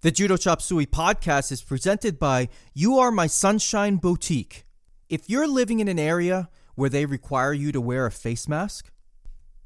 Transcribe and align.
The 0.00 0.12
Judo 0.12 0.36
Chop 0.36 0.62
Suey 0.62 0.86
podcast 0.86 1.50
is 1.50 1.60
presented 1.60 2.20
by 2.20 2.50
You 2.72 2.98
Are 2.98 3.10
My 3.10 3.26
Sunshine 3.26 3.96
Boutique. 3.96 4.64
If 5.08 5.28
you're 5.28 5.48
living 5.48 5.80
in 5.80 5.88
an 5.88 5.98
area 5.98 6.48
where 6.76 6.88
they 6.88 7.04
require 7.04 7.52
you 7.52 7.72
to 7.72 7.80
wear 7.80 8.06
a 8.06 8.12
face 8.12 8.46
mask, 8.46 8.92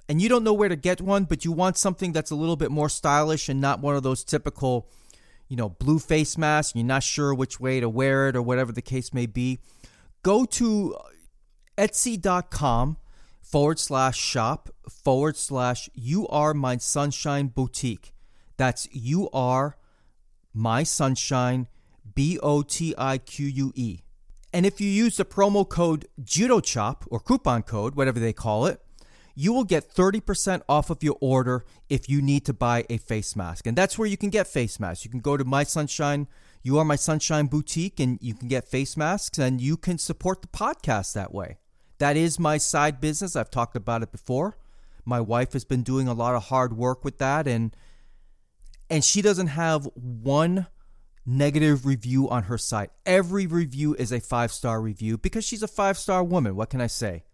and 0.09 0.23
you 0.23 0.31
don't 0.31 0.43
know 0.43 0.55
where 0.55 0.71
to 0.71 0.75
get 0.75 1.03
one, 1.03 1.25
but 1.25 1.45
you 1.45 1.53
want 1.53 1.77
something 1.77 2.13
that's 2.13 2.31
a 2.31 2.35
little 2.35 2.57
bit 2.57 2.71
more 2.71 2.89
stylish 2.89 3.51
and 3.51 3.61
not 3.61 3.81
one 3.81 3.95
of 3.95 4.05
those 4.05 4.25
typical, 4.25 4.89
you 5.49 5.57
know, 5.59 5.69
blue 5.69 5.99
face 5.99 6.39
masks, 6.39 6.75
you're 6.75 6.83
not 6.83 7.03
sure 7.03 7.35
which 7.35 7.61
way 7.61 7.79
to 7.81 7.89
wear 7.91 8.31
it 8.31 8.35
or 8.35 8.41
whatever 8.41 8.73
the 8.73 8.81
case 8.81 9.13
may 9.13 9.27
be, 9.27 9.59
go 10.23 10.47
to 10.47 10.97
etsy.com 11.77 12.97
forward 13.43 13.79
slash 13.79 14.17
shop 14.17 14.71
forward 14.89 15.37
slash 15.37 15.91
You 15.93 16.27
Are 16.29 16.55
My 16.55 16.79
Sunshine 16.79 17.49
Boutique. 17.49 18.15
That's 18.57 18.89
You 18.93 19.29
Are 19.35 19.77
my 20.55 20.83
Sunshine, 20.83 21.69
B 22.15 22.39
O 22.43 22.63
T 22.63 22.95
I 22.99 23.19
Q 23.19 23.47
U 23.47 23.73
E. 23.75 24.01
And 24.53 24.67
if 24.67 24.81
you 24.81 24.89
use 24.89 25.17
the 25.17 25.25
promo 25.25 25.67
code 25.67 26.07
JudoChop 26.23 27.07
or 27.07 27.21
coupon 27.21 27.63
code, 27.63 27.95
whatever 27.95 28.21
they 28.21 28.35
call 28.35 28.67
it, 28.67 28.81
you 29.35 29.53
will 29.53 29.65
get 29.65 29.95
30% 29.95 30.63
off 30.69 30.91
of 30.91 31.03
your 31.03 31.17
order 31.21 31.65
if 31.89 32.09
you 32.09 32.21
need 32.21 32.45
to 32.45 32.53
buy 32.53 32.85
a 32.91 32.99
face 32.99 33.35
mask. 33.35 33.67
And 33.67 33.77
that's 33.77 33.99
where 33.99 34.09
you 34.09 34.19
can 34.19 34.29
get 34.29 34.47
face 34.47 34.79
masks. 34.79 35.05
You 35.07 35.11
can 35.11 35.21
go 35.21 35.39
to 35.39 35.45
My 35.45 35.65
Sunshine, 35.65 36.29
You 36.63 36.79
Are 36.79 36.85
My 36.85 36.97
Sunshine 36.97 37.47
Boutique, 37.47 37.99
and 37.99 38.19
you 38.21 38.35
can 38.35 38.49
get 38.49 38.69
face 38.69 38.95
masks 38.95 39.39
and 39.39 39.59
you 39.59 39.79
can 39.79 39.97
support 39.97 40.43
the 40.43 40.49
podcast 40.49 41.15
that 41.15 41.33
way. 41.33 41.59
That 41.99 42.17
is 42.17 42.39
my 42.39 42.59
side 42.59 43.01
business. 43.01 43.37
I've 43.37 43.51
talked 43.51 43.77
about 43.77 44.03
it 44.03 44.13
before. 44.13 44.59
My 45.05 45.21
wife 45.21 45.55
has 45.55 45.65
been 45.65 45.83
doing 45.83 46.09
a 46.09 46.13
lot 46.13 46.35
of 46.35 46.45
hard 46.45 46.77
work 46.77 47.05
with 47.05 47.19
that 47.19 47.49
and 47.49 47.75
and 48.93 49.03
she 49.03 49.23
doesn't 49.23 49.49
have 49.49 49.89
one 49.95 50.69
negative 51.25 51.87
review 51.87 52.29
on 52.29 52.43
her 52.45 52.59
site. 52.59 52.91
Every 53.07 53.47
review 53.47 53.95
is 53.95 54.13
a 54.13 54.21
five 54.21 54.53
star 54.53 54.83
review 54.83 55.17
because 55.17 55.47
she's 55.47 55.63
a 55.63 55.69
five 55.69 55.97
star 55.97 56.23
woman. 56.23 56.57
What 56.57 56.69
can 56.69 56.83
I 56.83 56.89
say? 56.89 57.25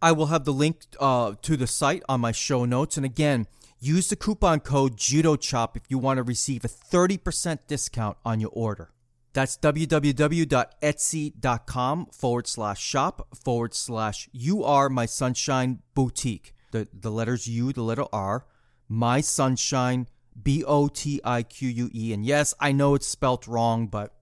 I 0.00 0.12
will 0.12 0.24
have 0.26 0.46
the 0.46 0.54
link 0.54 0.86
uh, 0.98 1.34
to 1.42 1.58
the 1.58 1.66
site 1.66 2.02
on 2.08 2.22
my 2.22 2.32
show 2.32 2.64
notes. 2.64 2.96
And 2.96 3.04
again, 3.04 3.46
use 3.78 4.08
the 4.08 4.16
coupon 4.16 4.60
code 4.60 4.96
JudoChop 4.96 5.76
if 5.76 5.82
you 5.90 5.98
want 5.98 6.16
to 6.16 6.22
receive 6.22 6.64
a 6.64 6.68
30% 6.68 7.58
discount 7.66 8.16
on 8.24 8.40
your 8.40 8.52
order. 8.54 8.88
That's 9.34 9.58
www.etsy.com 9.58 12.06
forward 12.06 12.46
slash 12.46 12.82
shop 12.82 13.28
forward 13.34 13.74
slash 13.74 14.30
you 14.32 14.64
are 14.64 14.88
my 14.88 15.04
sunshine 15.04 15.82
boutique. 15.94 16.54
The, 16.70 16.88
the 16.90 17.10
letters 17.10 17.46
U, 17.46 17.74
the 17.74 17.82
letter 17.82 18.06
R, 18.14 18.46
my 18.88 19.20
sunshine 19.20 20.06
B 20.42 20.64
O 20.64 20.88
T 20.88 21.20
I 21.24 21.42
Q 21.42 21.68
U 21.68 21.90
E. 21.94 22.12
And 22.12 22.24
yes, 22.24 22.54
I 22.60 22.72
know 22.72 22.94
it's 22.94 23.06
spelt 23.06 23.46
wrong, 23.46 23.86
but 23.86 24.12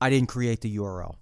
I 0.00 0.10
didn't 0.10 0.28
create 0.28 0.60
the 0.60 0.76
URL. 0.76 1.16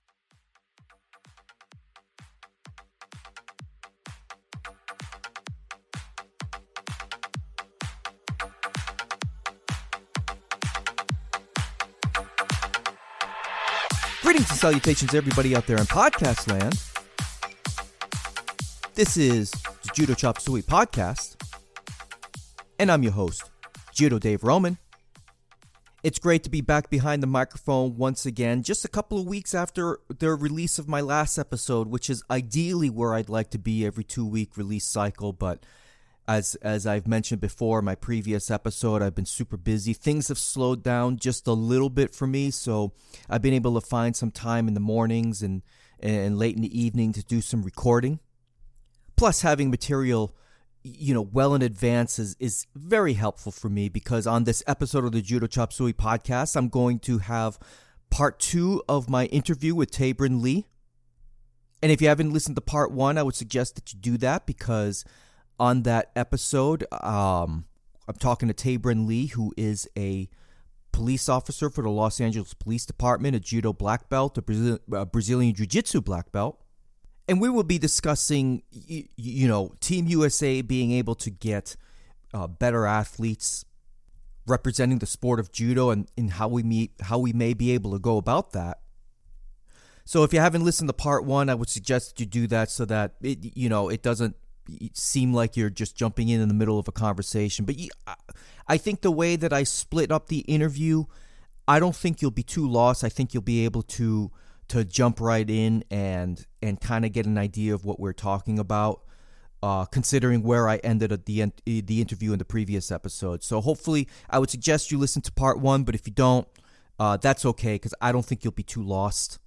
Greetings 14.22 14.50
and 14.50 14.58
salutations, 14.60 15.14
everybody 15.14 15.56
out 15.56 15.66
there 15.66 15.76
in 15.78 15.84
podcast 15.84 16.48
land. 16.48 16.78
This 18.94 19.16
is 19.16 19.50
the 19.50 19.90
Judo 19.94 20.14
Chop 20.14 20.38
Suey 20.38 20.62
podcast, 20.62 21.36
and 22.78 22.92
I'm 22.92 23.02
your 23.02 23.12
host, 23.12 23.49
Judo 24.00 24.18
Dave 24.18 24.44
Roman. 24.44 24.78
It's 26.02 26.18
great 26.18 26.42
to 26.44 26.48
be 26.48 26.62
back 26.62 26.88
behind 26.88 27.22
the 27.22 27.26
microphone 27.26 27.98
once 27.98 28.24
again, 28.24 28.62
just 28.62 28.82
a 28.82 28.88
couple 28.88 29.18
of 29.18 29.26
weeks 29.26 29.54
after 29.54 29.98
the 30.08 30.30
release 30.30 30.78
of 30.78 30.88
my 30.88 31.02
last 31.02 31.36
episode, 31.36 31.86
which 31.88 32.08
is 32.08 32.22
ideally 32.30 32.88
where 32.88 33.12
I'd 33.12 33.28
like 33.28 33.50
to 33.50 33.58
be 33.58 33.84
every 33.84 34.02
two 34.02 34.24
week 34.24 34.56
release 34.56 34.86
cycle. 34.86 35.34
But 35.34 35.66
as 36.26 36.54
as 36.62 36.86
I've 36.86 37.06
mentioned 37.06 37.42
before, 37.42 37.82
my 37.82 37.94
previous 37.94 38.50
episode, 38.50 39.02
I've 39.02 39.14
been 39.14 39.26
super 39.26 39.58
busy. 39.58 39.92
Things 39.92 40.28
have 40.28 40.38
slowed 40.38 40.82
down 40.82 41.18
just 41.18 41.46
a 41.46 41.52
little 41.52 41.90
bit 41.90 42.14
for 42.14 42.26
me, 42.26 42.50
so 42.50 42.94
I've 43.28 43.42
been 43.42 43.52
able 43.52 43.78
to 43.78 43.86
find 43.86 44.16
some 44.16 44.30
time 44.30 44.66
in 44.66 44.72
the 44.72 44.80
mornings 44.80 45.42
and 45.42 45.60
and 45.98 46.38
late 46.38 46.56
in 46.56 46.62
the 46.62 46.80
evening 46.80 47.12
to 47.12 47.22
do 47.22 47.42
some 47.42 47.62
recording. 47.62 48.18
Plus, 49.14 49.42
having 49.42 49.70
material 49.70 50.34
you 50.82 51.12
know, 51.12 51.22
well 51.22 51.54
in 51.54 51.62
advance 51.62 52.18
is, 52.18 52.36
is 52.38 52.66
very 52.74 53.14
helpful 53.14 53.52
for 53.52 53.68
me 53.68 53.88
because 53.88 54.26
on 54.26 54.44
this 54.44 54.62
episode 54.66 55.04
of 55.04 55.12
the 55.12 55.20
Judo 55.20 55.46
Chop 55.46 55.72
Suey 55.72 55.92
podcast, 55.92 56.56
I'm 56.56 56.68
going 56.68 56.98
to 57.00 57.18
have 57.18 57.58
part 58.10 58.40
two 58.40 58.82
of 58.88 59.08
my 59.08 59.26
interview 59.26 59.74
with 59.74 59.90
Tabron 59.90 60.40
Lee. 60.40 60.66
And 61.82 61.92
if 61.92 62.00
you 62.00 62.08
haven't 62.08 62.32
listened 62.32 62.56
to 62.56 62.62
part 62.62 62.92
one, 62.92 63.18
I 63.18 63.22
would 63.22 63.34
suggest 63.34 63.74
that 63.76 63.92
you 63.92 63.98
do 63.98 64.18
that 64.18 64.46
because 64.46 65.04
on 65.58 65.82
that 65.82 66.10
episode, 66.16 66.84
um, 66.92 67.66
I'm 68.08 68.16
talking 68.18 68.48
to 68.48 68.54
Tabron 68.54 69.06
Lee, 69.06 69.26
who 69.26 69.52
is 69.56 69.88
a 69.96 70.28
police 70.92 71.28
officer 71.28 71.70
for 71.70 71.82
the 71.82 71.90
Los 71.90 72.20
Angeles 72.20 72.54
Police 72.54 72.84
Department, 72.84 73.36
a 73.36 73.40
judo 73.40 73.72
black 73.72 74.08
belt, 74.08 74.36
a, 74.38 74.42
Brazil- 74.42 74.80
a 74.92 75.06
Brazilian 75.06 75.54
Jiu 75.54 75.66
Jitsu 75.66 76.00
black 76.00 76.32
belt 76.32 76.60
and 77.30 77.40
we 77.40 77.48
will 77.48 77.62
be 77.62 77.78
discussing, 77.78 78.64
you, 78.72 79.04
you 79.16 79.46
know, 79.46 79.72
Team 79.78 80.08
USA 80.08 80.62
being 80.62 80.90
able 80.90 81.14
to 81.14 81.30
get 81.30 81.76
uh, 82.34 82.48
better 82.48 82.86
athletes 82.86 83.64
representing 84.48 84.98
the 84.98 85.06
sport 85.06 85.38
of 85.38 85.52
judo 85.52 85.90
and, 85.90 86.08
and 86.18 86.32
how 86.32 86.48
we 86.48 86.64
meet, 86.64 86.90
how 87.02 87.20
we 87.20 87.32
may 87.32 87.54
be 87.54 87.70
able 87.70 87.92
to 87.92 88.00
go 88.00 88.16
about 88.16 88.50
that. 88.50 88.80
So 90.04 90.24
if 90.24 90.32
you 90.32 90.40
haven't 90.40 90.64
listened 90.64 90.88
to 90.88 90.92
part 90.92 91.24
one, 91.24 91.48
I 91.48 91.54
would 91.54 91.68
suggest 91.68 92.18
you 92.18 92.26
do 92.26 92.48
that 92.48 92.68
so 92.68 92.84
that 92.86 93.14
it, 93.20 93.56
you 93.56 93.68
know, 93.68 93.88
it 93.90 94.02
doesn't 94.02 94.34
seem 94.94 95.32
like 95.32 95.56
you're 95.56 95.70
just 95.70 95.94
jumping 95.96 96.30
in 96.30 96.40
in 96.40 96.48
the 96.48 96.54
middle 96.54 96.80
of 96.80 96.88
a 96.88 96.92
conversation. 96.92 97.64
But 97.64 97.76
I 98.66 98.76
think 98.76 99.02
the 99.02 99.12
way 99.12 99.36
that 99.36 99.52
I 99.52 99.62
split 99.62 100.10
up 100.10 100.26
the 100.26 100.40
interview, 100.40 101.04
I 101.68 101.78
don't 101.78 101.94
think 101.94 102.22
you'll 102.22 102.32
be 102.32 102.42
too 102.42 102.68
lost. 102.68 103.04
I 103.04 103.08
think 103.08 103.32
you'll 103.32 103.44
be 103.44 103.64
able 103.64 103.82
to 103.82 104.32
to 104.70 104.84
jump 104.84 105.20
right 105.20 105.48
in 105.48 105.84
and 105.90 106.46
and 106.62 106.80
kind 106.80 107.04
of 107.04 107.12
get 107.12 107.26
an 107.26 107.38
idea 107.38 107.74
of 107.74 107.84
what 107.84 108.00
we're 108.00 108.12
talking 108.12 108.58
about. 108.58 109.02
Uh, 109.62 109.84
considering 109.84 110.42
where 110.42 110.70
I 110.70 110.76
ended 110.76 111.12
at 111.12 111.26
the 111.26 111.42
end, 111.42 111.52
the 111.66 112.00
interview 112.00 112.32
in 112.32 112.38
the 112.38 112.46
previous 112.46 112.90
episode, 112.90 113.42
so 113.42 113.60
hopefully 113.60 114.08
I 114.30 114.38
would 114.38 114.48
suggest 114.48 114.90
you 114.90 114.96
listen 114.96 115.20
to 115.20 115.32
part 115.32 115.60
one. 115.60 115.84
But 115.84 115.94
if 115.94 116.06
you 116.06 116.14
don't, 116.14 116.48
uh, 116.98 117.18
that's 117.18 117.44
okay 117.44 117.74
because 117.74 117.92
I 118.00 118.10
don't 118.10 118.24
think 118.24 118.42
you'll 118.42 118.54
be 118.54 118.62
too 118.62 118.82
lost. 118.82 119.38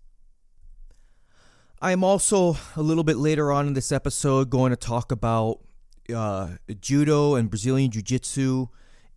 I 1.82 1.92
am 1.92 2.04
also 2.04 2.58
a 2.76 2.82
little 2.82 3.04
bit 3.04 3.18
later 3.18 3.52
on 3.52 3.68
in 3.68 3.74
this 3.74 3.92
episode 3.92 4.50
going 4.50 4.70
to 4.70 4.76
talk 4.76 5.12
about 5.12 5.60
uh, 6.14 6.50
judo 6.80 7.36
and 7.36 7.50
Brazilian 7.50 7.92
Jiu 7.92 8.02
Jitsu 8.02 8.68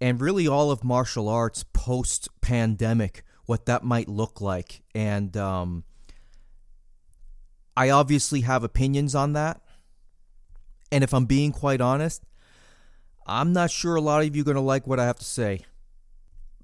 and 0.00 0.20
really 0.20 0.46
all 0.48 0.70
of 0.70 0.84
martial 0.84 1.28
arts 1.28 1.64
post 1.72 2.28
pandemic, 2.40 3.22
what 3.44 3.66
that 3.66 3.84
might 3.84 4.08
look 4.08 4.40
like. 4.40 4.82
And 4.94 5.36
um, 5.36 5.84
I 7.76 7.90
obviously 7.90 8.40
have 8.42 8.64
opinions 8.64 9.14
on 9.14 9.34
that. 9.34 9.60
And 10.90 11.04
if 11.04 11.12
I'm 11.12 11.26
being 11.26 11.52
quite 11.52 11.80
honest, 11.80 12.22
I'm 13.26 13.52
not 13.52 13.70
sure 13.70 13.96
a 13.96 14.00
lot 14.00 14.24
of 14.24 14.34
you 14.34 14.42
are 14.42 14.44
going 14.44 14.54
to 14.54 14.60
like 14.60 14.86
what 14.86 15.00
I 15.00 15.04
have 15.04 15.18
to 15.18 15.24
say. 15.24 15.64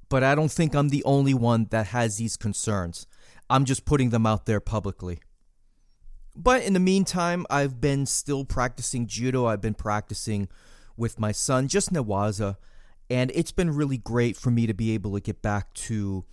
But 0.08 0.22
I 0.22 0.34
don't 0.34 0.50
think 0.50 0.74
I'm 0.74 0.90
the 0.90 1.04
only 1.04 1.34
one 1.34 1.66
that 1.70 1.88
has 1.88 2.18
these 2.18 2.36
concerns. 2.36 3.06
I'm 3.50 3.64
just 3.64 3.84
putting 3.84 4.10
them 4.10 4.26
out 4.26 4.46
there 4.46 4.60
publicly. 4.60 5.20
But 6.34 6.62
in 6.62 6.72
the 6.72 6.80
meantime, 6.80 7.44
I've 7.50 7.80
been 7.80 8.06
still 8.06 8.44
practicing 8.44 9.06
judo. 9.06 9.46
I've 9.46 9.60
been 9.60 9.74
practicing 9.74 10.48
with 10.96 11.18
my 11.18 11.32
son, 11.32 11.68
just 11.68 11.92
Newaza. 11.92 12.56
And 13.10 13.30
it's 13.34 13.52
been 13.52 13.70
really 13.70 13.98
great 13.98 14.36
for 14.36 14.50
me 14.50 14.66
to 14.66 14.72
be 14.72 14.92
able 14.92 15.12
to 15.14 15.20
get 15.20 15.42
back 15.42 15.74
to 15.74 16.24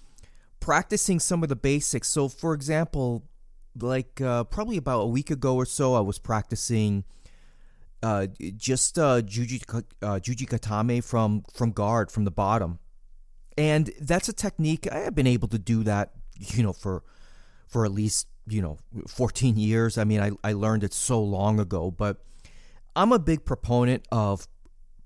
practicing 0.60 1.20
some 1.20 1.44
of 1.44 1.50
the 1.50 1.56
basics. 1.56 2.08
So, 2.08 2.30
for 2.30 2.54
example, 2.54 3.24
like 3.76 4.22
uh, 4.22 4.44
probably 4.46 4.78
about 4.78 5.02
a 5.02 5.08
week 5.08 5.32
ago 5.32 5.56
or 5.56 5.66
so, 5.66 5.94
I 5.94 6.00
was 6.00 6.20
practicing 6.20 7.04
uh, 8.02 8.28
just 8.56 8.98
uh, 8.98 9.22
juji 9.22 9.62
uh, 10.02 10.20
katame 10.20 11.04
from 11.04 11.44
from 11.54 11.72
guard 11.72 12.12
from 12.12 12.24
the 12.26 12.32
bottom, 12.32 12.80
and 13.58 13.92
that's 14.00 14.30
a 14.30 14.34
technique 14.34 14.88
I 14.92 15.00
have 15.00 15.16
been 15.16 15.28
able 15.28 15.48
to 15.50 15.60
do 15.60 15.84
that. 15.84 16.12
You 16.38 16.64
know, 16.64 16.72
for 16.72 17.04
for 17.68 17.84
at 17.84 17.92
least 17.92 18.28
you 18.48 18.62
know 18.62 18.78
14 19.10 19.58
years. 19.58 19.98
I 19.98 20.06
mean, 20.06 20.22
I 20.22 20.32
I 20.42 20.54
learned 20.54 20.86
it 20.86 20.94
so 20.94 21.22
long 21.22 21.60
ago, 21.60 21.92
but 21.92 22.24
I'm 22.96 23.12
a 23.12 23.20
big 23.20 23.44
proponent 23.44 24.08
of 24.10 24.48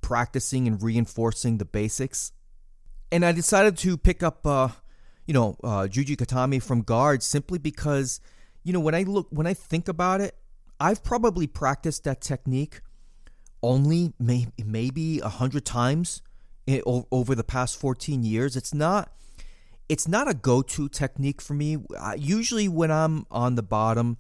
practicing 0.02 0.68
and 0.68 0.82
reinforcing 0.82 1.58
the 1.58 1.66
basics, 1.66 2.32
and 3.12 3.26
I 3.26 3.32
decided 3.32 3.78
to 3.80 3.98
pick 3.98 4.22
up. 4.22 4.46
Uh, 4.46 4.70
you 5.26 5.34
know, 5.34 5.56
uh, 5.64 5.88
Katame 5.88 6.62
from 6.62 6.82
guard 6.82 7.24
simply 7.24 7.58
because 7.58 8.20
you 8.64 8.74
know, 8.74 8.80
when 8.80 8.96
I 8.96 9.04
look, 9.04 9.28
when 9.30 9.48
I 9.48 9.54
think 9.54 9.88
about 9.88 10.22
it, 10.22 10.36
I've 10.80 11.04
probably 11.04 11.48
practiced 11.48 12.04
that 12.06 12.22
technique 12.22 12.82
only 13.62 14.14
may, 14.20 14.48
maybe 14.64 15.20
a 15.20 15.30
hundred 15.30 15.66
times 15.66 16.22
in, 16.66 16.82
over 16.86 17.36
the 17.36 17.44
past 17.44 17.80
14 17.80 18.24
years. 18.24 18.56
It's 18.56 18.74
not, 18.74 19.12
it's 19.88 20.08
not 20.08 20.30
a 20.30 20.34
go-to 20.34 20.90
technique 20.90 21.42
for 21.42 21.54
me. 21.54 21.78
usually 22.18 22.68
when 22.68 22.92
I'm 22.92 23.26
on 23.32 23.56
the 23.56 23.64
bottom, 23.64 24.18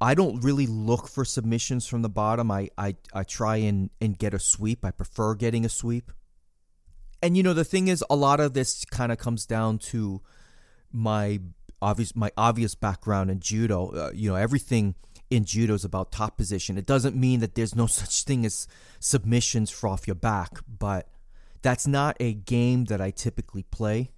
I 0.00 0.14
don't 0.14 0.42
really 0.42 0.66
look 0.66 1.08
for 1.08 1.24
submissions 1.24 1.86
from 1.86 2.02
the 2.02 2.08
bottom. 2.08 2.50
I 2.50 2.68
I, 2.76 2.96
I 3.12 3.22
try 3.22 3.56
and, 3.56 3.90
and 4.00 4.18
get 4.18 4.34
a 4.34 4.38
sweep. 4.38 4.84
I 4.84 4.90
prefer 4.90 5.34
getting 5.34 5.64
a 5.64 5.68
sweep. 5.68 6.10
And 7.22 7.36
you 7.36 7.42
know 7.42 7.54
the 7.54 7.64
thing 7.64 7.88
is 7.88 8.04
a 8.10 8.16
lot 8.16 8.40
of 8.40 8.52
this 8.52 8.84
kind 8.84 9.10
of 9.10 9.18
comes 9.18 9.46
down 9.46 9.78
to 9.90 10.20
my 10.92 11.40
obvious 11.84 12.16
my 12.16 12.30
obvious 12.36 12.74
background 12.74 13.30
in 13.30 13.40
judo. 13.40 13.90
Uh, 13.90 14.10
you 14.14 14.30
know 14.30 14.36
everything 14.36 14.94
in 15.30 15.44
judo 15.44 15.74
is 15.74 15.84
about 15.84 16.10
top 16.10 16.36
position. 16.36 16.78
It 16.78 16.86
doesn't 16.86 17.14
mean 17.16 17.40
that 17.40 17.54
there's 17.54 17.74
no 17.74 17.86
such 18.00 18.24
thing 18.24 18.44
as 18.46 18.66
submissions 19.00 19.70
for 19.70 19.88
off 19.88 20.06
your 20.06 20.14
back, 20.16 20.58
but 20.66 21.08
that's 21.62 21.86
not 21.86 22.16
a 22.20 22.32
game 22.34 22.86
that 22.86 23.00
I 23.00 23.10
typically 23.10 23.64
play. 23.64 24.10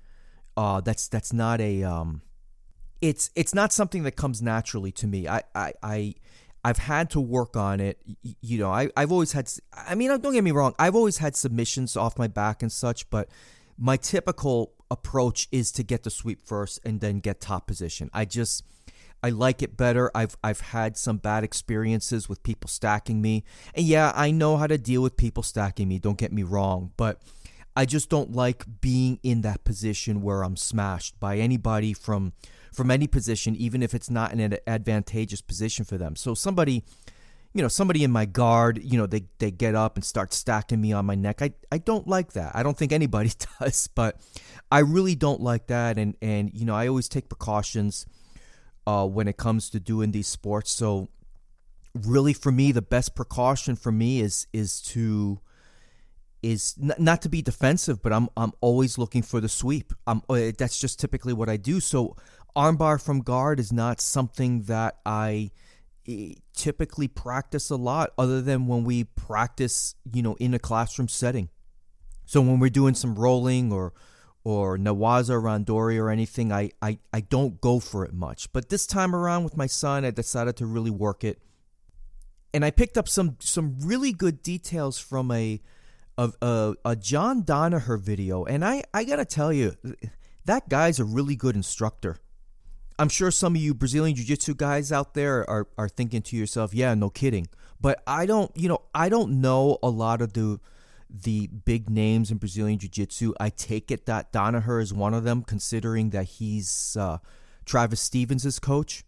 Uh, 0.57 0.81
that's 0.81 1.09
that's 1.09 1.33
not 1.33 1.61
a 1.61 1.83
um, 1.83 2.23
it's 3.01 3.31
it's 3.35 3.55
not 3.55 3.73
something 3.73 4.05
that 4.05 4.13
comes 4.13 4.41
naturally 4.41 4.93
to 4.93 5.07
me. 5.07 5.29
I 5.29 5.43
I, 5.55 5.73
I 5.83 6.15
I've 6.65 6.79
had 6.79 7.11
to 7.11 7.21
work 7.21 7.57
on 7.57 7.81
it. 7.81 7.99
You 8.41 8.59
know, 8.59 8.71
I 8.71 8.91
I've 8.97 9.13
always 9.13 9.33
had. 9.33 9.51
I 9.73 9.95
mean, 9.95 10.09
don't 10.09 10.33
get 10.33 10.45
me 10.45 10.53
wrong. 10.53 10.75
I've 10.79 10.95
always 10.95 11.19
had 11.19 11.37
submissions 11.37 11.97
off 11.97 12.19
my 12.19 12.29
back 12.29 12.63
and 12.63 12.73
such, 12.73 13.09
but 13.11 13.29
my 13.79 13.97
typical 13.97 14.73
approach 14.91 15.49
is 15.51 15.73
to 15.73 15.83
get 15.83 16.03
the 16.03 16.11
sweep 16.11 16.47
first 16.47 16.81
and 16.85 17.01
then 17.01 17.19
get 17.19 17.41
top 17.41 17.67
position. 17.67 18.11
I 18.13 18.25
just 18.25 18.65
I 19.23 19.31
like 19.31 19.63
it 19.63 19.77
better. 19.77 20.11
I've 20.15 20.37
I've 20.43 20.61
had 20.61 20.97
some 20.97 21.19
bad 21.19 21.45
experiences 21.45 22.29
with 22.29 22.43
people 22.43 22.69
stacking 22.69 23.21
me. 23.21 23.45
And 23.75 23.87
yeah, 23.87 24.13
I 24.15 24.31
know 24.31 24.57
how 24.57 24.67
to 24.67 24.79
deal 24.79 25.03
with 25.03 25.17
people 25.17 25.43
stacking 25.43 25.89
me, 25.89 25.99
don't 25.99 26.19
get 26.19 26.33
me 26.33 26.43
wrong, 26.43 26.93
but 26.97 27.21
I 27.75 27.85
just 27.85 28.09
don't 28.09 28.33
like 28.33 28.65
being 28.81 29.19
in 29.23 29.43
that 29.43 29.65
position 29.65 30.23
where 30.23 30.43
I'm 30.43 30.57
smashed 30.57 31.21
by 31.21 31.37
anybody 31.39 31.93
from 31.93 32.33
from 32.73 32.91
any 32.91 33.07
position 33.07 33.57
even 33.57 33.83
if 33.83 33.95
it's 33.95 34.11
not 34.11 34.33
an 34.33 34.59
advantageous 34.67 35.41
position 35.41 35.85
for 35.85 35.99
them. 35.99 36.15
So 36.15 36.35
somebody 36.35 36.85
you 37.57 37.63
know, 37.63 37.69
somebody 37.69 38.05
in 38.05 38.11
my 38.11 38.27
guard, 38.27 38.81
you 38.83 38.99
know, 38.99 39.07
they, 39.07 39.25
they 39.39 39.51
get 39.51 39.75
up 39.75 39.97
and 39.97 40.05
start 40.05 40.33
stacking 40.35 40.81
me 40.81 40.93
on 40.93 41.07
my 41.07 41.15
neck. 41.15 41.41
I, 41.41 41.53
I 41.73 41.79
don't 41.79 42.07
like 42.07 42.33
that. 42.33 42.55
I 42.55 42.63
don't 42.63 42.77
think 42.77 42.93
anybody 42.93 43.33
does, 43.61 43.89
but 43.95 44.21
I 44.71 44.81
really 44.81 45.15
don't 45.15 45.41
like 45.41 45.69
that. 45.69 45.99
And, 45.99 46.17
and 46.21 46.51
you 46.53 46.67
know, 46.67 46.75
I 46.75 46.87
always 46.87 47.09
take 47.09 47.29
precautions 47.29 48.07
uh, 48.87 49.07
when 49.07 49.27
it 49.27 49.37
comes 49.37 49.71
to 49.71 49.81
doing 49.81 50.13
these 50.13 50.29
sports. 50.29 50.71
So 50.71 51.09
really 52.05 52.33
for 52.33 52.53
me 52.53 52.73
the 52.73 52.83
best 52.83 53.15
precaution 53.15 53.75
for 53.75 53.91
me 53.91 54.21
is 54.21 54.47
is 54.53 54.81
to 54.83 55.41
is 56.43 56.75
n- 56.83 56.93
not 56.99 57.23
to 57.23 57.29
be 57.29 57.41
defensive 57.43 58.03
but 58.03 58.13
I'm 58.13 58.29
I'm 58.37 58.53
always 58.61 58.99
looking 58.99 59.23
for 59.23 59.41
the 59.41 59.49
sweep. 59.49 59.93
I'm 60.07 60.23
uh, 60.29 60.53
that's 60.59 60.79
just 60.79 61.01
typically 61.01 61.33
what 61.33 61.49
I 61.49 61.57
do. 61.57 61.81
So 61.81 62.17
armbar 62.55 63.03
from 63.03 63.21
guard 63.21 63.61
is 63.61 63.73
not 63.73 64.01
something 64.01 64.63
that 64.65 64.99
I 65.05 65.51
Eh, 66.09 66.35
typically 66.55 67.09
practice 67.09 67.71
a 67.71 67.77
lot 67.77 68.13
other 68.17 68.41
than 68.41 68.67
when 68.67 68.85
we 68.85 69.05
practice, 69.05 69.95
you 70.13 70.23
know, 70.23 70.35
in 70.37 70.55
a 70.55 70.59
classroom 70.59 71.09
setting. 71.09 71.49
So 72.25 72.41
when 72.41 72.59
we're 72.61 72.71
doing 72.71 72.95
some 72.95 73.15
rolling 73.17 73.73
or 73.73 73.93
or 74.45 74.79
Newaza 74.79 75.43
Randori 75.43 75.99
or 75.99 76.09
anything, 76.09 76.53
I, 76.53 76.71
I, 76.81 77.01
I 77.13 77.19
don't 77.19 77.61
go 77.61 77.81
for 77.81 78.05
it 78.05 78.13
much. 78.13 78.53
But 78.53 78.69
this 78.69 78.87
time 78.87 79.13
around 79.13 79.43
with 79.43 79.57
my 79.57 79.67
son, 79.67 80.05
I 80.05 80.13
decided 80.13 80.57
to 80.59 80.67
really 80.67 80.91
work 80.91 81.25
it. 81.25 81.43
And 82.55 82.65
I 82.65 82.71
picked 82.71 82.97
up 82.97 83.09
some 83.09 83.37
some 83.41 83.77
really 83.81 84.13
good 84.13 84.43
details 84.43 84.99
from 84.99 85.33
a 85.33 85.61
of 86.17 86.37
a, 86.41 86.75
a 86.85 86.95
John 86.95 87.43
Danaher 87.43 88.01
video. 88.01 88.45
And 88.45 88.65
I, 88.65 88.85
I 88.95 89.03
gotta 89.03 89.25
tell 89.25 89.53
you, 89.53 89.75
that 90.45 90.69
guy's 90.69 91.01
a 91.01 91.05
really 91.05 91.35
good 91.35 91.57
instructor. 91.57 92.19
I'm 92.99 93.09
sure 93.09 93.31
some 93.31 93.55
of 93.55 93.61
you 93.61 93.75
Brazilian 93.75 94.17
Jiu 94.17 94.25
Jitsu 94.25 94.55
guys 94.55 94.91
out 94.91 95.15
there 95.15 95.49
are, 95.49 95.69
are 95.77 95.89
thinking 95.89 96.23
to 96.23 96.37
yourself, 96.37 96.73
yeah, 96.73 96.95
no 96.95 97.11
kidding. 97.11 97.49
But 97.81 98.03
I 98.07 98.27
don't, 98.27 98.51
you 98.57 98.69
know, 98.69 98.83
I 98.95 99.09
don't 99.09 99.41
know 99.41 99.79
a 99.83 99.89
lot 99.89 100.23
of 100.23 100.33
the 100.33 100.61
the 101.09 101.47
big 101.47 101.89
names 101.89 102.31
in 102.31 102.39
Brazilian 102.39 102.79
Jiu 102.79 102.89
Jitsu. 102.89 103.33
I 103.39 103.51
take 103.51 103.91
it 103.91 104.07
that 104.07 104.33
Danaher 104.33 104.83
is 104.83 104.93
one 104.93 105.15
of 105.15 105.25
them, 105.25 105.43
considering 105.43 106.11
that 106.11 106.25
he's 106.25 106.97
uh, 106.99 107.19
Travis 107.65 108.01
Stevens' 108.01 108.59
coach. 108.59 109.05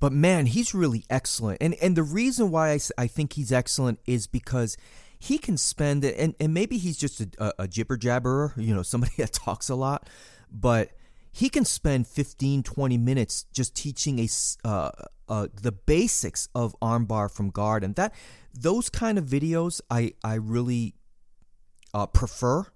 But 0.00 0.12
man, 0.12 0.46
he's 0.46 0.74
really 0.74 1.04
excellent. 1.10 1.58
And 1.60 1.74
and 1.74 1.96
the 1.96 2.02
reason 2.02 2.50
why 2.50 2.72
I, 2.72 2.78
I 2.96 3.06
think 3.06 3.34
he's 3.34 3.52
excellent 3.52 4.00
is 4.06 4.26
because 4.26 4.78
he 5.18 5.36
can 5.36 5.58
spend 5.58 6.02
it, 6.02 6.16
and, 6.18 6.34
and 6.40 6.54
maybe 6.54 6.78
he's 6.78 6.96
just 6.96 7.20
a, 7.20 7.28
a, 7.38 7.52
a 7.64 7.68
jibber 7.68 7.98
jabberer, 7.98 8.56
you 8.56 8.74
know, 8.74 8.82
somebody 8.82 9.12
that 9.18 9.34
talks 9.34 9.68
a 9.68 9.74
lot, 9.74 10.08
but 10.50 10.90
he 11.32 11.48
can 11.48 11.64
spend 11.64 12.06
15, 12.06 12.62
20 12.62 12.98
minutes 12.98 13.46
just 13.52 13.74
teaching 13.74 14.18
a, 14.18 14.28
uh, 14.64 14.90
uh, 15.28 15.46
the 15.62 15.72
basics 15.72 16.48
of 16.54 16.74
armbar 16.80 17.30
from 17.30 17.50
guard. 17.50 17.84
And 17.84 17.94
that 17.94 18.14
those 18.52 18.88
kind 18.88 19.18
of 19.18 19.24
videos 19.24 19.80
I, 19.90 20.14
I 20.24 20.34
really 20.34 20.94
uh, 21.94 22.06
prefer 22.06 22.66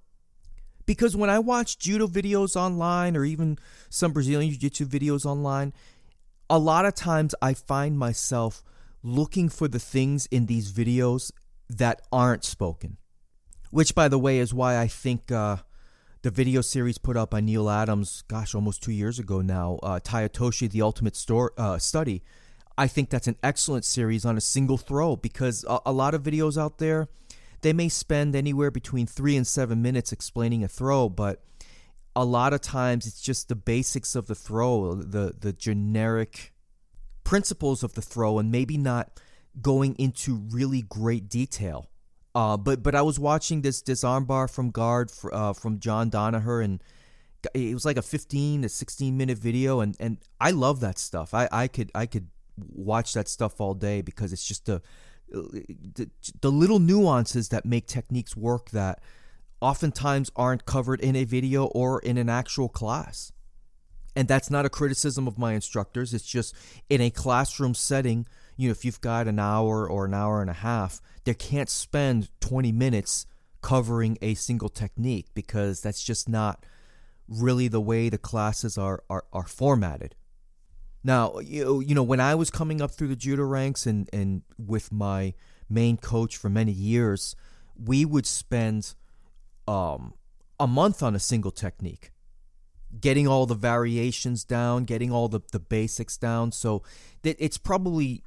because 0.86 1.16
when 1.16 1.30
I 1.30 1.38
watch 1.38 1.78
judo 1.78 2.06
videos 2.06 2.56
online 2.56 3.16
or 3.16 3.24
even 3.24 3.58
some 3.88 4.12
Brazilian 4.12 4.50
Jiu 4.50 4.58
Jitsu 4.58 4.86
videos 4.86 5.24
online, 5.24 5.72
a 6.50 6.58
lot 6.58 6.84
of 6.84 6.94
times 6.94 7.34
I 7.40 7.54
find 7.54 7.98
myself 7.98 8.62
looking 9.02 9.48
for 9.48 9.66
the 9.66 9.78
things 9.78 10.26
in 10.26 10.46
these 10.46 10.72
videos 10.72 11.30
that 11.68 12.02
aren't 12.12 12.44
spoken. 12.44 12.98
Which, 13.70 13.94
by 13.94 14.08
the 14.08 14.18
way, 14.18 14.38
is 14.38 14.54
why 14.54 14.78
I 14.78 14.86
think 14.86 15.32
uh, 15.32 15.56
the 16.24 16.30
video 16.30 16.62
series 16.62 16.96
put 16.96 17.18
out 17.18 17.28
by 17.28 17.42
Neil 17.42 17.68
Adams, 17.68 18.24
gosh, 18.28 18.54
almost 18.54 18.82
two 18.82 18.92
years 18.92 19.18
ago 19.18 19.42
now, 19.42 19.78
uh, 19.82 20.00
Toshi, 20.00 20.70
The 20.70 20.80
Ultimate 20.80 21.16
Store, 21.16 21.52
uh, 21.58 21.76
Study, 21.76 22.22
I 22.78 22.86
think 22.86 23.10
that's 23.10 23.26
an 23.26 23.36
excellent 23.42 23.84
series 23.84 24.24
on 24.24 24.38
a 24.38 24.40
single 24.40 24.78
throw 24.78 25.16
because 25.16 25.66
a, 25.68 25.80
a 25.84 25.92
lot 25.92 26.14
of 26.14 26.22
videos 26.22 26.56
out 26.56 26.78
there, 26.78 27.08
they 27.60 27.74
may 27.74 27.90
spend 27.90 28.34
anywhere 28.34 28.70
between 28.70 29.06
three 29.06 29.36
and 29.36 29.46
seven 29.46 29.82
minutes 29.82 30.12
explaining 30.12 30.64
a 30.64 30.68
throw, 30.68 31.10
but 31.10 31.44
a 32.16 32.24
lot 32.24 32.54
of 32.54 32.62
times 32.62 33.06
it's 33.06 33.20
just 33.20 33.50
the 33.50 33.54
basics 33.54 34.16
of 34.16 34.26
the 34.26 34.34
throw, 34.34 34.94
the 34.94 35.34
the 35.38 35.52
generic 35.52 36.54
principles 37.22 37.82
of 37.82 37.92
the 37.94 38.02
throw, 38.02 38.38
and 38.38 38.50
maybe 38.50 38.78
not 38.78 39.20
going 39.60 39.94
into 39.98 40.36
really 40.50 40.80
great 40.80 41.28
detail. 41.28 41.90
Uh, 42.34 42.56
but 42.56 42.82
but 42.82 42.94
I 42.94 43.02
was 43.02 43.18
watching 43.18 43.62
this 43.62 43.82
this 43.82 44.02
armbar 44.02 44.50
from 44.50 44.70
guard 44.70 45.10
for, 45.10 45.32
uh, 45.34 45.52
from 45.52 45.78
John 45.78 46.10
Danaher, 46.10 46.64
and 46.64 46.82
it 47.54 47.74
was 47.74 47.84
like 47.84 47.96
a 47.96 48.02
15 48.02 48.62
to 48.62 48.68
16 48.68 49.16
minute 49.16 49.38
video, 49.38 49.80
and, 49.80 49.96
and 50.00 50.18
I 50.40 50.50
love 50.50 50.80
that 50.80 50.98
stuff. 50.98 51.34
I, 51.34 51.48
I 51.52 51.68
could 51.68 51.90
I 51.94 52.06
could 52.06 52.28
watch 52.56 53.14
that 53.14 53.28
stuff 53.28 53.60
all 53.60 53.74
day 53.74 54.00
because 54.00 54.32
it's 54.32 54.46
just 54.46 54.66
the, 54.66 54.82
the 56.40 56.52
little 56.52 56.78
nuances 56.78 57.48
that 57.48 57.64
make 57.64 57.86
techniques 57.86 58.36
work 58.36 58.70
that 58.70 59.00
oftentimes 59.60 60.30
aren't 60.36 60.66
covered 60.66 61.00
in 61.00 61.16
a 61.16 61.24
video 61.24 61.64
or 61.66 62.00
in 62.00 62.18
an 62.18 62.28
actual 62.28 62.68
class. 62.68 63.32
And 64.16 64.28
that's 64.28 64.50
not 64.50 64.64
a 64.64 64.70
criticism 64.70 65.26
of 65.26 65.38
my 65.38 65.54
instructors. 65.54 66.14
It's 66.14 66.26
just 66.26 66.54
in 66.88 67.00
a 67.00 67.10
classroom 67.10 67.74
setting, 67.74 68.26
you 68.56 68.68
know, 68.68 68.72
if 68.72 68.84
you've 68.84 69.00
got 69.00 69.28
an 69.28 69.38
hour 69.38 69.88
or 69.88 70.04
an 70.04 70.14
hour 70.14 70.40
and 70.40 70.50
a 70.50 70.54
half, 70.54 71.00
they 71.24 71.34
can't 71.34 71.68
spend 71.68 72.28
20 72.40 72.72
minutes 72.72 73.26
covering 73.62 74.18
a 74.20 74.34
single 74.34 74.68
technique 74.68 75.26
because 75.34 75.80
that's 75.80 76.04
just 76.04 76.28
not 76.28 76.64
really 77.28 77.68
the 77.68 77.80
way 77.80 78.08
the 78.08 78.18
classes 78.18 78.76
are 78.76 79.02
are, 79.08 79.24
are 79.32 79.46
formatted. 79.46 80.14
Now, 81.02 81.38
you, 81.38 81.80
you 81.80 81.94
know, 81.94 82.02
when 82.02 82.20
I 82.20 82.34
was 82.34 82.50
coming 82.50 82.80
up 82.80 82.90
through 82.90 83.08
the 83.08 83.16
judo 83.16 83.42
ranks 83.42 83.86
and, 83.86 84.08
and 84.12 84.42
with 84.58 84.90
my 84.90 85.34
main 85.68 85.98
coach 85.98 86.36
for 86.38 86.48
many 86.48 86.72
years, 86.72 87.36
we 87.76 88.06
would 88.06 88.26
spend 88.26 88.94
um, 89.68 90.14
a 90.58 90.66
month 90.66 91.02
on 91.02 91.14
a 91.14 91.18
single 91.18 91.50
technique, 91.50 92.10
getting 92.98 93.28
all 93.28 93.44
the 93.44 93.54
variations 93.54 94.44
down, 94.44 94.84
getting 94.84 95.12
all 95.12 95.28
the, 95.28 95.40
the 95.52 95.60
basics 95.60 96.16
down. 96.16 96.52
So 96.52 96.82
it's 97.22 97.58
probably, 97.58 98.22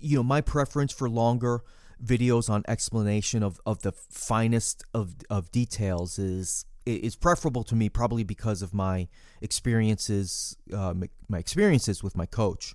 you 0.00 0.16
know, 0.16 0.22
my 0.22 0.40
preference 0.40 0.92
for 0.92 1.08
longer 1.08 1.62
videos 2.04 2.50
on 2.50 2.64
explanation 2.66 3.42
of, 3.42 3.60
of 3.64 3.82
the 3.82 3.92
finest 3.92 4.84
of, 4.92 5.14
of 5.30 5.50
details 5.50 6.18
is 6.18 6.64
is 6.84 7.14
preferable 7.14 7.62
to 7.62 7.76
me 7.76 7.88
probably 7.88 8.24
because 8.24 8.60
of 8.60 8.74
my 8.74 9.06
experiences 9.40 10.56
uh, 10.72 10.92
my 11.28 11.38
experiences 11.38 12.02
with 12.02 12.16
my 12.16 12.26
coach. 12.26 12.74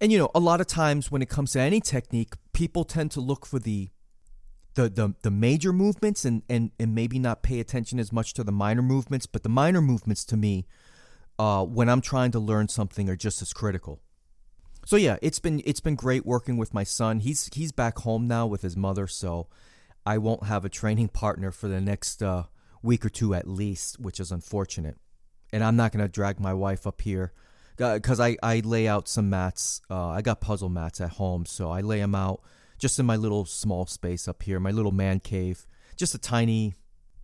And 0.00 0.12
you 0.12 0.18
know 0.18 0.30
a 0.34 0.40
lot 0.40 0.60
of 0.60 0.66
times 0.66 1.10
when 1.10 1.20
it 1.20 1.28
comes 1.28 1.52
to 1.52 1.60
any 1.60 1.80
technique 1.80 2.34
people 2.52 2.84
tend 2.84 3.10
to 3.12 3.20
look 3.20 3.44
for 3.44 3.58
the 3.58 3.90
the 4.74 4.88
the, 4.88 5.14
the 5.22 5.30
major 5.30 5.72
movements 5.72 6.24
and, 6.24 6.42
and 6.48 6.70
and 6.78 6.94
maybe 6.94 7.18
not 7.18 7.42
pay 7.42 7.60
attention 7.60 7.98
as 7.98 8.12
much 8.12 8.34
to 8.34 8.44
the 8.44 8.52
minor 8.52 8.82
movements 8.82 9.26
but 9.26 9.42
the 9.42 9.48
minor 9.48 9.80
movements 9.80 10.24
to 10.24 10.36
me 10.36 10.66
uh, 11.38 11.64
when 11.64 11.88
i'm 11.88 12.00
trying 12.00 12.30
to 12.30 12.38
learn 12.38 12.68
something 12.68 13.08
are 13.08 13.16
just 13.16 13.42
as 13.42 13.52
critical 13.52 14.00
so 14.84 14.96
yeah 14.96 15.16
it's 15.22 15.38
been 15.38 15.62
it's 15.64 15.80
been 15.80 15.94
great 15.94 16.24
working 16.24 16.56
with 16.56 16.74
my 16.74 16.84
son 16.84 17.20
he's 17.20 17.48
he's 17.54 17.72
back 17.72 17.98
home 17.98 18.26
now 18.26 18.46
with 18.46 18.62
his 18.62 18.76
mother 18.76 19.06
so 19.06 19.46
I 20.06 20.18
won't 20.18 20.44
have 20.44 20.64
a 20.64 20.68
training 20.68 21.08
partner 21.22 21.50
for 21.50 21.68
the 21.68 21.80
next 21.80 22.22
uh, 22.22 22.44
week 22.82 23.04
or 23.04 23.10
two 23.10 23.34
at 23.34 23.46
least, 23.48 24.00
which 24.00 24.20
is 24.20 24.32
unfortunate. 24.32 24.96
and 25.52 25.64
I'm 25.64 25.76
not 25.76 25.92
gonna 25.92 26.08
drag 26.08 26.40
my 26.40 26.54
wife 26.54 26.86
up 26.86 27.00
here 27.00 27.32
because 27.76 28.20
I 28.20 28.36
I 28.42 28.60
lay 28.60 28.86
out 28.88 29.08
some 29.08 29.30
mats. 29.30 29.82
Uh, 29.90 30.08
I 30.08 30.22
got 30.22 30.40
puzzle 30.40 30.68
mats 30.68 31.00
at 31.00 31.10
home, 31.10 31.46
so 31.46 31.70
I 31.70 31.80
lay 31.80 31.98
them 31.98 32.14
out 32.14 32.40
just 32.78 32.98
in 32.98 33.06
my 33.06 33.16
little 33.16 33.44
small 33.44 33.86
space 33.86 34.26
up 34.26 34.42
here, 34.42 34.58
my 34.58 34.70
little 34.70 34.92
man 34.92 35.20
cave, 35.20 35.66
just 35.96 36.14
a 36.14 36.18
tiny 36.18 36.74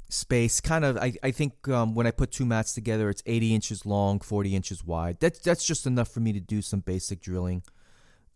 space. 0.09 0.61
Kind 0.61 0.85
of, 0.85 0.97
I 0.97 1.15
I 1.23 1.31
think 1.31 1.69
um, 1.69 1.95
when 1.95 2.07
I 2.07 2.11
put 2.11 2.31
two 2.31 2.47
mats 2.47 2.75
together, 2.75 3.11
it's 3.11 3.23
80 3.27 3.55
inches 3.55 3.87
long, 3.87 4.21
40 4.21 4.55
inches 4.55 4.85
wide. 4.85 5.19
That's 5.21 5.39
that's 5.39 5.67
just 5.67 5.87
enough 5.87 6.09
for 6.09 6.21
me 6.21 6.33
to 6.33 6.41
do 6.41 6.63
some 6.63 6.81
basic 6.81 7.21
drilling. 7.21 7.63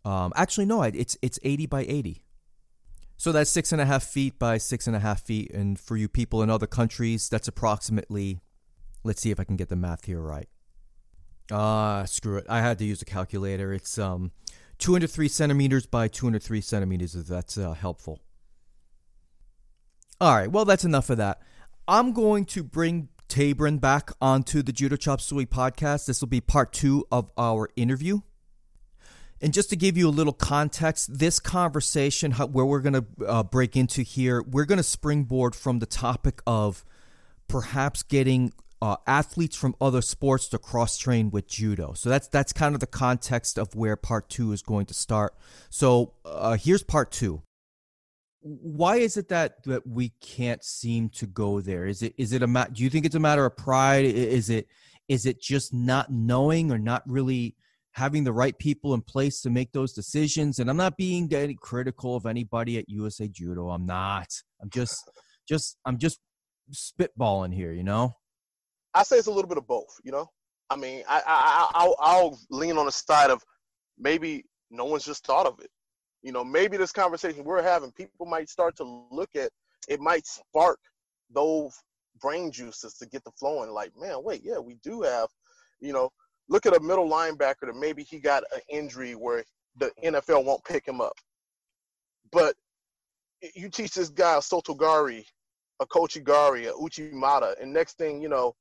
Um, 0.04 0.32
actually, 0.36 0.66
no, 0.66 0.82
it's 0.82 1.16
it's 1.22 1.38
80 1.42 1.66
by 1.66 1.82
80. 1.82 2.22
So 3.20 3.32
that's 3.32 3.50
six 3.50 3.70
and 3.70 3.82
a 3.82 3.84
half 3.84 4.04
feet 4.04 4.38
by 4.38 4.56
six 4.56 4.86
and 4.86 4.96
a 4.96 4.98
half 4.98 5.20
feet. 5.20 5.50
And 5.52 5.78
for 5.78 5.94
you 5.94 6.08
people 6.08 6.42
in 6.42 6.48
other 6.48 6.66
countries, 6.66 7.28
that's 7.28 7.48
approximately, 7.48 8.40
let's 9.04 9.20
see 9.20 9.30
if 9.30 9.38
I 9.38 9.44
can 9.44 9.56
get 9.56 9.68
the 9.68 9.76
math 9.76 10.06
here 10.06 10.22
right. 10.22 10.48
Ah, 11.52 11.98
uh, 11.98 12.06
screw 12.06 12.38
it. 12.38 12.46
I 12.48 12.62
had 12.62 12.78
to 12.78 12.86
use 12.86 13.02
a 13.02 13.04
calculator. 13.04 13.74
It's 13.74 13.98
um, 13.98 14.30
203 14.78 15.28
centimeters 15.28 15.84
by 15.84 16.08
203 16.08 16.62
centimeters, 16.62 17.14
if 17.14 17.26
that's 17.26 17.58
uh, 17.58 17.74
helpful. 17.74 18.20
All 20.18 20.34
right, 20.34 20.50
well, 20.50 20.64
that's 20.64 20.84
enough 20.84 21.10
of 21.10 21.18
that. 21.18 21.42
I'm 21.90 22.12
going 22.12 22.44
to 22.44 22.62
bring 22.62 23.08
Tabron 23.28 23.80
back 23.80 24.12
onto 24.20 24.62
the 24.62 24.70
Judo 24.70 24.94
Chop 24.94 25.20
Suey 25.20 25.44
podcast. 25.44 26.06
This 26.06 26.20
will 26.20 26.28
be 26.28 26.40
part 26.40 26.72
two 26.72 27.04
of 27.10 27.32
our 27.36 27.68
interview. 27.74 28.20
And 29.40 29.52
just 29.52 29.70
to 29.70 29.76
give 29.76 29.96
you 29.96 30.08
a 30.08 30.10
little 30.10 30.32
context, 30.32 31.18
this 31.18 31.40
conversation, 31.40 32.30
where 32.30 32.64
we're 32.64 32.78
going 32.78 32.92
to 32.92 33.06
uh, 33.26 33.42
break 33.42 33.76
into 33.76 34.02
here, 34.02 34.40
we're 34.40 34.66
going 34.66 34.78
to 34.78 34.84
springboard 34.84 35.56
from 35.56 35.80
the 35.80 35.86
topic 35.86 36.40
of 36.46 36.84
perhaps 37.48 38.04
getting 38.04 38.52
uh, 38.80 38.94
athletes 39.08 39.56
from 39.56 39.74
other 39.80 40.00
sports 40.00 40.46
to 40.50 40.58
cross 40.58 40.96
train 40.96 41.32
with 41.32 41.48
judo. 41.48 41.94
So 41.94 42.08
that's 42.08 42.28
that's 42.28 42.52
kind 42.52 42.76
of 42.76 42.80
the 42.80 42.86
context 42.86 43.58
of 43.58 43.74
where 43.74 43.96
part 43.96 44.28
two 44.28 44.52
is 44.52 44.62
going 44.62 44.86
to 44.86 44.94
start. 44.94 45.34
So 45.70 46.14
uh, 46.24 46.56
here's 46.56 46.84
part 46.84 47.10
two. 47.10 47.42
Why 48.42 48.96
is 48.96 49.16
it 49.16 49.28
that 49.28 49.62
that 49.64 49.86
we 49.86 50.12
can't 50.20 50.64
seem 50.64 51.10
to 51.10 51.26
go 51.26 51.60
there? 51.60 51.86
Is 51.86 52.02
it 52.02 52.14
is 52.16 52.32
it 52.32 52.42
a 52.42 52.46
ma- 52.46 52.66
do 52.66 52.82
you 52.82 52.90
think 52.90 53.04
it's 53.04 53.14
a 53.14 53.20
matter 53.20 53.44
of 53.44 53.56
pride? 53.56 54.04
Is 54.04 54.48
it 54.48 54.66
is 55.08 55.26
it 55.26 55.40
just 55.40 55.74
not 55.74 56.10
knowing 56.10 56.70
or 56.70 56.78
not 56.78 57.02
really 57.06 57.56
having 57.92 58.24
the 58.24 58.32
right 58.32 58.56
people 58.58 58.94
in 58.94 59.02
place 59.02 59.40
to 59.42 59.50
make 59.50 59.72
those 59.72 59.92
decisions? 59.92 60.58
And 60.58 60.70
I'm 60.70 60.76
not 60.76 60.96
being 60.96 61.32
any 61.34 61.56
critical 61.60 62.16
of 62.16 62.26
anybody 62.26 62.78
at 62.78 62.88
USA 62.88 63.28
Judo. 63.28 63.70
I'm 63.70 63.84
not. 63.84 64.28
I'm 64.62 64.70
just 64.70 65.10
just 65.48 65.76
I'm 65.84 65.98
just 65.98 66.20
spitballing 66.72 67.54
here, 67.54 67.72
you 67.72 67.84
know. 67.84 68.16
I 68.94 69.02
say 69.02 69.16
it's 69.16 69.26
a 69.26 69.32
little 69.32 69.48
bit 69.48 69.58
of 69.58 69.66
both. 69.66 69.94
You 70.02 70.12
know, 70.12 70.30
I 70.70 70.76
mean, 70.76 71.02
I, 71.08 71.22
I 71.26 71.70
I'll, 71.74 71.96
I'll 72.00 72.38
lean 72.50 72.78
on 72.78 72.86
the 72.86 72.92
side 72.92 73.30
of 73.30 73.42
maybe 73.98 74.44
no 74.70 74.84
one's 74.84 75.04
just 75.04 75.26
thought 75.26 75.46
of 75.46 75.60
it. 75.60 75.70
You 76.22 76.32
know, 76.32 76.44
maybe 76.44 76.76
this 76.76 76.92
conversation 76.92 77.44
we're 77.44 77.62
having, 77.62 77.92
people 77.92 78.26
might 78.26 78.48
start 78.48 78.76
to 78.76 79.06
look 79.10 79.30
at 79.34 79.50
it, 79.88 80.00
might 80.00 80.26
spark 80.26 80.78
those 81.32 81.74
brain 82.20 82.50
juices 82.50 82.94
to 82.94 83.06
get 83.06 83.24
the 83.24 83.30
flowing. 83.38 83.70
Like, 83.70 83.92
man, 83.98 84.22
wait, 84.22 84.42
yeah, 84.44 84.58
we 84.58 84.76
do 84.82 85.02
have, 85.02 85.28
you 85.80 85.92
know, 85.92 86.10
look 86.48 86.66
at 86.66 86.76
a 86.76 86.80
middle 86.80 87.08
linebacker 87.08 87.66
that 87.66 87.76
maybe 87.76 88.02
he 88.02 88.18
got 88.18 88.42
an 88.54 88.60
injury 88.68 89.12
where 89.12 89.44
the 89.76 89.90
NFL 90.04 90.44
won't 90.44 90.64
pick 90.64 90.86
him 90.86 91.00
up. 91.00 91.14
But 92.32 92.54
you 93.54 93.68
teach 93.70 93.94
this 93.94 94.10
guy 94.10 94.34
a 94.34 94.40
Sotogari, 94.40 95.24
a 95.80 95.86
Kochigari, 95.86 96.68
a 96.68 96.72
Uchimata, 96.72 97.60
and 97.60 97.72
next 97.72 97.96
thing 97.96 98.20
you 98.20 98.28
know, 98.28 98.54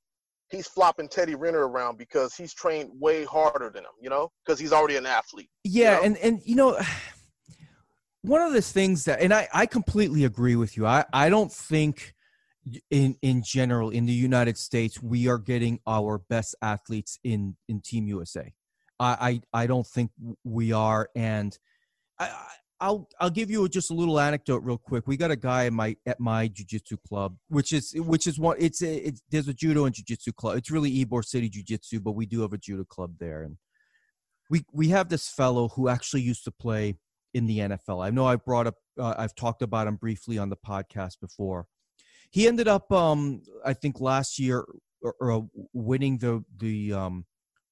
he's 0.49 0.67
flopping 0.67 1.07
Teddy 1.07 1.35
Riner 1.35 1.67
around 1.67 1.97
because 1.97 2.35
he's 2.35 2.53
trained 2.53 2.89
way 2.99 3.25
harder 3.25 3.69
than 3.69 3.83
him, 3.83 3.91
you 4.01 4.09
know, 4.09 4.31
because 4.45 4.59
he's 4.59 4.73
already 4.73 4.95
an 4.95 5.05
athlete. 5.05 5.49
Yeah, 5.63 5.95
you 5.95 5.97
know? 5.97 6.05
and 6.05 6.17
and 6.17 6.41
you 6.45 6.55
know, 6.55 6.79
one 8.21 8.41
of 8.41 8.53
the 8.53 8.61
things 8.61 9.05
that, 9.05 9.21
and 9.21 9.33
I 9.33 9.47
I 9.53 9.65
completely 9.65 10.25
agree 10.25 10.55
with 10.55 10.75
you. 10.75 10.85
I 10.85 11.05
I 11.13 11.29
don't 11.29 11.51
think 11.51 12.13
in 12.91 13.15
in 13.21 13.41
general 13.43 13.89
in 13.89 14.05
the 14.05 14.13
United 14.13 14.57
States 14.57 15.01
we 15.01 15.27
are 15.27 15.37
getting 15.37 15.79
our 15.87 16.17
best 16.17 16.55
athletes 16.61 17.17
in 17.23 17.55
in 17.67 17.81
Team 17.81 18.07
USA. 18.07 18.53
I 18.99 19.41
I, 19.53 19.63
I 19.63 19.67
don't 19.67 19.87
think 19.87 20.11
we 20.43 20.71
are, 20.73 21.09
and 21.15 21.57
I, 22.19 22.31
I'll 22.81 23.07
I'll 23.19 23.29
give 23.29 23.49
you 23.49 23.67
just 23.69 23.91
a 23.91 23.93
little 23.93 24.19
anecdote 24.19 24.63
real 24.63 24.77
quick. 24.77 25.07
We 25.07 25.17
got 25.17 25.31
a 25.31 25.35
guy 25.35 25.65
at 25.67 25.73
my 25.73 25.95
at 26.05 26.19
my 26.19 26.49
jujitsu 26.49 26.97
club, 27.07 27.37
which 27.47 27.71
is 27.71 27.93
which 27.95 28.27
is 28.27 28.39
one. 28.39 28.57
It's 28.59 28.81
a, 28.81 29.07
it's 29.07 29.21
there's 29.29 29.47
a 29.47 29.53
judo 29.53 29.85
and 29.85 29.95
jujitsu 29.95 30.35
club. 30.35 30.57
It's 30.57 30.71
really 30.71 31.05
Ybor 31.05 31.23
City 31.23 31.49
Jiu-Jitsu, 31.49 31.99
but 32.01 32.11
we 32.13 32.25
do 32.25 32.41
have 32.41 32.53
a 32.53 32.57
judo 32.57 32.83
club 32.83 33.15
there, 33.19 33.43
and 33.43 33.57
we 34.49 34.65
we 34.73 34.89
have 34.89 35.09
this 35.09 35.29
fellow 35.29 35.69
who 35.69 35.87
actually 35.87 36.21
used 36.21 36.43
to 36.45 36.51
play 36.51 36.95
in 37.33 37.45
the 37.45 37.59
NFL. 37.59 38.05
I 38.05 38.09
know 38.09 38.25
I've 38.25 38.43
brought 38.43 38.67
up 38.67 38.75
uh, 38.99 39.15
I've 39.17 39.35
talked 39.35 39.61
about 39.61 39.87
him 39.87 39.95
briefly 39.95 40.37
on 40.37 40.49
the 40.49 40.57
podcast 40.57 41.19
before. 41.21 41.67
He 42.31 42.47
ended 42.47 42.67
up, 42.67 42.91
um, 42.91 43.41
I 43.65 43.73
think, 43.73 43.99
last 43.99 44.37
year 44.37 44.65
or, 45.01 45.15
or 45.19 45.49
winning 45.73 46.17
the 46.17 46.43
the 46.57 46.93
um, 46.93 47.25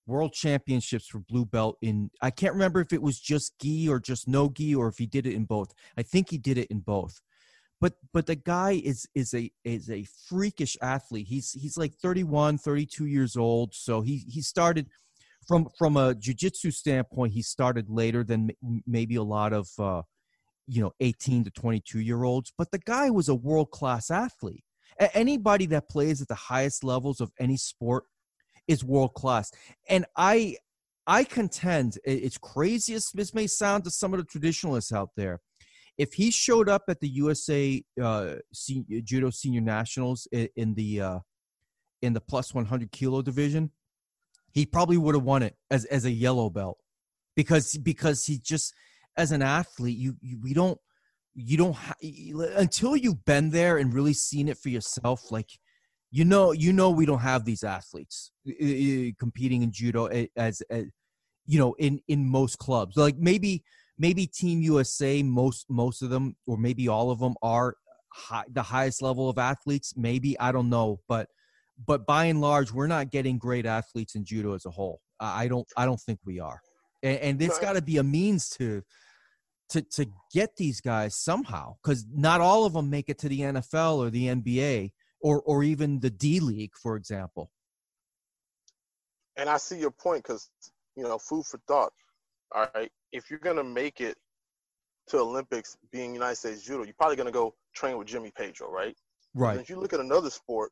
world 0.06 0.34
championships 0.34 1.08
for 1.08 1.20
blue 1.20 1.46
belt 1.46 1.78
in 1.82 2.10
I 2.22 2.32
can't 2.32 2.54
remember 2.54 2.82
if 2.82 2.94
it 2.94 3.02
was 3.02 3.20
just 3.20 3.60
gi 3.60 3.90
or 3.90 4.00
just 4.00 4.28
no 4.28 4.50
gi 4.50 4.74
or 4.74 4.88
if 4.88 4.98
he 4.98 5.06
did 5.06 5.28
it 5.28 5.34
in 5.34 5.46
both. 5.46 5.74
I 5.98 6.04
think 6.04 6.30
he 6.30 6.38
did 6.38 6.58
it 6.58 6.68
in 6.72 6.80
both. 6.80 7.20
But 7.80 7.94
but 8.14 8.26
the 8.26 8.36
guy 8.36 8.82
is 8.84 9.08
is 9.14 9.34
a 9.34 9.52
is 9.64 9.90
a 9.92 10.06
freakish 10.28 10.78
athlete. 10.82 11.28
He's 11.28 11.52
he's 11.52 11.78
like 11.78 11.94
31, 11.96 12.58
32 12.58 13.06
years 13.06 13.36
old, 13.38 13.76
so 13.76 14.02
he 14.02 14.24
he 14.28 14.42
started 14.42 14.88
from 15.48 15.70
from 15.77 15.98
a 15.98 16.13
jiu-jitsu 16.13 16.72
standpoint, 16.72 17.34
he 17.34 17.42
started 17.42 17.89
later 17.89 18.24
than 18.24 18.51
maybe 18.86 19.16
a 19.16 19.24
lot 19.24 19.54
of 19.54 19.68
uh, 19.80 20.01
you 20.68 20.82
know 20.82 20.92
18 21.00 21.46
to 21.46 21.51
22 21.51 22.00
year 22.00 22.24
olds, 22.24 22.51
but 22.58 22.72
the 22.72 22.80
guy 22.80 23.10
was 23.10 23.30
a 23.30 23.36
world-class 23.36 24.12
athlete. 24.12 24.63
Anybody 25.13 25.68
that 25.68 25.89
plays 25.89 26.22
at 26.22 26.27
the 26.27 26.36
highest 26.36 26.84
levels 26.84 27.22
of 27.22 27.32
any 27.39 27.56
sport 27.56 28.06
is 28.68 28.84
world 28.84 29.13
class. 29.13 29.51
And 29.89 30.06
I 30.16 30.58
I 31.06 31.24
contend 31.24 31.98
it's 32.04 32.38
crazy 32.38 32.94
as 32.94 33.10
this 33.13 33.34
may 33.34 33.48
sound 33.48 33.86
to 33.86 33.92
some 33.92 34.13
of 34.13 34.20
the 34.20 34.25
traditionalists 34.25 34.92
out 34.92 35.10
there. 35.16 35.39
If 35.98 36.13
he 36.13 36.30
showed 36.30 36.70
up 36.70 36.84
at 36.89 37.00
the 37.00 37.08
USA 37.10 37.82
uh, 38.01 38.36
Judo 39.04 39.30
Senior 39.30 39.62
Nationals 39.62 40.27
in, 40.32 40.50
in 40.56 40.74
the 40.75 41.01
uh, 41.01 41.20
in 42.01 42.13
the 42.13 42.22
plus 42.22 42.54
100 42.54 42.92
kilo 42.92 43.22
division, 43.22 43.72
he 44.54 44.66
probably 44.66 44.98
would 44.98 45.16
have 45.16 45.24
won 45.24 45.44
it 45.44 45.56
as 45.70 45.86
as 45.86 46.06
a 46.06 46.12
yellow 46.12 46.50
belt 46.50 46.77
because 47.36 47.77
because 47.77 48.25
he 48.25 48.38
just 48.38 48.74
as 49.16 49.32
an 49.32 49.42
athlete 49.42 49.98
you, 49.98 50.16
you 50.22 50.39
we 50.42 50.54
don't 50.54 50.80
you 51.36 51.58
don't 51.58 51.75
ha- 51.75 51.96
until 52.56 52.96
you've 52.96 53.24
been 53.25 53.51
there 53.51 53.77
and 53.77 53.94
really 53.94 54.13
seen 54.13 54.48
it 54.48 54.58
for 54.58 54.70
yourself 54.70 55.32
like 55.32 55.50
you 56.12 56.25
know 56.25 56.51
you 56.51 56.74
know 56.74 56.89
we 56.89 57.06
don't 57.06 57.20
have 57.20 57.46
these 57.46 57.63
athletes 57.63 58.32
competing 59.20 59.62
in 59.62 59.72
judo 59.72 60.06
as, 60.36 60.62
as 60.70 60.86
you 61.48 61.58
know 61.58 61.74
in 61.80 62.00
in 62.08 62.30
most 62.30 62.60
clubs. 62.60 62.96
Like 62.96 63.18
maybe 63.18 63.63
maybe 63.98 64.27
team 64.27 64.62
usa 64.62 65.24
most 65.24 65.66
most 65.70 66.01
of 66.01 66.10
them 66.10 66.36
or 66.46 66.58
maybe 66.58 66.88
all 66.88 67.10
of 67.10 67.20
them 67.20 67.36
are 67.42 67.75
high, 68.13 68.44
the 68.51 68.62
highest 68.62 69.01
level 69.01 69.30
of 69.30 69.38
athletes 69.38 69.94
maybe 69.98 70.39
i 70.39 70.51
don't 70.51 70.70
know 70.70 71.00
but 71.08 71.27
but 71.86 72.05
by 72.05 72.25
and 72.25 72.41
large 72.41 72.72
we're 72.72 72.88
not 72.88 73.12
getting 73.12 73.38
great 73.38 73.65
athletes 73.65 74.15
in 74.15 74.25
judo 74.25 74.53
as 74.53 74.65
a 74.65 74.72
whole 74.72 75.00
i 75.19 75.48
don't 75.48 75.67
i 75.77 75.86
don't 75.86 76.01
think 76.01 76.19
we 76.25 76.39
are 76.39 76.62
and, 77.03 77.19
and 77.19 77.41
it's 77.41 77.60
got 77.60 77.74
to 77.74 77.81
be 77.81 77.98
a 77.98 78.03
means 78.03 78.50
to 78.50 78.81
to 79.69 79.81
to 79.81 80.05
get 80.34 80.55
these 80.57 80.81
guys 80.81 81.15
somehow 81.15 81.75
because 81.84 82.05
not 82.13 82.41
all 82.41 82.65
of 82.65 82.74
them 82.74 82.89
make 82.89 83.10
it 83.10 83.17
to 83.17 83.29
the 83.29 83.41
nfl 83.41 83.98
or 83.98 84.10
the 84.10 84.27
nba 84.27 84.91
or 85.22 85.41
or 85.41 85.63
even 85.63 86.00
the 86.00 86.10
D 86.10 86.39
League, 86.39 86.74
for 86.81 86.96
example. 86.96 87.51
And 89.38 89.50
I 89.50 89.57
see 89.57 89.77
your 89.77 89.91
point 89.91 90.24
because 90.24 90.50
you 90.96 91.03
know, 91.03 91.17
food 91.17 91.46
for 91.46 91.60
thought. 91.67 91.91
All 92.53 92.67
right, 92.75 92.91
if 93.12 93.29
you're 93.29 93.39
gonna 93.39 93.63
make 93.63 94.01
it 94.01 94.17
to 95.10 95.19
Olympics, 95.19 95.77
being 95.91 96.13
United 96.13 96.36
States 96.36 96.63
judo, 96.63 96.84
you're 96.84 96.93
probably 96.98 97.15
gonna 97.15 97.31
go 97.31 97.53
train 97.75 97.98
with 97.98 98.07
Jimmy 98.07 98.31
Pedro, 98.36 98.69
right? 98.69 98.96
Right. 99.34 99.53
And 99.53 99.62
if 99.62 99.69
you 99.69 99.79
look 99.79 99.93
at 99.93 100.00
another 100.00 100.29
sport, 100.29 100.72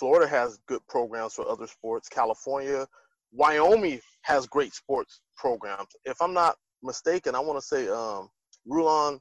Florida 0.00 0.26
has 0.26 0.58
good 0.66 0.80
programs 0.88 1.34
for 1.34 1.46
other 1.46 1.66
sports. 1.66 2.08
California, 2.08 2.86
Wyoming 3.32 4.00
has 4.22 4.46
great 4.46 4.72
sports 4.72 5.20
programs. 5.36 5.88
If 6.04 6.20
I'm 6.22 6.32
not 6.32 6.56
mistaken, 6.82 7.34
I 7.34 7.40
want 7.40 7.60
to 7.60 7.66
say 7.66 7.86
um, 7.88 8.30
Rulon. 8.66 9.20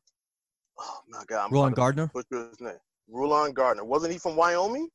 Oh 0.79 0.99
my 1.09 1.23
God, 1.27 1.47
I'm 1.47 1.51
Rulon 1.51 1.73
Gardner. 1.73 2.09
Butcher 2.13 2.47
his 2.47 2.61
name. 2.61 2.79
Rulon 3.09 3.51
Gardner. 3.51 3.83
Wasn't 3.83 4.13
he 4.13 4.17
from 4.17 4.37
Wyoming? 4.37 4.87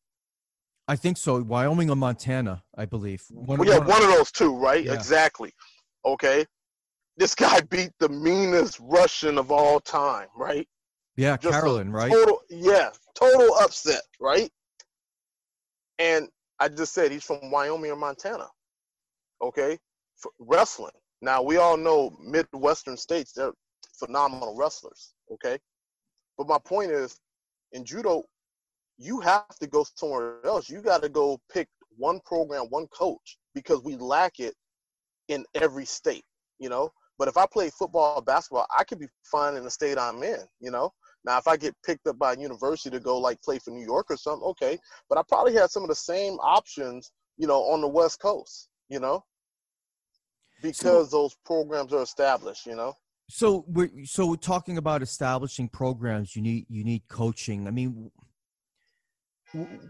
I 0.88 0.96
think 0.96 1.18
so. 1.18 1.42
Wyoming 1.42 1.90
or 1.90 1.96
Montana, 1.96 2.62
I 2.76 2.86
believe. 2.86 3.22
One, 3.30 3.58
well, 3.58 3.68
yeah, 3.68 3.78
one, 3.78 3.88
one 3.88 4.02
of 4.02 4.08
those 4.08 4.32
two, 4.32 4.56
right? 4.56 4.84
Yeah. 4.84 4.94
Exactly. 4.94 5.52
Okay. 6.06 6.46
This 7.18 7.34
guy 7.34 7.60
beat 7.70 7.90
the 8.00 8.08
meanest 8.08 8.78
Russian 8.80 9.36
of 9.36 9.50
all 9.50 9.80
time, 9.80 10.28
right? 10.34 10.66
Yeah, 11.16 11.36
Just 11.36 11.54
Karelin, 11.54 11.92
right? 11.92 12.10
Total, 12.10 12.40
yeah, 12.50 12.90
total 13.14 13.54
upset, 13.56 14.02
right? 14.18 14.50
And 15.98 16.28
I 16.60 16.68
just 16.68 16.94
said 16.94 17.12
he's 17.12 17.24
from 17.24 17.50
Wyoming 17.50 17.90
or 17.90 17.96
Montana. 17.96 18.46
Okay, 19.42 19.78
For 20.16 20.30
wrestling. 20.38 20.92
Now 21.20 21.42
we 21.42 21.56
all 21.56 21.76
know 21.76 22.16
Midwestern 22.20 22.96
states; 22.96 23.32
they're 23.32 23.52
phenomenal 23.98 24.56
wrestlers. 24.56 25.14
Okay, 25.32 25.58
but 26.38 26.48
my 26.48 26.58
point 26.64 26.90
is, 26.90 27.18
in 27.72 27.84
judo, 27.84 28.22
you 28.98 29.20
have 29.20 29.48
to 29.60 29.66
go 29.66 29.84
somewhere 29.96 30.44
else. 30.44 30.68
You 30.68 30.80
got 30.80 31.02
to 31.02 31.08
go 31.08 31.40
pick 31.52 31.68
one 31.96 32.20
program, 32.24 32.66
one 32.70 32.86
coach, 32.88 33.38
because 33.54 33.82
we 33.82 33.96
lack 33.96 34.40
it 34.40 34.54
in 35.28 35.44
every 35.54 35.84
state. 35.84 36.24
You 36.58 36.68
know, 36.68 36.90
but 37.18 37.28
if 37.28 37.36
I 37.36 37.46
play 37.52 37.70
football, 37.70 38.16
or 38.16 38.22
basketball, 38.22 38.66
I 38.76 38.84
could 38.84 38.98
be 38.98 39.08
fine 39.24 39.56
in 39.56 39.64
the 39.64 39.70
state 39.70 39.98
I'm 39.98 40.22
in. 40.22 40.40
You 40.60 40.70
know, 40.70 40.92
now, 41.24 41.38
if 41.38 41.48
I 41.48 41.56
get 41.56 41.74
picked 41.84 42.06
up 42.06 42.18
by 42.18 42.34
a 42.34 42.38
university 42.38 42.90
to 42.90 43.00
go 43.00 43.18
like 43.18 43.40
play 43.42 43.58
for 43.58 43.70
New 43.70 43.84
York 43.84 44.06
or 44.10 44.16
something, 44.16 44.46
okay. 44.48 44.78
But 45.08 45.18
I 45.18 45.22
probably 45.26 45.54
had 45.54 45.70
some 45.70 45.82
of 45.82 45.88
the 45.88 45.94
same 45.94 46.34
options, 46.34 47.12
you 47.38 47.46
know, 47.46 47.62
on 47.62 47.80
the 47.80 47.88
West 47.88 48.20
Coast, 48.20 48.68
you 48.88 49.00
know, 49.00 49.24
because 50.62 51.10
so, 51.10 51.22
those 51.22 51.36
programs 51.46 51.92
are 51.92 52.02
established, 52.02 52.66
you 52.66 52.76
know. 52.76 52.92
So 53.30 53.64
we're 53.66 53.90
so 54.04 54.26
we're 54.26 54.36
talking 54.36 54.76
about 54.76 55.02
establishing 55.02 55.68
programs. 55.68 56.36
You 56.36 56.42
need 56.42 56.66
you 56.68 56.84
need 56.84 57.08
coaching. 57.08 57.66
I 57.66 57.70
mean, 57.70 58.10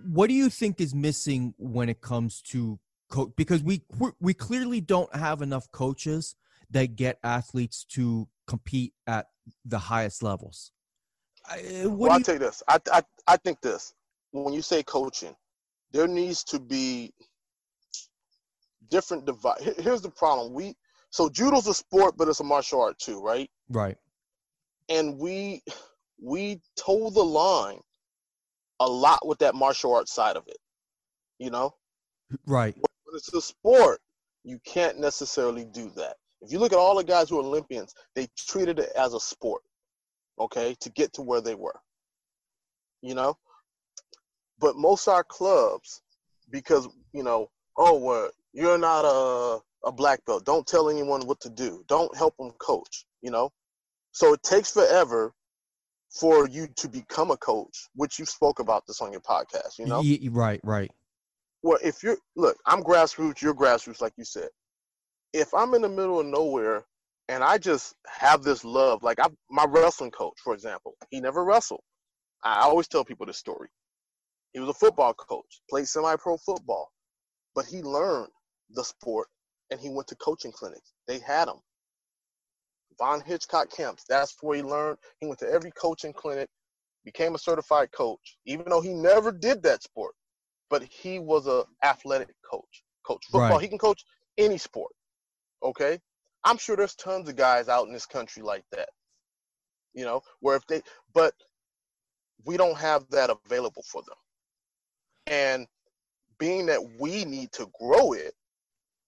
what 0.06 0.28
do 0.28 0.34
you 0.34 0.48
think 0.48 0.80
is 0.80 0.94
missing 0.94 1.52
when 1.58 1.88
it 1.88 2.00
comes 2.00 2.42
to 2.42 2.78
coach? 3.10 3.32
Because 3.36 3.60
we 3.64 3.82
we 4.20 4.34
clearly 4.34 4.80
don't 4.80 5.14
have 5.16 5.42
enough 5.42 5.68
coaches 5.72 6.36
that 6.70 6.94
get 6.94 7.18
athletes 7.24 7.84
to 7.84 8.28
compete 8.46 8.92
at 9.08 9.26
the 9.64 9.78
highest 9.78 10.22
levels. 10.22 10.70
I, 11.46 11.86
well, 11.86 12.12
I'll 12.12 12.20
tell 12.20 12.34
you 12.34 12.40
this. 12.40 12.62
I, 12.68 12.78
I 12.92 13.02
I 13.26 13.36
think 13.36 13.60
this. 13.60 13.94
When 14.32 14.52
you 14.52 14.62
say 14.62 14.82
coaching, 14.82 15.34
there 15.92 16.08
needs 16.08 16.42
to 16.44 16.58
be 16.58 17.12
different 18.90 19.26
divide. 19.26 19.60
Here's 19.78 20.00
the 20.00 20.10
problem. 20.10 20.52
We 20.52 20.74
so 21.10 21.28
judo's 21.28 21.66
a 21.66 21.74
sport, 21.74 22.16
but 22.16 22.28
it's 22.28 22.40
a 22.40 22.44
martial 22.44 22.80
art 22.80 22.98
too, 22.98 23.20
right? 23.20 23.50
Right. 23.68 23.96
And 24.88 25.18
we 25.18 25.62
we 26.20 26.60
toe 26.76 27.10
the 27.10 27.24
line 27.24 27.80
a 28.80 28.86
lot 28.86 29.26
with 29.26 29.38
that 29.38 29.54
martial 29.54 29.94
art 29.94 30.08
side 30.08 30.36
of 30.36 30.46
it. 30.48 30.58
You 31.38 31.50
know? 31.50 31.74
Right. 32.46 32.74
When 32.74 33.16
it's 33.16 33.32
a 33.34 33.40
sport, 33.40 34.00
you 34.44 34.58
can't 34.64 34.98
necessarily 34.98 35.64
do 35.64 35.90
that. 35.96 36.16
If 36.40 36.52
you 36.52 36.58
look 36.58 36.72
at 36.72 36.78
all 36.78 36.96
the 36.96 37.04
guys 37.04 37.28
who 37.28 37.38
are 37.38 37.44
Olympians, 37.44 37.94
they 38.14 38.28
treated 38.36 38.78
it 38.78 38.90
as 38.96 39.14
a 39.14 39.20
sport 39.20 39.62
okay, 40.38 40.74
to 40.80 40.90
get 40.90 41.12
to 41.14 41.22
where 41.22 41.40
they 41.40 41.54
were. 41.54 41.78
You 43.02 43.14
know? 43.14 43.36
But 44.58 44.76
most 44.76 45.08
our 45.08 45.24
clubs, 45.24 46.02
because, 46.50 46.88
you 47.12 47.22
know, 47.22 47.50
oh, 47.76 47.98
well, 47.98 48.30
you're 48.52 48.78
not 48.78 49.04
a, 49.04 49.60
a 49.86 49.92
black 49.92 50.24
belt. 50.24 50.44
Don't 50.44 50.66
tell 50.66 50.88
anyone 50.88 51.26
what 51.26 51.40
to 51.40 51.50
do. 51.50 51.84
Don't 51.88 52.16
help 52.16 52.36
them 52.36 52.52
coach, 52.58 53.04
you 53.20 53.30
know? 53.30 53.50
So 54.12 54.32
it 54.32 54.42
takes 54.42 54.70
forever 54.70 55.32
for 56.10 56.48
you 56.48 56.68
to 56.76 56.88
become 56.88 57.32
a 57.32 57.36
coach, 57.36 57.88
which 57.96 58.18
you 58.18 58.24
spoke 58.24 58.60
about 58.60 58.86
this 58.86 59.00
on 59.00 59.10
your 59.10 59.20
podcast, 59.20 59.78
you 59.78 59.86
know? 59.86 60.00
Yeah, 60.02 60.28
right, 60.30 60.60
right. 60.62 60.90
Well, 61.62 61.78
if 61.82 62.02
you're, 62.02 62.18
look, 62.36 62.56
I'm 62.66 62.82
grassroots, 62.82 63.42
you're 63.42 63.54
grassroots, 63.54 64.00
like 64.00 64.12
you 64.16 64.24
said. 64.24 64.48
If 65.32 65.52
I'm 65.52 65.74
in 65.74 65.82
the 65.82 65.88
middle 65.88 66.20
of 66.20 66.26
nowhere 66.26 66.84
and 67.28 67.42
I 67.42 67.58
just 67.58 67.94
have 68.06 68.42
this 68.42 68.64
love. 68.64 69.02
Like 69.02 69.18
I, 69.20 69.28
my 69.50 69.64
wrestling 69.68 70.10
coach, 70.10 70.34
for 70.42 70.54
example, 70.54 70.94
he 71.10 71.20
never 71.20 71.44
wrestled. 71.44 71.82
I 72.42 72.60
always 72.60 72.88
tell 72.88 73.04
people 73.04 73.26
this 73.26 73.38
story. 73.38 73.68
He 74.52 74.60
was 74.60 74.68
a 74.68 74.74
football 74.74 75.14
coach, 75.14 75.62
played 75.68 75.88
semi-pro 75.88 76.36
football, 76.38 76.90
but 77.54 77.64
he 77.64 77.82
learned 77.82 78.28
the 78.70 78.84
sport 78.84 79.28
and 79.70 79.80
he 79.80 79.88
went 79.88 80.08
to 80.08 80.16
coaching 80.16 80.52
clinics. 80.52 80.92
They 81.08 81.18
had 81.18 81.48
him. 81.48 81.56
Von 82.98 83.20
Hitchcock 83.20 83.70
camps. 83.70 84.04
That's 84.08 84.36
where 84.40 84.56
he 84.56 84.62
learned. 84.62 84.98
He 85.18 85.26
went 85.26 85.40
to 85.40 85.50
every 85.50 85.72
coaching 85.72 86.12
clinic, 86.12 86.48
became 87.04 87.34
a 87.34 87.38
certified 87.38 87.90
coach, 87.92 88.38
even 88.46 88.66
though 88.68 88.80
he 88.80 88.94
never 88.94 89.32
did 89.32 89.62
that 89.64 89.82
sport. 89.82 90.14
But 90.70 90.84
he 90.84 91.18
was 91.18 91.46
a 91.46 91.64
athletic 91.82 92.34
coach. 92.48 92.84
Coach 93.06 93.24
football. 93.26 93.50
Right. 93.50 93.60
He 93.60 93.68
can 93.68 93.78
coach 93.78 94.04
any 94.38 94.58
sport. 94.58 94.92
Okay. 95.62 95.98
I'm 96.44 96.58
sure 96.58 96.76
there's 96.76 96.94
tons 96.94 97.28
of 97.28 97.36
guys 97.36 97.68
out 97.68 97.86
in 97.86 97.92
this 97.92 98.06
country 98.06 98.42
like 98.42 98.64
that. 98.72 98.88
You 99.94 100.04
know, 100.04 100.22
where 100.40 100.56
if 100.56 100.66
they, 100.66 100.82
but 101.14 101.34
we 102.44 102.56
don't 102.56 102.76
have 102.76 103.08
that 103.10 103.30
available 103.30 103.84
for 103.90 104.02
them. 104.02 104.16
And 105.26 105.66
being 106.38 106.66
that 106.66 106.80
we 107.00 107.24
need 107.24 107.52
to 107.52 107.70
grow 107.80 108.12
it, 108.12 108.34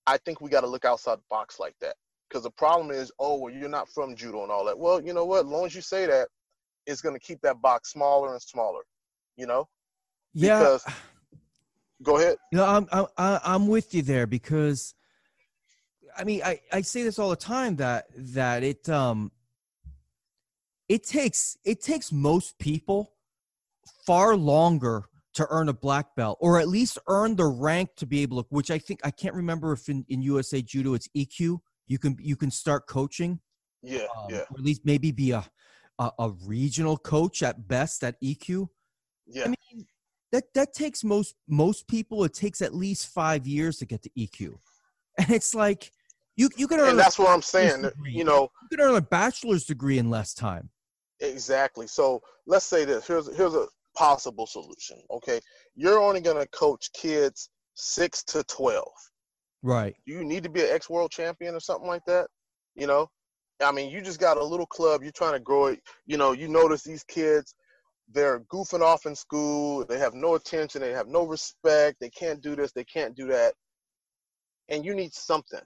I 0.07 0.17
think 0.19 0.41
we 0.41 0.49
got 0.49 0.61
to 0.61 0.67
look 0.67 0.85
outside 0.85 1.19
the 1.19 1.25
box 1.29 1.59
like 1.59 1.75
that. 1.81 1.97
Because 2.29 2.43
the 2.45 2.51
problem 2.51 2.91
is, 2.91 3.13
oh, 3.19 3.37
well, 3.37 3.53
you're 3.53 3.69
not 3.69 3.89
from 3.89 4.17
judo 4.17 4.43
and 4.43 4.51
all 4.51 4.65
that. 4.65 4.79
Well, 4.79 5.01
you 5.01 5.13
know 5.13 5.25
what? 5.25 5.45
As 5.45 5.51
long 5.51 5.67
as 5.67 5.75
you 5.75 5.81
say 5.81 6.07
that, 6.07 6.29
it's 6.87 7.01
going 7.01 7.15
to 7.15 7.21
keep 7.21 7.41
that 7.43 7.61
box 7.61 7.93
smaller 7.93 8.33
and 8.33 8.43
smaller. 8.43 8.83
You 9.37 9.47
know? 9.47 9.69
Yeah. 10.33 10.59
Because, 10.59 10.85
go 12.03 12.19
ahead. 12.19 12.37
You 12.53 12.59
know, 12.59 12.65
I'm 12.65 12.89
I'm 12.91 13.07
I'm 13.17 13.69
with 13.69 13.95
you 13.95 14.03
there 14.03 14.27
because 14.27 14.95
I 16.19 16.25
mean, 16.25 16.43
I, 16.45 16.61
I 16.73 16.81
say 16.81 17.03
this 17.03 17.19
all 17.19 17.31
the 17.31 17.37
time 17.37 17.77
that 17.77 18.07
that 18.17 18.63
it 18.63 18.89
um 18.89 19.31
it 20.89 21.05
takes 21.05 21.57
it 21.65 21.81
takes 21.81 22.13
most 22.13 22.59
people 22.59 23.13
far 24.07 24.37
longer 24.37 25.05
to 25.35 25.47
earn 25.51 25.69
a 25.69 25.73
black 25.73 26.15
belt 26.17 26.39
or 26.41 26.59
at 26.59 26.69
least 26.69 26.99
earn 27.09 27.37
the 27.37 27.45
rank 27.45 27.91
to 27.97 28.07
be 28.07 28.23
able 28.23 28.43
to 28.43 28.49
which 28.51 28.71
I 28.71 28.79
think 28.79 29.01
I 29.05 29.11
can't 29.11 29.35
remember 29.35 29.73
if 29.73 29.89
in, 29.89 30.05
in 30.09 30.23
USA 30.23 30.63
judo 30.63 30.95
it's 30.95 31.09
ikkyu 31.17 31.59
you 31.87 31.99
can 31.99 32.17
you 32.21 32.37
can 32.37 32.51
start 32.51 32.87
coaching. 32.87 33.41
Yeah 33.83 34.07
um, 34.17 34.27
yeah. 34.31 34.39
or 34.39 34.59
at 34.59 34.65
least 34.65 34.83
maybe 34.85 35.13
be 35.13 35.33
a, 35.33 35.45
a, 35.99 36.11
a 36.19 36.31
regional 36.47 36.97
coach 36.97 37.43
at 37.43 37.69
best 37.69 38.03
at 38.03 38.21
ikkyu 38.23 38.69
yeah. 39.27 39.45
I 39.45 39.49
mean 39.49 39.87
that 40.33 40.45
that 40.55 40.73
takes 40.73 41.05
most 41.05 41.35
most 41.49 41.87
people 41.89 42.25
it 42.25 42.33
takes 42.33 42.63
at 42.63 42.75
least 42.75 43.09
5 43.13 43.47
years 43.47 43.77
to 43.79 43.87
get 43.87 44.03
to 44.03 44.11
ikkyu 44.11 44.59
and 45.19 45.31
it's 45.31 45.55
like 45.55 45.93
you 46.37 46.51
you 46.57 46.69
can 46.69 46.81
earn. 46.81 46.91
And 46.91 46.99
that's 46.99 47.19
what 47.19 47.31
I'm 47.31 47.43
saying. 47.43 47.83
Degree. 47.83 48.13
You 48.13 48.25
know, 48.25 48.49
you 48.71 48.77
can 48.77 48.87
earn 48.87 48.95
a 48.95 49.01
bachelor's 49.01 49.65
degree 49.65 49.99
in 49.99 50.11
less 50.11 50.35
time. 50.35 50.71
Exactly. 51.21 51.87
So 51.87 52.23
let's 52.47 52.67
say 52.67 52.85
this. 52.85 53.07
Here's 53.07 53.35
here's 53.37 53.55
a 53.55 53.67
possible 53.97 54.47
solution. 54.47 54.99
Okay, 55.11 55.41
you're 55.75 55.99
only 55.99 56.21
going 56.21 56.37
to 56.37 56.47
coach 56.49 56.93
kids 56.93 57.49
six 57.75 58.23
to 58.25 58.45
twelve. 58.45 58.93
Right. 59.63 59.97
You 60.05 60.25
need 60.25 60.43
to 60.45 60.51
be 60.51 60.61
an 60.61 60.69
ex 60.71 60.91
world 60.91 61.11
champion 61.11 61.55
or 61.55 61.61
something 61.61 61.89
like 61.89 62.05
that. 62.07 62.29
You 62.75 62.87
know, 62.87 63.09
I 63.63 63.73
mean, 63.73 63.91
you 63.91 64.03
just 64.03 64.21
got 64.21 64.37
a 64.37 64.45
little 64.45 64.67
club. 64.67 65.03
You're 65.03 65.13
trying 65.13 65.33
to 65.33 65.41
grow 65.41 65.67
it. 65.67 65.81
You 66.07 66.19
know, 66.19 66.33
you 66.33 66.49
notice 66.49 66.83
these 66.83 67.05
kids. 67.05 67.55
They're 68.13 68.41
goofing 68.53 68.83
off 68.83 69.07
in 69.07 69.17
school. 69.17 69.85
They 69.85 69.99
have 69.99 70.15
no 70.15 70.37
attention. 70.37 70.81
They 70.81 70.93
have 70.93 71.09
no 71.09 71.27
respect. 71.27 71.97
They 71.99 72.11
can't 72.11 72.41
do 72.41 72.55
this. 72.55 72.71
They 72.71 72.85
can't 72.85 73.17
do 73.17 73.27
that. 73.29 73.55
And 74.69 74.85
you 74.85 74.95
need 74.95 75.13
something 75.13 75.61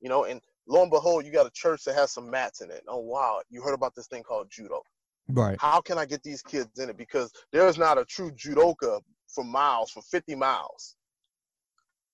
you 0.00 0.08
know, 0.08 0.24
and 0.24 0.40
lo 0.66 0.82
and 0.82 0.90
behold, 0.90 1.24
you 1.24 1.32
got 1.32 1.46
a 1.46 1.50
church 1.50 1.84
that 1.84 1.94
has 1.94 2.12
some 2.12 2.30
mats 2.30 2.60
in 2.60 2.70
it. 2.70 2.82
Oh 2.88 3.00
wow, 3.00 3.40
you 3.48 3.62
heard 3.62 3.74
about 3.74 3.94
this 3.94 4.06
thing 4.06 4.22
called 4.22 4.48
judo. 4.50 4.82
Right. 5.28 5.56
How 5.60 5.80
can 5.80 5.98
I 5.98 6.06
get 6.06 6.22
these 6.22 6.42
kids 6.42 6.78
in 6.78 6.88
it? 6.88 6.96
Because 6.96 7.32
there 7.52 7.66
is 7.66 7.78
not 7.78 7.98
a 7.98 8.04
true 8.04 8.30
judoka 8.32 9.00
for 9.28 9.44
miles, 9.44 9.90
for 9.90 10.02
50 10.02 10.34
miles. 10.34 10.96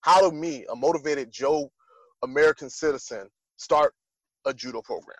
How 0.00 0.20
do 0.20 0.34
me, 0.34 0.64
a 0.70 0.74
motivated 0.74 1.30
Joe 1.30 1.70
American 2.22 2.70
citizen, 2.70 3.28
start 3.56 3.94
a 4.46 4.54
judo 4.54 4.80
program? 4.82 5.18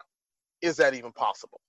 Is 0.62 0.76
that 0.76 0.94
even 0.94 1.12
possible? 1.12 1.60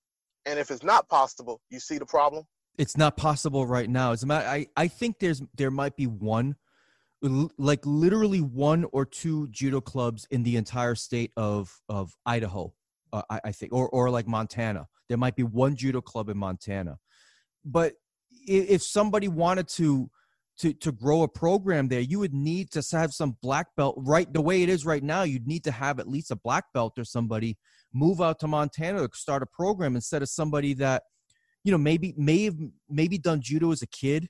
And 0.46 0.60
if 0.60 0.72
it's 0.72 0.84
not 0.84 1.08
possible, 1.10 1.62
you 1.70 1.80
see 1.80 1.98
the 1.98 2.06
problem? 2.06 2.46
It's 2.78 2.98
not 2.98 3.18
possible 3.18 3.66
right 3.66 3.90
now. 3.90 4.14
As 4.14 4.24
a 4.24 4.26
matter, 4.26 4.48
I, 4.48 4.68
I 4.76 4.88
think 4.88 5.20
there's 5.20 5.42
there 5.56 5.72
might 5.72 5.96
be 5.96 6.08
one 6.08 6.56
like 7.24 7.86
literally 7.86 8.42
one 8.42 8.86
or 8.92 9.06
two 9.06 9.48
judo 9.48 9.80
clubs 9.80 10.28
in 10.30 10.44
the 10.44 10.58
entire 10.58 10.96
state 10.96 11.32
of 11.38 11.74
of 11.88 12.16
Idaho, 12.26 12.74
uh, 13.14 13.22
I, 13.30 13.40
I, 13.46 13.52
think, 13.52 13.72
or 13.74 13.88
or 13.90 14.10
like 14.10 14.28
Montana. 14.28 14.88
There 15.08 15.18
might 15.18 15.36
be 15.36 15.44
one 15.44 15.76
judo 15.76 16.02
club 16.02 16.30
in 16.30 16.38
Montana, 16.38 16.98
but 17.64 17.94
if 18.46 18.84
somebody 18.84 19.30
wanted 19.30 19.68
to 19.70 20.10
to 20.60 20.74
to 20.74 20.92
grow 20.92 21.24
a 21.24 21.28
program 21.28 21.88
there, 21.88 22.02
you 22.02 22.20
would 22.20 22.34
need 22.34 22.72
to 22.72 22.84
have 22.92 23.14
some 23.14 23.38
black 23.42 23.68
belt. 23.78 23.96
Right, 23.98 24.32
the 24.32 24.42
way 24.42 24.62
it 24.62 24.70
is 24.70 24.86
right 24.86 25.04
now, 25.04 25.24
you'd 25.24 25.48
need 25.48 25.64
to 25.64 25.72
have 25.72 26.00
at 26.00 26.10
least 26.10 26.32
a 26.32 26.36
black 26.36 26.66
belt 26.74 26.94
or 26.98 27.06
somebody 27.06 27.58
move 27.94 28.20
out 28.20 28.40
to 28.40 28.48
Montana 28.48 29.08
to 29.08 29.10
start 29.16 29.44
a 29.44 29.48
program 29.48 29.96
instead 29.96 30.22
of 30.22 30.30
somebody 30.30 30.74
that 30.74 31.04
you 31.64 31.72
know 31.72 31.78
maybe 31.78 32.14
may 32.18 32.44
have 32.44 32.58
maybe 32.90 33.18
done 33.18 33.40
judo 33.40 33.72
as 33.72 33.82
a 33.82 33.88
kid 33.88 34.28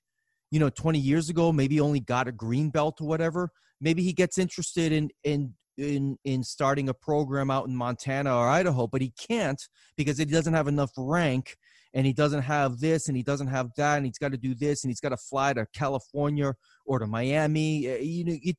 you 0.54 0.60
know 0.60 0.70
20 0.70 1.00
years 1.00 1.30
ago 1.30 1.52
maybe 1.52 1.80
only 1.80 2.00
got 2.00 2.28
a 2.28 2.32
green 2.32 2.70
belt 2.70 3.02
or 3.02 3.08
whatever 3.08 3.50
maybe 3.82 4.04
he 4.04 4.14
gets 4.14 4.38
interested 4.38 4.92
in 4.92 5.10
in 5.24 5.52
in 5.78 6.16
in 6.24 6.44
starting 6.44 6.90
a 6.90 6.94
program 6.94 7.50
out 7.50 7.68
in 7.68 7.76
Montana 7.76 8.38
or 8.38 8.48
Idaho 8.48 8.86
but 8.86 9.02
he 9.02 9.12
can't 9.20 9.60
because 9.98 10.20
he 10.20 10.26
doesn't 10.26 10.54
have 10.54 10.68
enough 10.68 10.92
rank 10.96 11.58
and 11.96 12.06
he 12.06 12.14
doesn't 12.14 12.44
have 12.44 12.80
this 12.80 13.08
and 13.08 13.18
he 13.18 13.24
doesn't 13.24 13.48
have 13.48 13.70
that 13.78 13.98
and 13.98 14.06
he's 14.06 14.20
got 14.20 14.32
to 14.32 14.38
do 14.38 14.54
this 14.54 14.84
and 14.84 14.92
he's 14.92 15.00
got 15.00 15.10
to 15.10 15.18
fly 15.18 15.54
to 15.54 15.66
California 15.74 16.54
or 16.86 17.00
to 17.00 17.08
Miami. 17.08 17.88
Eh, 17.88 17.98
you 18.02 18.24
know, 18.24 18.38
it, 18.44 18.58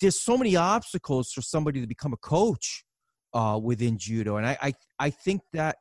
there's 0.00 0.20
so 0.20 0.36
many 0.36 0.56
obstacles 0.56 1.30
for 1.32 1.42
somebody 1.42 1.80
to 1.80 1.86
become 1.86 2.12
a 2.12 2.18
coach 2.18 2.84
uh, 3.32 3.58
within 3.62 3.98
judo, 3.98 4.36
and 4.36 4.46
I, 4.46 4.56
I 4.62 4.72
I 4.98 5.10
think 5.10 5.42
that 5.52 5.76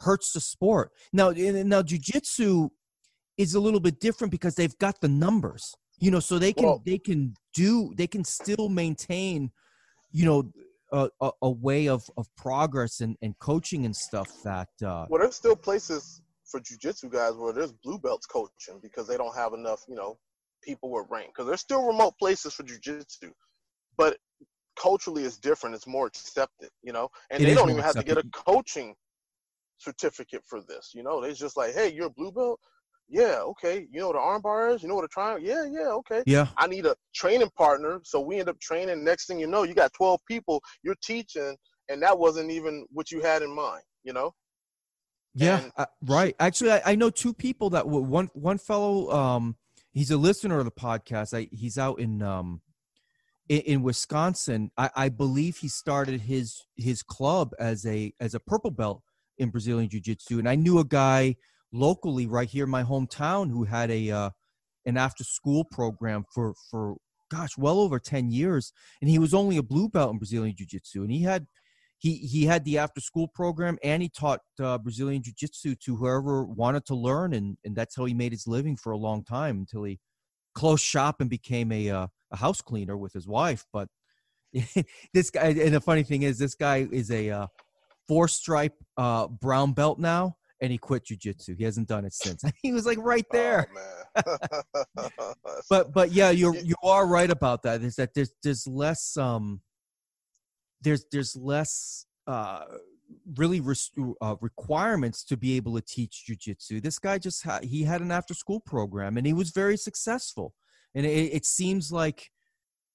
hurts 0.00 0.32
the 0.32 0.40
sport. 0.40 0.90
Now 1.12 1.30
now 1.30 1.82
jujitsu 1.82 2.70
is 3.38 3.54
a 3.54 3.60
little 3.60 3.80
bit 3.80 4.00
different 4.00 4.30
because 4.30 4.54
they've 4.54 4.76
got 4.78 5.00
the 5.00 5.08
numbers, 5.08 5.74
you 5.98 6.10
know, 6.10 6.20
so 6.20 6.38
they 6.38 6.52
can 6.52 6.64
well, 6.64 6.82
they 6.84 6.98
can 6.98 7.34
do 7.54 7.92
they 7.96 8.06
can 8.06 8.24
still 8.24 8.68
maintain, 8.68 9.50
you 10.10 10.24
know, 10.24 10.52
a, 10.92 11.08
a, 11.20 11.30
a, 11.42 11.50
way 11.50 11.88
of, 11.88 12.04
of 12.16 12.26
progress 12.36 13.00
and, 13.00 13.16
and 13.22 13.38
coaching 13.38 13.86
and 13.86 13.96
stuff 13.96 14.28
that 14.44 14.68
uh 14.84 15.06
well 15.08 15.20
there's 15.20 15.34
still 15.34 15.56
places 15.56 16.20
for 16.44 16.60
jujitsu 16.60 17.10
guys 17.10 17.32
where 17.34 17.52
there's 17.52 17.72
blue 17.72 17.98
belts 17.98 18.26
coaching 18.26 18.78
because 18.82 19.08
they 19.08 19.16
don't 19.16 19.34
have 19.34 19.54
enough 19.54 19.82
you 19.88 19.94
know 19.94 20.18
people 20.62 20.90
with 20.90 21.06
rank 21.10 21.28
because 21.28 21.46
there's 21.46 21.60
still 21.60 21.86
remote 21.86 22.12
places 22.18 22.52
for 22.52 22.62
jujitsu 22.62 23.32
but 23.96 24.16
culturally 24.78 25.24
it's 25.24 25.38
different 25.38 25.74
it's 25.74 25.86
more 25.86 26.06
accepted 26.06 26.68
you 26.82 26.92
know 26.92 27.08
and 27.30 27.42
it 27.42 27.46
they 27.46 27.54
don't 27.54 27.70
even 27.70 27.80
accepted. 27.80 28.06
have 28.08 28.16
to 28.16 28.22
get 28.22 28.24
a 28.24 28.44
coaching 28.44 28.94
certificate 29.78 30.42
for 30.46 30.60
this 30.68 30.92
you 30.94 31.02
know 31.02 31.20
they 31.20 31.32
just 31.32 31.56
like 31.56 31.74
hey 31.74 31.92
you're 31.92 32.06
a 32.06 32.10
blue 32.10 32.30
belt 32.30 32.60
yeah, 33.12 33.40
okay. 33.42 33.86
You 33.92 34.00
know 34.00 34.08
what 34.08 34.16
an 34.16 34.22
armbar 34.22 34.74
is? 34.74 34.82
You 34.82 34.88
know 34.88 34.94
what 34.94 35.04
a 35.04 35.08
triangle? 35.08 35.46
Yeah, 35.46 35.66
yeah, 35.70 35.88
okay. 35.90 36.22
Yeah. 36.26 36.46
I 36.56 36.66
need 36.66 36.86
a 36.86 36.96
training 37.14 37.50
partner. 37.56 38.00
So 38.04 38.20
we 38.22 38.40
end 38.40 38.48
up 38.48 38.58
training. 38.58 39.04
Next 39.04 39.26
thing 39.26 39.38
you 39.38 39.46
know, 39.46 39.64
you 39.64 39.74
got 39.74 39.92
12 39.92 40.18
people 40.26 40.62
you're 40.82 40.96
teaching, 41.02 41.54
and 41.90 42.02
that 42.02 42.18
wasn't 42.18 42.50
even 42.50 42.86
what 42.90 43.10
you 43.10 43.20
had 43.20 43.42
in 43.42 43.54
mind, 43.54 43.82
you 44.02 44.14
know? 44.14 44.32
Yeah, 45.34 45.60
and, 45.60 45.72
uh, 45.76 45.86
right. 46.02 46.34
Actually, 46.40 46.72
I, 46.72 46.82
I, 46.86 46.94
know 46.94 47.10
two 47.10 47.32
people 47.32 47.70
that 47.70 47.86
one 47.86 48.30
one 48.34 48.58
fellow. 48.58 49.10
Um, 49.10 49.56
he's 49.90 50.10
a 50.10 50.18
listener 50.18 50.58
of 50.58 50.66
the 50.66 50.70
podcast. 50.70 51.34
I, 51.34 51.48
he's 51.50 51.78
out 51.78 52.00
in 52.00 52.22
um, 52.22 52.60
in, 53.48 53.60
in 53.60 53.82
Wisconsin. 53.82 54.70
I, 54.76 54.90
I 54.94 55.08
believe 55.08 55.56
he 55.58 55.68
started 55.68 56.22
his 56.22 56.62
his 56.76 57.02
club 57.02 57.52
as 57.58 57.86
a 57.86 58.12
as 58.20 58.34
a 58.34 58.40
purple 58.40 58.70
belt 58.70 59.02
in 59.38 59.48
Brazilian 59.48 59.88
Jiu 59.88 60.00
Jitsu, 60.00 60.38
and 60.38 60.46
I 60.46 60.54
knew 60.54 60.78
a 60.78 60.84
guy 60.84 61.36
locally 61.72 62.26
right 62.26 62.48
here 62.48 62.64
in 62.64 62.70
my 62.70 62.82
hometown 62.82 63.50
who 63.50 63.64
had 63.64 63.90
a 63.90 64.10
uh, 64.10 64.30
an 64.86 64.96
after 64.96 65.24
school 65.24 65.64
program 65.64 66.24
for 66.32 66.54
for 66.70 66.96
gosh 67.30 67.56
well 67.56 67.80
over 67.80 67.98
10 67.98 68.30
years. 68.30 68.72
And 69.00 69.08
he 69.08 69.18
was 69.18 69.32
only 69.32 69.56
a 69.56 69.62
blue 69.62 69.88
belt 69.88 70.12
in 70.12 70.18
brazilian 70.18 70.54
jiu-jitsu. 70.56 71.02
And 71.02 71.10
he 71.10 71.22
had 71.22 71.46
he 71.98 72.16
he 72.16 72.44
had 72.44 72.64
the 72.64 72.78
after 72.78 73.00
school 73.00 73.28
program 73.28 73.78
and 73.82 74.02
he 74.02 74.08
taught 74.08 74.40
uh, 74.60 74.78
brazilian 74.78 75.22
jiu-jitsu 75.22 75.76
to 75.84 75.96
whoever 75.96 76.44
wanted 76.44 76.84
to 76.86 76.94
learn. 76.94 77.32
And 77.32 77.56
and 77.64 77.74
that's 77.74 77.96
how 77.96 78.04
he 78.04 78.14
made 78.14 78.32
his 78.32 78.46
living 78.46 78.76
for 78.76 78.92
a 78.92 78.98
long 78.98 79.24
time 79.24 79.58
until 79.58 79.84
he 79.84 79.98
closed 80.54 80.84
shop 80.84 81.20
and 81.20 81.30
became 81.30 81.72
a 81.72 81.90
uh, 81.90 82.06
a 82.30 82.36
house 82.36 82.60
cleaner 82.60 82.96
with 82.96 83.12
his 83.12 83.26
wife. 83.26 83.64
But 83.72 83.88
this 85.14 85.30
guy 85.30 85.46
and 85.46 85.74
the 85.74 85.80
funny 85.80 86.02
thing 86.02 86.22
is 86.22 86.38
this 86.38 86.54
guy 86.54 86.86
is 86.92 87.10
a 87.10 87.30
uh, 87.30 87.46
four 88.06 88.28
stripe 88.28 88.74
uh, 88.98 89.28
brown 89.28 89.72
belt 89.72 89.98
now 89.98 90.36
and 90.62 90.70
he 90.70 90.78
quit 90.78 91.04
jujitsu. 91.04 91.58
He 91.58 91.64
hasn't 91.64 91.88
done 91.88 92.04
it 92.04 92.14
since. 92.14 92.42
he 92.62 92.72
was 92.72 92.86
like 92.86 92.98
right 92.98 93.26
there. 93.32 93.66
Oh, 94.24 95.34
but 95.68 95.92
but 95.92 96.12
yeah, 96.12 96.30
you're 96.30 96.54
you 96.54 96.76
are 96.82 97.06
right 97.06 97.30
about 97.30 97.64
that. 97.64 97.82
Is 97.82 97.96
that 97.96 98.14
there's 98.14 98.32
there's 98.42 98.66
less 98.66 99.16
um 99.16 99.60
there's 100.80 101.04
there's 101.10 101.36
less 101.36 102.06
uh 102.26 102.64
really 103.36 103.60
res- 103.60 103.90
uh, 104.22 104.36
requirements 104.40 105.22
to 105.24 105.36
be 105.36 105.56
able 105.56 105.74
to 105.74 105.82
teach 105.82 106.24
jujitsu. 106.28 106.82
This 106.82 106.98
guy 106.98 107.18
just 107.18 107.42
had 107.42 107.64
he 107.64 107.82
had 107.82 108.00
an 108.00 108.12
after 108.12 108.32
school 108.32 108.60
program 108.60 109.18
and 109.18 109.26
he 109.26 109.32
was 109.32 109.50
very 109.50 109.76
successful. 109.76 110.54
And 110.94 111.04
it, 111.04 111.34
it 111.34 111.44
seems 111.44 111.90
like 111.90 112.30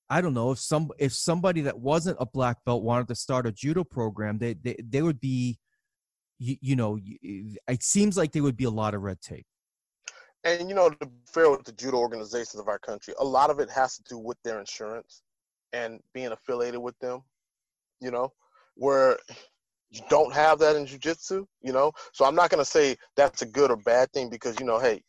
I 0.09 0.21
don't 0.21 0.33
know 0.33 0.51
if 0.51 0.59
some 0.59 0.89
if 0.97 1.13
somebody 1.13 1.61
that 1.61 1.77
wasn't 1.77 2.17
a 2.21 2.25
black 2.25 2.63
belt 2.65 2.83
wanted 2.83 3.09
to 3.09 3.15
start 3.15 3.45
a 3.45 3.51
judo 3.51 3.83
program, 3.83 4.37
they 4.37 4.53
they, 4.53 4.77
they 4.81 5.01
would 5.01 5.19
be 5.19 5.59
you, 6.39 6.55
you 6.61 6.75
know, 6.75 6.99
it 7.21 7.83
seems 7.83 8.17
like 8.17 8.31
there 8.31 8.43
would 8.43 8.57
be 8.57 8.65
a 8.65 8.69
lot 8.69 8.93
of 8.93 9.01
red 9.01 9.21
tape. 9.21 9.45
And 10.43 10.69
you 10.69 10.75
know, 10.75 10.89
to 10.89 11.05
be 11.05 11.11
fair 11.25 11.49
with 11.49 11.63
the 11.63 11.71
judo 11.71 11.97
organizations 11.97 12.59
of 12.61 12.67
our 12.67 12.79
country, 12.79 13.13
a 13.19 13.25
lot 13.25 13.49
of 13.49 13.59
it 13.59 13.69
has 13.69 13.97
to 13.97 14.03
do 14.03 14.17
with 14.17 14.37
their 14.43 14.59
insurance 14.59 15.23
and 15.73 15.99
being 16.13 16.31
affiliated 16.31 16.79
with 16.79 16.97
them. 16.99 17.21
You 17.99 18.11
know, 18.11 18.31
where 18.75 19.17
you 19.89 20.01
don't 20.09 20.33
have 20.33 20.59
that 20.59 20.75
in 20.75 20.85
jujitsu. 20.85 21.45
You 21.61 21.73
know, 21.73 21.91
so 22.13 22.25
I'm 22.25 22.35
not 22.35 22.49
going 22.49 22.63
to 22.63 22.69
say 22.69 22.95
that's 23.15 23.41
a 23.41 23.45
good 23.45 23.71
or 23.71 23.77
bad 23.77 24.11
thing 24.13 24.29
because 24.29 24.59
you 24.59 24.65
know, 24.65 24.79
hey, 24.79 25.03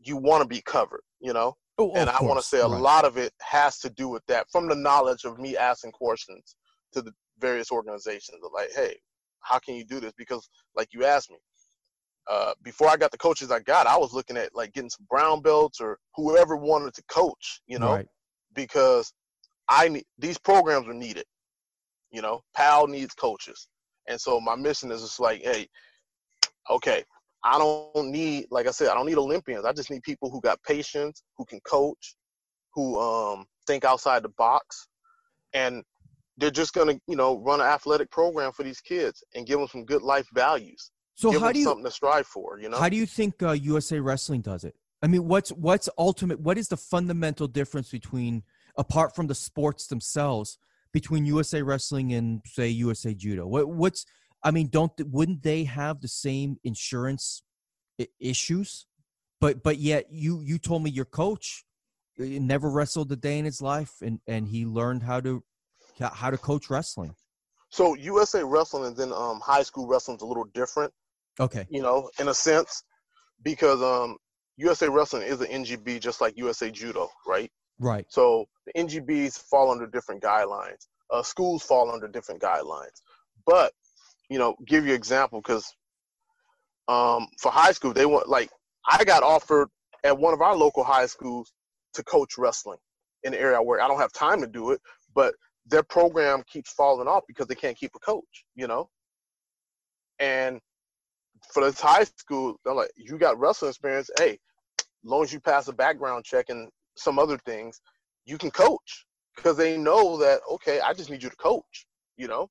you 0.00 0.16
want 0.16 0.42
to 0.42 0.48
be 0.48 0.60
covered. 0.62 1.02
You 1.20 1.32
know, 1.32 1.56
oh, 1.78 1.92
oh 1.92 1.94
and 1.94 2.10
I 2.10 2.18
want 2.20 2.40
to 2.40 2.46
say 2.46 2.58
a 2.58 2.66
right. 2.66 2.80
lot 2.80 3.04
of 3.04 3.16
it 3.16 3.32
has 3.40 3.78
to 3.80 3.90
do 3.90 4.08
with 4.08 4.24
that 4.26 4.46
from 4.50 4.68
the 4.68 4.74
knowledge 4.74 5.24
of 5.24 5.38
me 5.38 5.56
asking 5.56 5.92
questions 5.92 6.56
to 6.92 7.02
the 7.02 7.12
various 7.38 7.70
organizations. 7.70 8.38
Like, 8.52 8.72
hey, 8.74 8.96
how 9.42 9.58
can 9.58 9.74
you 9.74 9.84
do 9.84 10.00
this? 10.00 10.12
Because 10.16 10.48
like 10.76 10.88
you 10.92 11.04
asked 11.04 11.30
me, 11.30 11.36
uh, 12.30 12.52
before 12.62 12.88
I 12.88 12.96
got 12.96 13.10
the 13.10 13.18
coaches 13.18 13.50
I 13.50 13.60
got, 13.60 13.86
I 13.86 13.96
was 13.96 14.12
looking 14.12 14.36
at 14.36 14.54
like 14.54 14.72
getting 14.72 14.90
some 14.90 15.06
brown 15.10 15.42
belts 15.42 15.80
or 15.80 15.98
whoever 16.14 16.56
wanted 16.56 16.94
to 16.94 17.02
coach, 17.08 17.60
you 17.66 17.78
know, 17.78 17.94
right. 17.94 18.06
because 18.54 19.12
I 19.68 19.88
need 19.88 20.04
these 20.18 20.38
programs 20.38 20.88
are 20.88 20.94
needed. 20.94 21.24
You 22.10 22.22
know, 22.22 22.42
PAL 22.54 22.88
needs 22.88 23.14
coaches, 23.14 23.68
and 24.08 24.20
so 24.20 24.38
my 24.38 24.54
mission 24.54 24.90
is 24.92 25.00
just 25.00 25.18
like, 25.18 25.42
hey, 25.42 25.66
okay, 26.70 27.04
I 27.44 27.58
don't 27.58 28.10
need, 28.10 28.46
like 28.50 28.66
I 28.66 28.70
said, 28.70 28.88
I 28.88 28.94
don't 28.94 29.06
need 29.06 29.18
Olympians. 29.18 29.64
I 29.64 29.72
just 29.72 29.90
need 29.90 30.02
people 30.02 30.30
who 30.30 30.40
got 30.40 30.62
patience, 30.62 31.22
who 31.36 31.44
can 31.44 31.60
coach, 31.60 32.14
who 32.74 33.00
um, 33.00 33.46
think 33.66 33.84
outside 33.84 34.22
the 34.22 34.28
box, 34.30 34.86
and 35.52 35.82
they're 36.36 36.50
just 36.50 36.72
going 36.72 36.88
to 36.88 37.00
you 37.06 37.16
know 37.16 37.38
run 37.38 37.60
an 37.60 37.66
athletic 37.66 38.10
program 38.10 38.52
for 38.52 38.62
these 38.62 38.80
kids 38.80 39.22
and 39.34 39.46
give 39.46 39.58
them 39.58 39.68
some 39.68 39.84
good 39.84 40.02
life 40.02 40.26
values. 40.32 40.90
So 41.14 41.30
give 41.30 41.42
how 41.42 41.52
do 41.52 41.58
you 41.58 41.64
something 41.64 41.84
to 41.84 41.90
strive 41.90 42.26
for 42.26 42.58
you 42.58 42.68
know? 42.68 42.78
How 42.78 42.88
do 42.88 42.96
you 42.96 43.06
think 43.06 43.42
uh, 43.42 43.52
usa 43.52 44.00
wrestling 44.00 44.40
does 44.40 44.64
it? 44.64 44.74
I 45.02 45.06
mean 45.06 45.26
what's 45.26 45.50
what's 45.50 45.88
ultimate 45.98 46.40
what 46.40 46.58
is 46.58 46.68
the 46.68 46.76
fundamental 46.76 47.48
difference 47.48 47.90
between 47.90 48.42
apart 48.76 49.14
from 49.14 49.26
the 49.26 49.34
sports 49.34 49.86
themselves 49.86 50.58
between 50.92 51.24
usa 51.24 51.62
wrestling 51.62 52.12
and 52.12 52.40
say 52.46 52.68
usa 52.68 53.14
judo? 53.14 53.46
What 53.46 53.68
what's 53.68 54.06
i 54.42 54.50
mean 54.50 54.68
don't 54.68 54.92
wouldn't 55.10 55.42
they 55.42 55.64
have 55.64 56.00
the 56.00 56.08
same 56.08 56.56
insurance 56.64 57.42
issues? 58.20 58.86
But 59.40 59.62
but 59.62 59.78
yet 59.78 60.06
you 60.10 60.40
you 60.40 60.58
told 60.58 60.82
me 60.82 60.90
your 60.90 61.04
coach 61.04 61.64
uh, 62.18 62.24
never 62.24 62.70
wrestled 62.70 63.10
a 63.12 63.16
day 63.16 63.38
in 63.38 63.44
his 63.44 63.60
life 63.60 63.94
and 64.00 64.20
and 64.26 64.48
he 64.48 64.64
learned 64.64 65.02
how 65.02 65.20
to 65.20 65.42
how 66.10 66.30
to 66.30 66.38
coach 66.38 66.70
wrestling. 66.70 67.14
So 67.70 67.94
USA 67.94 68.44
wrestling 68.44 68.84
and 68.84 68.96
then 68.96 69.12
um, 69.12 69.40
high 69.40 69.62
school 69.62 69.86
wrestling 69.86 70.16
is 70.16 70.22
a 70.22 70.26
little 70.26 70.46
different. 70.54 70.92
Okay. 71.40 71.66
You 71.70 71.82
know, 71.82 72.10
in 72.20 72.28
a 72.28 72.34
sense, 72.34 72.84
because 73.42 73.82
um, 73.82 74.16
USA 74.56 74.88
wrestling 74.88 75.22
is 75.22 75.40
an 75.40 75.46
NGB 75.46 76.00
just 76.00 76.20
like 76.20 76.36
USA 76.36 76.70
judo, 76.70 77.08
right? 77.26 77.50
Right. 77.78 78.04
So 78.08 78.46
the 78.66 78.72
NGBs 78.74 79.38
fall 79.38 79.70
under 79.70 79.86
different 79.86 80.22
guidelines. 80.22 80.86
Uh, 81.10 81.22
schools 81.22 81.62
fall 81.62 81.90
under 81.90 82.08
different 82.08 82.40
guidelines. 82.40 83.00
But 83.46 83.72
you 84.28 84.38
know, 84.38 84.54
give 84.66 84.84
you 84.84 84.90
an 84.90 84.96
example 84.96 85.40
because 85.40 85.70
um, 86.88 87.26
for 87.40 87.50
high 87.50 87.72
school 87.72 87.92
they 87.92 88.06
want 88.06 88.28
like 88.28 88.50
I 88.88 89.04
got 89.04 89.22
offered 89.22 89.68
at 90.04 90.18
one 90.18 90.34
of 90.34 90.40
our 90.40 90.56
local 90.56 90.84
high 90.84 91.06
schools 91.06 91.52
to 91.94 92.02
coach 92.04 92.38
wrestling 92.38 92.78
in 93.24 93.32
the 93.32 93.40
area 93.40 93.62
where 93.62 93.80
I 93.80 93.88
don't 93.88 93.98
have 93.98 94.12
time 94.12 94.40
to 94.40 94.46
do 94.46 94.70
it, 94.72 94.80
but 95.14 95.34
their 95.66 95.82
program 95.82 96.42
keeps 96.46 96.72
falling 96.72 97.08
off 97.08 97.24
because 97.28 97.46
they 97.46 97.54
can't 97.54 97.76
keep 97.76 97.92
a 97.94 97.98
coach, 98.00 98.44
you 98.54 98.66
know? 98.66 98.88
And 100.18 100.60
for 101.52 101.64
this 101.64 101.80
high 101.80 102.04
school, 102.04 102.56
they're 102.64 102.74
like, 102.74 102.90
you 102.96 103.18
got 103.18 103.38
wrestling 103.38 103.70
experience. 103.70 104.10
Hey, 104.18 104.38
as 104.78 104.86
long 105.04 105.22
as 105.22 105.32
you 105.32 105.40
pass 105.40 105.68
a 105.68 105.72
background 105.72 106.24
check 106.24 106.46
and 106.48 106.68
some 106.96 107.18
other 107.18 107.38
things, 107.38 107.80
you 108.24 108.38
can 108.38 108.50
coach 108.50 109.06
because 109.36 109.56
they 109.56 109.76
know 109.76 110.16
that, 110.18 110.40
okay, 110.50 110.80
I 110.80 110.92
just 110.92 111.10
need 111.10 111.22
you 111.22 111.30
to 111.30 111.36
coach, 111.36 111.86
you 112.16 112.28
know? 112.28 112.48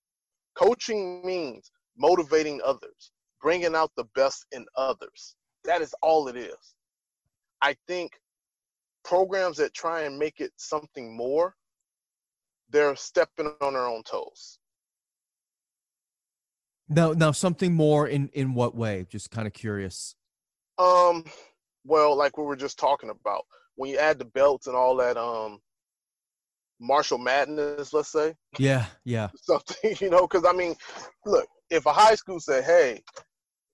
Coaching 0.55 1.25
means 1.25 1.71
motivating 1.97 2.59
others, 2.65 3.11
bringing 3.41 3.75
out 3.75 3.91
the 3.95 4.05
best 4.15 4.45
in 4.51 4.65
others. 4.75 5.35
That 5.63 5.81
is 5.81 5.93
all 6.01 6.27
it 6.27 6.35
is. 6.35 6.75
I 7.61 7.75
think 7.87 8.11
programs 9.03 9.57
that 9.57 9.73
try 9.73 10.01
and 10.01 10.17
make 10.17 10.39
it 10.39 10.51
something 10.57 11.15
more 11.15 11.55
they're 12.71 12.95
stepping 12.95 13.51
on 13.61 13.73
their 13.73 13.85
own 13.85 14.03
toes. 14.03 14.59
Now, 16.89 17.13
now 17.13 17.31
something 17.31 17.73
more 17.73 18.07
in 18.07 18.29
in 18.33 18.53
what 18.53 18.75
way? 18.75 19.05
Just 19.09 19.31
kind 19.31 19.47
of 19.47 19.53
curious. 19.53 20.15
Um, 20.77 21.23
well, 21.85 22.17
like 22.17 22.37
we 22.37 22.43
were 22.43 22.55
just 22.55 22.77
talking 22.77 23.09
about, 23.09 23.43
when 23.75 23.89
you 23.89 23.97
add 23.97 24.19
the 24.19 24.25
belts 24.25 24.67
and 24.67 24.75
all 24.75 24.95
that, 24.97 25.15
um, 25.15 25.59
martial 26.79 27.17
madness, 27.17 27.93
let's 27.93 28.11
say. 28.11 28.35
Yeah, 28.57 28.87
yeah. 29.05 29.29
Something, 29.35 29.95
you 30.01 30.09
know, 30.09 30.27
because 30.27 30.45
I 30.45 30.53
mean, 30.53 30.75
look, 31.25 31.47
if 31.69 31.85
a 31.85 31.93
high 31.93 32.15
school 32.15 32.39
said, 32.39 32.65
"Hey, 32.65 33.01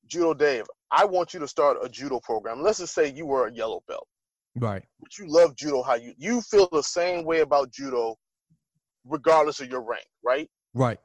Judo 0.07 0.33
Dave, 0.33 0.65
I 0.91 1.05
want 1.05 1.33
you 1.33 1.39
to 1.39 1.47
start 1.47 1.77
a 1.81 1.89
judo 1.89 2.19
program. 2.19 2.61
Let's 2.61 2.79
just 2.79 2.93
say 2.93 3.11
you 3.11 3.25
were 3.25 3.47
a 3.47 3.53
yellow 3.53 3.81
belt. 3.87 4.07
Right. 4.55 4.83
But 4.99 5.17
you 5.17 5.27
love 5.27 5.55
judo 5.55 5.83
how 5.83 5.95
you 5.95 6.13
you 6.17 6.41
feel 6.41 6.67
the 6.71 6.83
same 6.83 7.25
way 7.25 7.41
about 7.41 7.71
judo 7.71 8.15
regardless 9.09 9.59
of 9.59 9.69
your 9.69 9.81
rank, 9.81 10.07
right? 10.23 10.49
Right. 10.73 10.99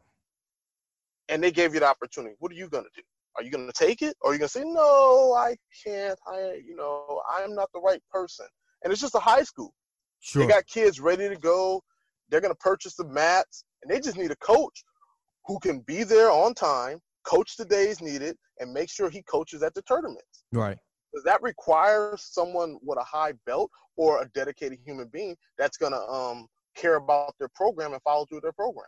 And 1.29 1.43
they 1.43 1.51
gave 1.51 1.75
you 1.75 1.81
the 1.81 1.89
opportunity. 1.89 2.35
What 2.39 2.53
are 2.53 2.57
you 2.57 2.69
gonna 2.69 2.89
do? 2.95 3.03
Are 3.37 3.43
you 3.43 3.51
gonna 3.51 3.73
take 3.73 4.03
it? 4.03 4.17
Or 4.21 4.31
are 4.31 4.33
you 4.35 4.39
gonna 4.39 4.49
say, 4.49 4.65
No, 4.65 5.35
I 5.37 5.57
can't, 5.85 6.19
I 6.27 6.61
you 6.67 6.77
know, 6.77 7.23
I'm 7.31 7.55
not 7.55 7.71
the 7.73 7.81
right 7.81 8.03
person. 8.11 8.47
And 8.83 8.93
it's 8.93 9.01
just 9.01 9.15
a 9.15 9.21
high 9.21 9.43
school. 9.43 9.73
Sure. 10.21 10.43
They 10.43 10.53
got 10.53 10.67
kids 10.67 11.01
ready 11.01 11.29
to 11.29 11.37
go. 11.37 11.83
They're 12.29 12.41
gonna 12.41 12.55
purchase 12.57 12.95
the 12.95 13.07
mats 13.07 13.65
and 13.83 13.91
they 13.91 14.01
just 14.01 14.17
need 14.17 14.31
a 14.31 14.37
coach 14.37 14.85
who 15.47 15.59
can 15.59 15.81
be 15.81 16.05
there 16.05 16.31
on 16.31 16.55
time, 16.55 17.01
coach 17.25 17.57
the 17.57 17.65
days 17.65 18.01
needed, 18.01 18.37
and 18.61 18.73
make 18.73 18.91
sure 18.91 19.11
he 19.11 19.23
coaches 19.23 19.63
at 19.63 19.75
the 19.75 19.83
tournaments. 19.83 20.45
Right. 20.53 20.79
Does 21.15 21.25
that 21.25 21.43
require 21.43 22.15
someone 22.17 22.79
with 22.83 22.99
a 22.99 23.05
high 23.05 23.33
belt 23.45 23.71
or 23.97 24.23
a 24.23 24.29
dedicated 24.35 24.79
human 24.85 25.09
being 25.13 25.37
that's 25.59 25.77
gonna 25.77 26.01
um 26.07 26.47
care 26.75 26.97
about 26.97 27.35
their 27.39 27.49
program 27.49 27.93
and 27.93 28.03
follow 28.03 28.27
through 28.27 28.41
their 28.41 28.53
program? 28.53 28.87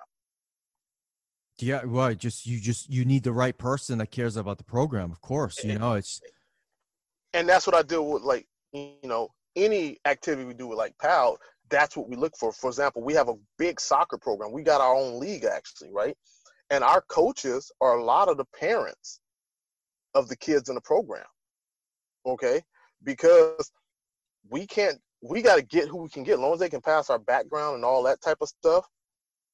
Yeah, 1.59 1.83
right. 1.85 2.19
Just 2.19 2.47
you 2.47 2.61
just 2.61 2.91
you 2.91 3.05
need 3.05 3.23
the 3.23 3.33
right 3.33 3.57
person 3.57 3.99
that 3.99 4.11
cares 4.11 4.37
about 4.37 4.59
the 4.59 4.65
program, 4.65 5.13
of 5.13 5.21
course. 5.21 5.63
You 5.63 5.79
know, 5.79 5.95
it's 5.95 6.21
and 7.33 7.49
that's 7.49 7.67
what 7.67 7.77
I 7.77 7.83
do 7.83 8.03
with 8.03 8.23
like 8.23 8.47
you 8.73 8.97
know 9.05 9.29
any 9.55 9.99
activity 10.05 10.45
we 10.45 10.55
do 10.55 10.67
with 10.67 10.79
like 10.79 10.97
PAL. 10.99 11.39
That's 11.71 11.97
what 11.97 12.09
we 12.09 12.17
look 12.17 12.37
for. 12.37 12.53
For 12.53 12.69
example, 12.69 13.03
we 13.03 13.15
have 13.15 13.29
a 13.29 13.37
big 13.57 13.81
soccer 13.81 14.19
program. 14.19 14.53
We 14.53 14.63
got 14.63 14.81
our 14.81 14.95
own 14.95 15.21
league 15.21 15.45
actually, 15.45 15.91
right? 15.93 16.17
And 16.71 16.83
our 16.83 17.03
coaches 17.03 17.71
are 17.81 17.97
a 17.97 18.05
lot 18.05 18.29
of 18.29 18.37
the 18.37 18.47
parents 18.59 19.21
of 20.15 20.29
the 20.29 20.37
kids 20.37 20.69
in 20.69 20.75
the 20.75 20.81
program. 20.81 21.25
Okay, 22.27 22.63
because 23.05 23.71
we 24.51 24.67
can't. 24.67 24.99
We 25.27 25.41
got 25.41 25.57
to 25.57 25.63
get 25.63 25.89
who 25.89 26.03
we 26.03 26.11
can 26.11 26.23
get. 26.23 26.35
As 26.35 26.41
long 26.41 26.53
as 26.53 26.61
they 26.61 26.69
can 26.69 26.83
pass 26.83 27.09
our 27.09 27.19
background 27.19 27.77
and 27.77 27.85
all 27.85 28.03
that 28.03 28.21
type 28.21 28.37
of 28.43 28.49
stuff, 28.49 28.87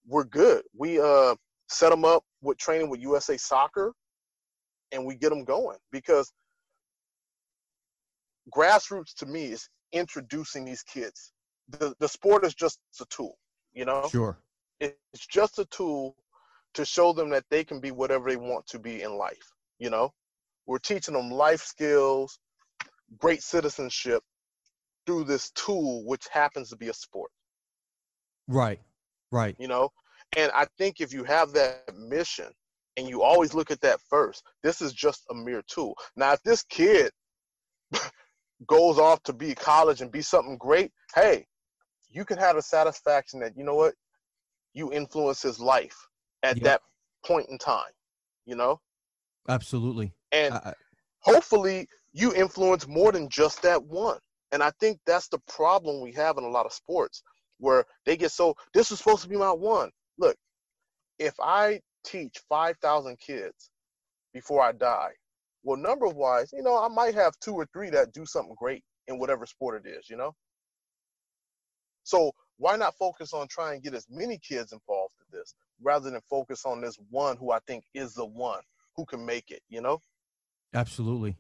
we're 0.05 0.25
good. 0.25 0.63
We 0.77 1.01
uh 1.01 1.37
set 1.69 1.91
them 1.91 2.05
up 2.05 2.25
with 2.43 2.59
training 2.59 2.91
with 2.91 3.01
USA 3.01 3.37
Soccer, 3.37 3.93
and 4.91 5.07
we 5.07 5.15
get 5.15 5.31
them 5.31 5.45
going 5.45 5.79
because 5.93 6.33
grassroots 8.53 9.15
to 9.19 9.27
me 9.27 9.53
is 9.53 9.69
introducing 9.93 10.65
these 10.65 10.83
kids. 10.83 11.33
The 11.69 11.95
the 12.01 12.09
sport 12.09 12.45
is 12.45 12.55
just 12.55 12.81
a 13.01 13.07
tool, 13.09 13.39
you 13.73 13.85
know. 13.85 14.09
sure. 14.11 14.39
It's 14.81 15.27
just 15.27 15.61
a 15.61 15.67
tool 15.67 16.17
to 16.75 16.85
show 16.85 17.13
them 17.13 17.31
that 17.31 17.45
they 17.49 17.63
can 17.63 17.81
be 17.81 17.93
whatever 17.93 18.29
they 18.29 18.37
want 18.37 18.67
to 18.69 18.79
be 18.81 19.03
in 19.03 19.17
life. 19.17 19.53
You 19.79 19.91
know, 19.91 20.13
we're 20.67 20.79
teaching 20.79 21.15
them 21.15 21.31
life 21.31 21.61
skills, 21.61 22.41
great 23.19 23.43
citizenship 23.43 24.25
through 25.11 25.25
this 25.25 25.51
tool, 25.57 26.05
which 26.07 26.27
happens 26.33 26.69
to 26.71 26.77
be 26.77 26.89
a 26.89 26.95
sport. 26.95 27.33
Right. 28.47 28.79
Right. 29.33 29.57
You 29.59 29.67
know, 29.67 29.91
and 30.37 30.53
I 30.55 30.67
think 30.79 31.01
if 31.01 31.13
you 31.13 31.25
have 31.25 31.53
that 31.53 31.93
mission 31.97 32.47
and 32.97 33.09
you 33.09 33.23
always 33.23 33.53
look 33.53 33.73
at 33.73 33.81
that 33.81 34.01
first, 34.09 34.45
this 34.63 34.81
is 34.81 34.93
just 34.93 35.25
a 35.31 35.35
mere 35.35 35.63
tool. 35.67 35.95
Now, 36.15 36.33
if 36.33 36.43
this 36.45 36.63
kid 36.63 37.11
goes 38.69 38.99
off 38.99 39.21
to 39.25 39.33
be 39.33 39.53
college 39.55 40.01
and 40.01 40.13
be 40.13 40.23
something 40.23 40.57
great, 40.59 40.93
hey, 41.17 41.45
you 42.09 42.25
can 42.25 42.39
have 42.39 42.55
the 42.55 42.63
satisfaction 42.63 43.41
that 43.41 43.57
you 43.57 43.65
know 43.65 43.75
what, 43.75 43.95
you 44.75 44.93
influence 44.93 45.43
his 45.43 45.59
life 45.59 45.97
at 46.45 46.57
Yeah. 46.59 46.65
that 46.65 46.83
point 47.27 47.49
in 47.49 47.59
time. 47.59 47.91
You 48.47 48.55
know, 48.55 48.81
Absolutely. 49.49 50.13
and 50.31 50.55
I- 50.55 50.71
I- 50.71 50.75
hopefully 51.21 51.89
you 52.13 52.33
influence 52.33 52.87
more 52.87 53.11
than 53.11 53.29
just 53.29 53.61
that 53.63 53.83
one. 53.83 54.21
And 54.53 54.63
I 54.63 54.71
think 54.81 54.99
that's 55.07 55.29
the 55.29 55.41
problem 55.49 56.01
we 56.01 56.13
have 56.13 56.39
in 56.39 56.45
a 56.45 56.49
lot 56.49 56.67
of 56.67 56.73
sports 56.73 57.23
where 57.59 57.85
they 58.05 58.17
get 58.17 58.33
so 58.33 58.55
this 58.75 58.91
is 58.91 58.99
supposed 58.99 59.23
to 59.23 59.29
be 59.29 59.37
my 59.37 59.53
one. 59.53 59.91
Look, 60.19 60.37
if 61.19 61.35
I 61.41 61.81
teach 62.05 62.41
5,000 62.49 63.19
kids 63.19 63.71
before 64.33 64.63
I 64.63 64.73
die, 64.73 65.13
well, 65.63 65.77
number 65.77 66.09
wise, 66.09 66.51
you 66.53 66.63
know, 66.63 66.83
I 66.83 66.89
might 66.89 67.15
have 67.15 67.39
two 67.41 67.53
or 67.53 67.67
three 67.67 67.91
that 67.91 68.13
do 68.13 68.25
something 68.25 68.55
great 68.59 68.83
in 69.09 69.19
whatever 69.19 69.45
sport 69.47 69.85
it 69.85 69.89
is, 69.89 70.09
you 70.09 70.17
know? 70.17 70.35
So 72.03 72.33
why 72.57 72.77
not 72.77 72.97
focus 72.97 73.33
on 73.33 73.47
trying 73.49 73.81
to 73.81 73.83
get 73.83 73.95
as 73.95 74.07
many 74.11 74.39
kids 74.39 74.73
involved 74.73 75.15
in 75.21 75.39
this 75.39 75.55
rather 75.83 76.11
than 76.11 76.21
focus 76.29 76.65
on 76.65 76.81
this 76.81 76.99
one 77.11 77.37
who 77.37 77.53
I 77.53 77.59
think 77.67 77.85
is 77.95 78.15
the 78.15 78.27
one 78.27 78.61
who 78.97 79.05
can 79.05 79.25
make 79.25 79.51
it, 79.51 79.63
you 79.69 79.81
know? 79.81 80.01
Absolutely. 80.75 81.37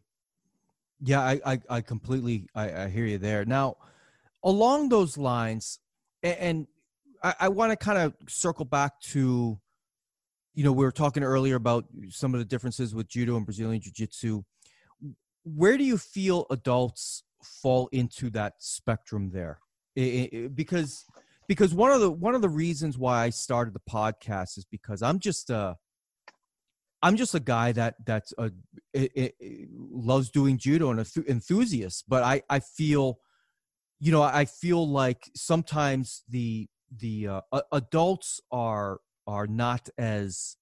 Yeah, 1.02 1.20
I, 1.22 1.40
I, 1.46 1.60
I 1.70 1.80
completely, 1.80 2.46
I, 2.54 2.84
I 2.84 2.88
hear 2.88 3.06
you 3.06 3.18
there. 3.18 3.44
Now, 3.44 3.76
along 4.44 4.90
those 4.90 5.16
lines, 5.16 5.78
and, 6.22 6.36
and 6.38 6.66
I, 7.22 7.34
I 7.40 7.48
want 7.48 7.72
to 7.72 7.76
kind 7.76 7.98
of 7.98 8.14
circle 8.28 8.64
back 8.64 9.00
to, 9.12 9.58
you 10.54 10.64
know, 10.64 10.72
we 10.72 10.84
were 10.84 10.92
talking 10.92 11.22
earlier 11.22 11.56
about 11.56 11.84
some 12.10 12.34
of 12.34 12.40
the 12.40 12.44
differences 12.44 12.94
with 12.94 13.08
judo 13.08 13.36
and 13.36 13.46
Brazilian 13.46 13.80
jiu-jitsu. 13.80 14.42
Where 15.44 15.78
do 15.78 15.84
you 15.84 15.96
feel 15.96 16.46
adults 16.50 17.22
fall 17.42 17.88
into 17.92 18.28
that 18.30 18.54
spectrum 18.58 19.30
there? 19.32 19.58
I- 19.96 20.28
I- 20.32 20.48
because 20.48 21.04
because 21.48 21.74
one 21.74 21.90
of 21.90 22.00
the 22.00 22.10
one 22.10 22.34
of 22.36 22.42
the 22.42 22.48
reasons 22.48 22.96
why 22.96 23.24
I 23.24 23.30
started 23.30 23.74
the 23.74 23.80
podcast 23.80 24.56
is 24.56 24.64
because 24.70 25.02
I'm 25.02 25.18
just 25.18 25.50
uh 25.50 25.74
I'm 27.02 27.16
just 27.16 27.34
a 27.34 27.40
guy 27.40 27.72
that 27.72 27.94
that's 28.04 28.34
a 28.36 28.50
it, 28.92 29.12
it, 29.14 29.68
loves 29.72 30.30
doing 30.30 30.58
judo 30.58 30.90
and 30.90 31.00
an 31.00 31.24
enthusiast, 31.28 32.04
but 32.08 32.22
I 32.22 32.42
I 32.50 32.60
feel, 32.60 33.18
you 33.98 34.12
know, 34.12 34.22
I 34.22 34.44
feel 34.44 34.86
like 34.86 35.30
sometimes 35.34 36.22
the 36.28 36.68
the 36.94 37.28
uh, 37.28 37.60
adults 37.72 38.40
are 38.50 38.98
are 39.26 39.46
not 39.46 39.88
as 39.96 40.56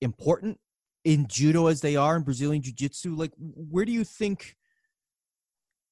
important 0.00 0.58
in 1.04 1.26
judo 1.26 1.68
as 1.68 1.80
they 1.80 1.96
are 1.96 2.16
in 2.16 2.22
Brazilian 2.22 2.62
jiu-jitsu. 2.62 3.14
Like, 3.14 3.32
where 3.38 3.84
do 3.84 3.92
you 3.92 4.04
think? 4.04 4.56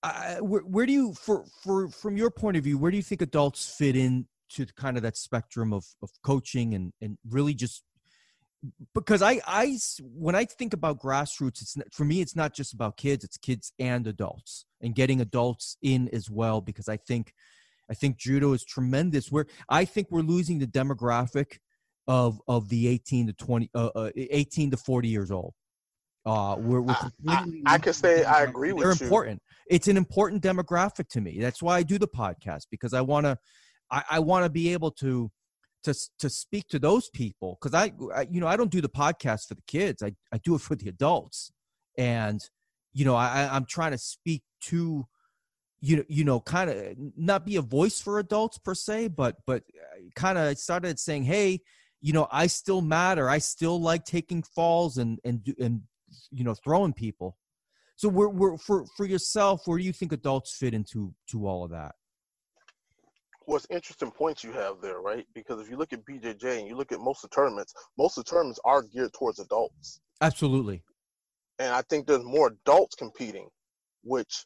I 0.03 0.41
where, 0.41 0.61
where 0.61 0.85
do 0.85 0.93
you 0.93 1.15
for 1.15 1.47
for 1.63 1.89
from 1.89 2.19
your 2.19 2.31
point 2.31 2.59
of 2.59 2.65
view 2.65 2.77
where 2.77 2.91
do 2.91 2.99
you 2.99 3.03
think 3.03 3.23
adults 3.23 3.75
fit 3.77 3.97
in 3.97 4.27
to 4.51 4.67
kind 4.77 4.97
of 4.97 5.03
that 5.03 5.17
spectrum 5.17 5.73
of 5.73 5.87
of 6.03 6.11
coaching 6.23 6.75
and 6.75 6.93
and 7.01 7.17
really 7.29 7.55
just 7.55 7.83
because 8.95 9.23
I, 9.23 9.41
I 9.47 9.79
when 10.01 10.35
I 10.35 10.45
think 10.45 10.73
about 10.73 11.01
grassroots, 11.01 11.63
it's 11.63 11.77
not, 11.77 11.87
for 11.93 12.05
me, 12.05 12.21
it's 12.21 12.37
not 12.37 12.55
just 12.55 12.73
about 12.73 12.97
kids; 12.97 13.25
it's 13.25 13.37
kids 13.37 13.73
and 13.79 14.07
adults, 14.07 14.67
and 14.81 14.95
getting 14.95 15.21
adults 15.21 15.77
in 15.83 16.09
as 16.13 16.31
well. 16.31 16.61
Because 16.61 16.89
I 16.89 16.97
think, 16.97 17.33
I 17.91 17.95
think 17.95 18.19
judo 18.19 18.53
is 18.53 18.65
tremendous. 18.65 19.31
Where 19.31 19.47
I 19.69 19.85
think 19.85 20.09
we're 20.11 20.23
losing 20.23 20.59
the 20.59 20.67
demographic 20.67 21.59
of 22.09 22.41
of 22.47 22.69
the 22.69 22.89
eighteen 22.89 23.27
to 23.27 23.33
twenty, 23.33 23.71
uh, 23.75 23.91
uh, 23.95 24.11
eighteen 24.17 24.71
to 24.71 24.77
forty 24.77 25.09
years 25.09 25.31
old. 25.31 25.55
Uh, 26.25 26.57
we're, 26.59 26.81
we're 26.81 26.93
I- 26.93 27.09
completely 27.09 27.63
I 27.67 27.79
can 27.79 27.93
say 27.93 28.25
I 28.25 28.43
agree 28.43 28.73
They're 28.73 28.93
you. 28.93 28.99
important. 29.01 29.41
It's 29.69 29.87
an 29.87 29.97
important 29.97 30.43
demographic 30.43 31.09
to 31.11 31.21
me. 31.21 31.39
That's 31.41 31.63
why 31.63 31.77
I 31.77 31.85
do 31.85 31.99
the 31.99 32.09
podcast 32.09 32.63
because 32.69 32.95
I 32.95 33.01
want 33.01 33.27
to, 33.27 33.39
I, 33.93 34.03
I 34.11 34.19
want 34.19 34.45
to 34.45 34.51
be 34.51 34.73
able 34.73 34.91
to 34.93 35.31
to 35.87 35.95
to 36.19 36.29
speak 36.29 36.69
to 36.69 36.79
those 36.79 37.09
people 37.09 37.59
because 37.61 37.75
I, 37.75 37.93
I 38.15 38.27
you 38.31 38.41
know 38.41 38.49
I 38.49 38.57
don't 38.57 38.71
do 38.71 38.81
the 38.81 38.89
podcast 38.89 39.47
for 39.47 39.55
the 39.55 39.63
kids. 39.67 40.03
I 40.03 40.13
I 40.33 40.39
do 40.39 40.57
it 40.57 40.61
for 40.61 40.75
the 40.75 40.89
adults. 40.89 41.53
And 41.97 42.41
you 42.93 43.05
know 43.05 43.15
I 43.15 43.49
I'm 43.51 43.65
trying 43.65 43.93
to 43.93 43.99
speak 43.99 44.43
to 44.63 45.07
you 45.81 46.05
you 46.09 46.25
know 46.25 46.41
kind 46.41 46.71
of 46.71 46.77
not 47.17 47.47
be 47.47 47.57
a 47.57 47.63
voice 47.63 48.01
for 48.01 48.19
adults 48.19 48.59
per 48.59 48.75
se 48.75 49.09
but 49.09 49.37
but 49.47 49.63
uh, 49.75 50.01
kind 50.15 50.39
of 50.39 50.59
started 50.59 50.99
saying 50.99 51.25
hey 51.25 51.61
you 52.01 52.13
know 52.13 52.27
I 52.31 52.49
still 52.49 52.83
matter. 52.83 53.29
I 53.31 53.39
still 53.39 53.81
like 53.81 54.05
taking 54.05 54.43
falls 54.43 54.99
and 54.99 55.21
and 55.25 55.41
and 55.61 55.83
you 56.31 56.45
know 56.45 56.55
throwing 56.55 56.93
people. 56.93 57.37
So 57.95 58.09
we're, 58.09 58.29
we're 58.29 58.59
for 58.59 58.87
for 58.97 59.07
yourself 59.07 59.63
where 59.67 59.79
do 59.79 59.85
you 59.85 59.93
think 59.93 60.13
adults 60.13 60.57
fit 60.57 60.75
into 60.75 61.15
to 61.31 61.47
all 61.47 61.65
of 61.65 61.71
that 61.71 61.95
what's 63.47 63.67
interesting 63.71 64.11
points 64.11 64.45
you 64.45 64.53
have 64.53 64.81
there, 64.81 65.01
right? 65.01 65.27
Because 65.35 65.61
if 65.61 65.71
you 65.71 65.77
look 65.77 65.93
at 65.93 66.05
BJJ 66.05 66.59
and 66.59 66.69
you 66.69 66.77
look 66.77 66.93
at 66.93 67.01
most 67.01 67.25
of 67.25 67.31
the 67.31 67.35
tournaments, 67.35 67.73
most 67.97 68.19
of 68.19 68.25
the 68.25 68.31
tournaments 68.31 68.61
are 68.65 68.83
geared 68.83 69.13
towards 69.13 69.39
adults. 69.39 70.01
absolutely 70.21 70.83
And 71.59 71.73
I 71.73 71.83
think 71.83 72.07
there's 72.07 72.25
more 72.25 72.49
adults 72.49 72.97
competing, 72.97 73.49
which 74.03 74.45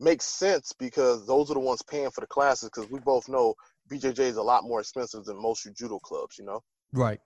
makes 0.00 0.24
sense 0.24 0.72
because 0.78 1.26
those 1.26 1.50
are 1.50 1.54
the 1.54 1.60
ones 1.60 1.82
paying 1.82 2.10
for 2.10 2.20
the 2.20 2.26
classes 2.26 2.70
because 2.72 2.90
we 2.90 3.00
both 3.00 3.28
know 3.28 3.54
BJJ 3.90 4.20
is 4.20 4.36
a 4.36 4.42
lot 4.42 4.64
more 4.64 4.80
expensive 4.80 5.24
than 5.24 5.40
most 5.40 5.68
judo 5.76 5.98
clubs, 5.98 6.38
you 6.38 6.44
know? 6.44 6.60
right 6.92 7.20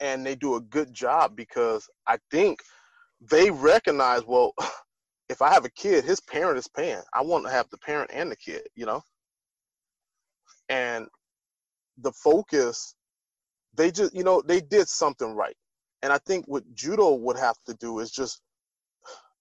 And 0.00 0.24
they 0.24 0.34
do 0.34 0.56
a 0.56 0.60
good 0.60 0.92
job 0.92 1.36
because 1.36 1.88
I 2.06 2.18
think 2.30 2.60
they 3.20 3.50
recognize, 3.50 4.22
well, 4.24 4.54
if 5.28 5.42
I 5.42 5.52
have 5.52 5.64
a 5.64 5.70
kid, 5.70 6.04
his 6.04 6.20
parent 6.20 6.58
is 6.58 6.68
paying. 6.68 7.02
I 7.14 7.22
want 7.22 7.44
to 7.44 7.50
have 7.50 7.68
the 7.70 7.78
parent 7.78 8.10
and 8.12 8.30
the 8.30 8.36
kid, 8.36 8.62
you 8.74 8.86
know? 8.86 9.02
And 10.70 11.06
the 11.98 12.12
focus, 12.12 12.94
they 13.74 13.90
just, 13.90 14.14
you 14.14 14.24
know, 14.24 14.40
they 14.40 14.62
did 14.62 14.88
something 14.88 15.34
right. 15.34 15.56
And 16.02 16.12
I 16.12 16.18
think 16.18 16.46
what 16.48 16.64
judo 16.74 17.12
would 17.14 17.38
have 17.38 17.56
to 17.66 17.74
do 17.74 17.98
is 17.98 18.10
just 18.10 18.40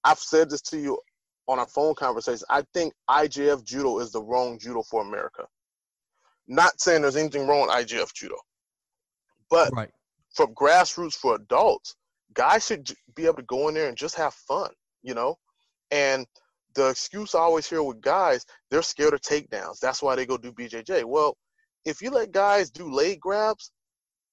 I've 0.04 0.20
said 0.20 0.50
this 0.50 0.62
to 0.64 0.78
you 0.80 1.00
on 1.48 1.60
our 1.60 1.68
phone 1.68 1.96
conversation. 1.96 2.46
I 2.50 2.64
think 2.74 2.94
IJF 3.10 3.64
judo 3.64 4.00
is 4.00 4.12
the 4.12 4.22
wrong 4.22 4.60
judo 4.60 4.84
for 4.84 5.02
America. 5.02 5.46
Not 6.48 6.80
saying 6.82 7.02
there's 7.02 7.16
anything 7.16 7.48
wrong 7.48 7.62
with 7.68 7.72
IJF 7.72 8.14
judo, 8.14 8.36
but 9.50 9.72
Right. 9.74 9.92
from 10.34 10.54
grassroots 10.56 11.14
for 11.16 11.36
adults, 11.36 11.96
guys 12.34 12.66
should 12.66 12.92
be 13.16 13.26
able 13.26 13.36
to 13.38 13.44
go 13.44 13.68
in 13.68 13.74
there 13.76 13.88
and 13.88 13.98
just 13.98 14.16
have 14.16 14.34
fun, 14.34 14.72
you 15.02 15.14
know? 15.14 15.38
And 15.92 16.28
the 16.76 16.90
excuse 16.90 17.36
I 17.36 17.40
always 17.40 17.68
hear 17.68 17.84
with 17.84 18.02
guys, 18.02 18.46
they're 18.70 18.82
scared 18.82 19.14
of 19.14 19.22
takedowns. 19.22 19.80
That's 19.80 20.02
why 20.02 20.16
they 20.16 20.26
go 20.26 20.38
do 20.38 20.52
BJJ. 20.52 21.04
Well, 21.06 21.36
if 21.86 22.02
you 22.02 22.12
let 22.12 22.32
guys 22.32 22.70
do 22.70 22.92
leg 22.92 23.20
grabs, 23.20 23.72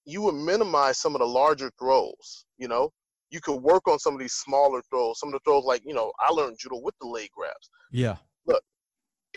you 0.05 0.23
would 0.23 0.35
minimize 0.35 0.99
some 0.99 1.15
of 1.15 1.21
the 1.21 1.27
larger 1.27 1.71
throws, 1.79 2.45
you 2.59 2.69
know? 2.69 2.91
You 3.31 3.41
could 3.41 3.57
work 3.57 3.89
on 3.89 3.99
some 3.99 4.15
of 4.15 4.21
these 4.21 4.35
smaller 4.35 4.83
throws, 4.89 5.19
some 5.19 5.31
of 5.31 5.33
the 5.33 5.41
throws 5.45 5.65
like, 5.65 5.83
you 5.85 5.95
know, 5.95 6.13
I 6.21 6.33
learned 6.33 6.59
judo 6.61 6.79
with 6.81 6.95
the 7.01 7.09
leg 7.09 7.29
grabs. 7.37 7.71
Yeah. 7.91 8.17
Look, 8.47 8.63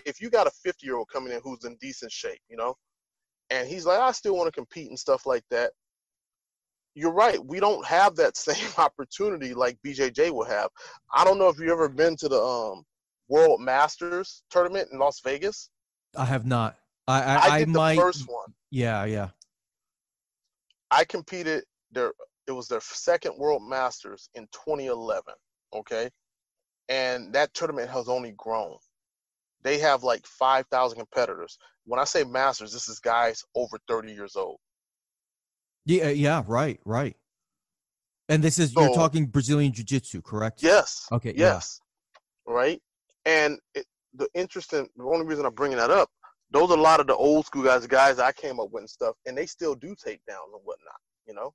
if 0.05 0.21
you 0.21 0.29
got 0.29 0.47
a 0.47 0.51
50 0.63 0.85
year 0.85 0.97
old 0.97 1.07
coming 1.11 1.33
in 1.33 1.41
who's 1.43 1.65
in 1.65 1.75
decent 1.81 2.11
shape, 2.11 2.41
you 2.49 2.57
know, 2.57 2.75
and 3.49 3.67
he's 3.67 3.85
like, 3.85 3.99
I 3.99 4.11
still 4.11 4.35
want 4.35 4.47
to 4.47 4.51
compete 4.51 4.89
and 4.89 4.99
stuff 4.99 5.25
like 5.25 5.43
that, 5.49 5.71
you're 6.95 7.13
right. 7.13 7.43
We 7.43 7.59
don't 7.59 7.85
have 7.85 8.15
that 8.17 8.37
same 8.49 8.69
opportunity 8.77 9.53
like 9.53 9.77
BJJ 9.85 10.31
will 10.31 10.45
have. 10.45 10.69
I 11.13 11.23
don't 11.23 11.37
know 11.37 11.49
if 11.49 11.59
you've 11.59 11.69
ever 11.69 11.89
been 11.89 12.15
to 12.17 12.29
the 12.29 12.41
um, 12.41 12.83
World 13.27 13.61
Masters 13.61 14.43
tournament 14.49 14.89
in 14.91 14.99
Las 14.99 15.21
Vegas. 15.23 15.69
I 16.17 16.25
have 16.25 16.45
not. 16.45 16.77
I 17.07 17.21
I, 17.21 17.35
I 17.35 17.49
I, 17.55 17.59
the 17.63 17.67
might. 17.67 17.97
first 17.97 18.27
one. 18.27 18.53
Yeah, 18.71 19.05
yeah. 19.05 19.29
I 20.91 21.05
competed 21.05 21.63
there. 21.91 22.13
it 22.47 22.51
was 22.51 22.67
their 22.67 22.81
second 22.81 23.37
World 23.37 23.61
Masters 23.67 24.29
in 24.33 24.47
2011, 24.51 25.33
okay? 25.73 26.09
And 26.89 27.31
that 27.33 27.53
tournament 27.53 27.89
has 27.91 28.09
only 28.09 28.33
grown. 28.37 28.75
They 29.61 29.77
have 29.79 30.03
like 30.03 30.25
5,000 30.25 30.97
competitors. 30.97 31.59
When 31.85 31.99
I 31.99 32.05
say 32.05 32.23
masters, 32.23 32.73
this 32.73 32.87
is 32.87 32.99
guys 32.99 33.43
over 33.55 33.77
30 33.87 34.11
years 34.11 34.35
old. 34.35 34.57
Yeah, 35.85 36.09
yeah, 36.09 36.43
right, 36.47 36.79
right. 36.85 37.15
And 38.27 38.43
this 38.43 38.59
is 38.59 38.75
you're 38.75 38.93
talking 38.93 39.25
Brazilian 39.25 39.73
jiu-jitsu, 39.73 40.21
correct? 40.21 40.61
Yes. 40.61 41.07
Okay, 41.11 41.33
yeah. 41.35 41.53
Yes. 41.53 41.81
Right? 42.45 42.79
And 43.25 43.59
it, 43.73 43.85
the 44.13 44.27
interesting 44.33 44.87
the 44.95 45.03
only 45.03 45.25
reason 45.25 45.45
I'm 45.45 45.53
bringing 45.53 45.77
that 45.77 45.89
up, 45.89 46.09
those 46.51 46.69
are 46.69 46.77
a 46.77 46.81
lot 46.81 46.99
of 46.99 47.07
the 47.07 47.15
old 47.15 47.45
school 47.45 47.63
guys, 47.63 47.85
guys 47.87 48.19
I 48.19 48.31
came 48.31 48.59
up 48.59 48.69
with 48.71 48.81
and 48.81 48.89
stuff, 48.89 49.15
and 49.25 49.37
they 49.37 49.45
still 49.45 49.75
do 49.75 49.89
takedowns 49.95 50.53
and 50.53 50.61
whatnot, 50.63 50.99
you 51.27 51.33
know? 51.33 51.53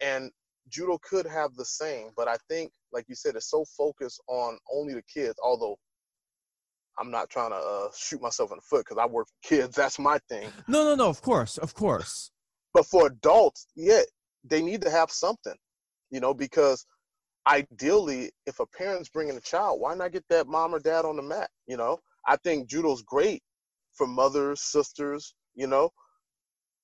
And 0.00 0.30
judo 0.68 0.98
could 1.02 1.26
have 1.26 1.54
the 1.54 1.64
same, 1.64 2.10
but 2.16 2.28
I 2.28 2.36
think, 2.48 2.72
like 2.92 3.06
you 3.08 3.14
said, 3.14 3.36
it's 3.36 3.50
so 3.50 3.64
focused 3.76 4.20
on 4.28 4.58
only 4.72 4.94
the 4.94 5.02
kids, 5.02 5.34
although 5.42 5.76
I'm 6.98 7.10
not 7.10 7.30
trying 7.30 7.50
to 7.50 7.56
uh, 7.56 7.88
shoot 7.96 8.20
myself 8.20 8.50
in 8.50 8.58
the 8.58 8.62
foot 8.62 8.84
because 8.88 8.98
I 8.98 9.06
work 9.06 9.26
with 9.26 9.48
kids. 9.48 9.76
That's 9.76 9.98
my 9.98 10.18
thing. 10.28 10.48
No, 10.68 10.84
no, 10.84 10.94
no. 10.94 11.08
Of 11.08 11.22
course, 11.22 11.58
of 11.58 11.74
course. 11.74 12.30
But 12.74 12.86
for 12.86 13.06
adults, 13.06 13.66
yeah, 13.76 14.02
they 14.44 14.62
need 14.62 14.82
to 14.82 14.90
have 14.90 15.10
something, 15.10 15.56
you 16.10 16.20
know, 16.20 16.34
because 16.34 16.86
ideally, 17.46 18.30
if 18.46 18.60
a 18.60 18.66
parent's 18.66 19.08
bringing 19.08 19.36
a 19.36 19.40
child, 19.40 19.80
why 19.80 19.94
not 19.94 20.12
get 20.12 20.24
that 20.30 20.46
mom 20.46 20.74
or 20.74 20.78
dad 20.80 21.04
on 21.04 21.16
the 21.16 21.22
mat? 21.22 21.50
You 21.66 21.76
know, 21.76 21.98
I 22.26 22.36
think 22.36 22.68
judo's 22.68 23.02
great 23.02 23.42
for 23.92 24.06
mothers, 24.06 24.62
sisters. 24.62 25.34
You 25.54 25.66
know, 25.66 25.90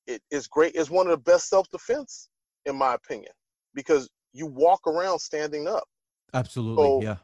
it 0.06 0.20
is 0.30 0.46
great. 0.46 0.74
It's 0.74 0.90
one 0.90 1.06
of 1.06 1.12
the 1.12 1.30
best 1.30 1.48
self-defense, 1.48 2.28
in 2.66 2.76
my 2.76 2.94
opinion, 2.94 3.32
because 3.74 4.08
you 4.32 4.46
walk 4.46 4.86
around 4.86 5.18
standing 5.20 5.66
up, 5.68 5.84
Absolutely. 6.34 6.84
So- 6.84 7.02
yeah. 7.02 7.16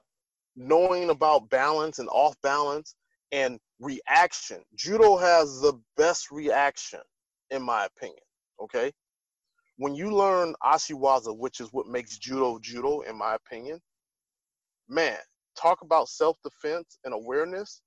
knowing 0.56 1.10
about 1.10 1.50
balance 1.50 1.98
and 1.98 2.08
off 2.10 2.34
balance 2.42 2.94
and 3.32 3.58
reaction. 3.80 4.62
Judo 4.76 5.16
has 5.16 5.60
the 5.60 5.74
best 5.96 6.30
reaction, 6.30 7.00
in 7.50 7.60
my 7.62 7.84
opinion. 7.86 8.22
Okay, 8.60 8.92
when 9.76 9.94
you 9.94 10.14
learn 10.14 10.54
ashiwaza, 10.62 11.36
which 11.36 11.60
is 11.60 11.68
what 11.72 11.86
makes 11.86 12.18
judo 12.18 12.58
judo, 12.62 13.00
in 13.00 13.16
my 13.18 13.34
opinion, 13.34 13.80
man, 14.88 15.18
talk 15.56 15.82
about 15.82 16.08
self-defense 16.08 16.98
and 17.04 17.14
awareness. 17.14 17.82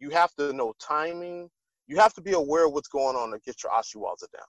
You 0.00 0.10
have 0.10 0.34
to 0.36 0.52
know 0.52 0.74
timing. 0.80 1.50
You 1.86 1.98
have 1.98 2.14
to 2.14 2.20
be 2.20 2.32
aware 2.32 2.66
of 2.66 2.72
what's 2.72 2.88
going 2.88 3.16
on 3.16 3.30
to 3.32 3.38
get 3.44 3.62
your 3.62 3.72
ashiwaza 3.72 4.30
down, 4.32 4.46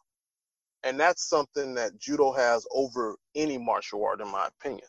and 0.84 1.00
that's 1.00 1.28
something 1.28 1.74
that 1.76 1.98
judo 2.00 2.32
has 2.34 2.66
over 2.72 3.16
any 3.36 3.58
martial 3.58 4.06
art, 4.06 4.22
in 4.22 4.28
my 4.28 4.48
opinion, 4.48 4.88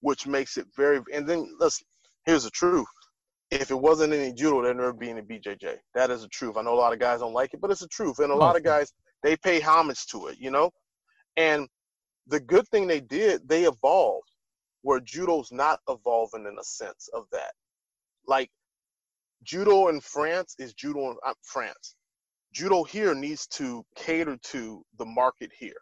which 0.00 0.26
makes 0.26 0.56
it 0.56 0.66
very. 0.76 1.00
And 1.14 1.26
then 1.28 1.54
let's 1.58 1.82
here's 2.26 2.44
the 2.44 2.50
truth. 2.50 2.86
If 3.50 3.70
it 3.70 3.80
wasn't 3.80 4.12
any 4.12 4.32
judo, 4.32 4.62
there'd 4.62 4.76
never 4.76 4.92
be 4.92 5.08
any 5.08 5.22
BJJ. 5.22 5.76
That 5.94 6.10
is 6.10 6.22
the 6.22 6.28
truth. 6.28 6.56
I 6.58 6.62
know 6.62 6.74
a 6.74 6.76
lot 6.76 6.92
of 6.92 6.98
guys 6.98 7.20
don't 7.20 7.32
like 7.32 7.54
it, 7.54 7.60
but 7.62 7.70
it's 7.70 7.80
the 7.80 7.88
truth. 7.88 8.18
And 8.18 8.30
a 8.30 8.36
lot 8.36 8.56
of 8.56 8.62
guys, 8.62 8.92
they 9.22 9.36
pay 9.36 9.60
homage 9.60 10.06
to 10.06 10.28
it, 10.28 10.38
you 10.38 10.50
know? 10.50 10.70
And 11.36 11.68
the 12.26 12.40
good 12.40 12.66
thing 12.68 12.86
they 12.86 13.00
did, 13.00 13.48
they 13.48 13.64
evolved 13.64 14.30
where 14.82 15.00
judo's 15.00 15.50
not 15.52 15.80
evolving 15.88 16.46
in 16.46 16.56
a 16.58 16.64
sense 16.64 17.08
of 17.12 17.24
that. 17.32 17.52
Like 18.26 18.50
judo 19.42 19.88
in 19.88 20.00
France 20.00 20.54
is 20.58 20.74
judo 20.74 21.10
in 21.10 21.16
uh, 21.26 21.34
France. 21.42 21.96
Judo 22.52 22.82
here 22.84 23.14
needs 23.14 23.46
to 23.48 23.84
cater 23.96 24.36
to 24.42 24.82
the 24.98 25.04
market 25.04 25.50
here, 25.56 25.80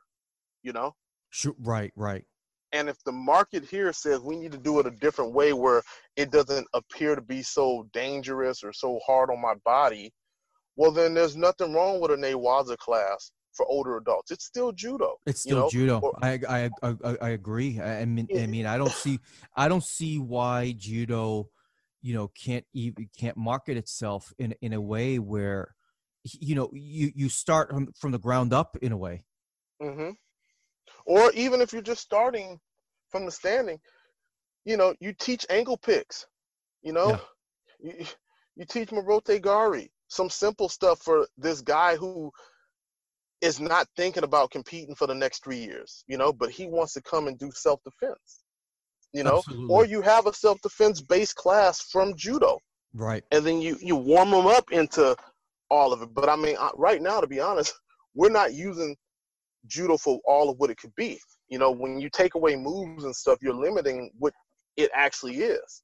you 0.62 0.72
know? 0.72 0.94
Sure. 1.30 1.54
Right, 1.60 1.92
right. 1.96 2.24
And 2.72 2.88
if 2.88 3.02
the 3.04 3.12
market 3.12 3.64
here 3.64 3.92
says 3.92 4.20
we 4.20 4.36
need 4.36 4.52
to 4.52 4.58
do 4.58 4.80
it 4.80 4.86
a 4.86 4.90
different 4.90 5.32
way 5.32 5.52
where 5.52 5.82
it 6.16 6.30
doesn't 6.30 6.66
appear 6.74 7.14
to 7.14 7.22
be 7.22 7.42
so 7.42 7.88
dangerous 7.92 8.64
or 8.64 8.72
so 8.72 8.98
hard 9.06 9.30
on 9.30 9.40
my 9.40 9.54
body, 9.64 10.12
well, 10.76 10.90
then 10.92 11.14
there's 11.14 11.36
nothing 11.36 11.72
wrong 11.72 12.00
with 12.00 12.10
a 12.10 12.16
newaza 12.16 12.76
class 12.76 13.32
for 13.52 13.66
older 13.66 13.96
adults. 13.96 14.30
It's 14.30 14.44
still 14.44 14.70
judo. 14.72 15.14
It's 15.26 15.44
you 15.46 15.50
still 15.50 15.60
know, 15.62 15.70
judo. 15.70 15.98
or- 16.00 16.18
I, 16.22 16.38
I, 16.48 16.70
I, 16.82 17.16
I- 17.22 17.30
agree. 17.30 17.80
I, 17.80 18.04
mean, 18.04 18.28
I 18.36 18.46
mean, 18.46 18.66
I 18.66 18.76
don't 18.76 18.92
see, 18.92 19.18
I 19.56 19.68
don't 19.68 19.82
see 19.84 20.18
why 20.18 20.74
judo, 20.76 21.48
you 22.02 22.14
know, 22.14 22.28
can't 22.28 22.64
even 22.74 23.08
can't 23.18 23.36
market 23.36 23.76
itself 23.76 24.32
in 24.38 24.54
in 24.60 24.72
a 24.74 24.80
way 24.80 25.18
where, 25.18 25.74
you 26.24 26.54
know, 26.54 26.70
you 26.72 27.10
you 27.14 27.28
start 27.28 27.70
from, 27.70 27.88
from 27.98 28.12
the 28.12 28.18
ground 28.18 28.52
up 28.52 28.76
in 28.82 28.92
a 28.92 28.96
way. 28.96 29.24
mm-hmm. 29.82 30.10
Or 31.06 31.32
even 31.32 31.60
if 31.60 31.72
you're 31.72 31.82
just 31.82 32.02
starting 32.02 32.60
from 33.10 33.24
the 33.24 33.30
standing, 33.30 33.78
you 34.64 34.76
know, 34.76 34.94
you 35.00 35.14
teach 35.14 35.46
ankle 35.48 35.78
picks. 35.78 36.26
You 36.82 36.92
know, 36.92 37.18
you, 37.80 38.04
you 38.56 38.64
teach 38.66 38.90
Morote 38.90 39.40
Gari 39.40 39.88
some 40.08 40.30
simple 40.30 40.68
stuff 40.68 41.00
for 41.02 41.26
this 41.36 41.60
guy 41.60 41.96
who 41.96 42.30
is 43.40 43.60
not 43.60 43.86
thinking 43.96 44.24
about 44.24 44.50
competing 44.50 44.94
for 44.94 45.06
the 45.06 45.14
next 45.14 45.44
three 45.44 45.58
years. 45.58 46.04
You 46.06 46.16
know, 46.18 46.32
but 46.32 46.50
he 46.50 46.66
wants 46.66 46.94
to 46.94 47.02
come 47.02 47.28
and 47.28 47.38
do 47.38 47.50
self 47.54 47.80
defense. 47.84 48.42
You 49.12 49.24
know, 49.24 49.38
Absolutely. 49.38 49.74
or 49.74 49.84
you 49.84 50.00
have 50.02 50.26
a 50.26 50.32
self 50.32 50.60
defense 50.62 51.00
based 51.00 51.36
class 51.36 51.80
from 51.80 52.14
judo 52.16 52.58
Right. 52.96 53.24
and 53.30 53.44
then 53.44 53.60
you 53.60 53.76
you 53.80 53.94
warm 53.94 54.30
them 54.30 54.46
up 54.46 54.72
into 54.72 55.14
all 55.70 55.92
of 55.92 56.00
it. 56.02 56.14
But 56.14 56.28
I 56.28 56.36
mean, 56.36 56.56
right 56.74 57.00
now, 57.02 57.20
to 57.20 57.26
be 57.26 57.40
honest, 57.40 57.74
we're 58.14 58.30
not 58.30 58.54
using 58.54 58.96
judo 59.66 59.98
for 59.98 60.18
all 60.24 60.48
of 60.48 60.58
what 60.58 60.70
it 60.70 60.78
could 60.78 60.94
be. 60.96 61.20
You 61.48 61.58
know, 61.58 61.70
when 61.70 62.00
you 62.00 62.08
take 62.10 62.34
away 62.34 62.56
moves 62.56 63.04
and 63.04 63.14
stuff, 63.14 63.38
you're 63.42 63.54
limiting 63.54 64.10
what 64.18 64.32
it 64.76 64.90
actually 64.94 65.36
is. 65.36 65.82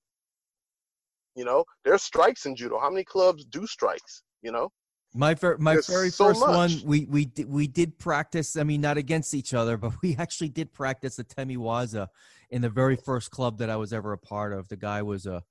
You 1.35 1.45
know, 1.45 1.65
there's 1.85 2.03
strikes 2.03 2.47
in 2.47 2.57
judo. 2.57 2.79
How 2.79 2.91
many 2.91 3.05
clubs 3.05 3.45
do 3.45 3.67
strikes? 3.67 4.23
You 4.43 4.53
know, 4.53 4.71
My 5.15 5.35
ver- 5.35 5.59
my 5.59 5.75
There's 5.75 5.87
very 5.87 6.11
so 6.11 6.27
first 6.27 6.41
one, 6.41 6.81
we 6.85 7.05
we 7.05 7.27
did, 7.27 7.49
we 7.49 7.67
did 7.67 7.99
practice. 7.99 8.57
I 8.57 8.63
mean, 8.65 8.81
not 8.81 8.97
against 8.97 9.35
each 9.35 9.53
other, 9.53 9.77
but 9.77 9.93
we 10.03 10.17
actually 10.17 10.49
did 10.49 10.73
practice 10.73 11.17
the 11.17 11.25
atemiwaza 11.25 12.09
in 12.51 12.63
the 12.63 12.71
very 12.71 12.97
first 12.97 13.31
club 13.31 13.59
that 13.59 13.69
I 13.69 13.77
was 13.77 13.93
ever 13.93 14.13
a 14.13 14.19
part 14.19 14.53
of. 14.53 14.69
The 14.69 14.77
guy 14.77 15.03
was 15.03 15.27
a, 15.27 15.43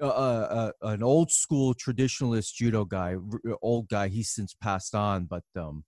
a 0.00 0.72
an 0.82 1.02
old 1.02 1.30
school 1.32 1.74
traditionalist 1.74 2.54
judo 2.54 2.84
guy, 2.84 3.14
r- 3.14 3.56
old 3.62 3.88
guy. 3.88 4.08
He's 4.08 4.30
since 4.30 4.54
passed 4.54 4.94
on, 4.94 5.24
but 5.24 5.44
um, 5.56 5.84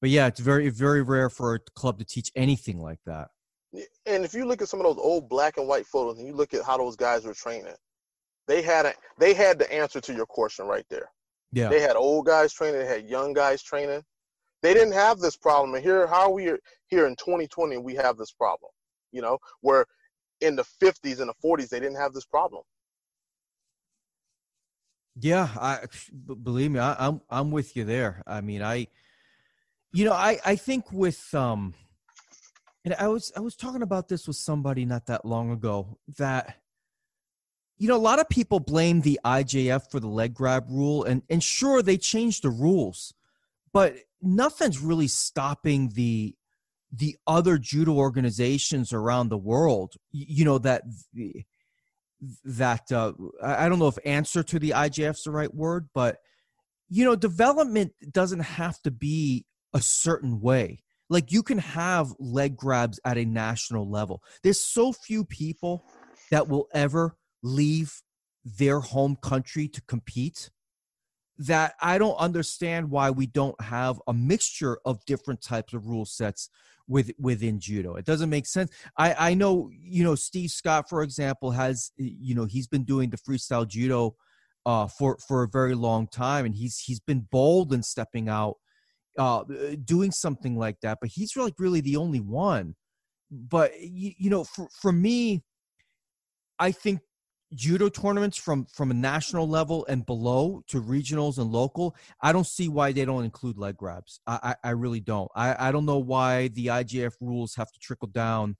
but 0.00 0.08
yeah, 0.08 0.26
it's 0.26 0.40
very 0.40 0.70
very 0.70 1.02
rare 1.02 1.28
for 1.28 1.54
a 1.54 1.60
club 1.76 1.98
to 1.98 2.06
teach 2.06 2.30
anything 2.34 2.80
like 2.80 3.00
that. 3.04 3.28
and 4.06 4.24
if 4.24 4.32
you 4.32 4.46
look 4.46 4.62
at 4.62 4.68
some 4.68 4.80
of 4.80 4.86
those 4.86 4.98
old 4.98 5.28
black 5.28 5.58
and 5.58 5.68
white 5.68 5.86
photos, 5.86 6.18
and 6.18 6.26
you 6.26 6.34
look 6.34 6.54
at 6.54 6.64
how 6.64 6.78
those 6.78 6.96
guys 6.96 7.24
were 7.24 7.34
training, 7.34 7.74
they 8.46 8.62
had 8.62 8.86
a, 8.86 8.94
they 9.18 9.34
had 9.34 9.58
the 9.58 9.72
answer 9.72 10.00
to 10.00 10.14
your 10.14 10.26
question 10.26 10.66
right 10.66 10.86
there. 10.90 11.10
Yeah, 11.52 11.68
They 11.68 11.80
had 11.80 11.96
old 11.96 12.26
guys 12.26 12.52
training. 12.52 12.80
They 12.80 12.86
had 12.86 13.08
young 13.08 13.32
guys 13.32 13.62
training. 13.62 14.02
They 14.62 14.74
didn't 14.74 14.92
have 14.94 15.18
this 15.18 15.36
problem. 15.36 15.74
And 15.74 15.84
here, 15.84 16.06
how 16.06 16.22
are 16.22 16.32
we 16.32 16.52
here 16.88 17.06
in 17.06 17.16
2020 17.16 17.78
we 17.78 17.94
have 17.94 18.16
this 18.16 18.32
problem? 18.32 18.70
You 19.12 19.22
know, 19.22 19.38
where 19.60 19.86
in 20.40 20.56
the 20.56 20.64
50s 20.82 21.20
and 21.20 21.28
the 21.28 21.34
40s 21.44 21.68
they 21.68 21.80
didn't 21.80 21.96
have 21.96 22.12
this 22.12 22.24
problem. 22.24 22.62
Yeah, 25.16 25.48
I 25.60 25.80
believe 26.42 26.72
me, 26.72 26.80
I, 26.80 27.06
I'm 27.06 27.20
I'm 27.30 27.52
with 27.52 27.76
you 27.76 27.84
there. 27.84 28.22
I 28.26 28.40
mean, 28.40 28.62
I, 28.62 28.88
you 29.92 30.04
know, 30.04 30.12
I 30.12 30.40
I 30.44 30.56
think 30.56 30.92
with 30.92 31.32
um, 31.34 31.74
And 32.84 32.94
I 32.94 33.08
was 33.08 33.32
I 33.36 33.40
was 33.40 33.56
talking 33.56 33.82
about 33.82 34.08
this 34.08 34.26
with 34.26 34.36
somebody 34.36 34.84
not 34.84 35.06
that 35.06 35.24
long 35.24 35.50
ago 35.52 35.98
that 36.18 36.56
you 37.78 37.88
know 37.88 37.96
a 37.96 37.98
lot 37.98 38.20
of 38.20 38.28
people 38.28 38.60
blame 38.60 39.00
the 39.00 39.18
IJF 39.24 39.90
for 39.90 40.00
the 40.00 40.08
leg 40.08 40.34
grab 40.34 40.66
rule 40.68 41.04
and 41.04 41.22
and 41.28 41.42
sure 41.42 41.82
they 41.82 41.96
changed 41.96 42.42
the 42.42 42.50
rules 42.50 43.14
but 43.72 43.96
nothing's 44.22 44.78
really 44.78 45.08
stopping 45.08 45.90
the 45.94 46.34
the 46.92 47.16
other 47.26 47.58
judo 47.58 47.92
organizations 47.92 48.92
around 48.92 49.28
the 49.28 49.38
world 49.38 49.94
you 50.12 50.44
know 50.44 50.58
that 50.58 50.82
that 52.44 52.90
uh, 52.92 53.12
i 53.42 53.68
don't 53.68 53.80
know 53.80 53.88
if 53.88 53.98
answer 54.04 54.42
to 54.42 54.58
the 54.58 54.70
ijf's 54.70 55.24
the 55.24 55.30
right 55.30 55.52
word 55.52 55.88
but 55.92 56.18
you 56.88 57.04
know 57.04 57.16
development 57.16 57.92
doesn't 58.12 58.40
have 58.40 58.80
to 58.82 58.90
be 58.90 59.44
a 59.74 59.80
certain 59.80 60.40
way. 60.40 60.78
Like 61.10 61.32
you 61.32 61.42
can 61.42 61.58
have 61.58 62.14
leg 62.18 62.56
grabs 62.56 62.98
at 63.04 63.18
a 63.18 63.24
national 63.24 63.90
level. 63.90 64.22
There's 64.42 64.60
so 64.60 64.92
few 64.92 65.24
people 65.24 65.84
that 66.30 66.48
will 66.48 66.68
ever 66.72 67.16
leave 67.44 68.02
their 68.44 68.80
home 68.80 69.16
country 69.16 69.68
to 69.68 69.80
compete 69.82 70.50
that 71.38 71.74
I 71.80 71.98
don't 71.98 72.16
understand 72.16 72.90
why 72.90 73.10
we 73.10 73.26
don't 73.26 73.60
have 73.60 74.00
a 74.06 74.12
mixture 74.12 74.78
of 74.84 75.04
different 75.04 75.42
types 75.42 75.74
of 75.74 75.86
rule 75.86 76.04
sets 76.04 76.48
with 76.86 77.10
within 77.18 77.60
judo. 77.60 77.96
It 77.96 78.04
doesn't 78.04 78.30
make 78.30 78.46
sense. 78.46 78.70
I 78.96 79.30
I 79.30 79.34
know 79.34 79.70
you 79.72 80.04
know 80.04 80.14
Steve 80.14 80.50
Scott 80.50 80.88
for 80.88 81.02
example 81.02 81.50
has 81.52 81.92
you 81.96 82.34
know 82.34 82.44
he's 82.44 82.66
been 82.66 82.84
doing 82.84 83.10
the 83.10 83.18
freestyle 83.18 83.66
judo 83.66 84.16
uh, 84.66 84.86
for 84.86 85.18
for 85.26 85.42
a 85.42 85.48
very 85.48 85.74
long 85.74 86.06
time 86.08 86.44
and 86.44 86.54
he's 86.54 86.78
he's 86.78 87.00
been 87.00 87.26
bold 87.30 87.72
in 87.72 87.82
stepping 87.82 88.28
out 88.28 88.56
uh, 89.18 89.44
doing 89.84 90.10
something 90.10 90.56
like 90.56 90.80
that 90.80 90.98
but 91.00 91.10
he's 91.10 91.36
really 91.36 91.54
really 91.58 91.80
the 91.80 91.96
only 91.96 92.20
one 92.20 92.74
but 93.30 93.78
you, 93.80 94.12
you 94.16 94.30
know 94.30 94.44
for 94.44 94.68
for 94.80 94.92
me 94.92 95.42
I 96.58 96.70
think 96.70 97.00
judo 97.54 97.88
tournaments 97.88 98.36
from 98.36 98.64
from 98.66 98.90
a 98.90 98.94
national 98.94 99.48
level 99.48 99.86
and 99.88 100.04
below 100.06 100.62
to 100.66 100.82
regionals 100.82 101.38
and 101.38 101.50
local 101.50 101.94
i 102.20 102.32
don't 102.32 102.46
see 102.46 102.68
why 102.68 102.92
they 102.92 103.04
don't 103.04 103.24
include 103.24 103.56
leg 103.58 103.76
grabs. 103.76 104.20
I 104.26 104.56
i, 104.64 104.68
I 104.68 104.70
really 104.70 105.00
don't. 105.00 105.30
I, 105.34 105.68
I 105.68 105.72
don't 105.72 105.86
know 105.86 105.98
why 105.98 106.48
the 106.48 106.66
IJF 106.66 107.14
rules 107.20 107.54
have 107.56 107.72
to 107.72 107.78
trickle 107.78 108.08
down 108.08 108.56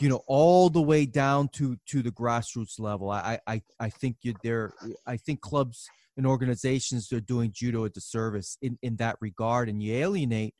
you 0.00 0.08
know 0.08 0.22
all 0.26 0.68
the 0.70 0.82
way 0.82 1.06
down 1.06 1.48
to 1.48 1.76
to 1.86 2.02
the 2.02 2.10
grassroots 2.10 2.78
level. 2.78 3.10
I 3.10 3.38
i 3.46 3.62
i 3.80 3.88
think 3.88 4.16
you're 4.22 4.34
there 4.42 4.72
i 5.06 5.16
think 5.16 5.40
clubs 5.40 5.88
and 6.16 6.26
organizations 6.26 7.12
are 7.12 7.20
doing 7.20 7.52
judo 7.54 7.84
a 7.84 7.90
disservice 7.90 8.58
in 8.60 8.78
in 8.82 8.96
that 8.96 9.16
regard 9.20 9.68
and 9.68 9.82
you 9.82 9.94
alienate 9.94 10.54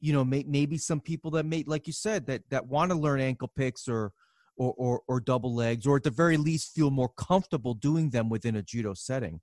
you 0.00 0.12
know 0.12 0.24
may, 0.24 0.44
maybe 0.46 0.78
some 0.78 1.00
people 1.00 1.30
that 1.32 1.44
may 1.44 1.64
like 1.66 1.86
you 1.86 1.92
said 1.92 2.26
that 2.26 2.42
that 2.50 2.66
want 2.66 2.90
to 2.90 2.96
learn 2.96 3.20
ankle 3.20 3.50
picks 3.56 3.88
or 3.88 4.12
or, 4.56 4.74
or, 4.76 5.02
or 5.08 5.20
double 5.20 5.54
legs, 5.54 5.86
or 5.86 5.96
at 5.96 6.02
the 6.02 6.10
very 6.10 6.36
least 6.36 6.74
feel 6.74 6.90
more 6.90 7.10
comfortable 7.16 7.74
doing 7.74 8.10
them 8.10 8.28
within 8.28 8.56
a 8.56 8.62
judo 8.62 8.94
setting. 8.94 9.40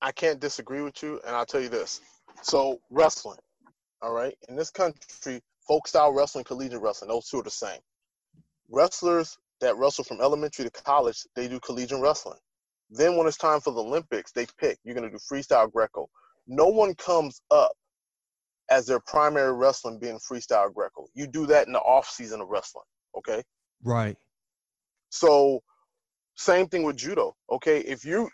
I 0.00 0.12
can't 0.12 0.40
disagree 0.40 0.82
with 0.82 1.02
you, 1.02 1.20
and 1.26 1.34
I'll 1.34 1.46
tell 1.46 1.60
you 1.60 1.68
this. 1.68 2.00
So 2.42 2.78
wrestling, 2.90 3.38
all 4.00 4.12
right, 4.12 4.36
in 4.48 4.54
this 4.54 4.70
country, 4.70 5.40
folk 5.66 5.88
style 5.88 6.12
wrestling, 6.12 6.44
collegiate 6.44 6.80
wrestling, 6.80 7.08
those 7.08 7.28
two 7.28 7.40
are 7.40 7.42
the 7.42 7.50
same. 7.50 7.80
Wrestlers 8.70 9.36
that 9.60 9.76
wrestle 9.76 10.04
from 10.04 10.20
elementary 10.20 10.64
to 10.64 10.70
college, 10.70 11.26
they 11.34 11.48
do 11.48 11.58
collegiate 11.58 12.00
wrestling. 12.00 12.38
Then 12.90 13.16
when 13.16 13.26
it's 13.26 13.36
time 13.36 13.60
for 13.60 13.72
the 13.72 13.82
Olympics, 13.82 14.32
they 14.32 14.46
pick 14.58 14.78
you're 14.84 14.94
going 14.94 15.10
to 15.10 15.16
do 15.16 15.18
freestyle 15.18 15.70
Greco. 15.70 16.08
No 16.46 16.66
one 16.66 16.94
comes 16.94 17.40
up 17.50 17.72
as 18.70 18.86
their 18.86 19.00
primary 19.00 19.52
wrestling 19.52 19.98
being 19.98 20.18
freestyle 20.18 20.72
Greco. 20.72 21.06
You 21.14 21.26
do 21.26 21.46
that 21.46 21.66
in 21.66 21.72
the 21.72 21.80
off 21.80 22.08
season 22.08 22.40
of 22.40 22.48
wrestling. 22.48 22.84
Okay. 23.18 23.42
Right. 23.82 24.16
So, 25.10 25.60
same 26.36 26.68
thing 26.68 26.84
with 26.84 26.96
judo. 26.96 27.34
Okay. 27.50 27.80
If 27.80 28.04
you, 28.04 28.28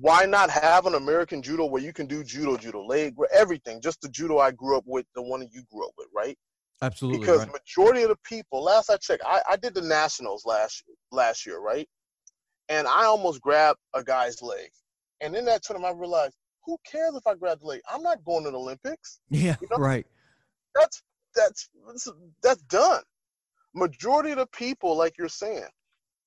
why 0.00 0.24
not 0.24 0.50
have 0.50 0.86
an 0.86 0.94
American 0.94 1.42
judo 1.42 1.66
where 1.66 1.82
you 1.82 1.92
can 1.92 2.06
do 2.06 2.22
judo, 2.22 2.56
judo, 2.56 2.84
leg, 2.84 3.14
everything? 3.34 3.80
Just 3.80 4.00
the 4.00 4.08
judo 4.08 4.38
I 4.38 4.50
grew 4.52 4.76
up 4.76 4.84
with, 4.86 5.06
the 5.14 5.22
one 5.22 5.40
that 5.40 5.52
you 5.52 5.62
grew 5.70 5.86
up 5.86 5.92
with, 5.98 6.08
right? 6.14 6.36
Absolutely. 6.82 7.20
Because 7.20 7.40
right. 7.40 7.52
majority 7.52 8.02
of 8.02 8.10
the 8.10 8.18
people, 8.24 8.62
last 8.62 8.90
I 8.90 8.96
checked, 8.98 9.22
I, 9.24 9.40
I 9.50 9.56
did 9.56 9.74
the 9.74 9.82
nationals 9.82 10.44
last 10.44 10.84
last 11.10 11.46
year, 11.46 11.58
right? 11.58 11.88
And 12.68 12.86
I 12.86 13.04
almost 13.04 13.40
grabbed 13.40 13.78
a 13.94 14.04
guy's 14.04 14.42
leg. 14.42 14.68
And 15.22 15.34
in 15.34 15.46
that 15.46 15.62
tournament, 15.62 15.96
I 15.96 15.98
realized, 15.98 16.34
who 16.64 16.76
cares 16.84 17.14
if 17.14 17.26
I 17.26 17.34
grab 17.34 17.60
the 17.60 17.66
leg? 17.66 17.80
I'm 17.90 18.02
not 18.02 18.22
going 18.24 18.44
to 18.44 18.50
the 18.50 18.58
Olympics. 18.58 19.20
Yeah, 19.30 19.56
you 19.62 19.68
know? 19.70 19.78
right. 19.78 20.06
That's 20.74 21.02
that's 21.34 21.68
that's 22.42 22.62
done 22.62 23.02
majority 23.76 24.30
of 24.30 24.38
the 24.38 24.46
people, 24.46 24.96
like 24.96 25.16
you're 25.18 25.28
saying, 25.28 25.68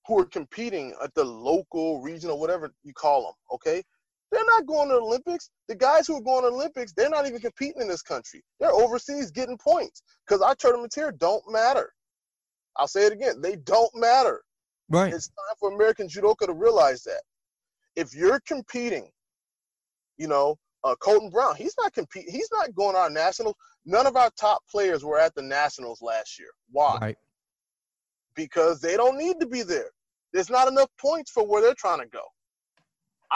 who 0.06 0.20
are 0.20 0.26
competing 0.26 0.94
at 1.04 1.14
the 1.16 1.24
local, 1.24 2.02
regional, 2.02 2.40
whatever 2.40 2.72
you 2.84 2.94
call 2.94 3.24
them, 3.24 3.34
okay, 3.54 3.84
they're 4.32 4.46
not 4.46 4.68
going 4.68 4.88
to 4.90 4.96
the 4.96 5.02
Olympics. 5.02 5.50
The 5.68 5.76
guys 5.76 6.08
who 6.08 6.16
are 6.18 6.22
going 6.22 6.44
to 6.44 6.50
the 6.50 6.56
Olympics, 6.56 6.94
they're 6.94 7.10
not 7.10 7.28
even 7.28 7.40
competing 7.40 7.82
in 7.82 7.88
this 7.88 8.04
country. 8.04 8.44
They're 8.60 8.72
overseas 8.72 9.32
getting 9.32 9.58
points 9.58 10.04
because 10.26 10.42
our 10.42 10.56
tournaments 10.56 10.96
here 10.96 11.12
don't 11.12 11.44
matter. 11.52 11.92
I'll 12.78 12.88
say 12.88 13.08
it 13.08 13.14
again, 13.14 13.42
they 13.42 13.56
don't 13.56 13.94
matter. 13.96 14.42
Right. 14.90 15.14
It's 15.14 15.28
time 15.28 15.56
for 15.60 15.72
American 15.74 16.08
judoka 16.08 16.46
to 16.46 16.54
realize 16.54 17.04
that. 17.04 17.22
If 17.96 18.16
you're 18.16 18.40
competing, 18.42 19.10
you 20.18 20.28
know, 20.28 20.58
uh, 20.84 20.96
Colton 21.02 21.30
Brown, 21.30 21.56
he's 21.56 21.76
not 21.78 21.94
competing. 21.94 22.32
He's 22.32 22.50
not 22.52 22.74
going 22.74 22.96
to 22.96 23.00
our 23.00 23.10
nationals. 23.10 23.56
None 23.86 24.08
of 24.08 24.16
our 24.16 24.30
top 24.40 24.62
players 24.70 25.04
were 25.04 25.20
at 25.20 25.36
the 25.36 25.42
nationals 25.42 26.02
last 26.02 26.40
year. 26.40 26.50
Why? 26.72 26.98
Right 27.02 27.18
because 28.40 28.80
they 28.80 28.96
don't 28.96 29.18
need 29.18 29.38
to 29.42 29.46
be 29.46 29.64
there. 29.64 29.90
There's 30.32 30.50
not 30.50 30.70
enough 30.70 30.88
points 30.98 31.30
for 31.30 31.46
where 31.46 31.62
they're 31.62 31.74
trying 31.74 32.00
to 32.00 32.08
go. 32.08 32.22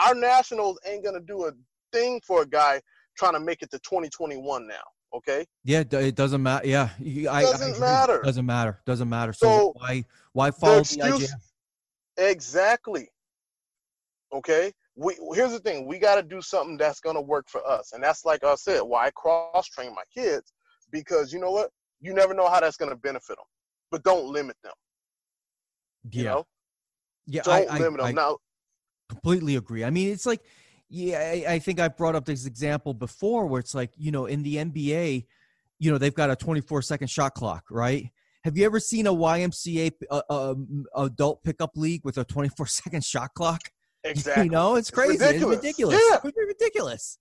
Our 0.02 0.14
Nationals 0.14 0.78
ain't 0.86 1.04
gonna 1.04 1.20
do 1.20 1.44
a 1.44 1.52
thing 1.92 2.22
for 2.26 2.40
a 2.40 2.46
guy 2.46 2.80
trying 3.18 3.34
to 3.34 3.40
make 3.40 3.60
it 3.60 3.70
to 3.72 3.78
2021 3.80 4.66
now. 4.66 4.74
Okay. 5.14 5.44
Yeah, 5.62 5.80
it 5.80 6.14
doesn't 6.14 6.42
matter. 6.42 6.66
Yeah, 6.66 6.88
I, 7.30 7.42
doesn't 7.42 7.76
I 7.76 7.78
matter. 7.78 8.22
Doesn't 8.22 8.46
matter. 8.46 8.80
Doesn't 8.86 9.08
matter. 9.10 9.34
So, 9.34 9.46
so 9.46 9.72
why 9.76 10.04
why 10.32 10.50
follow 10.50 10.76
the, 10.76 10.80
excuse, 10.80 11.34
the 12.16 12.30
Exactly. 12.30 13.08
Okay. 14.32 14.72
We 14.96 15.16
here's 15.34 15.52
the 15.52 15.60
thing. 15.60 15.86
We 15.86 15.98
got 15.98 16.14
to 16.14 16.22
do 16.22 16.40
something 16.40 16.78
that's 16.78 17.00
gonna 17.00 17.20
work 17.20 17.44
for 17.50 17.60
us, 17.68 17.92
and 17.92 18.02
that's 18.02 18.24
like 18.24 18.42
I 18.42 18.54
said. 18.54 18.80
Why 18.80 19.06
I 19.06 19.10
cross 19.10 19.66
train 19.66 19.94
my 19.94 20.04
kids 20.14 20.54
because 20.90 21.30
you 21.30 21.40
know 21.40 21.50
what? 21.50 21.70
You 22.00 22.14
never 22.14 22.32
know 22.32 22.48
how 22.48 22.60
that's 22.60 22.78
gonna 22.78 22.96
benefit 22.96 23.36
them, 23.36 23.46
but 23.90 24.02
don't 24.02 24.32
limit 24.32 24.56
them. 24.64 24.72
Yeah. 26.10 26.18
You 26.18 26.24
know? 26.28 26.46
Yeah. 27.26 27.42
Don't 27.42 27.70
I, 27.70 27.78
limit 27.78 28.00
I, 28.00 28.06
them. 28.08 28.18
I 28.18 28.22
now, 28.22 28.36
completely 29.08 29.56
agree. 29.56 29.84
I 29.84 29.90
mean, 29.90 30.12
it's 30.12 30.26
like, 30.26 30.40
yeah, 30.88 31.18
I, 31.18 31.54
I 31.54 31.58
think 31.58 31.80
I 31.80 31.88
brought 31.88 32.14
up 32.14 32.24
this 32.24 32.46
example 32.46 32.94
before 32.94 33.46
where 33.46 33.60
it's 33.60 33.74
like, 33.74 33.90
you 33.96 34.10
know, 34.10 34.26
in 34.26 34.42
the 34.42 34.56
NBA, 34.56 35.26
you 35.78 35.90
know, 35.90 35.98
they've 35.98 36.14
got 36.14 36.30
a 36.30 36.36
24 36.36 36.82
second 36.82 37.08
shot 37.08 37.34
clock, 37.34 37.64
right? 37.70 38.10
Have 38.44 38.56
you 38.58 38.66
ever 38.66 38.78
seen 38.78 39.06
a 39.06 39.12
YMCA 39.12 39.92
uh, 40.10 40.22
uh, 40.28 40.54
adult 40.96 41.42
pickup 41.42 41.70
league 41.76 42.02
with 42.04 42.18
a 42.18 42.24
24 42.24 42.66
second 42.66 43.04
shot 43.04 43.30
clock? 43.34 43.60
Exactly. 44.06 44.44
You 44.44 44.50
know, 44.50 44.74
it's 44.74 44.90
crazy. 44.90 45.14
It's 45.14 45.22
ridiculous. 45.22 45.56
It's 45.56 45.64
ridiculous. 45.64 46.00
Yeah. 46.10 46.18
It's 46.22 46.36
ridiculous. 46.36 47.18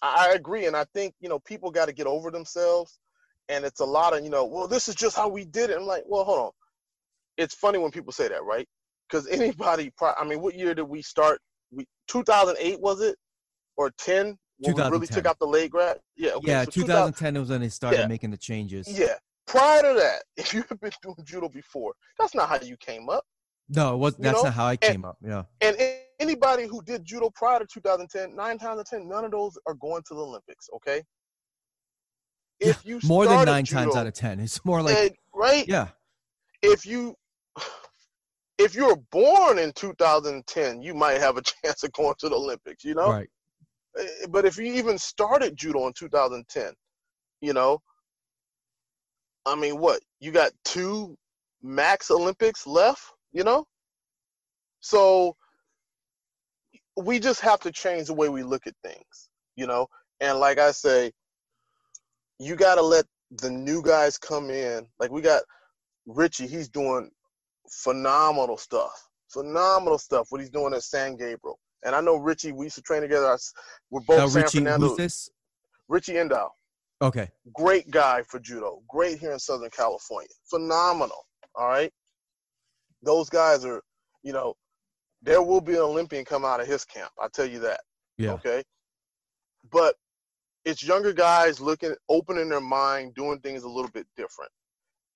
I 0.00 0.34
agree. 0.36 0.66
And 0.66 0.76
I 0.76 0.84
think, 0.94 1.16
you 1.18 1.28
know, 1.28 1.40
people 1.40 1.72
got 1.72 1.86
to 1.86 1.92
get 1.92 2.06
over 2.06 2.30
themselves. 2.30 3.00
And 3.48 3.64
it's 3.64 3.80
a 3.80 3.84
lot 3.84 4.16
of, 4.16 4.22
you 4.22 4.30
know, 4.30 4.44
well, 4.44 4.68
this 4.68 4.86
is 4.86 4.94
just 4.94 5.16
how 5.16 5.26
we 5.26 5.44
did 5.44 5.70
it. 5.70 5.78
I'm 5.78 5.84
like, 5.84 6.04
well, 6.06 6.22
hold 6.22 6.38
on 6.38 6.50
it's 7.36 7.54
funny 7.54 7.78
when 7.78 7.90
people 7.90 8.12
say 8.12 8.28
that, 8.28 8.44
right? 8.44 8.66
Because 9.08 9.26
anybody, 9.28 9.92
I 10.00 10.24
mean, 10.24 10.40
what 10.40 10.54
year 10.54 10.74
did 10.74 10.84
we 10.84 11.02
start? 11.02 11.40
We 11.70 11.86
2008 12.08 12.80
was 12.80 13.00
it, 13.00 13.16
or 13.76 13.90
10? 13.98 14.36
When 14.58 14.76
we 14.76 14.82
really 14.82 15.06
took 15.06 15.26
out 15.26 15.38
the 15.40 15.46
leg 15.46 15.72
grab. 15.72 15.98
Yeah. 16.16 16.32
Okay, 16.32 16.48
yeah. 16.48 16.64
So 16.64 16.70
2010 16.70 17.38
was 17.38 17.50
when 17.50 17.62
they 17.62 17.68
started 17.68 18.00
yeah. 18.00 18.06
making 18.06 18.30
the 18.30 18.36
changes. 18.36 18.86
Yeah. 18.88 19.14
Prior 19.46 19.82
to 19.82 19.94
that, 19.98 20.22
if 20.36 20.54
you 20.54 20.62
have 20.68 20.80
been 20.80 20.92
doing 21.02 21.16
judo 21.24 21.48
before, 21.48 21.94
that's 22.18 22.34
not 22.34 22.48
how 22.48 22.58
you 22.60 22.76
came 22.76 23.08
up. 23.08 23.24
No, 23.68 23.94
it 23.94 23.96
was. 23.98 24.16
That's 24.16 24.36
know? 24.36 24.44
not 24.44 24.54
how 24.54 24.66
I 24.66 24.76
came 24.76 24.96
and, 24.96 25.04
up. 25.06 25.16
Yeah. 25.22 25.42
And 25.60 25.76
anybody 26.20 26.66
who 26.66 26.82
did 26.82 27.04
judo 27.04 27.30
prior 27.34 27.58
to 27.58 27.66
2010, 27.66 28.36
nine 28.36 28.58
times 28.58 28.78
out 28.78 28.78
of 28.80 28.86
ten, 28.86 29.08
none 29.08 29.24
of 29.24 29.30
those 29.30 29.58
are 29.66 29.74
going 29.74 30.02
to 30.08 30.14
the 30.14 30.20
Olympics. 30.20 30.68
Okay. 30.76 31.02
If 32.60 32.84
you 32.84 33.00
more 33.04 33.26
than 33.26 33.44
nine 33.44 33.64
judo, 33.64 33.82
times 33.82 33.96
out 33.96 34.06
of 34.06 34.14
ten, 34.14 34.38
it's 34.38 34.64
more 34.64 34.82
like 34.82 34.96
and, 34.96 35.10
right. 35.34 35.66
Yeah. 35.66 35.88
If 36.62 36.86
you 36.86 37.16
if 38.62 38.74
you 38.74 38.86
were 38.86 38.96
born 39.10 39.58
in 39.58 39.72
2010, 39.72 40.82
you 40.82 40.94
might 40.94 41.20
have 41.20 41.36
a 41.36 41.42
chance 41.64 41.82
of 41.82 41.92
going 41.92 42.14
to 42.18 42.28
the 42.28 42.36
Olympics, 42.36 42.84
you 42.84 42.94
know? 42.94 43.10
Right. 43.10 43.28
Eh, 43.98 44.26
but 44.30 44.44
if 44.44 44.56
you 44.56 44.64
even 44.64 44.98
started 44.98 45.56
judo 45.56 45.86
in 45.86 45.92
2010, 45.92 46.72
you 47.40 47.52
know, 47.52 47.80
I 49.44 49.56
mean, 49.56 49.78
what? 49.78 50.00
You 50.20 50.30
got 50.30 50.52
two 50.64 51.16
max 51.62 52.10
Olympics 52.10 52.66
left, 52.66 53.02
you 53.32 53.42
know? 53.42 53.66
So 54.80 55.36
we 56.96 57.18
just 57.18 57.40
have 57.40 57.60
to 57.60 57.72
change 57.72 58.06
the 58.06 58.14
way 58.14 58.28
we 58.28 58.42
look 58.42 58.66
at 58.66 58.74
things, 58.84 59.30
you 59.56 59.66
know? 59.66 59.88
And 60.20 60.38
like 60.38 60.58
I 60.58 60.70
say, 60.70 61.12
you 62.38 62.54
got 62.54 62.76
to 62.76 62.82
let 62.82 63.06
the 63.30 63.50
new 63.50 63.82
guys 63.82 64.18
come 64.18 64.50
in. 64.50 64.86
Like 64.98 65.10
we 65.10 65.20
got 65.20 65.42
Richie, 66.06 66.46
he's 66.46 66.68
doing 66.68 67.10
phenomenal 67.72 68.56
stuff. 68.56 68.92
Phenomenal 69.28 69.98
stuff. 69.98 70.26
What 70.30 70.40
he's 70.40 70.50
doing 70.50 70.74
at 70.74 70.82
San 70.82 71.16
Gabriel. 71.16 71.58
And 71.84 71.94
I 71.94 72.00
know 72.00 72.16
Richie, 72.16 72.52
we 72.52 72.66
used 72.66 72.76
to 72.76 72.82
train 72.82 73.02
together. 73.02 73.36
We're 73.90 74.00
both 74.00 74.18
Now, 74.18 74.26
San 74.28 74.42
Richie, 74.42 74.58
Fernando. 74.58 74.88
who's 74.88 74.96
this? 74.96 75.30
Richie 75.88 76.14
Endow. 76.14 76.50
Okay. 77.00 77.28
Great 77.52 77.90
guy 77.90 78.22
for 78.28 78.38
judo. 78.38 78.80
Great 78.88 79.18
here 79.18 79.32
in 79.32 79.38
Southern 79.38 79.70
California. 79.70 80.28
Phenomenal. 80.48 81.26
All 81.56 81.66
right. 81.68 81.92
Those 83.02 83.28
guys 83.28 83.64
are, 83.64 83.82
you 84.22 84.32
know, 84.32 84.54
there 85.22 85.42
will 85.42 85.60
be 85.60 85.72
an 85.74 85.80
Olympian 85.80 86.24
come 86.24 86.44
out 86.44 86.60
of 86.60 86.68
his 86.68 86.84
camp. 86.84 87.10
I 87.20 87.26
tell 87.32 87.46
you 87.46 87.58
that. 87.60 87.80
Yeah. 88.18 88.32
Okay. 88.34 88.62
But 89.72 89.96
it's 90.64 90.84
younger 90.84 91.12
guys 91.12 91.60
looking, 91.60 91.94
opening 92.08 92.48
their 92.48 92.60
mind, 92.60 93.14
doing 93.14 93.40
things 93.40 93.64
a 93.64 93.68
little 93.68 93.90
bit 93.90 94.06
different. 94.16 94.52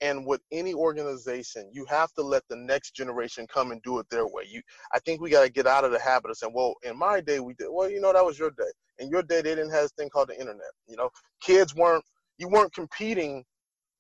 And 0.01 0.27
with 0.27 0.43
any 0.53 0.75
organization, 0.75 1.71
you 1.73 1.87
have 1.87 2.13
to 2.15 2.23
let 2.23 2.43
the 2.49 2.57
next 2.57 2.95
generation 2.95 3.47
come 3.47 3.71
and 3.71 3.81
do 3.83 3.99
it 3.99 4.07
their 4.11 4.27
way. 4.27 4.45
You, 4.47 4.61
I 4.93 4.99
think 5.01 5.21
we 5.21 5.31
got 5.31 5.45
to 5.45 5.51
get 5.51 5.67
out 5.67 5.85
of 5.85 5.91
the 5.91 5.99
habit 5.99 6.31
of 6.31 6.37
saying, 6.37 6.53
"Well, 6.55 6.75
in 6.83 6.99
my 6.99 7.21
day 7.21 7.41
we 7.41 7.55
did." 7.55 7.69
Well, 7.71 7.89
you 7.89 8.01
know, 8.01 8.13
that 8.13 8.25
was 8.25 8.39
your 8.39 8.51
day. 8.51 8.71
In 8.99 9.09
your 9.09 9.23
day, 9.23 9.37
they 9.37 9.55
didn't 9.55 9.71
have 9.71 9.83
this 9.83 9.93
thing 9.93 10.11
called 10.11 10.29
the 10.29 10.39
internet. 10.39 10.71
You 10.87 10.97
know, 10.97 11.11
kids 11.41 11.75
weren't. 11.75 12.05
You 12.39 12.49
weren't 12.49 12.75
competing 12.75 13.45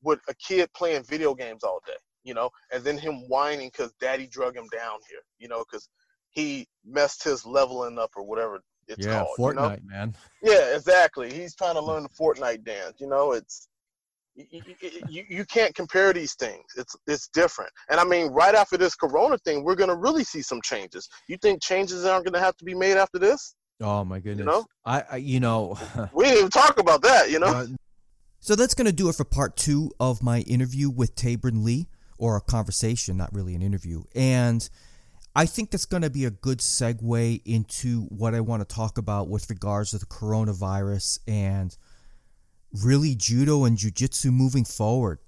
with 0.02 0.20
a 0.28 0.34
kid 0.34 0.68
playing 0.74 1.04
video 1.04 1.34
games 1.34 1.64
all 1.64 1.80
day. 1.86 1.96
You 2.24 2.34
know, 2.34 2.50
and 2.72 2.84
then 2.84 2.98
him 2.98 3.28
whining 3.28 3.68
because 3.68 3.94
daddy 4.00 4.26
drug 4.26 4.54
him 4.54 4.68
down 4.72 4.98
here. 5.08 5.20
You 5.38 5.48
know, 5.48 5.64
because 5.64 5.88
he 6.30 6.66
messed 6.84 7.24
his 7.24 7.46
leveling 7.46 7.98
up 7.98 8.10
or 8.16 8.22
whatever 8.22 8.60
it's 8.88 9.06
yeah, 9.06 9.24
called. 9.24 9.28
you 9.38 9.54
know? 9.54 9.68
Fortnite, 9.68 9.84
man. 9.84 10.14
Yeah, 10.42 10.76
exactly. 10.76 11.32
He's 11.32 11.54
trying 11.54 11.74
to 11.74 11.80
learn 11.82 12.04
the 12.04 12.08
Fortnite 12.08 12.64
dance. 12.64 12.94
You 13.00 13.08
know, 13.08 13.32
it's 13.32 13.68
you, 14.36 14.62
you, 15.08 15.24
you 15.28 15.44
can't 15.46 15.74
compare 15.74 16.12
these 16.12 16.34
things. 16.34 16.64
It's 16.76 16.94
it's 17.06 17.28
different. 17.28 17.70
And 17.88 17.98
I 17.98 18.04
mean, 18.04 18.28
right 18.28 18.54
after 18.54 18.76
this 18.76 18.94
Corona 18.94 19.38
thing, 19.38 19.64
we're 19.64 19.74
gonna 19.74 19.96
really 19.96 20.24
see 20.24 20.42
some 20.42 20.60
changes. 20.62 21.08
You 21.28 21.36
think 21.36 21.62
changes 21.62 22.04
aren't 22.04 22.24
gonna 22.24 22.40
have 22.40 22.56
to 22.58 22.64
be 22.64 22.74
made 22.74 22.96
after 22.96 23.18
this? 23.18 23.54
Oh 23.80 24.04
my 24.04 24.20
goodness. 24.20 24.46
know? 24.46 24.64
I, 24.84 25.02
I 25.12 25.16
you 25.16 25.40
know. 25.40 25.78
We 26.12 26.24
didn't 26.24 26.38
even 26.38 26.50
talk 26.50 26.78
about 26.78 27.02
that. 27.02 27.30
You 27.30 27.40
know. 27.40 27.46
Uh, 27.46 27.66
so 28.40 28.54
that's 28.54 28.74
going 28.74 28.86
to 28.86 28.92
do 28.92 29.08
it 29.08 29.16
for 29.16 29.24
part 29.24 29.56
two 29.56 29.90
of 29.98 30.22
my 30.22 30.40
interview 30.40 30.88
with 30.88 31.16
Tabron 31.16 31.64
Lee, 31.64 31.88
or 32.16 32.36
a 32.36 32.40
conversation, 32.40 33.16
not 33.16 33.32
really 33.34 33.56
an 33.56 33.62
interview. 33.62 34.04
And 34.14 34.68
I 35.34 35.46
think 35.46 35.70
that's 35.70 35.84
going 35.84 36.02
to 36.02 36.10
be 36.10 36.24
a 36.26 36.30
good 36.30 36.58
segue 36.58 37.42
into 37.44 38.02
what 38.02 38.34
I 38.34 38.40
want 38.40 38.66
to 38.66 38.74
talk 38.74 38.98
about 38.98 39.28
with 39.28 39.50
regards 39.50 39.90
to 39.90 39.98
the 39.98 40.06
coronavirus 40.06 41.18
and 41.26 41.76
really 42.72 43.14
judo 43.14 43.64
and 43.64 43.76
jujitsu 43.76 44.30
moving 44.30 44.64
forward. 44.64 45.18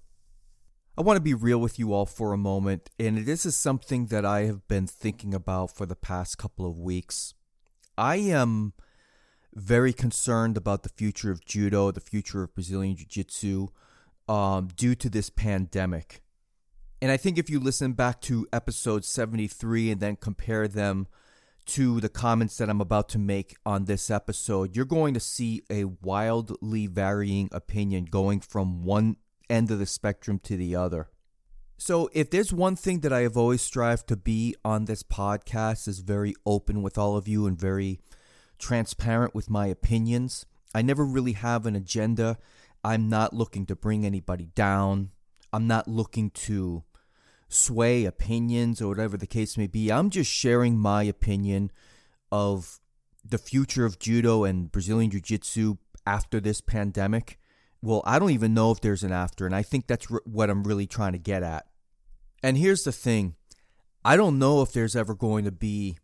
I 0.97 1.03
want 1.03 1.17
to 1.17 1.23
be 1.23 1.35
real 1.35 1.59
with 1.59 1.79
you 1.79 1.93
all 1.93 2.07
for 2.07 2.33
a 2.33 2.37
moment, 2.39 2.91
and 2.99 3.19
this 3.19 3.47
is 3.47 3.57
something 3.57 4.07
that 4.07 4.25
I 4.25 4.47
have 4.47 4.67
been 4.67 4.89
thinking 4.89 5.33
about 5.33 5.71
for 5.71 5.87
the 5.87 5.95
past 5.95 6.39
couple 6.39 6.67
of 6.67 6.79
weeks. 6.79 7.35
I 7.97 8.17
am 8.17 8.73
very 9.55 9.93
concerned 9.93 10.57
about 10.57 10.83
the 10.83 10.89
future 10.89 11.31
of 11.31 11.45
judo, 11.45 11.93
the 11.93 12.01
future 12.01 12.43
of 12.43 12.55
Brazilian 12.55 12.97
Jiu 12.97 13.07
Jitsu, 13.07 13.69
um, 14.29 14.69
due 14.75 14.95
to 14.97 15.09
this 15.09 15.31
pandemic. 15.31 16.23
And 17.01 17.13
I 17.13 17.17
think 17.17 17.39
if 17.39 17.49
you 17.49 17.61
listen 17.61 17.93
back 17.93 18.21
to 18.23 18.49
episode 18.53 19.05
73 19.05 19.93
and 19.93 20.01
then 20.01 20.17
compare 20.17 20.67
them 20.67 21.07
to 21.69 22.01
the 22.01 22.09
comments 22.09 22.57
that 22.59 22.69
I'm 22.69 22.81
about 22.81 23.09
to 23.11 23.19
make 23.19 23.57
on 23.65 23.85
this 23.85 24.11
episode, 24.11 24.75
you're 24.75 24.85
going 24.85 25.15
to 25.15 25.21
see 25.21 25.63
a 25.71 25.85
wildly 25.85 26.87
varying 26.87 27.49
opinion 27.53 28.07
going 28.07 28.41
from 28.41 28.83
one 28.83 29.17
end 29.49 29.71
of 29.71 29.79
the 29.79 29.87
spectrum 29.87 30.39
to 30.41 30.57
the 30.57 30.75
other. 30.75 31.09
So, 31.77 32.11
if 32.13 32.31
there's 32.31 32.53
one 32.53 32.75
thing 32.75 33.01
that 33.01 33.13
I 33.13 33.21
have 33.21 33.37
always 33.37 33.63
strived 33.63 34.09
to 34.09 34.17
be 34.17 34.55
on 34.65 34.87
this 34.87 35.03
podcast 35.03 35.87
is 35.87 36.01
very 36.01 36.35
open 36.45 36.83
with 36.83 36.99
all 36.99 37.17
of 37.17 37.29
you 37.29 37.47
and 37.47 37.57
very 37.57 38.01
transparent 38.59 39.35
with 39.35 39.49
my 39.49 39.67
opinions. 39.67 40.45
I 40.75 40.83
never 40.83 41.05
really 41.05 41.33
have 41.33 41.67
an 41.67 41.77
agenda. 41.77 42.39
I'm 42.85 43.09
not 43.09 43.33
looking 43.33 43.67
to 43.67 43.77
bring 43.77 44.05
anybody 44.05 44.47
down. 44.55 45.11
I'm 45.53 45.67
not 45.67 45.89
looking 45.89 46.31
to 46.31 46.85
sway 47.49 48.05
opinions 48.05 48.81
or 48.81 48.89
whatever 48.89 49.17
the 49.17 49.27
case 49.27 49.57
may 49.57 49.67
be. 49.67 49.91
I'm 49.91 50.11
just 50.11 50.31
sharing 50.31 50.79
my 50.79 51.03
opinion 51.03 51.71
of 52.31 52.81
the 53.25 53.39
future 53.39 53.85
of 53.85 53.99
judo 53.99 54.45
and 54.45 54.71
Brazilian 54.71 55.11
Jiu 55.11 55.21
Jitsu 55.21 55.77
after 56.07 56.41
this 56.41 56.61
pandemic. 56.61 57.39
Well, 57.81 58.03
I 58.05 58.19
don't 58.19 58.31
even 58.31 58.55
know 58.55 58.71
if 58.71 58.81
there's 58.81 59.05
an 59.05 59.13
after, 59.13 59.47
and 59.47 59.55
I 59.55 59.63
think 59.63 59.87
that's 59.87 60.11
r- 60.11 60.23
what 60.25 60.51
I'm 60.51 60.65
really 60.65 60.87
trying 60.87 61.13
to 61.13 61.19
get 61.19 61.43
at. 61.43 61.67
And 62.43 62.59
here's 62.59 62.83
the 62.83 62.93
thing 62.93 63.37
I 64.05 64.17
don't 64.17 64.39
know 64.39 64.63
if 64.63 64.73
there's 64.73 64.97
ever 64.97 65.15
going 65.15 65.45
to 65.45 65.53
be 65.53 65.99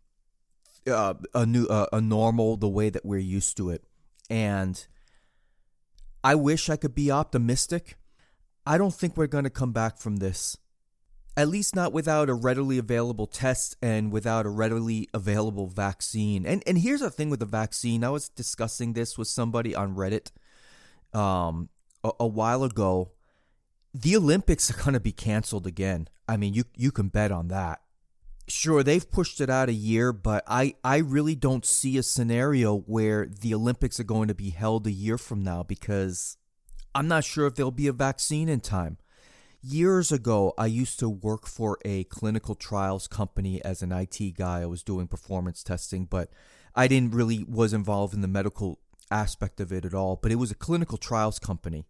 uh, 0.87 1.15
a 1.33 1.45
new 1.45 1.65
uh, 1.65 1.87
a 1.91 2.01
normal 2.01 2.57
the 2.57 2.69
way 2.69 2.89
that 2.89 3.05
we're 3.05 3.17
used 3.17 3.57
to 3.57 3.69
it 3.69 3.83
and 4.29 4.87
i 6.23 6.35
wish 6.35 6.69
i 6.69 6.75
could 6.75 6.95
be 6.95 7.11
optimistic 7.11 7.95
i 8.65 8.77
don't 8.77 8.93
think 8.93 9.15
we're 9.15 9.27
going 9.27 9.43
to 9.43 9.49
come 9.49 9.71
back 9.71 9.97
from 9.97 10.17
this 10.17 10.57
at 11.37 11.49
least 11.49 11.75
not 11.75 11.91
without 11.91 12.29
a 12.29 12.33
readily 12.33 12.77
available 12.77 13.27
test 13.27 13.75
and 13.81 14.11
without 14.11 14.45
a 14.45 14.49
readily 14.49 15.09
available 15.13 15.67
vaccine. 15.67 16.45
And 16.45 16.63
and 16.65 16.77
here's 16.77 17.01
the 17.01 17.09
thing 17.09 17.29
with 17.29 17.39
the 17.39 17.45
vaccine. 17.45 18.03
I 18.03 18.09
was 18.09 18.29
discussing 18.29 18.93
this 18.93 19.17
with 19.17 19.27
somebody 19.27 19.75
on 19.75 19.95
reddit 19.95 20.31
um 21.13 21.69
a, 22.03 22.11
a 22.21 22.27
while 22.27 22.63
ago. 22.63 23.11
The 23.93 24.15
olympics 24.15 24.69
are 24.69 24.81
going 24.81 24.93
to 24.93 24.99
be 24.99 25.11
canceled 25.11 25.67
again. 25.67 26.07
I 26.27 26.37
mean 26.37 26.53
you 26.53 26.63
you 26.75 26.91
can 26.91 27.09
bet 27.09 27.31
on 27.31 27.49
that. 27.49 27.81
Sure 28.47 28.83
they've 28.83 29.09
pushed 29.11 29.41
it 29.41 29.49
out 29.49 29.69
a 29.69 29.73
year 29.73 30.13
but 30.13 30.43
i 30.45 30.75
i 30.83 30.97
really 30.97 31.33
don't 31.33 31.65
see 31.65 31.97
a 31.97 32.03
scenario 32.03 32.77
where 32.77 33.25
the 33.25 33.55
olympics 33.55 33.99
are 33.99 34.03
going 34.03 34.27
to 34.27 34.35
be 34.35 34.51
held 34.51 34.85
a 34.85 34.91
year 34.91 35.17
from 35.17 35.43
now 35.43 35.63
because 35.63 36.37
i'm 36.93 37.07
not 37.07 37.23
sure 37.23 37.47
if 37.47 37.55
there'll 37.55 37.71
be 37.71 37.87
a 37.87 37.91
vaccine 37.91 38.47
in 38.47 38.59
time 38.59 38.99
years 39.67 40.11
ago 40.11 40.53
i 40.57 40.65
used 40.65 40.99
to 40.99 41.09
work 41.09 41.47
for 41.47 41.77
a 41.83 42.03
clinical 42.05 42.55
trials 42.55 43.07
company 43.07 43.63
as 43.63 43.81
an 43.81 43.91
it 43.91 44.35
guy. 44.35 44.61
I 44.61 44.65
was 44.65 44.83
doing 44.83 45.07
performance 45.07 45.63
testing 45.63 46.05
but 46.05 46.29
i 46.75 46.87
didn't 46.87 47.13
really 47.13 47.43
was 47.43 47.73
involved 47.73 48.13
in 48.13 48.21
the 48.21 48.27
medical 48.27 48.79
aspect 49.11 49.59
of 49.59 49.71
it 49.71 49.85
at 49.85 49.93
all. 49.93 50.15
But 50.21 50.31
it 50.31 50.35
was 50.35 50.51
a 50.51 50.55
clinical 50.55 50.97
trials 50.97 51.39
company. 51.39 51.85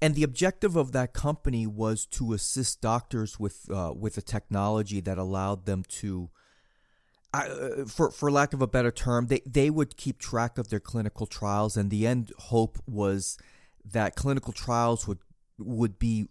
And 0.00 0.14
the 0.14 0.24
objective 0.24 0.74
of 0.74 0.92
that 0.92 1.12
company 1.12 1.66
was 1.66 2.06
to 2.06 2.32
assist 2.32 2.80
doctors 2.80 3.38
with 3.38 3.70
uh, 3.70 3.92
with 3.96 4.18
a 4.18 4.22
technology 4.22 5.00
that 5.00 5.16
allowed 5.16 5.64
them 5.64 5.84
to, 6.00 6.28
uh, 7.32 7.84
for 7.86 8.10
for 8.10 8.28
lack 8.28 8.52
of 8.52 8.60
a 8.60 8.66
better 8.66 8.90
term, 8.90 9.28
they 9.28 9.42
they 9.46 9.70
would 9.70 9.96
keep 9.96 10.18
track 10.18 10.58
of 10.58 10.70
their 10.70 10.80
clinical 10.80 11.26
trials, 11.26 11.76
and 11.76 11.88
the 11.88 12.04
end 12.04 12.32
hope 12.38 12.78
was 12.84 13.38
that 13.84 14.16
clinical 14.16 14.52
trials 14.52 15.06
would 15.06 15.18
would 15.56 16.00
be 16.00 16.26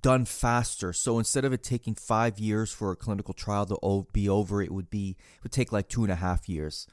done 0.00 0.24
faster. 0.24 0.92
So 0.92 1.18
instead 1.18 1.44
of 1.44 1.52
it 1.52 1.62
taking 1.62 1.94
five 1.94 2.38
years 2.38 2.72
for 2.72 2.90
a 2.90 2.96
clinical 2.96 3.34
trial 3.34 3.66
to 3.66 4.06
be 4.12 4.28
over, 4.28 4.62
it 4.62 4.72
would 4.72 4.90
be 4.90 5.16
it 5.36 5.42
would 5.42 5.52
take 5.52 5.72
like 5.72 5.88
two 5.88 6.02
and 6.02 6.12
a 6.12 6.16
half 6.16 6.48
years. 6.48 6.86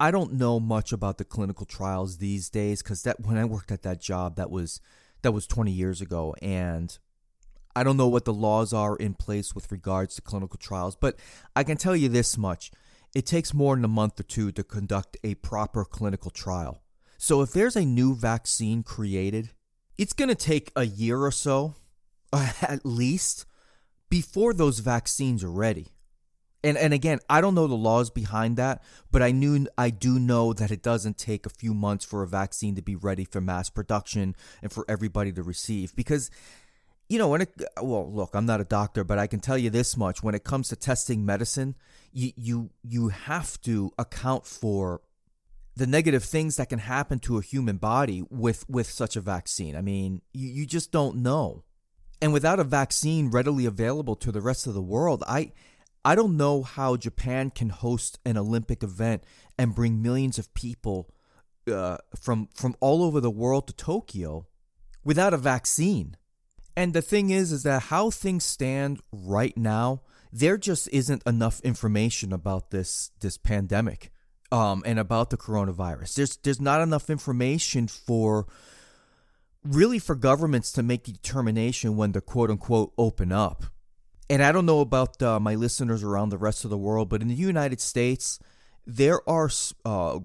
I 0.00 0.10
don't 0.10 0.32
know 0.34 0.58
much 0.58 0.92
about 0.92 1.18
the 1.18 1.24
clinical 1.24 1.66
trials 1.66 2.18
these 2.18 2.50
days 2.50 2.82
because 2.82 3.02
that 3.02 3.20
when 3.20 3.38
I 3.38 3.44
worked 3.44 3.70
at 3.70 3.82
that 3.82 4.00
job, 4.00 4.36
that 4.36 4.50
was 4.50 4.80
that 5.22 5.32
was 5.32 5.46
20 5.46 5.70
years 5.70 6.00
ago 6.00 6.34
and 6.42 6.98
I 7.74 7.84
don't 7.84 7.96
know 7.96 8.08
what 8.08 8.24
the 8.24 8.34
laws 8.34 8.72
are 8.72 8.96
in 8.96 9.14
place 9.14 9.54
with 9.54 9.72
regards 9.72 10.16
to 10.16 10.22
clinical 10.22 10.58
trials, 10.58 10.94
but 10.94 11.16
I 11.56 11.64
can 11.64 11.76
tell 11.78 11.96
you 11.96 12.08
this 12.08 12.36
much. 12.36 12.70
It 13.14 13.26
takes 13.26 13.54
more 13.54 13.74
than 13.74 13.84
a 13.84 13.88
month 13.88 14.20
or 14.20 14.24
two 14.24 14.52
to 14.52 14.64
conduct 14.64 15.16
a 15.22 15.36
proper 15.36 15.84
clinical 15.84 16.30
trial. 16.30 16.82
So 17.16 17.40
if 17.40 17.52
there's 17.52 17.76
a 17.76 17.84
new 17.84 18.14
vaccine 18.14 18.82
created, 18.82 19.50
it's 19.96 20.12
going 20.12 20.28
to 20.28 20.34
take 20.34 20.72
a 20.74 20.84
year 20.84 21.22
or 21.22 21.30
so, 21.30 21.76
Uh, 22.32 22.52
at 22.62 22.84
least, 22.84 23.46
before 24.08 24.54
those 24.54 24.78
vaccines 24.78 25.44
are 25.44 25.50
ready. 25.50 25.88
And 26.64 26.78
and 26.78 26.94
again, 26.94 27.18
I 27.28 27.40
don't 27.40 27.56
know 27.56 27.66
the 27.66 27.74
laws 27.74 28.10
behind 28.10 28.56
that, 28.56 28.82
but 29.10 29.20
I 29.20 29.32
knew 29.32 29.66
I 29.76 29.90
do 29.90 30.20
know 30.20 30.52
that 30.52 30.70
it 30.70 30.82
doesn't 30.82 31.18
take 31.18 31.44
a 31.44 31.50
few 31.50 31.74
months 31.74 32.04
for 32.04 32.22
a 32.22 32.28
vaccine 32.28 32.76
to 32.76 32.82
be 32.82 32.94
ready 32.94 33.24
for 33.24 33.40
mass 33.40 33.68
production 33.68 34.36
and 34.62 34.72
for 34.72 34.84
everybody 34.88 35.32
to 35.32 35.42
receive 35.42 35.94
because 35.96 36.30
you 37.08 37.18
know, 37.18 37.28
when 37.28 37.42
it 37.42 37.50
well, 37.82 38.10
look, 38.10 38.30
I'm 38.32 38.46
not 38.46 38.62
a 38.62 38.64
doctor, 38.64 39.04
but 39.04 39.18
I 39.18 39.26
can 39.26 39.40
tell 39.40 39.58
you 39.58 39.68
this 39.68 39.96
much: 39.98 40.22
when 40.22 40.34
it 40.34 40.44
comes 40.44 40.68
to 40.68 40.76
testing 40.76 41.26
medicine, 41.26 41.74
you 42.12 42.32
you 42.36 42.70
you 42.82 43.08
have 43.08 43.60
to 43.62 43.92
account 43.98 44.46
for 44.46 45.02
the 45.76 45.86
negative 45.86 46.24
things 46.24 46.56
that 46.56 46.68
can 46.68 46.78
happen 46.78 47.18
to 47.20 47.38
a 47.38 47.42
human 47.42 47.76
body 47.76 48.24
with 48.30 48.68
with 48.68 48.88
such 48.88 49.16
a 49.16 49.20
vaccine. 49.20 49.76
I 49.76 49.82
mean, 49.82 50.22
you, 50.32 50.48
you 50.48 50.66
just 50.66 50.90
don't 50.90 51.16
know. 51.16 51.64
And 52.22 52.32
without 52.32 52.60
a 52.60 52.64
vaccine 52.64 53.30
readily 53.30 53.66
available 53.66 54.14
to 54.16 54.30
the 54.30 54.40
rest 54.40 54.68
of 54.68 54.74
the 54.74 54.80
world, 54.80 55.24
I 55.26 55.52
I 56.04 56.14
don't 56.14 56.36
know 56.36 56.62
how 56.62 56.96
Japan 56.96 57.50
can 57.50 57.68
host 57.68 58.20
an 58.24 58.36
Olympic 58.36 58.82
event 58.84 59.24
and 59.58 59.74
bring 59.74 60.00
millions 60.00 60.38
of 60.38 60.54
people 60.54 61.10
uh, 61.70 61.98
from 62.18 62.48
from 62.54 62.76
all 62.80 63.02
over 63.02 63.20
the 63.20 63.30
world 63.30 63.66
to 63.66 63.72
Tokyo 63.72 64.46
without 65.04 65.34
a 65.34 65.36
vaccine. 65.36 66.16
And 66.76 66.94
the 66.94 67.02
thing 67.02 67.30
is, 67.30 67.50
is 67.50 67.64
that 67.64 67.82
how 67.84 68.10
things 68.10 68.44
stand 68.44 69.00
right 69.12 69.56
now, 69.56 70.02
there 70.32 70.56
just 70.56 70.88
isn't 70.92 71.22
enough 71.26 71.60
information 71.62 72.32
about 72.32 72.70
this 72.70 73.10
this 73.18 73.36
pandemic 73.36 74.12
um, 74.52 74.84
and 74.86 75.00
about 75.00 75.30
the 75.30 75.36
coronavirus. 75.36 76.14
There's 76.14 76.36
there's 76.36 76.60
not 76.60 76.80
enough 76.80 77.10
information 77.10 77.88
for 77.88 78.46
really 79.64 79.98
for 79.98 80.14
governments 80.14 80.72
to 80.72 80.82
make 80.82 81.04
the 81.04 81.12
determination 81.12 81.96
when 81.96 82.12
to 82.12 82.20
quote 82.20 82.50
unquote 82.50 82.92
open 82.98 83.32
up. 83.32 83.64
And 84.28 84.42
I 84.42 84.52
don't 84.52 84.66
know 84.66 84.80
about 84.80 85.22
uh, 85.22 85.38
my 85.38 85.54
listeners 85.54 86.02
around 86.02 86.30
the 86.30 86.38
rest 86.38 86.64
of 86.64 86.70
the 86.70 86.78
world, 86.78 87.08
but 87.08 87.22
in 87.22 87.28
the 87.28 87.34
United 87.34 87.80
States, 87.80 88.38
there 88.86 89.28
are 89.28 89.50
uh, 89.84 90.20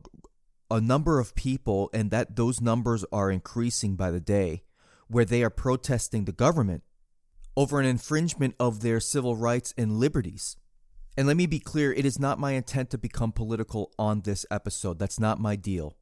a 0.71 0.81
number 0.81 1.19
of 1.19 1.35
people, 1.35 1.89
and 1.93 2.11
that 2.11 2.35
those 2.35 2.61
numbers 2.61 3.05
are 3.11 3.31
increasing 3.31 3.95
by 3.95 4.11
the 4.11 4.19
day, 4.19 4.63
where 5.07 5.25
they 5.25 5.43
are 5.43 5.49
protesting 5.49 6.25
the 6.25 6.31
government 6.31 6.83
over 7.55 7.79
an 7.79 7.85
infringement 7.85 8.55
of 8.59 8.81
their 8.81 8.99
civil 8.99 9.35
rights 9.35 9.73
and 9.77 9.99
liberties. 9.99 10.57
And 11.17 11.25
let 11.25 11.37
me 11.37 11.47
be 11.47 11.59
clear, 11.59 11.91
it 11.91 12.05
is 12.05 12.19
not 12.19 12.39
my 12.39 12.51
intent 12.51 12.91
to 12.91 12.97
become 12.97 13.31
political 13.31 13.91
on 13.97 14.21
this 14.21 14.45
episode. 14.51 14.99
That's 14.99 15.19
not 15.19 15.39
my 15.39 15.55
deal. 15.55 15.97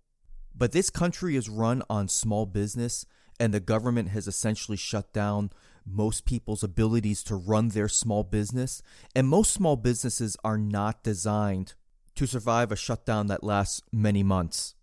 But 0.54 0.74
this 0.74 0.90
country 0.90 1.36
is 1.36 1.50
run 1.50 1.82
on 1.90 2.08
small 2.10 2.46
business, 2.46 3.06
and 3.40 3.54
the 3.54 3.60
government 3.60 4.10
has 4.10 4.28
essentially 4.28 4.78
shut 4.78 5.12
down 5.14 5.52
most 5.86 6.26
people's 6.26 6.64
abilities 6.64 7.24
to 7.24 7.36
run 7.36 7.70
their 7.70 7.88
small 7.88 8.24
business. 8.24 8.82
And 9.16 9.28
most 9.28 9.52
small 9.54 9.76
businesses 9.76 10.36
are 10.44 10.58
not 10.58 11.04
designed 11.04 11.74
to 12.16 12.26
survive 12.26 12.72
a 12.72 12.76
shutdown 12.76 13.28
that 13.28 13.44
lasts 13.44 13.82
many 13.92 14.24
months. 14.24 14.74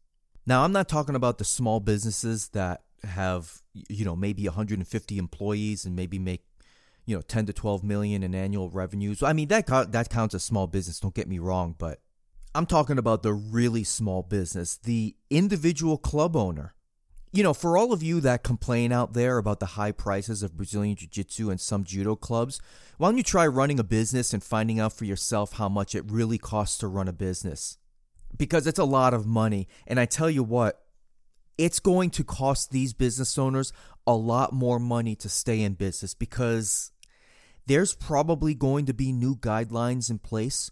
Now, 0.47 0.65
I'm 0.65 0.73
not 0.73 0.89
talking 0.89 1.15
about 1.15 1.39
the 1.39 1.45
small 1.45 1.81
businesses 1.81 2.49
that 2.49 2.83
have, 3.05 3.63
you 3.89 4.05
know, 4.05 4.15
maybe 4.15 4.45
150 4.45 5.19
employees 5.19 5.85
and 5.85 5.97
maybe 5.97 6.19
make 6.19 6.45
you 7.05 7.17
know 7.17 7.23
10 7.23 7.47
to 7.47 7.53
12 7.53 7.83
million 7.83 8.23
in 8.23 8.35
annual 8.35 8.71
revenues. 8.71 9.23
I 9.23 9.33
mean 9.33 9.49
that 9.49 9.67
that 9.67 10.09
counts 10.09 10.35
as 10.35 10.45
small 10.45 10.67
business, 10.67 11.01
don't 11.01 11.15
get 11.15 11.29
me 11.29 11.39
wrong, 11.39 11.75
but 11.77 12.01
I'm 12.55 12.67
talking 12.67 12.99
about 12.99 13.23
the 13.23 13.33
really 13.33 13.83
small 13.85 14.23
business, 14.23 14.77
the 14.77 15.17
individual 15.31 15.97
club 15.97 16.37
owner. 16.37 16.75
You 17.35 17.43
know, 17.43 17.55
for 17.55 17.79
all 17.79 17.95
of 17.95 18.03
you 18.03 18.21
that 18.21 18.43
complain 18.43 18.93
out 18.93 19.15
there 19.15 19.39
about 19.39 19.59
the 19.59 19.67
high 19.67 19.93
prices 19.93 20.43
of 20.43 20.55
Brazilian 20.55 20.97
Jiu 20.97 21.09
Jitsu 21.09 21.49
and 21.49 21.59
some 21.59 21.83
judo 21.83 22.15
clubs, 22.15 22.61
why 22.99 23.09
don't 23.09 23.17
you 23.17 23.23
try 23.23 23.47
running 23.47 23.81
a 23.81 23.85
business 23.85 24.35
and 24.35 24.45
finding 24.45 24.79
out 24.79 24.93
for 24.93 25.07
yourself 25.07 25.55
how 25.55 25.71
much 25.71 25.95
it 25.95 26.05
really 26.11 26.37
costs 26.37 26.77
to 26.79 26.89
run 26.89 27.09
a 27.09 27.13
business? 27.13 27.79
Because 28.37 28.67
it's 28.67 28.79
a 28.79 28.85
lot 28.85 29.15
of 29.15 29.27
money. 29.27 29.67
And 29.87 29.99
I 29.99 30.05
tell 30.05 30.29
you 30.29 30.43
what, 30.43 30.83
it's 31.57 31.81
going 31.81 32.11
to 32.11 32.25
cost 32.25 32.71
these 32.71 32.93
business 32.93 33.39
owners 33.39 33.73
a 34.07 34.15
lot 34.15 34.53
more 34.53 34.79
money 34.79 35.15
to 35.17 35.31
stay 35.31 35.63
in 35.63 35.73
business 35.73 36.13
because 36.13 36.93
there's 37.67 37.95
probably 37.95 38.55
going 38.55 38.85
to 38.87 38.95
be 38.95 39.11
new 39.11 39.37
guidelines 39.37 40.11
in 40.11 40.19
place 40.19 40.71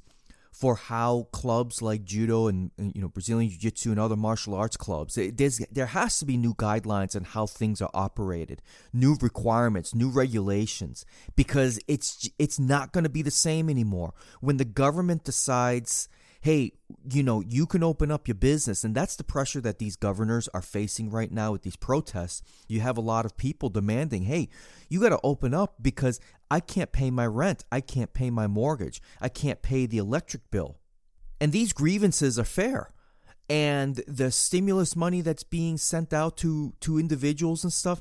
for 0.50 0.74
how 0.74 1.28
clubs 1.32 1.80
like 1.80 2.04
judo 2.04 2.48
and, 2.48 2.70
you 2.76 3.00
know 3.00 3.08
Brazilian 3.08 3.50
jiu-jitsu 3.50 3.90
and 3.90 4.00
other 4.00 4.16
martial 4.16 4.54
arts 4.54 4.76
clubs 4.76 5.18
there's 5.34 5.58
there 5.70 5.86
has 5.86 6.18
to 6.18 6.24
be 6.24 6.36
new 6.36 6.54
guidelines 6.54 7.14
on 7.16 7.24
how 7.24 7.46
things 7.46 7.80
are 7.80 7.90
operated 7.94 8.60
new 8.92 9.16
requirements 9.20 9.94
new 9.94 10.10
regulations 10.10 11.04
because 11.36 11.78
it's 11.88 12.28
it's 12.38 12.58
not 12.58 12.92
going 12.92 13.04
to 13.04 13.10
be 13.10 13.22
the 13.22 13.30
same 13.30 13.70
anymore 13.70 14.12
when 14.40 14.56
the 14.56 14.64
government 14.64 15.24
decides 15.24 16.08
hey, 16.40 16.72
you 17.12 17.22
know, 17.22 17.42
you 17.42 17.66
can 17.66 17.82
open 17.82 18.10
up 18.10 18.26
your 18.26 18.34
business. 18.34 18.82
And 18.82 18.94
that's 18.94 19.16
the 19.16 19.24
pressure 19.24 19.60
that 19.60 19.78
these 19.78 19.96
governors 19.96 20.48
are 20.54 20.62
facing 20.62 21.10
right 21.10 21.30
now 21.30 21.52
with 21.52 21.62
these 21.62 21.76
protests. 21.76 22.42
You 22.66 22.80
have 22.80 22.96
a 22.96 23.02
lot 23.02 23.26
of 23.26 23.36
people 23.36 23.68
demanding, 23.68 24.22
hey, 24.22 24.48
you 24.88 25.00
got 25.00 25.10
to 25.10 25.20
open 25.22 25.52
up 25.52 25.74
because 25.82 26.18
I 26.50 26.60
can't 26.60 26.92
pay 26.92 27.10
my 27.10 27.26
rent. 27.26 27.64
I 27.70 27.80
can't 27.80 28.12
pay 28.12 28.30
my 28.30 28.46
mortgage. 28.46 29.00
I 29.20 29.28
can't 29.28 29.62
pay 29.62 29.86
the 29.86 29.98
electric 29.98 30.50
bill. 30.50 30.78
And 31.40 31.52
these 31.52 31.72
grievances 31.72 32.38
are 32.38 32.44
fair. 32.44 32.92
And 33.48 33.96
the 34.06 34.30
stimulus 34.30 34.94
money 34.94 35.22
that's 35.22 35.42
being 35.42 35.76
sent 35.76 36.12
out 36.12 36.36
to, 36.38 36.74
to 36.80 36.98
individuals 36.98 37.64
and 37.64 37.72
stuff, 37.72 38.00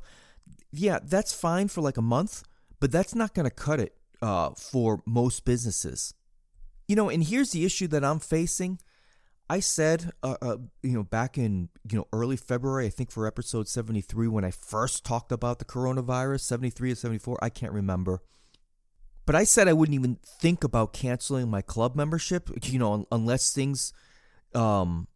yeah, 0.72 1.00
that's 1.04 1.34
fine 1.34 1.68
for 1.68 1.82
like 1.82 1.98
a 1.98 2.02
month, 2.02 2.44
but 2.80 2.92
that's 2.92 3.16
not 3.16 3.34
going 3.34 3.46
to 3.50 3.56
cut 3.56 3.80
it 3.80 3.96
uh, 4.22 4.52
for 4.52 5.02
most 5.06 5.46
businesses. 5.46 6.14
You 6.88 6.96
know, 6.96 7.10
and 7.10 7.24
here's 7.24 7.52
the 7.52 7.66
issue 7.66 7.88
that 7.88 8.04
I'm 8.04 8.20
facing. 8.20 8.80
I 9.50 9.60
said, 9.60 10.12
uh, 10.22 10.36
uh, 10.42 10.58
you 10.84 10.94
know, 10.94 11.04
back 11.04 11.38
in 11.38 11.70
you 11.90 11.98
know 11.98 12.08
early 12.14 12.38
February, 12.38 12.86
I 12.86 12.90
think 12.90 13.12
for 13.12 13.26
episode 13.26 13.68
73, 13.68 14.28
when 14.28 14.46
I 14.46 14.52
first 14.52 15.04
talked 15.04 15.32
about 15.32 15.58
the 15.58 15.66
coronavirus, 15.66 16.42
73 16.42 16.92
or 16.92 16.96
74, 16.96 17.40
I 17.42 17.50
can't 17.50 17.74
remember. 17.74 18.22
But 19.30 19.36
I 19.36 19.44
said 19.44 19.68
I 19.68 19.74
wouldn't 19.74 19.94
even 19.94 20.18
think 20.26 20.64
about 20.64 20.92
canceling 20.92 21.52
my 21.52 21.62
club 21.62 21.96
membership, 21.96 22.50
you 22.64 22.80
know, 22.80 23.06
unless 23.12 23.54
things 23.54 23.94
um, 24.56 25.08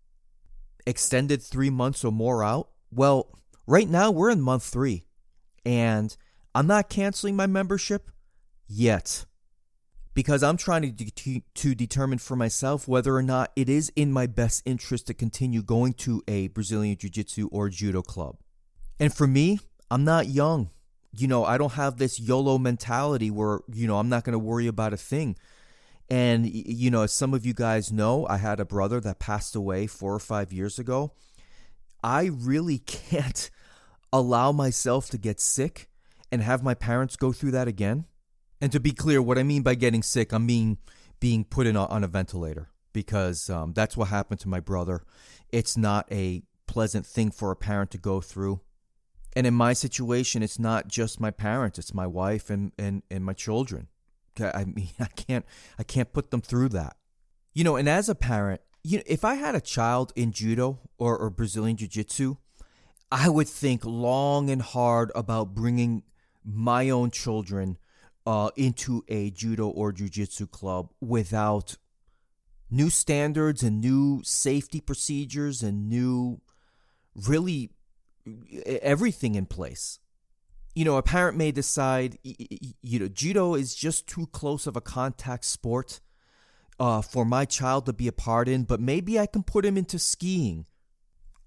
extended 0.85 1.41
three 1.41 1.71
months 1.71 2.05
or 2.05 2.11
more 2.11 2.43
out. 2.43 2.69
Well, 2.91 3.39
right 3.65 3.89
now 3.89 4.11
we're 4.11 4.29
in 4.29 4.39
month 4.39 4.65
three, 4.65 5.07
and 5.65 6.15
I'm 6.53 6.67
not 6.67 6.91
canceling 6.91 7.35
my 7.35 7.47
membership 7.47 8.11
yet 8.67 9.25
because 10.13 10.43
I'm 10.43 10.57
trying 10.57 10.83
to, 10.83 10.91
de- 10.91 11.43
to 11.55 11.73
determine 11.73 12.19
for 12.19 12.35
myself 12.35 12.87
whether 12.87 13.15
or 13.15 13.23
not 13.23 13.51
it 13.55 13.67
is 13.67 13.91
in 13.95 14.11
my 14.11 14.27
best 14.27 14.61
interest 14.63 15.07
to 15.07 15.15
continue 15.15 15.63
going 15.63 15.93
to 15.93 16.21
a 16.27 16.49
Brazilian 16.49 16.97
Jiu 16.97 17.09
Jitsu 17.09 17.49
or 17.51 17.67
Judo 17.67 18.03
club. 18.03 18.37
And 18.99 19.11
for 19.11 19.25
me, 19.25 19.59
I'm 19.89 20.03
not 20.03 20.27
young. 20.27 20.69
You 21.15 21.27
know, 21.27 21.45
I 21.45 21.57
don't 21.57 21.73
have 21.73 21.97
this 21.97 22.19
YOLO 22.19 22.57
mentality 22.57 23.29
where, 23.29 23.59
you 23.71 23.87
know, 23.87 23.99
I'm 23.99 24.09
not 24.09 24.23
going 24.23 24.33
to 24.33 24.39
worry 24.39 24.67
about 24.67 24.93
a 24.93 24.97
thing. 24.97 25.35
And, 26.09 26.47
you 26.47 26.91
know, 26.91 27.03
as 27.03 27.11
some 27.11 27.33
of 27.33 27.45
you 27.45 27.53
guys 27.53 27.91
know, 27.91 28.27
I 28.27 28.37
had 28.37 28.59
a 28.59 28.65
brother 28.65 28.99
that 29.01 29.19
passed 29.19 29.55
away 29.55 29.87
four 29.87 30.13
or 30.13 30.19
five 30.19 30.51
years 30.51 30.79
ago. 30.79 31.13
I 32.03 32.25
really 32.25 32.77
can't 32.85 33.49
allow 34.11 34.51
myself 34.51 35.09
to 35.09 35.17
get 35.17 35.39
sick 35.39 35.89
and 36.31 36.41
have 36.41 36.63
my 36.63 36.73
parents 36.73 37.15
go 37.15 37.31
through 37.31 37.51
that 37.51 37.67
again. 37.67 38.05
And 38.59 38.71
to 38.71 38.79
be 38.79 38.91
clear, 38.91 39.21
what 39.21 39.37
I 39.37 39.43
mean 39.43 39.61
by 39.61 39.75
getting 39.75 40.03
sick, 40.03 40.33
I 40.33 40.37
mean 40.37 40.77
being 41.19 41.43
put 41.43 41.67
in 41.67 41.75
a, 41.75 41.85
on 41.85 42.03
a 42.03 42.07
ventilator 42.07 42.69
because 42.91 43.49
um, 43.49 43.73
that's 43.73 43.97
what 43.97 44.09
happened 44.09 44.39
to 44.41 44.49
my 44.49 44.59
brother. 44.59 45.03
It's 45.51 45.75
not 45.77 46.07
a 46.11 46.43
pleasant 46.67 47.05
thing 47.05 47.31
for 47.31 47.51
a 47.51 47.55
parent 47.55 47.91
to 47.91 47.97
go 47.97 48.21
through. 48.21 48.61
And 49.35 49.47
in 49.47 49.53
my 49.53 49.73
situation, 49.73 50.43
it's 50.43 50.59
not 50.59 50.87
just 50.87 51.19
my 51.19 51.31
parents; 51.31 51.79
it's 51.79 51.93
my 51.93 52.07
wife 52.07 52.49
and 52.49 52.71
and, 52.77 53.03
and 53.09 53.25
my 53.25 53.33
children. 53.33 53.87
I 54.39 54.65
mean, 54.65 54.89
I 54.99 55.05
can't 55.05 55.45
I 55.77 55.83
can't 55.83 56.13
put 56.13 56.31
them 56.31 56.41
through 56.41 56.69
that. 56.69 56.95
You 57.53 57.63
know, 57.63 57.75
and 57.75 57.87
as 57.87 58.09
a 58.09 58.15
parent, 58.15 58.61
you 58.83 58.97
know, 58.97 59.03
if 59.05 59.23
I 59.23 59.35
had 59.35 59.55
a 59.55 59.61
child 59.61 60.11
in 60.15 60.31
judo 60.31 60.79
or, 60.97 61.17
or 61.17 61.29
Brazilian 61.29 61.77
jiu-jitsu, 61.77 62.35
I 63.11 63.29
would 63.29 63.47
think 63.47 63.85
long 63.85 64.49
and 64.49 64.61
hard 64.61 65.11
about 65.13 65.53
bringing 65.53 66.03
my 66.43 66.89
own 66.89 67.11
children 67.11 67.77
uh, 68.25 68.49
into 68.55 69.03
a 69.07 69.29
judo 69.29 69.67
or 69.67 69.91
jiu-jitsu 69.91 70.47
club 70.47 70.91
without 70.99 71.77
new 72.69 72.89
standards 72.89 73.61
and 73.61 73.79
new 73.79 74.21
safety 74.23 74.81
procedures 74.81 75.61
and 75.61 75.87
new, 75.87 76.41
really, 77.15 77.69
everything 78.65 79.35
in 79.35 79.45
place. 79.45 79.99
You 80.75 80.85
know, 80.85 80.97
a 80.97 81.03
parent 81.03 81.37
may 81.37 81.51
decide, 81.51 82.17
you 82.23 82.99
know, 82.99 83.07
judo 83.07 83.53
is 83.53 83.75
just 83.75 84.07
too 84.07 84.27
close 84.27 84.65
of 84.65 84.75
a 84.75 84.81
contact 84.81 85.45
sport 85.45 85.99
uh, 86.79 87.01
for 87.01 87.25
my 87.25 87.45
child 87.45 87.85
to 87.85 87.93
be 87.93 88.07
a 88.07 88.11
part 88.11 88.47
in, 88.47 88.63
but 88.63 88.79
maybe 88.79 89.19
I 89.19 89.27
can 89.27 89.43
put 89.43 89.65
him 89.65 89.77
into 89.77 89.99
skiing 89.99 90.65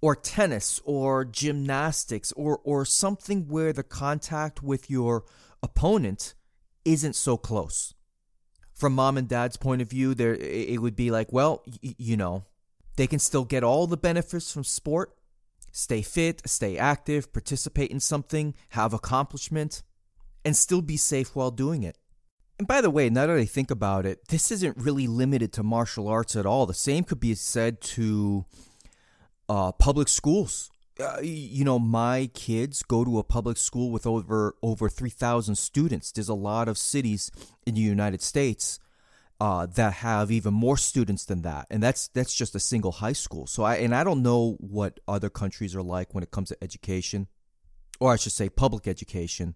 or 0.01 0.15
tennis 0.15 0.81
or 0.85 1.25
gymnastics 1.25 2.31
or 2.33 2.61
or 2.63 2.85
something 2.85 3.49
where 3.49 3.73
the 3.73 3.83
contact 3.83 4.63
with 4.63 4.89
your 4.91 5.25
opponent 5.63 6.35
isn't 6.85 7.17
so 7.17 7.37
close. 7.37 7.95
From 8.75 8.95
mom 8.95 9.17
and 9.17 9.27
dad's 9.27 9.57
point 9.57 9.83
of 9.83 9.91
view, 9.91 10.15
there 10.15 10.35
it 10.35 10.81
would 10.81 10.97
be 10.97 11.11
like, 11.11 11.33
well, 11.33 11.63
y- 11.83 11.95
you 11.99 12.17
know, 12.17 12.45
they 12.97 13.07
can 13.07 13.19
still 13.19 13.45
get 13.45 13.65
all 13.65 13.87
the 13.87 13.97
benefits 13.97 14.53
from 14.53 14.65
sport, 14.65 15.17
stay 15.77 16.01
fit, 16.01 16.41
stay 16.47 16.79
active, 16.79 17.33
participate 17.33 17.91
in 17.91 18.01
something, 18.01 18.55
have 18.71 18.95
accomplishment, 18.95 19.83
and 20.45 20.57
still 20.57 20.81
be 20.81 20.97
safe 20.97 21.37
while 21.37 21.51
doing 21.51 21.83
it. 21.83 21.99
And 22.59 22.67
by 22.67 22.81
the 22.81 22.91
way, 22.91 23.11
now 23.11 23.27
that 23.27 23.37
I 23.37 23.45
think 23.45 23.71
about 23.71 24.07
it, 24.07 24.29
this 24.29 24.51
isn't 24.51 24.79
really 24.79 25.07
limited 25.07 25.53
to 25.55 25.63
martial 25.63 26.09
arts 26.09 26.35
at 26.35 26.47
all. 26.47 26.65
The 26.65 26.73
same 26.73 27.05
could 27.05 27.21
be 27.21 27.35
said 27.35 27.83
to 27.83 28.47
uh, 29.49 29.73
public 29.73 30.09
schools 30.09 30.71
uh, 30.99 31.19
you 31.23 31.65
know 31.65 31.79
my 31.79 32.31
kids 32.33 32.83
go 32.83 33.05
to 33.05 33.19
a 33.19 33.23
public 33.23 33.59
school 33.59 33.91
with 33.91 34.07
over 34.07 34.57
over 34.63 34.89
3000 34.89 35.55
students 35.55 36.11
there's 36.11 36.29
a 36.29 36.35
lot 36.35 36.69
of 36.69 36.79
cities 36.79 37.31
in 37.67 37.75
the 37.75 37.81
united 37.81 38.23
states 38.23 38.81
uh, 39.39 39.67
that 39.67 39.93
have 39.93 40.31
even 40.31 40.55
more 40.55 40.77
students 40.79 41.25
than 41.27 41.43
that 41.43 41.67
and 41.71 41.83
that's 41.83 42.09
that's 42.09 42.35
just 42.35 42.55
a 42.55 42.61
single 42.61 42.93
high 42.93 43.13
school 43.13 43.47
so 43.47 43.63
i 43.63 43.77
and 43.77 43.95
i 43.95 44.03
don't 44.03 44.23
know 44.23 44.57
what 44.61 44.99
other 45.07 45.29
countries 45.29 45.77
are 45.77 45.83
like 45.83 46.15
when 46.15 46.23
it 46.23 46.31
comes 46.31 46.49
to 46.49 46.57
education 46.63 47.29
or 48.01 48.13
I 48.13 48.17
should 48.17 48.33
say 48.33 48.49
public 48.49 48.87
education. 48.87 49.55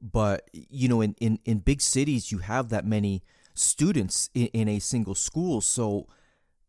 But 0.00 0.48
you 0.52 0.88
know, 0.88 1.00
in, 1.00 1.14
in, 1.20 1.38
in 1.44 1.58
big 1.58 1.80
cities, 1.80 2.30
you 2.30 2.38
have 2.38 2.68
that 2.70 2.86
many 2.86 3.22
students 3.54 4.30
in, 4.34 4.46
in 4.48 4.68
a 4.68 4.78
single 4.78 5.14
school, 5.14 5.60
so 5.60 6.06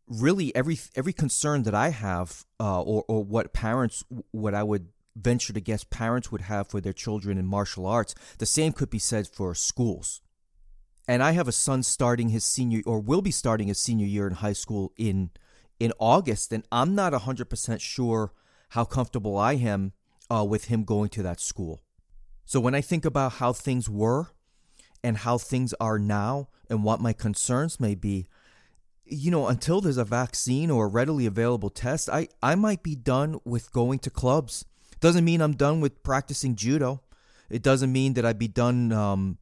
really 0.07 0.55
every 0.55 0.77
every 0.95 1.13
concern 1.13 1.63
that 1.63 1.73
I 1.73 1.89
have, 1.89 2.45
uh, 2.59 2.81
or 2.81 3.03
or 3.07 3.23
what 3.23 3.53
parents, 3.53 4.03
what 4.31 4.53
I 4.53 4.63
would 4.63 4.87
venture 5.15 5.53
to 5.53 5.59
guess 5.59 5.83
parents 5.83 6.31
would 6.31 6.41
have 6.41 6.67
for 6.67 6.79
their 6.79 6.93
children 6.93 7.37
in 7.37 7.45
martial 7.45 7.85
arts, 7.85 8.15
the 8.37 8.45
same 8.45 8.71
could 8.71 8.89
be 8.89 8.99
said 8.99 9.27
for 9.27 9.55
schools. 9.55 10.21
And 11.07 11.21
I 11.21 11.31
have 11.31 11.47
a 11.47 11.51
son 11.51 11.83
starting 11.83 12.29
his 12.29 12.43
senior 12.43 12.81
or 12.85 12.99
will 12.99 13.21
be 13.21 13.31
starting 13.31 13.67
his 13.67 13.79
senior 13.79 14.07
year 14.07 14.27
in 14.27 14.35
high 14.35 14.53
school 14.53 14.91
in 14.97 15.29
in 15.79 15.91
August, 15.99 16.53
and 16.53 16.63
I'm 16.71 16.95
not 16.95 17.13
hundred 17.13 17.49
percent 17.49 17.81
sure 17.81 18.31
how 18.69 18.85
comfortable 18.85 19.37
I 19.37 19.53
am 19.53 19.93
uh, 20.31 20.43
with 20.43 20.65
him 20.65 20.83
going 20.83 21.09
to 21.09 21.23
that 21.23 21.39
school. 21.39 21.81
So 22.45 22.59
when 22.59 22.75
I 22.75 22.81
think 22.81 23.05
about 23.05 23.33
how 23.33 23.53
things 23.53 23.89
were 23.89 24.27
and 25.03 25.17
how 25.17 25.37
things 25.37 25.73
are 25.79 25.99
now 25.99 26.49
and 26.69 26.83
what 26.83 27.01
my 27.01 27.13
concerns 27.13 27.79
may 27.79 27.95
be, 27.95 28.27
you 29.05 29.31
know, 29.31 29.47
until 29.47 29.81
there's 29.81 29.97
a 29.97 30.05
vaccine 30.05 30.71
or 30.71 30.85
a 30.85 30.89
readily 30.89 31.25
available 31.25 31.69
test, 31.69 32.09
I, 32.09 32.27
I 32.41 32.55
might 32.55 32.83
be 32.83 32.95
done 32.95 33.39
with 33.43 33.71
going 33.71 33.99
to 33.99 34.09
clubs. 34.09 34.65
Doesn't 34.99 35.25
mean 35.25 35.41
I'm 35.41 35.55
done 35.55 35.81
with 35.81 36.03
practicing 36.03 36.55
judo. 36.55 37.01
It 37.49 37.61
doesn't 37.61 37.91
mean 37.91 38.13
that 38.13 38.25
I'd 38.25 38.39
be 38.39 38.47
done, 38.47 38.91
um, 38.91 39.37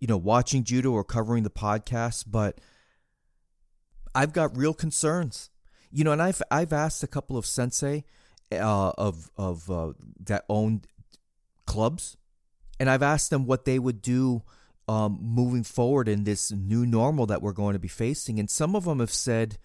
you 0.00 0.06
know, 0.06 0.16
watching 0.16 0.64
judo 0.64 0.92
or 0.92 1.04
covering 1.04 1.42
the 1.42 1.50
podcast, 1.50 2.24
but 2.28 2.60
I've 4.14 4.32
got 4.32 4.56
real 4.56 4.74
concerns. 4.74 5.50
You 5.90 6.04
know, 6.04 6.12
and 6.12 6.22
I've 6.22 6.42
I've 6.50 6.72
asked 6.72 7.02
a 7.02 7.06
couple 7.06 7.36
of 7.36 7.46
sensei 7.46 8.04
uh, 8.52 8.92
of 8.98 9.30
of 9.36 9.70
uh, 9.70 9.92
that 10.24 10.44
owned 10.48 10.86
clubs, 11.66 12.16
and 12.78 12.90
I've 12.90 13.02
asked 13.02 13.30
them 13.30 13.46
what 13.46 13.64
they 13.64 13.78
would 13.78 14.02
do 14.02 14.42
um, 14.88 15.18
moving 15.20 15.64
forward 15.64 16.08
in 16.08 16.24
this 16.24 16.52
new 16.52 16.86
normal 16.86 17.26
that 17.26 17.42
we're 17.42 17.52
going 17.52 17.72
to 17.72 17.78
be 17.78 17.88
facing. 17.88 18.38
And 18.38 18.50
some 18.50 18.76
of 18.76 18.84
them 18.84 19.00
have 19.00 19.12
said, 19.12 19.58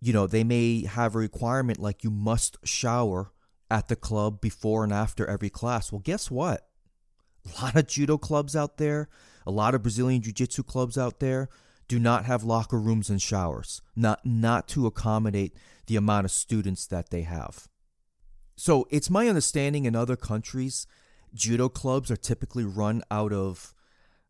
you 0.00 0.12
know, 0.12 0.26
they 0.26 0.44
may 0.44 0.84
have 0.84 1.14
a 1.14 1.18
requirement 1.18 1.78
like 1.78 2.04
you 2.04 2.10
must 2.10 2.58
shower 2.64 3.32
at 3.70 3.88
the 3.88 3.96
club 3.96 4.40
before 4.40 4.84
and 4.84 4.92
after 4.92 5.26
every 5.26 5.50
class. 5.50 5.92
Well, 5.92 6.00
guess 6.00 6.30
what? 6.30 6.68
A 7.58 7.62
lot 7.62 7.76
of 7.76 7.86
judo 7.86 8.18
clubs 8.18 8.56
out 8.56 8.76
there, 8.76 9.08
a 9.46 9.50
lot 9.50 9.74
of 9.74 9.82
Brazilian 9.82 10.22
jiu-jitsu 10.22 10.62
clubs 10.64 10.98
out 10.98 11.20
there 11.20 11.48
do 11.88 11.98
not 11.98 12.24
have 12.24 12.42
locker 12.42 12.80
rooms 12.80 13.08
and 13.08 13.22
showers, 13.22 13.80
not 13.94 14.24
not 14.26 14.66
to 14.68 14.86
accommodate 14.86 15.56
the 15.86 15.96
amount 15.96 16.24
of 16.24 16.30
students 16.32 16.86
that 16.86 17.10
they 17.10 17.22
have. 17.22 17.68
So, 18.56 18.88
it's 18.90 19.10
my 19.10 19.28
understanding 19.28 19.84
in 19.84 19.94
other 19.94 20.16
countries 20.16 20.86
judo 21.34 21.68
clubs 21.68 22.10
are 22.10 22.16
typically 22.16 22.64
run 22.64 23.02
out 23.10 23.32
of 23.32 23.74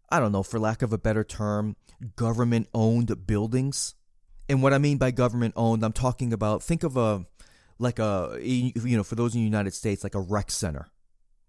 I 0.09 0.21
don't 0.21 0.31
know, 0.31 0.45
for 0.45 0.61
lack 0.61 0.83
of 0.83 0.93
a 0.93 0.99
better 0.99 1.25
term, 1.25 1.75
government 2.15 2.69
owned 2.73 3.27
buildings. 3.27 3.97
And 4.49 4.63
what 4.63 4.73
I 4.73 4.79
mean 4.79 4.99
by 4.99 5.11
government 5.11 5.55
owned, 5.57 5.85
I'm 5.85 5.93
talking 5.93 6.33
about 6.33 6.63
think 6.63 6.85
of 6.85 6.97
a 6.97 7.27
like 7.79 7.99
a 7.99 8.39
you 8.41 8.97
know, 8.97 9.03
for 9.03 9.15
those 9.15 9.35
in 9.35 9.41
the 9.41 9.45
United 9.45 9.75
States, 9.75 10.05
like 10.05 10.15
a 10.15 10.21
rec 10.21 10.51
center. 10.51 10.89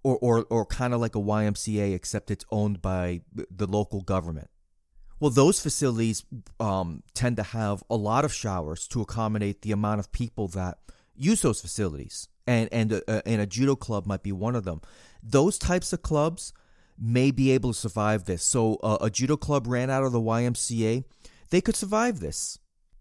Or 0.08 0.18
or 0.22 0.46
or 0.50 0.66
kind 0.66 0.94
of 0.94 1.02
like 1.02 1.16
a 1.16 1.20
YMCA 1.20 1.94
except 1.94 2.32
it's 2.32 2.46
owned 2.50 2.82
by 2.82 3.22
the 3.34 3.68
local 3.68 4.02
government. 4.02 4.50
Well, 5.20 5.32
those 5.32 5.60
facilities 5.60 6.24
um, 6.62 7.04
tend 7.14 7.36
to 7.38 7.44
have 7.44 7.84
a 7.90 7.98
lot 7.98 8.24
of 8.24 8.34
showers 8.34 8.88
to 8.90 9.02
accommodate 9.02 9.64
the 9.64 9.74
amount 9.74 10.00
of 10.00 10.14
people 10.14 10.48
that 10.50 10.78
use 11.14 11.42
those 11.42 11.60
facilities, 11.60 12.30
and 12.46 12.70
and 12.72 12.94
a, 12.94 13.12
uh, 13.12 13.22
and 13.26 13.42
a 13.42 13.46
judo 13.46 13.76
club 13.76 14.06
might 14.06 14.24
be 14.24 14.32
one 14.32 14.56
of 14.56 14.64
them. 14.64 14.80
Those 15.22 15.58
types 15.58 15.92
of 15.92 16.04
clubs 16.04 16.54
may 16.98 17.32
be 17.32 17.52
able 17.52 17.74
to 17.74 17.80
survive 17.80 18.24
this. 18.26 18.44
So 18.44 18.76
uh, 18.76 19.00
a 19.02 19.10
judo 19.10 19.36
club 19.36 19.68
ran 19.68 19.90
out 19.90 20.04
of 20.04 20.14
the 20.14 20.22
YMCA, 20.22 21.04
they 21.50 21.62
could 21.62 21.76
survive 21.76 22.22
this. 22.22 22.60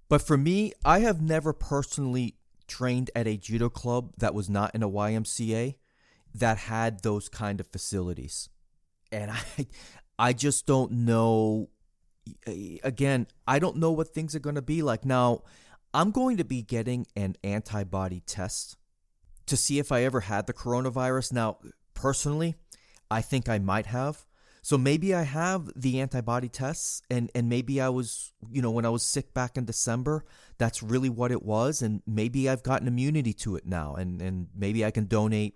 But 0.09 0.23
for 0.23 0.37
me, 0.37 0.73
I 0.85 1.01
have 1.01 1.21
never 1.21 1.53
personally 1.53 2.35
trained 2.67 3.11
at 3.15 3.29
a 3.29 3.37
judo 3.37 3.69
club 3.69 4.13
that 4.19 4.35
was 4.35 4.51
not 4.51 4.75
in 4.75 4.83
a 4.83 4.91
YMCA 4.91 5.77
that 6.39 6.59
had 6.59 7.03
those 7.03 7.29
kind 7.29 7.61
of 7.61 7.67
facilities. 7.67 8.49
And 9.13 9.31
I 9.31 9.67
I 10.19 10.33
just 10.33 10.67
don't 10.67 10.93
know 10.93 11.69
uh, 12.47 12.53
again, 12.83 13.27
I 13.47 13.59
don't 13.59 13.77
know 13.77 13.93
what 13.93 14.09
things 14.09 14.35
are 14.35 14.41
going 14.41 14.57
to 14.57 14.63
be 14.63 14.83
like. 14.83 15.05
Now, 15.05 15.43
I'm 15.95 16.11
going 16.11 16.37
to 16.39 16.45
be 16.45 16.63
getting 16.63 17.07
an 17.17 17.37
antibody 17.45 18.21
test 18.27 18.77
to 19.47 19.57
see 19.57 19.79
if 19.79 19.93
I 19.93 20.03
ever 20.03 20.21
had 20.21 20.47
the 20.47 20.53
coronavirus. 20.53 21.33
Now, 21.33 21.59
personally, 21.95 22.57
I 23.11 23.23
think 23.23 23.49
I 23.49 23.59
might 23.59 23.87
have. 23.87 24.27
So 24.63 24.77
maybe 24.77 25.15
I 25.15 25.23
have 25.23 25.71
the 25.77 26.01
antibody 26.01 26.49
tests 26.49 27.01
and 27.09 27.31
and 27.37 27.49
maybe 27.49 27.81
I 27.81 27.89
was, 27.89 28.33
you 28.51 28.61
know, 28.61 28.73
when 28.73 28.85
I 28.85 28.89
was 28.89 29.05
sick 29.05 29.33
back 29.33 29.57
in 29.57 29.65
December, 29.65 30.25
that's 30.59 30.83
really 30.83 31.09
what 31.09 31.31
it 31.31 31.45
was 31.45 31.83
and 31.83 32.03
maybe 32.05 32.49
I've 32.49 32.65
gotten 32.65 32.89
immunity 32.89 33.33
to 33.35 33.55
it 33.55 33.65
now 33.65 33.95
and 33.95 34.21
and 34.21 34.49
maybe 34.57 34.85
I 34.85 34.91
can 34.91 35.07
donate 35.07 35.55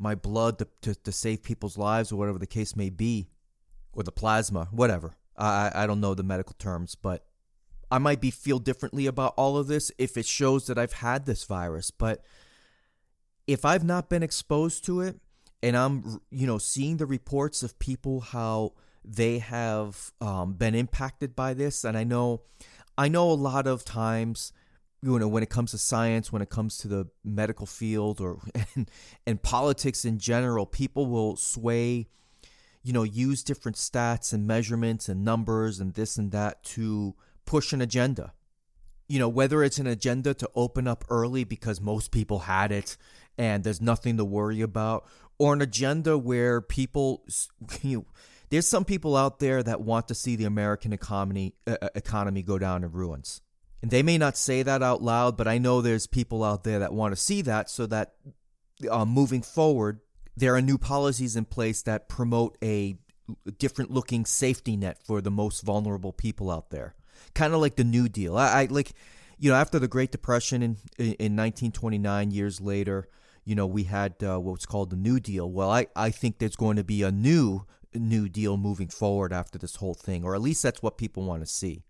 my 0.00 0.14
blood 0.14 0.58
to, 0.58 0.68
to, 0.82 0.94
to 0.94 1.12
save 1.12 1.42
people's 1.42 1.76
lives 1.76 2.10
or 2.10 2.16
whatever 2.16 2.38
the 2.38 2.46
case 2.46 2.74
may 2.74 2.90
be 2.90 3.28
or 3.92 4.02
the 4.02 4.12
plasma, 4.12 4.68
whatever. 4.70 5.16
I 5.36 5.70
I 5.74 5.86
don't 5.86 6.00
know 6.00 6.14
the 6.14 6.22
medical 6.22 6.54
terms, 6.58 6.94
but 6.94 7.26
I 7.90 7.98
might 7.98 8.20
be 8.20 8.30
feel 8.30 8.58
differently 8.58 9.06
about 9.06 9.34
all 9.36 9.56
of 9.56 9.66
this 9.66 9.90
if 9.98 10.16
it 10.16 10.26
shows 10.26 10.66
that 10.66 10.78
I've 10.78 10.94
had 10.94 11.26
this 11.26 11.44
virus, 11.44 11.90
but 11.90 12.24
if 13.46 13.64
I've 13.64 13.84
not 13.84 14.08
been 14.08 14.22
exposed 14.22 14.84
to 14.84 15.00
it, 15.00 15.20
and 15.62 15.76
I'm 15.76 16.20
you 16.30 16.46
know 16.46 16.58
seeing 16.58 16.96
the 16.96 17.06
reports 17.06 17.62
of 17.62 17.78
people 17.78 18.20
how 18.20 18.74
they 19.04 19.38
have 19.38 20.12
um, 20.20 20.54
been 20.54 20.74
impacted 20.74 21.34
by 21.34 21.54
this, 21.54 21.84
and 21.84 21.96
I 21.96 22.04
know 22.04 22.42
I 22.96 23.08
know 23.08 23.30
a 23.30 23.32
lot 23.32 23.66
of 23.66 23.84
times 23.84 24.52
you 25.02 25.18
know 25.18 25.28
when 25.28 25.42
it 25.42 25.50
comes 25.50 25.70
to 25.70 25.78
science 25.78 26.32
when 26.32 26.42
it 26.42 26.50
comes 26.50 26.78
to 26.78 26.88
the 26.88 27.06
medical 27.24 27.66
field 27.66 28.20
or 28.20 28.38
and, 28.76 28.90
and 29.26 29.42
politics 29.42 30.04
in 30.04 30.18
general 30.18 30.66
people 30.66 31.06
will 31.06 31.36
sway 31.36 32.08
you 32.82 32.92
know 32.92 33.02
use 33.02 33.42
different 33.42 33.76
stats 33.76 34.32
and 34.32 34.46
measurements 34.46 35.08
and 35.08 35.24
numbers 35.24 35.80
and 35.80 35.94
this 35.94 36.16
and 36.16 36.32
that 36.32 36.62
to 36.62 37.14
push 37.44 37.72
an 37.72 37.80
agenda 37.80 38.32
you 39.08 39.18
know 39.18 39.28
whether 39.28 39.62
it's 39.62 39.78
an 39.78 39.86
agenda 39.86 40.34
to 40.34 40.48
open 40.54 40.86
up 40.86 41.04
early 41.08 41.44
because 41.44 41.80
most 41.80 42.10
people 42.10 42.40
had 42.40 42.70
it 42.70 42.96
and 43.38 43.64
there's 43.64 43.80
nothing 43.80 44.16
to 44.16 44.24
worry 44.24 44.60
about 44.60 45.06
or 45.38 45.54
an 45.54 45.62
agenda 45.62 46.18
where 46.18 46.60
people 46.60 47.24
you 47.82 47.98
know, 47.98 48.06
there's 48.50 48.66
some 48.66 48.84
people 48.84 49.16
out 49.16 49.38
there 49.38 49.62
that 49.62 49.80
want 49.80 50.08
to 50.08 50.14
see 50.14 50.36
the 50.36 50.44
American 50.44 50.92
economy 50.92 51.54
uh, 51.66 51.76
economy 51.94 52.42
go 52.42 52.58
down 52.58 52.84
in 52.84 52.92
ruins. 52.92 53.40
And 53.82 53.90
they 53.90 54.02
may 54.02 54.18
not 54.18 54.36
say 54.36 54.62
that 54.62 54.82
out 54.82 55.02
loud, 55.02 55.36
but 55.36 55.48
I 55.48 55.58
know 55.58 55.80
there's 55.80 56.06
people 56.06 56.44
out 56.44 56.64
there 56.64 56.80
that 56.80 56.92
want 56.92 57.12
to 57.12 57.20
see 57.20 57.42
that 57.42 57.70
so 57.70 57.86
that 57.86 58.14
uh, 58.90 59.04
moving 59.04 59.42
forward, 59.42 60.00
there 60.36 60.54
are 60.54 60.60
new 60.60 60.78
policies 60.78 61.36
in 61.36 61.44
place 61.46 61.82
that 61.82 62.08
promote 62.08 62.58
a 62.62 62.96
different 63.58 63.90
looking 63.90 64.24
safety 64.24 64.76
net 64.76 64.98
for 65.02 65.20
the 65.20 65.30
most 65.30 65.62
vulnerable 65.62 66.12
people 66.12 66.50
out 66.50 66.70
there. 66.70 66.94
Kind 67.34 67.54
of 67.54 67.60
like 67.60 67.76
the 67.76 67.84
New 67.84 68.08
Deal. 68.08 68.36
I, 68.36 68.62
I 68.62 68.64
like, 68.70 68.92
you 69.38 69.50
know, 69.50 69.56
after 69.56 69.78
the 69.78 69.88
Great 69.88 70.12
Depression 70.12 70.62
in, 70.62 70.76
in 70.98 71.36
1929, 71.36 72.30
years 72.30 72.60
later, 72.60 73.08
you 73.44 73.54
know, 73.54 73.66
we 73.66 73.84
had 73.84 74.14
uh, 74.22 74.38
what's 74.38 74.66
called 74.66 74.90
the 74.90 74.96
New 74.96 75.20
Deal. 75.20 75.50
Well, 75.50 75.70
I, 75.70 75.86
I 75.96 76.10
think 76.10 76.38
there's 76.38 76.56
going 76.56 76.76
to 76.76 76.84
be 76.84 77.02
a 77.02 77.10
new 77.10 77.66
New 77.94 78.28
Deal 78.28 78.56
moving 78.56 78.88
forward 78.88 79.32
after 79.32 79.58
this 79.58 79.76
whole 79.76 79.94
thing, 79.94 80.24
or 80.24 80.34
at 80.34 80.40
least 80.40 80.62
that's 80.62 80.82
what 80.82 80.98
people 80.98 81.24
want 81.24 81.42
to 81.42 81.46
see. 81.46 81.82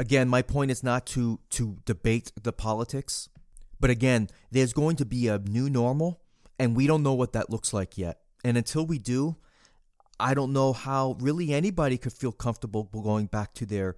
Again, 0.00 0.28
my 0.28 0.42
point 0.42 0.70
is 0.70 0.82
not 0.82 1.06
to 1.08 1.40
to 1.50 1.76
debate 1.84 2.32
the 2.42 2.52
politics, 2.52 3.28
but 3.78 3.90
again, 3.90 4.28
there's 4.50 4.72
going 4.72 4.96
to 4.96 5.04
be 5.04 5.28
a 5.28 5.38
new 5.38 5.68
normal, 5.68 6.20
and 6.58 6.74
we 6.74 6.86
don't 6.86 7.02
know 7.02 7.14
what 7.14 7.34
that 7.34 7.50
looks 7.50 7.72
like 7.72 7.98
yet. 7.98 8.20
And 8.42 8.56
until 8.56 8.86
we 8.86 8.98
do, 8.98 9.36
I 10.18 10.32
don't 10.32 10.52
know 10.52 10.72
how 10.72 11.16
really 11.20 11.52
anybody 11.52 11.98
could 11.98 12.14
feel 12.14 12.32
comfortable 12.32 12.84
going 12.84 13.26
back 13.26 13.52
to 13.54 13.66
their 13.66 13.96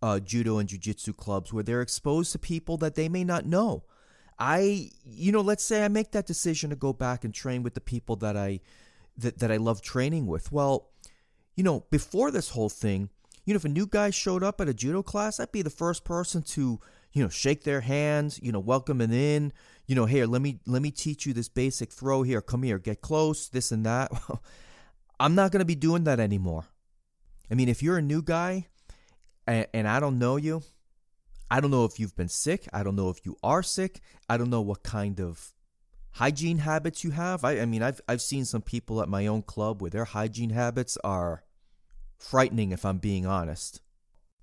uh, 0.00 0.18
judo 0.20 0.58
and 0.58 0.68
jiu-jitsu 0.68 1.12
clubs 1.12 1.52
where 1.52 1.62
they're 1.62 1.82
exposed 1.82 2.32
to 2.32 2.38
people 2.38 2.78
that 2.78 2.94
they 2.94 3.08
may 3.08 3.22
not 3.22 3.44
know 3.44 3.84
I, 4.38 4.90
you 5.04 5.30
know, 5.30 5.40
let's 5.40 5.62
say 5.62 5.84
I 5.84 5.88
make 5.88 6.10
that 6.12 6.26
decision 6.26 6.70
to 6.70 6.76
go 6.76 6.92
back 6.92 7.24
and 7.24 7.32
train 7.32 7.62
with 7.62 7.74
the 7.74 7.80
people 7.80 8.16
that 8.16 8.36
I 8.36 8.58
that, 9.18 9.38
that 9.38 9.52
I 9.52 9.58
love 9.58 9.82
training 9.82 10.26
with. 10.26 10.50
Well, 10.50 10.88
you 11.54 11.62
know, 11.62 11.84
before 11.90 12.32
this 12.32 12.48
whole 12.48 12.68
thing, 12.68 13.10
you 13.44 13.52
know, 13.52 13.56
if 13.56 13.64
a 13.64 13.68
new 13.68 13.86
guy 13.86 14.10
showed 14.10 14.42
up 14.42 14.60
at 14.60 14.68
a 14.68 14.74
judo 14.74 15.02
class, 15.02 15.40
I'd 15.40 15.52
be 15.52 15.62
the 15.62 15.70
first 15.70 16.04
person 16.04 16.42
to, 16.42 16.78
you 17.12 17.22
know, 17.22 17.28
shake 17.28 17.64
their 17.64 17.80
hands, 17.80 18.38
you 18.42 18.52
know, 18.52 18.60
welcome 18.60 18.98
them 18.98 19.12
in, 19.12 19.52
you 19.86 19.94
know, 19.94 20.06
here, 20.06 20.26
let 20.26 20.40
me 20.40 20.60
let 20.66 20.82
me 20.82 20.90
teach 20.90 21.26
you 21.26 21.32
this 21.32 21.48
basic 21.48 21.92
throw 21.92 22.22
here. 22.22 22.40
Come 22.40 22.62
here, 22.62 22.78
get 22.78 23.00
close, 23.00 23.48
this 23.48 23.72
and 23.72 23.84
that. 23.84 24.12
I'm 25.20 25.34
not 25.34 25.52
going 25.52 25.60
to 25.60 25.66
be 25.66 25.74
doing 25.74 26.04
that 26.04 26.20
anymore. 26.20 26.64
I 27.50 27.54
mean, 27.54 27.68
if 27.68 27.82
you're 27.82 27.98
a 27.98 28.02
new 28.02 28.22
guy 28.22 28.66
and, 29.46 29.66
and 29.74 29.88
I 29.88 30.00
don't 30.00 30.18
know 30.18 30.36
you, 30.36 30.62
I 31.50 31.60
don't 31.60 31.70
know 31.70 31.84
if 31.84 32.00
you've 32.00 32.16
been 32.16 32.28
sick. 32.28 32.66
I 32.72 32.82
don't 32.82 32.96
know 32.96 33.10
if 33.10 33.26
you 33.26 33.36
are 33.42 33.62
sick. 33.62 34.00
I 34.28 34.36
don't 34.36 34.50
know 34.50 34.62
what 34.62 34.82
kind 34.82 35.20
of 35.20 35.52
hygiene 36.12 36.58
habits 36.58 37.04
you 37.04 37.10
have. 37.10 37.44
I, 37.44 37.60
I 37.60 37.66
mean, 37.66 37.82
I've 37.82 38.00
I've 38.08 38.22
seen 38.22 38.44
some 38.44 38.62
people 38.62 39.02
at 39.02 39.08
my 39.08 39.26
own 39.26 39.42
club 39.42 39.82
where 39.82 39.90
their 39.90 40.04
hygiene 40.04 40.50
habits 40.50 40.96
are 41.02 41.42
frightening, 42.22 42.72
if 42.72 42.84
I'm 42.84 42.98
being 42.98 43.26
honest. 43.26 43.80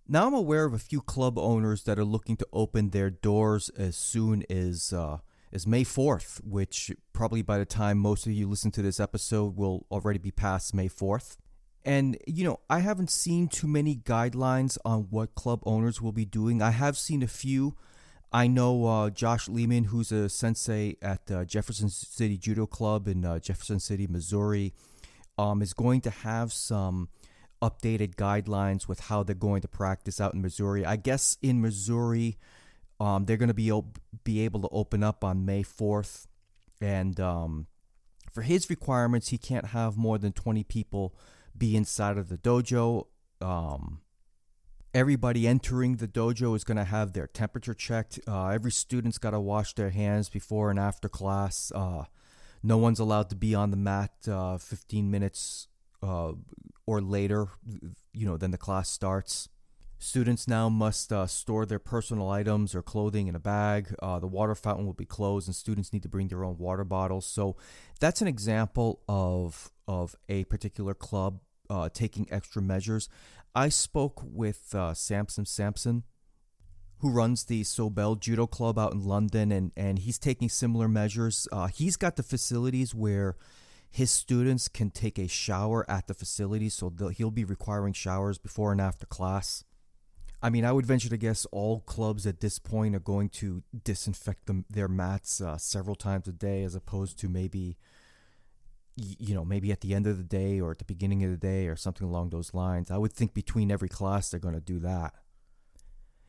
Now 0.08 0.28
I'm 0.28 0.34
aware 0.34 0.66
of 0.66 0.74
a 0.74 0.80
few 0.80 1.02
club 1.02 1.38
owners 1.38 1.84
that 1.84 2.00
are 2.00 2.06
looking 2.06 2.36
to 2.38 2.48
open 2.52 2.90
their 2.90 3.10
doors 3.10 3.70
as 3.78 3.96
soon 3.96 4.44
as 4.50 4.92
uh, 4.92 5.20
as 5.52 5.66
May 5.68 5.84
4th, 5.84 6.44
which 6.44 6.92
probably 7.14 7.42
by 7.42 7.58
the 7.58 7.66
time 7.66 7.98
most 7.98 8.26
of 8.26 8.32
you 8.32 8.48
listen 8.48 8.72
to 8.72 8.82
this 8.82 9.00
episode 9.00 9.56
will 9.56 9.86
already 9.92 10.20
be 10.20 10.32
past 10.32 10.74
May 10.74 10.90
4th. 10.90 11.38
And 11.86 12.18
you 12.28 12.44
know, 12.44 12.60
I 12.70 12.80
haven't 12.80 13.12
seen 13.12 13.48
too 13.48 13.68
many 13.68 13.96
guidelines 13.96 14.78
on 14.84 15.08
what 15.10 15.36
club 15.36 15.62
owners 15.64 16.02
will 16.02 16.12
be 16.12 16.26
doing. 16.26 16.62
I 16.62 16.72
have 16.72 16.98
seen 16.98 17.24
a 17.24 17.28
few 17.28 17.76
I 18.32 18.46
know 18.46 18.86
uh, 18.86 19.10
Josh 19.10 19.50
Lehman, 19.50 19.86
who's 19.86 20.12
a 20.12 20.30
sensei 20.30 20.98
at 21.02 21.32
uh, 21.32 21.46
Jefferson 21.46 21.90
City 21.90 22.38
Judo 22.38 22.68
Club 22.68 23.08
in 23.08 23.26
uh, 23.26 23.40
Jefferson 23.40 23.80
City, 23.80 24.06
Missouri, 24.06 24.74
um, 25.38 25.64
is 25.64 25.74
going 25.74 26.02
to 26.02 26.12
have 26.12 26.54
some 26.54 27.10
updated 27.62 28.16
guidelines 28.16 28.88
with 28.88 29.02
how 29.02 29.24
they're 29.24 29.36
going 29.36 29.62
to 29.62 29.68
practice 29.68 30.20
out 30.22 30.34
in 30.34 30.42
Missouri. 30.42 30.86
I 30.86 30.96
guess 30.96 31.38
in 31.42 31.62
Missouri, 31.62 32.38
um, 33.00 33.26
they're 33.26 33.38
going 33.38 33.50
to 33.50 33.54
be 33.54 33.72
op- 33.72 34.00
be 34.24 34.42
able 34.42 34.62
to 34.62 34.70
open 34.70 35.04
up 35.04 35.24
on 35.24 35.46
May 35.46 35.64
fourth, 35.64 36.28
and 36.82 37.20
um, 37.20 37.68
for 38.32 38.42
his 38.42 38.70
requirements, 38.70 39.30
he 39.30 39.38
can't 39.38 39.68
have 39.68 39.98
more 39.98 40.18
than 40.18 40.32
twenty 40.32 40.64
people 40.64 41.16
be 41.58 41.76
inside 41.76 42.18
of 42.18 42.30
the 42.30 42.38
dojo. 42.38 43.08
Um, 43.42 44.02
Everybody 44.92 45.48
entering 45.48 45.98
the 45.98 46.08
dojo 46.08 46.56
is 46.56 46.64
going 46.64 46.78
to 46.78 46.84
have 46.84 47.14
their 47.14 47.28
temperature 47.28 47.76
checked. 47.76 48.20
Uh, 48.28 48.48
every 48.48 48.72
student's 48.72 49.20
got 49.20 49.32
to 49.32 49.40
wash 49.40 49.76
their 49.76 49.92
hands 49.92 50.30
before 50.30 50.72
and 50.72 50.80
after 50.80 51.08
class. 51.08 51.72
Uh, 51.76 52.06
no 52.64 52.78
one's 52.78 52.98
allowed 52.98 53.30
to 53.30 53.36
be 53.36 53.54
on 53.54 53.70
the 53.70 53.78
mat 53.78 54.12
uh, 54.28 54.58
15 54.58 55.12
minutes 55.12 55.68
uh, 56.02 56.34
or 56.86 57.02
later, 57.02 57.48
you 58.14 58.26
know, 58.26 58.38
than 58.38 58.52
the 58.52 58.58
class 58.58 58.90
starts. 58.90 59.50
Students 60.02 60.48
now 60.48 60.70
must 60.70 61.12
uh, 61.12 61.28
store 61.28 61.66
their 61.66 61.80
personal 61.80 62.30
items 62.30 62.74
or 62.74 62.82
clothing 62.82 63.28
in 63.28 63.36
a 63.36 63.40
bag. 63.40 63.94
Uh, 64.02 64.18
the 64.20 64.28
water 64.28 64.56
fountain 64.56 64.86
will 64.86 64.94
be 64.94 65.06
closed, 65.06 65.48
and 65.48 65.56
students 65.56 65.92
need 65.92 66.04
to 66.04 66.10
bring 66.10 66.30
their 66.30 66.46
own 66.46 66.58
water 66.58 66.86
bottles. 66.86 67.26
So 67.26 67.58
that's 68.00 68.22
an 68.22 68.28
example 68.28 69.02
of 69.10 69.72
of 69.88 70.16
a 70.30 70.46
particular 70.46 70.94
club 70.94 71.42
uh, 71.70 71.90
taking 71.90 72.28
extra 72.32 72.62
measures. 72.62 73.10
I 73.54 73.70
spoke 73.70 74.22
with 74.24 74.74
uh, 74.74 74.94
Samson 74.94 75.46
Sampson, 75.46 76.04
who 77.00 77.10
runs 77.12 77.46
the 77.46 77.64
Sobel 77.64 78.20
Judo 78.20 78.48
Club 78.48 78.78
out 78.78 78.94
in 78.94 79.04
London, 79.04 79.52
and, 79.52 79.72
and 79.76 80.00
he's 80.00 80.20
taking 80.20 80.50
similar 80.50 80.88
measures. 80.88 81.48
Uh, 81.52 81.68
he's 81.68 81.98
got 81.98 82.16
the 82.16 82.24
facilities 82.24 82.94
where 82.94 83.36
his 83.92 84.12
students 84.12 84.68
can 84.68 84.92
take 84.92 85.18
a 85.18 85.28
shower 85.28 85.90
at 85.90 86.08
the 86.08 86.14
facility, 86.14 86.70
so 86.70 86.92
he'll 87.16 87.32
be 87.32 87.44
requiring 87.44 87.94
showers 87.94 88.38
before 88.38 88.72
and 88.72 88.82
after 88.82 89.06
class. 89.06 89.64
I 90.42 90.50
mean, 90.50 90.64
I 90.64 90.72
would 90.72 90.86
venture 90.86 91.10
to 91.10 91.18
guess 91.18 91.46
all 91.52 91.82
clubs 91.82 92.26
at 92.26 92.40
this 92.40 92.60
point 92.60 92.96
are 92.96 93.00
going 93.00 93.30
to 93.30 93.64
disinfect 93.84 94.46
them, 94.46 94.66
their 94.70 94.88
mats 94.88 95.42
uh, 95.42 95.58
several 95.58 95.96
times 95.96 96.28
a 96.28 96.32
day, 96.32 96.64
as 96.64 96.76
opposed 96.76 97.20
to 97.20 97.28
maybe 97.28 97.78
you 99.18 99.34
know, 99.34 99.46
maybe 99.46 99.72
at 99.72 99.82
the 99.82 99.94
end 99.94 100.08
of 100.08 100.18
the 100.18 100.24
day 100.24 100.60
or 100.60 100.72
at 100.72 100.80
the 100.80 100.86
beginning 100.86 101.24
of 101.24 101.32
the 101.32 101.38
day 101.38 101.68
or 101.68 101.76
something 101.76 102.08
along 102.08 102.30
those 102.30 102.54
lines. 102.54 102.92
I 102.92 102.98
would 102.98 103.14
think 103.14 103.34
between 103.34 103.72
every 103.72 103.90
class 103.90 104.30
they're 104.30 104.40
going 104.40 104.56
to 104.56 104.62
do 104.62 104.80
that. 104.80 105.14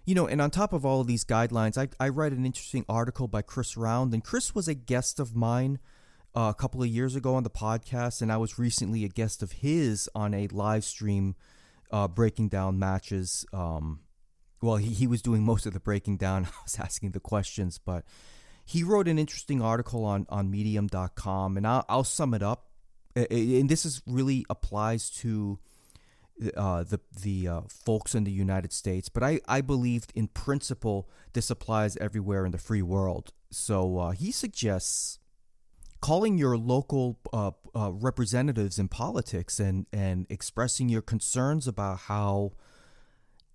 You 0.05 0.15
know, 0.15 0.27
and 0.27 0.41
on 0.41 0.51
top 0.51 0.73
of 0.73 0.85
all 0.85 1.01
of 1.01 1.07
these 1.07 1.25
guidelines, 1.25 1.77
I, 1.77 1.89
I 2.03 2.09
read 2.09 2.33
an 2.33 2.47
interesting 2.47 2.85
article 2.89 3.29
by 3.29 3.43
Chris 3.43 3.77
Round, 3.77 4.15
and 4.15 4.25
Chris 4.25 4.55
was 4.55 4.67
a 4.67 4.75
guest 4.75 5.21
of 5.21 5.37
mine 5.37 5.79
a 6.35 6.55
couple 6.55 6.83
of 6.83 6.89
years 6.89 7.17
ago 7.17 7.35
on 7.35 7.43
the 7.43 7.51
podcast, 7.51 8.23
and 8.23 8.33
I 8.33 8.37
was 8.37 8.59
recently 8.59 9.05
a 9.05 9.09
guest 9.09 9.43
of 9.43 9.53
his 9.53 10.09
on 10.15 10.35
a 10.35 10.49
live 10.49 10.85
stream 10.85 11.35
uh, 11.91 12.09
breaking 12.09 12.49
down 12.49 12.79
matches. 12.79 13.45
Um, 13.53 14.01
well, 14.63 14.77
he, 14.77 14.91
he 14.91 15.07
was 15.07 15.23
doing 15.23 15.43
most 15.43 15.67
of 15.67 15.73
the 15.73 15.81
breaking 15.81 16.19
down. 16.19 16.45
I 16.47 16.63
was 16.65 16.79
asking 16.79 17.13
the 17.13 17.21
questions, 17.21 17.79
but 17.79 18.05
he 18.65 18.83
wrote 18.85 19.09
an 19.09 19.19
interesting 19.19 19.61
article 19.61 20.05
on 20.05 20.27
on 20.29 20.51
medium.com 20.51 21.57
and 21.57 21.67
I'll, 21.67 21.85
I'll 21.89 22.05
sum 22.05 22.35
it 22.35 22.43
up 22.43 22.71
and 23.17 23.69
this 23.69 23.85
is 23.85 24.03
really 24.07 24.45
applies 24.49 25.11
to 25.11 25.59
uh, 26.57 26.85
the 26.85 27.01
the 27.23 27.49
uh, 27.49 27.61
folks 27.69 28.15
in 28.15 28.25
the 28.25 28.31
United 28.31 28.73
States, 28.73 29.09
but 29.09 29.23
I, 29.23 29.41
I 29.47 29.61
believed 29.61 30.13
in 30.15 30.29
principle 30.29 31.09
this 31.33 31.51
applies 31.51 31.97
everywhere 31.99 32.47
in 32.47 32.53
the 32.53 32.59
free 32.59 32.83
world. 32.83 33.33
So 33.51 33.99
uh, 33.99 34.11
he 34.13 34.31
suggests 34.31 35.19
calling 36.01 36.39
your 36.39 36.57
local 36.57 37.19
uh, 37.33 37.51
uh, 37.75 37.93
representatives 37.93 38.79
in 38.79 38.89
politics 38.89 39.61
and 39.61 39.87
and 39.93 40.27
expressing 40.31 40.89
your 40.89 41.03
concerns 41.03 41.67
about 41.67 41.99
how 42.01 42.53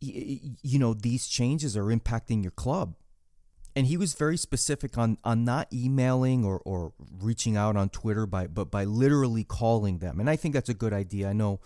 y- 0.02 0.40
you 0.62 0.80
know 0.80 0.94
these 0.94 1.28
changes 1.28 1.76
are 1.76 1.86
impacting 1.86 2.44
your 2.44 2.52
club 2.52 2.96
and 3.76 3.88
he 3.88 3.98
was 3.98 4.14
very 4.14 4.38
specific 4.38 4.98
on 4.98 5.18
on 5.24 5.44
not 5.44 5.68
emailing 5.74 6.46
or, 6.46 6.62
or 6.66 6.94
reaching 7.20 7.58
out 7.58 7.76
on 7.76 7.90
Twitter 7.90 8.26
by 8.26 8.48
but 8.48 8.72
by 8.72 8.86
literally 8.86 9.44
calling 9.44 10.00
them. 10.00 10.20
And 10.20 10.30
I 10.30 10.36
think 10.36 10.54
that's 10.54 10.70
a 10.70 10.74
good 10.74 10.94
idea. 10.94 11.30
I 11.30 11.34
know 11.34 11.60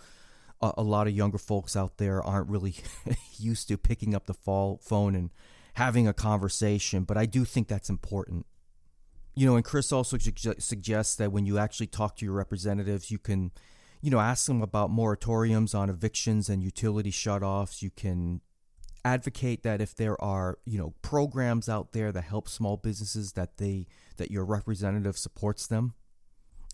a, 0.60 0.72
a 0.78 0.82
lot 0.82 1.06
of 1.06 1.14
younger 1.14 1.38
folks 1.38 1.76
out 1.76 1.98
there 1.98 2.22
aren't 2.22 2.48
really 2.48 2.74
used 3.38 3.68
to 3.68 3.78
picking 3.78 4.14
up 4.14 4.26
the 4.26 4.34
phone 4.34 5.14
and 5.14 5.30
having 5.74 6.08
a 6.08 6.12
conversation, 6.12 7.04
but 7.04 7.16
I 7.16 7.26
do 7.26 7.44
think 7.44 7.68
that's 7.68 7.88
important. 7.88 8.44
You 9.40 9.46
know, 9.46 9.56
and 9.56 9.64
Chris 9.64 9.90
also 9.90 10.18
su- 10.18 10.54
suggests 10.58 11.16
that 11.16 11.32
when 11.32 11.46
you 11.46 11.56
actually 11.56 11.86
talk 11.86 12.14
to 12.16 12.26
your 12.26 12.34
representatives, 12.34 13.10
you 13.10 13.18
can, 13.18 13.52
you 14.02 14.10
know, 14.10 14.20
ask 14.20 14.44
them 14.44 14.60
about 14.60 14.90
moratoriums 14.90 15.74
on 15.74 15.88
evictions 15.88 16.50
and 16.50 16.62
utility 16.62 17.10
shutoffs. 17.10 17.80
You 17.80 17.88
can 17.88 18.42
advocate 19.02 19.62
that 19.62 19.80
if 19.80 19.94
there 19.94 20.20
are 20.22 20.58
you 20.66 20.76
know 20.76 20.92
programs 21.00 21.70
out 21.70 21.92
there 21.92 22.12
that 22.12 22.20
help 22.20 22.50
small 22.50 22.76
businesses 22.76 23.32
that 23.32 23.56
they 23.56 23.86
that 24.18 24.30
your 24.30 24.44
representative 24.44 25.16
supports 25.16 25.66
them 25.66 25.94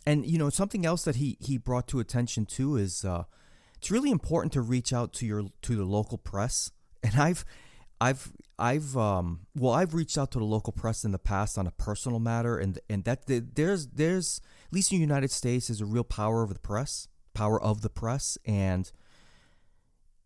and 0.04 0.26
you 0.26 0.36
know 0.36 0.50
something 0.50 0.84
else 0.84 1.04
that 1.04 1.14
he 1.14 1.36
he 1.38 1.56
brought 1.56 1.86
to 1.86 2.00
attention 2.00 2.44
too 2.44 2.76
is 2.76 3.04
uh, 3.04 3.22
it's 3.76 3.92
really 3.92 4.10
important 4.10 4.52
to 4.52 4.60
reach 4.60 4.92
out 4.92 5.12
to 5.12 5.24
your 5.24 5.44
to 5.62 5.76
the 5.76 5.84
local 5.84 6.18
press 6.18 6.72
and 7.04 7.14
i've 7.14 7.44
i've 8.00 8.32
i've 8.59 8.96
um 8.96 9.40
well 9.54 9.72
i've 9.72 9.94
reached 9.94 10.16
out 10.16 10.30
to 10.30 10.38
the 10.38 10.44
local 10.44 10.72
press 10.72 11.04
in 11.04 11.12
the 11.12 11.18
past 11.18 11.59
on 11.59 11.66
a 11.66 11.70
personal 11.70 12.18
matter 12.18 12.59
and 12.59 12.78
and 12.88 13.04
that 13.04 13.26
there's 13.26 13.86
there's 13.88 14.40
at 14.66 14.72
least 14.72 14.92
in 14.92 14.98
the 14.98 15.02
united 15.02 15.30
states 15.30 15.68
there's 15.68 15.80
a 15.80 15.86
real 15.86 16.04
power 16.04 16.42
of 16.42 16.52
the 16.52 16.59
press 16.59 17.09
power 17.34 17.62
of 17.62 17.82
the 17.82 17.90
press 17.90 18.38
and 18.46 18.92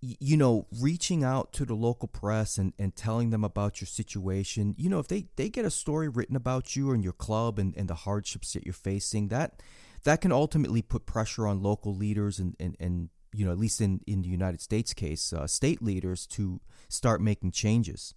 you 0.02 0.36
know, 0.36 0.66
reaching 0.80 1.22
out 1.22 1.52
to 1.52 1.66
the 1.66 1.74
local 1.74 2.08
press 2.08 2.56
and, 2.56 2.72
and 2.78 2.96
telling 2.96 3.30
them 3.30 3.44
about 3.44 3.80
your 3.80 3.86
situation, 3.86 4.74
you 4.78 4.88
know, 4.88 4.98
if 4.98 5.08
they, 5.08 5.26
they 5.36 5.50
get 5.50 5.66
a 5.66 5.70
story 5.70 6.08
written 6.08 6.36
about 6.36 6.74
you 6.74 6.90
and 6.92 7.04
your 7.04 7.12
club 7.12 7.58
and, 7.58 7.76
and 7.76 7.88
the 7.88 7.94
hardships 7.94 8.54
that 8.54 8.64
you're 8.64 8.72
facing, 8.72 9.28
that 9.28 9.62
that 10.04 10.22
can 10.22 10.32
ultimately 10.32 10.80
put 10.80 11.04
pressure 11.04 11.46
on 11.46 11.62
local 11.62 11.94
leaders 11.94 12.38
and, 12.38 12.56
and, 12.58 12.76
and 12.80 13.10
you 13.34 13.44
know, 13.44 13.52
at 13.52 13.58
least 13.58 13.82
in, 13.82 14.00
in 14.06 14.22
the 14.22 14.28
United 14.28 14.62
States 14.62 14.94
case, 14.94 15.34
uh, 15.34 15.46
state 15.46 15.82
leaders 15.82 16.26
to 16.26 16.60
start 16.88 17.20
making 17.20 17.50
changes. 17.50 18.14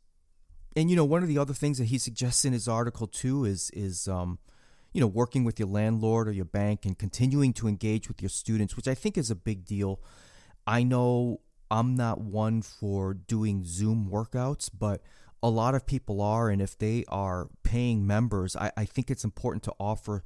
And, 0.75 0.89
you 0.89 0.95
know, 0.95 1.05
one 1.05 1.21
of 1.21 1.29
the 1.29 1.37
other 1.37 1.53
things 1.53 1.77
that 1.77 1.85
he 1.85 1.97
suggests 1.97 2.45
in 2.45 2.53
his 2.53 2.67
article 2.67 3.07
too 3.07 3.45
is, 3.45 3.69
is, 3.73 4.07
um, 4.07 4.39
you 4.91 5.01
know, 5.01 5.07
working 5.07 5.43
with 5.43 5.59
your 5.59 5.67
landlord 5.67 6.27
or 6.27 6.31
your 6.31 6.45
bank 6.45 6.85
and 6.85 6.97
continuing 6.97 7.53
to 7.53 7.67
engage 7.67 8.07
with 8.07 8.21
your 8.21 8.29
students, 8.29 8.75
which 8.75 8.87
I 8.87 8.95
think 8.95 9.17
is 9.17 9.29
a 9.29 9.35
big 9.35 9.65
deal. 9.65 10.01
I 10.65 10.83
know 10.83 11.41
I'm 11.69 11.95
not 11.95 12.21
one 12.21 12.61
for 12.61 13.13
doing 13.13 13.63
Zoom 13.65 14.09
workouts, 14.09 14.69
but 14.77 15.01
a 15.41 15.49
lot 15.49 15.75
of 15.75 15.85
people 15.85 16.21
are. 16.21 16.49
And 16.49 16.61
if 16.61 16.77
they 16.77 17.03
are 17.07 17.49
paying 17.63 18.05
members, 18.07 18.55
I, 18.55 18.71
I 18.77 18.85
think 18.85 19.11
it's 19.11 19.23
important 19.23 19.63
to 19.63 19.73
offer 19.79 20.23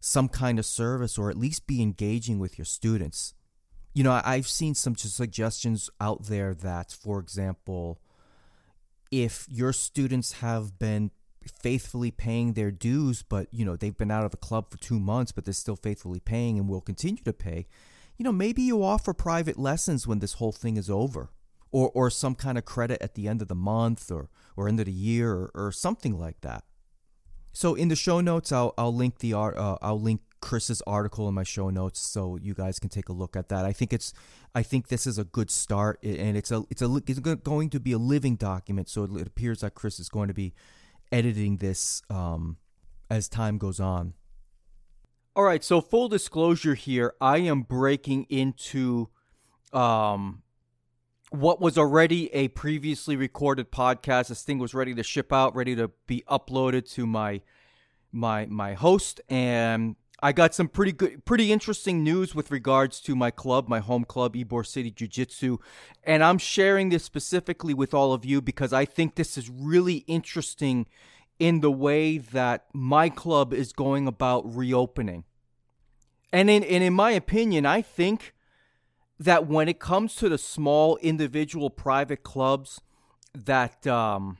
some 0.00 0.28
kind 0.28 0.58
of 0.58 0.64
service 0.64 1.18
or 1.18 1.30
at 1.30 1.36
least 1.36 1.66
be 1.66 1.82
engaging 1.82 2.38
with 2.38 2.58
your 2.58 2.64
students. 2.64 3.34
You 3.92 4.04
know, 4.04 4.20
I've 4.24 4.46
seen 4.46 4.74
some 4.74 4.96
suggestions 4.96 5.90
out 6.00 6.24
there 6.26 6.54
that, 6.54 6.92
for 6.92 7.18
example, 7.18 8.00
if 9.10 9.46
your 9.48 9.72
students 9.72 10.32
have 10.34 10.78
been 10.78 11.10
faithfully 11.62 12.10
paying 12.10 12.52
their 12.52 12.70
dues, 12.70 13.22
but 13.22 13.48
you 13.50 13.64
know 13.64 13.76
they've 13.76 13.96
been 13.96 14.10
out 14.10 14.24
of 14.24 14.30
the 14.30 14.36
club 14.36 14.70
for 14.70 14.78
two 14.78 15.00
months, 15.00 15.32
but 15.32 15.44
they're 15.44 15.54
still 15.54 15.76
faithfully 15.76 16.20
paying 16.20 16.58
and 16.58 16.68
will 16.68 16.80
continue 16.80 17.22
to 17.24 17.32
pay, 17.32 17.66
you 18.20 18.24
know, 18.24 18.32
maybe 18.32 18.60
you 18.60 18.84
offer 18.84 19.14
private 19.14 19.58
lessons 19.58 20.06
when 20.06 20.18
this 20.18 20.34
whole 20.34 20.52
thing 20.52 20.76
is 20.76 20.90
over. 20.90 21.30
Or, 21.72 21.90
or 21.94 22.10
some 22.10 22.34
kind 22.34 22.58
of 22.58 22.64
credit 22.64 23.00
at 23.00 23.14
the 23.14 23.28
end 23.28 23.40
of 23.40 23.48
the 23.48 23.54
month 23.54 24.10
or, 24.10 24.28
or 24.56 24.68
end 24.68 24.80
of 24.80 24.86
the 24.86 24.92
year 24.92 25.32
or, 25.32 25.50
or 25.54 25.72
something 25.72 26.18
like 26.18 26.40
that. 26.40 26.64
So 27.52 27.74
in 27.76 27.88
the 27.88 27.96
show 27.96 28.20
notes, 28.20 28.50
I'll, 28.52 28.74
I'll 28.76 28.94
link 28.94 29.20
the 29.20 29.34
uh, 29.34 29.76
I'll 29.80 30.00
link 30.00 30.20
Chris's 30.40 30.82
article 30.86 31.28
in 31.28 31.34
my 31.34 31.42
show 31.42 31.70
notes 31.70 32.00
so 32.00 32.38
you 32.40 32.54
guys 32.54 32.78
can 32.78 32.90
take 32.90 33.08
a 33.08 33.12
look 33.12 33.36
at 33.36 33.48
that. 33.48 33.64
I 33.64 33.72
think 33.72 33.92
it's 33.92 34.12
I 34.54 34.62
think 34.62 34.88
this 34.88 35.06
is 35.06 35.18
a 35.18 35.24
good 35.24 35.50
start 35.50 36.02
and 36.02 36.36
it's 36.36 36.50
a 36.50 36.64
it's 36.70 36.82
a 36.82 37.00
it's 37.06 37.20
going 37.20 37.70
to 37.70 37.80
be 37.80 37.92
a 37.92 37.98
living 37.98 38.36
document. 38.36 38.88
So 38.88 39.04
it 39.04 39.26
appears 39.26 39.60
that 39.60 39.74
Chris 39.74 40.00
is 40.00 40.08
going 40.08 40.28
to 40.28 40.34
be 40.34 40.54
editing 41.12 41.58
this 41.58 42.02
um, 42.08 42.56
as 43.08 43.28
time 43.28 43.58
goes 43.58 43.80
on. 43.80 44.14
All 45.36 45.44
right, 45.44 45.62
so 45.62 45.80
full 45.80 46.08
disclosure 46.08 46.74
here, 46.74 47.14
I 47.20 47.38
am 47.38 47.62
breaking 47.62 48.26
into 48.28 49.08
um 49.72 50.42
what 51.30 51.60
was 51.60 51.78
already 51.78 52.32
a 52.34 52.48
previously 52.48 53.14
recorded 53.14 53.70
podcast. 53.70 54.28
This 54.28 54.42
thing 54.42 54.58
was 54.58 54.74
ready 54.74 54.94
to 54.94 55.02
ship 55.02 55.32
out, 55.32 55.54
ready 55.54 55.76
to 55.76 55.90
be 56.06 56.24
uploaded 56.28 56.90
to 56.94 57.06
my 57.06 57.40
my 58.12 58.46
my 58.46 58.74
host 58.74 59.20
and 59.28 59.94
I 60.22 60.32
got 60.32 60.54
some 60.54 60.68
pretty 60.68 60.92
good 60.92 61.24
pretty 61.24 61.50
interesting 61.50 62.04
news 62.04 62.34
with 62.34 62.50
regards 62.50 63.00
to 63.02 63.16
my 63.16 63.30
club, 63.30 63.68
my 63.68 63.80
home 63.80 64.04
club 64.04 64.34
Ybor 64.34 64.66
City 64.66 64.90
Jiu-Jitsu, 64.90 65.58
and 66.04 66.22
I'm 66.22 66.38
sharing 66.38 66.90
this 66.90 67.04
specifically 67.04 67.74
with 67.74 67.94
all 67.94 68.12
of 68.12 68.24
you 68.24 68.42
because 68.42 68.72
I 68.72 68.84
think 68.84 69.14
this 69.14 69.38
is 69.38 69.48
really 69.48 70.04
interesting 70.06 70.86
in 71.38 71.60
the 71.60 71.70
way 71.70 72.18
that 72.18 72.66
my 72.74 73.08
club 73.08 73.54
is 73.54 73.72
going 73.72 74.06
about 74.06 74.54
reopening. 74.54 75.24
And 76.32 76.50
in 76.50 76.62
and 76.64 76.84
in 76.84 76.92
my 76.92 77.12
opinion, 77.12 77.64
I 77.64 77.80
think 77.80 78.34
that 79.18 79.46
when 79.46 79.68
it 79.68 79.78
comes 79.78 80.14
to 80.16 80.28
the 80.28 80.38
small 80.38 80.96
individual 80.98 81.70
private 81.70 82.22
clubs 82.22 82.80
that 83.34 83.86
um, 83.86 84.38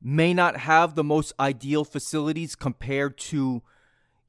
may 0.00 0.32
not 0.32 0.58
have 0.58 0.94
the 0.94 1.04
most 1.04 1.32
ideal 1.38 1.84
facilities 1.84 2.54
compared 2.54 3.18
to 3.18 3.62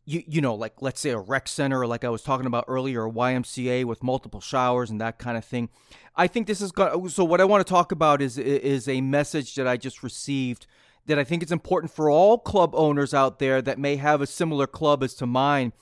you, 0.10 0.24
you 0.28 0.42
know 0.42 0.56
like 0.56 0.82
let's 0.82 1.00
say 1.00 1.12
a 1.12 1.20
rec 1.20 1.48
center 1.48 1.86
like 1.86 2.04
i 2.04 2.10
was 2.10 2.22
talking 2.22 2.48
about 2.48 2.66
earlier 2.68 3.06
a 3.06 3.12
ymca 3.12 3.86
with 3.86 4.02
multiple 4.02 4.42
showers 4.42 4.90
and 4.90 5.00
that 5.00 5.20
kind 5.20 5.38
of 5.38 5.46
thing. 5.46 5.70
I 6.16 6.28
think 6.28 6.48
this 6.48 6.62
is 6.62 6.72
going 6.72 7.10
so 7.10 7.24
what 7.24 7.42
i 7.42 7.46
want 7.46 7.66
to 7.66 7.70
talk 7.72 7.92
about 7.92 8.22
is 8.22 8.38
is 8.38 8.88
a 8.88 9.02
message 9.02 9.56
that 9.56 9.68
i 9.68 9.78
just 9.78 10.04
received 10.04 10.68
that 11.06 11.20
i 11.20 11.24
think 11.24 11.44
is 11.44 11.52
important 11.52 11.94
for 11.94 12.10
all 12.10 12.38
club 12.38 12.74
owners 12.74 13.14
out 13.14 13.40
there 13.40 13.62
that 13.62 13.78
may 13.78 13.98
have 13.98 14.22
a 14.22 14.28
similar 14.28 14.68
club 14.68 15.04
as 15.04 15.14
to 15.16 15.26
mine 15.26 15.74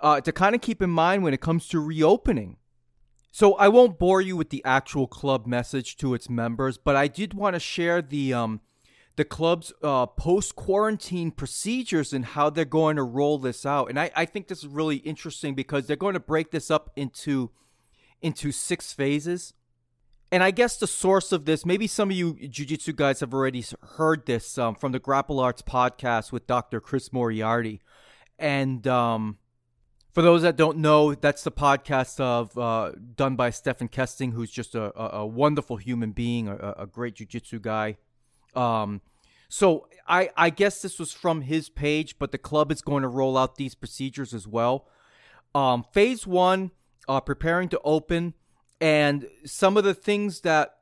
uh, 0.00 0.20
to 0.20 0.32
kind 0.32 0.54
of 0.54 0.60
keep 0.60 0.82
in 0.82 0.90
mind 0.90 1.22
when 1.22 1.34
it 1.34 1.40
comes 1.40 1.68
to 1.68 1.80
reopening. 1.80 2.56
So 3.30 3.54
I 3.54 3.68
won't 3.68 3.98
bore 3.98 4.20
you 4.20 4.36
with 4.36 4.50
the 4.50 4.62
actual 4.64 5.06
club 5.06 5.46
message 5.46 5.96
to 5.98 6.14
its 6.14 6.30
members, 6.30 6.78
but 6.78 6.96
I 6.96 7.06
did 7.08 7.34
want 7.34 7.54
to 7.54 7.60
share 7.60 8.00
the 8.00 8.32
um, 8.32 8.60
the 9.16 9.24
club's 9.24 9.72
uh, 9.82 10.06
post 10.06 10.54
quarantine 10.56 11.30
procedures 11.30 12.12
and 12.12 12.24
how 12.24 12.50
they're 12.50 12.64
going 12.64 12.96
to 12.96 13.02
roll 13.02 13.38
this 13.38 13.64
out. 13.64 13.88
And 13.88 13.98
I, 13.98 14.10
I 14.14 14.26
think 14.26 14.48
this 14.48 14.58
is 14.58 14.66
really 14.66 14.96
interesting 14.96 15.54
because 15.54 15.86
they're 15.86 15.96
going 15.96 16.14
to 16.14 16.20
break 16.20 16.50
this 16.50 16.70
up 16.70 16.90
into 16.96 17.50
into 18.22 18.52
six 18.52 18.92
phases. 18.92 19.54
And 20.32 20.42
I 20.42 20.50
guess 20.50 20.76
the 20.76 20.86
source 20.86 21.32
of 21.32 21.44
this, 21.44 21.64
maybe 21.64 21.86
some 21.86 22.10
of 22.10 22.16
you 22.16 22.34
jiu-jitsu 22.34 22.92
guys 22.94 23.20
have 23.20 23.32
already 23.32 23.64
heard 23.96 24.26
this 24.26 24.58
um, 24.58 24.74
from 24.74 24.92
the 24.92 24.98
Grapplearts 24.98 25.62
podcast 25.62 26.32
with 26.32 26.46
Dr. 26.46 26.80
Chris 26.80 27.12
Moriarty. 27.12 27.80
And 28.38 28.86
um, 28.88 29.38
for 30.12 30.22
those 30.22 30.42
that 30.42 30.56
don't 30.56 30.78
know, 30.78 31.14
that's 31.14 31.44
the 31.44 31.52
podcast 31.52 32.18
of 32.18 32.58
uh, 32.58 32.92
done 33.14 33.36
by 33.36 33.50
Stephan 33.50 33.88
Kesting, 33.88 34.32
who's 34.32 34.50
just 34.50 34.74
a, 34.74 34.98
a, 34.98 35.24
wonderful 35.24 35.76
human 35.76 36.10
being, 36.10 36.48
a, 36.48 36.74
a 36.78 36.86
great 36.86 37.14
jujitsu 37.14 37.62
guy. 37.62 37.96
Um, 38.56 39.00
so 39.48 39.86
I, 40.08 40.30
I 40.36 40.50
guess 40.50 40.82
this 40.82 40.98
was 40.98 41.12
from 41.12 41.42
his 41.42 41.68
page, 41.68 42.18
but 42.18 42.32
the 42.32 42.38
club 42.38 42.72
is 42.72 42.82
going 42.82 43.02
to 43.02 43.08
roll 43.08 43.36
out 43.36 43.56
these 43.56 43.74
procedures 43.74 44.32
as 44.34 44.46
well. 44.48 44.86
Um, 45.54 45.84
phase 45.92 46.26
one, 46.26 46.70
uh, 47.08 47.20
preparing 47.20 47.68
to 47.70 47.80
open, 47.84 48.34
and 48.80 49.28
some 49.44 49.76
of 49.76 49.84
the 49.84 49.94
things 49.94 50.40
that 50.40 50.78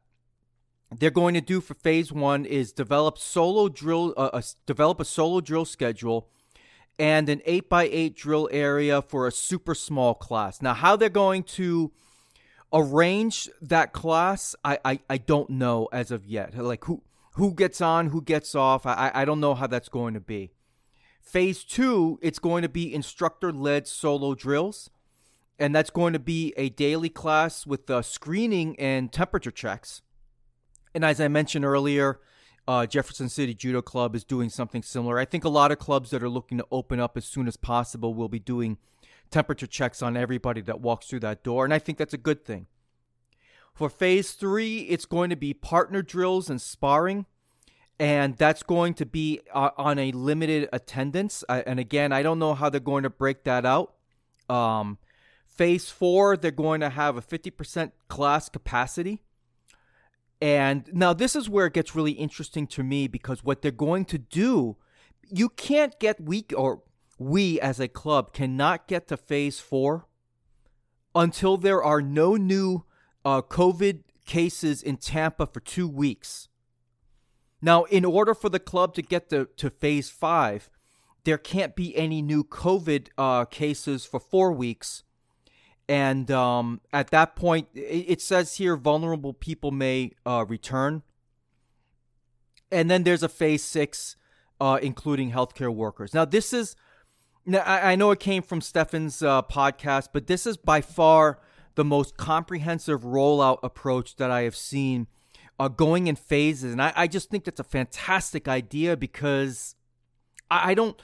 they're 0.98 1.10
going 1.10 1.34
to 1.34 1.40
do 1.40 1.60
for 1.60 1.74
phase 1.74 2.12
one 2.12 2.44
is 2.44 2.72
develop 2.72 3.18
solo 3.18 3.68
drill, 3.68 4.14
uh, 4.16 4.40
develop 4.66 5.00
a 5.00 5.04
solo 5.04 5.40
drill 5.40 5.64
schedule 5.64 6.28
and 6.98 7.28
an 7.28 7.42
eight 7.44 7.68
by 7.68 7.84
eight 7.84 8.16
drill 8.16 8.48
area 8.52 9.02
for 9.02 9.26
a 9.26 9.32
super 9.32 9.74
small 9.74 10.14
class. 10.14 10.62
Now, 10.62 10.74
how 10.74 10.96
they're 10.96 11.08
going 11.08 11.42
to 11.44 11.92
arrange 12.72 13.48
that 13.60 13.92
class, 13.92 14.54
I, 14.64 14.78
I, 14.84 15.00
I 15.10 15.18
don't 15.18 15.50
know 15.50 15.88
as 15.92 16.10
of 16.10 16.24
yet. 16.26 16.56
Like, 16.56 16.84
who, 16.84 17.02
who 17.34 17.54
gets 17.54 17.80
on, 17.80 18.08
who 18.08 18.22
gets 18.22 18.54
off, 18.54 18.86
I, 18.86 19.10
I 19.14 19.24
don't 19.24 19.40
know 19.40 19.54
how 19.54 19.66
that's 19.66 19.88
going 19.88 20.14
to 20.14 20.20
be. 20.20 20.52
Phase 21.20 21.64
two, 21.64 22.18
it's 22.22 22.38
going 22.38 22.62
to 22.62 22.68
be 22.68 22.94
instructor 22.94 23.52
led 23.52 23.86
solo 23.86 24.34
drills. 24.34 24.90
And 25.56 25.72
that's 25.72 25.90
going 25.90 26.14
to 26.14 26.18
be 26.18 26.52
a 26.56 26.68
daily 26.70 27.08
class 27.08 27.64
with 27.64 27.88
uh, 27.88 28.02
screening 28.02 28.78
and 28.78 29.12
temperature 29.12 29.52
checks. 29.52 30.02
And 30.92 31.04
as 31.04 31.20
I 31.20 31.28
mentioned 31.28 31.64
earlier, 31.64 32.20
uh, 32.66 32.86
Jefferson 32.86 33.28
City 33.28 33.54
Judo 33.54 33.80
Club 33.80 34.16
is 34.16 34.24
doing 34.24 34.48
something 34.48 34.82
similar. 34.82 35.16
I 35.16 35.24
think 35.24 35.44
a 35.44 35.48
lot 35.48 35.70
of 35.70 35.78
clubs 35.78 36.10
that 36.10 36.24
are 36.24 36.28
looking 36.28 36.58
to 36.58 36.66
open 36.72 36.98
up 36.98 37.16
as 37.16 37.24
soon 37.24 37.46
as 37.46 37.56
possible 37.56 38.14
will 38.14 38.28
be 38.28 38.40
doing 38.40 38.78
temperature 39.30 39.66
checks 39.66 40.02
on 40.02 40.16
everybody 40.16 40.60
that 40.62 40.80
walks 40.80 41.06
through 41.06 41.20
that 41.20 41.42
door, 41.42 41.64
and 41.64 41.74
I 41.74 41.78
think 41.78 41.98
that's 41.98 42.14
a 42.14 42.18
good 42.18 42.44
thing. 42.44 42.66
For 43.74 43.90
phase 43.90 44.32
three, 44.32 44.82
it's 44.82 45.04
going 45.04 45.30
to 45.30 45.36
be 45.36 45.52
partner 45.52 46.00
drills 46.00 46.48
and 46.48 46.62
sparring, 46.62 47.26
and 47.98 48.36
that's 48.36 48.62
going 48.62 48.94
to 48.94 49.06
be 49.06 49.40
uh, 49.52 49.70
on 49.76 49.98
a 49.98 50.12
limited 50.12 50.68
attendance. 50.72 51.42
I, 51.48 51.62
and 51.62 51.80
again, 51.80 52.12
I 52.12 52.22
don't 52.22 52.38
know 52.38 52.54
how 52.54 52.70
they're 52.70 52.80
going 52.80 53.02
to 53.02 53.10
break 53.10 53.42
that 53.44 53.66
out. 53.66 53.94
Um, 54.48 54.98
phase 55.48 55.90
four, 55.90 56.36
they're 56.36 56.52
going 56.52 56.82
to 56.82 56.90
have 56.90 57.16
a 57.16 57.22
50% 57.22 57.90
class 58.06 58.48
capacity. 58.48 59.24
And 60.40 60.88
now 60.92 61.12
this 61.12 61.34
is 61.34 61.48
where 61.48 61.66
it 61.66 61.72
gets 61.72 61.96
really 61.96 62.12
interesting 62.12 62.68
to 62.68 62.84
me 62.84 63.08
because 63.08 63.42
what 63.42 63.62
they're 63.62 63.72
going 63.72 64.04
to 64.06 64.18
do, 64.18 64.76
you 65.28 65.48
can't 65.48 65.98
get 65.98 66.20
weak 66.20 66.52
or 66.56 66.82
we 67.18 67.60
as 67.60 67.80
a 67.80 67.88
club 67.88 68.32
cannot 68.32 68.86
get 68.86 69.08
to 69.08 69.16
phase 69.16 69.58
four 69.58 70.06
until 71.14 71.56
there 71.56 71.82
are 71.82 72.02
no 72.02 72.36
new 72.36 72.84
uh, 73.24 73.42
COVID 73.42 74.00
cases 74.26 74.82
in 74.82 74.96
Tampa 74.96 75.46
for 75.46 75.60
two 75.60 75.88
weeks. 75.88 76.48
Now, 77.60 77.84
in 77.84 78.04
order 78.04 78.34
for 78.34 78.48
the 78.48 78.58
club 78.58 78.94
to 78.94 79.02
get 79.02 79.30
to, 79.30 79.48
to 79.56 79.70
phase 79.70 80.10
five, 80.10 80.68
there 81.24 81.38
can't 81.38 81.74
be 81.74 81.96
any 81.96 82.20
new 82.20 82.44
COVID 82.44 83.08
uh, 83.16 83.46
cases 83.46 84.04
for 84.04 84.20
four 84.20 84.52
weeks 84.52 85.04
and 85.88 86.30
um, 86.30 86.80
at 86.92 87.10
that 87.10 87.36
point, 87.36 87.68
it, 87.74 88.04
it, 88.08 88.22
says 88.22 88.56
here 88.56 88.76
vulnerable 88.76 89.34
people 89.34 89.70
may 89.70 90.12
uh, 90.24 90.44
return. 90.48 91.02
And 92.70 92.90
then 92.90 93.02
there's 93.02 93.22
a 93.22 93.28
phase 93.28 93.62
six, 93.62 94.16
uh, 94.60 94.78
including 94.80 95.32
healthcare 95.32 95.72
workers. 95.74 96.14
Now, 96.14 96.24
this 96.24 96.52
is, 96.52 96.74
now 97.44 97.60
I, 97.60 97.92
I 97.92 97.96
know 97.96 98.10
it 98.12 98.20
came 98.20 98.42
from 98.42 98.62
Stephan's 98.62 99.22
uh, 99.22 99.42
podcast, 99.42 100.08
but 100.12 100.26
this 100.26 100.46
is 100.46 100.56
by 100.56 100.80
far 100.80 101.38
the 101.74 101.84
most 101.84 102.16
comprehensive 102.16 103.02
rollout 103.02 103.58
approach 103.62 104.16
that 104.16 104.30
I 104.30 104.42
have 104.42 104.56
seen 104.56 105.06
uh, 105.58 105.68
going 105.68 106.06
in 106.06 106.16
phases. 106.16 106.72
And 106.72 106.82
I, 106.82 106.92
I 106.96 107.06
just 107.06 107.30
think 107.30 107.44
that's 107.44 107.60
a 107.60 107.64
fantastic 107.64 108.48
idea 108.48 108.96
because 108.96 109.74
I, 110.50 110.70
I 110.70 110.74
don't 110.74 111.00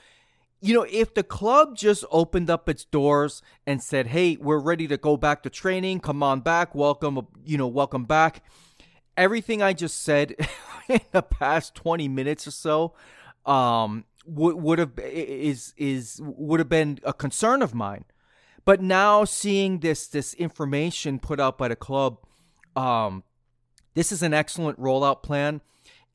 you 0.62 0.74
know, 0.74 0.86
if 0.90 1.14
the 1.14 1.22
club 1.22 1.74
just 1.74 2.04
opened 2.10 2.50
up 2.50 2.68
its 2.68 2.84
doors 2.84 3.42
and 3.66 3.82
said, 3.82 4.08
"Hey, 4.08 4.36
we're 4.36 4.58
ready 4.58 4.86
to 4.88 4.98
go 4.98 5.16
back 5.16 5.42
to 5.44 5.50
training. 5.50 6.00
Come 6.00 6.22
on 6.22 6.40
back. 6.40 6.74
Welcome, 6.74 7.26
you 7.44 7.56
know, 7.56 7.66
welcome 7.66 8.04
back." 8.04 8.44
Everything 9.16 9.62
I 9.62 9.72
just 9.72 10.02
said 10.02 10.36
in 10.88 11.00
the 11.12 11.22
past 11.22 11.74
20 11.74 12.08
minutes 12.08 12.46
or 12.46 12.50
so 12.50 12.94
um, 13.46 14.04
would 14.26 14.56
would 14.56 14.78
have 14.78 14.98
is 14.98 15.72
is 15.78 16.20
would 16.22 16.60
have 16.60 16.68
been 16.68 16.98
a 17.04 17.14
concern 17.14 17.62
of 17.62 17.74
mine. 17.74 18.04
But 18.64 18.82
now 18.82 19.24
seeing 19.24 19.80
this 19.80 20.06
this 20.06 20.34
information 20.34 21.18
put 21.18 21.40
out 21.40 21.58
by 21.58 21.68
the 21.68 21.76
club, 21.76 22.18
um, 22.76 23.24
this 23.94 24.12
is 24.12 24.22
an 24.22 24.34
excellent 24.34 24.78
rollout 24.80 25.22
plan, 25.22 25.61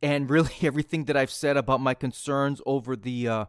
and 0.01 0.29
really 0.29 0.53
everything 0.61 1.05
that 1.05 1.17
I've 1.17 1.31
said 1.31 1.57
about 1.57 1.81
my 1.81 1.93
concerns 1.93 2.61
over 2.65 2.95
the 2.95 3.27
uh, 3.27 3.45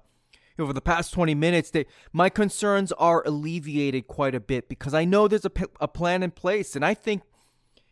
over 0.58 0.72
the 0.72 0.80
past 0.80 1.12
20 1.12 1.34
minutes 1.34 1.72
my 2.12 2.28
concerns 2.28 2.92
are 2.92 3.22
alleviated 3.26 4.06
quite 4.06 4.34
a 4.34 4.40
bit 4.40 4.68
because 4.68 4.94
I 4.94 5.04
know 5.04 5.28
there's 5.28 5.44
a, 5.44 5.52
a 5.80 5.88
plan 5.88 6.22
in 6.22 6.30
place. 6.30 6.74
And 6.74 6.84
I 6.84 6.94
think, 6.94 7.22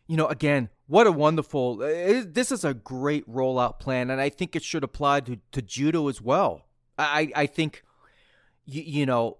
you 0.06 0.16
know, 0.16 0.26
again, 0.26 0.70
what 0.86 1.06
a 1.06 1.12
wonderful, 1.12 1.82
uh, 1.82 2.22
this 2.26 2.50
is 2.50 2.64
a 2.64 2.74
great 2.74 3.28
rollout 3.30 3.78
plan. 3.78 4.10
And 4.10 4.20
I 4.20 4.28
think 4.28 4.56
it 4.56 4.62
should 4.62 4.84
apply 4.84 5.20
to, 5.20 5.38
to 5.52 5.62
judo 5.62 6.08
as 6.08 6.20
well. 6.20 6.62
I, 6.98 7.32
I 7.34 7.46
think, 7.46 7.82
you 8.66 9.04
know, 9.04 9.38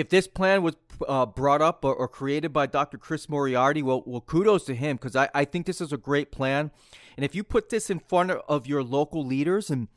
if 0.00 0.08
this 0.08 0.26
plan 0.26 0.62
was 0.62 0.76
uh, 1.06 1.26
brought 1.26 1.60
up 1.60 1.84
or, 1.84 1.94
or, 1.94 2.08
created 2.08 2.52
by 2.52 2.66
Dr. 2.66 2.96
Chris 2.96 3.28
Moriarty, 3.28 3.82
well, 3.82 4.02
well 4.06 4.22
kudos 4.22 4.64
to 4.64 4.74
him 4.74 4.96
because 4.96 5.14
I, 5.14 5.28
I 5.34 5.44
think 5.44 5.66
this 5.66 5.80
is 5.80 5.92
a 5.92 5.98
great 5.98 6.32
plan. 6.32 6.70
And 7.16 7.24
if 7.24 7.34
you 7.34 7.44
put 7.44 7.68
this 7.68 7.90
in 7.90 7.98
front 7.98 8.30
of 8.30 8.66
your 8.66 8.82
local 8.82 9.24
leaders 9.24 9.70
and 9.70 9.88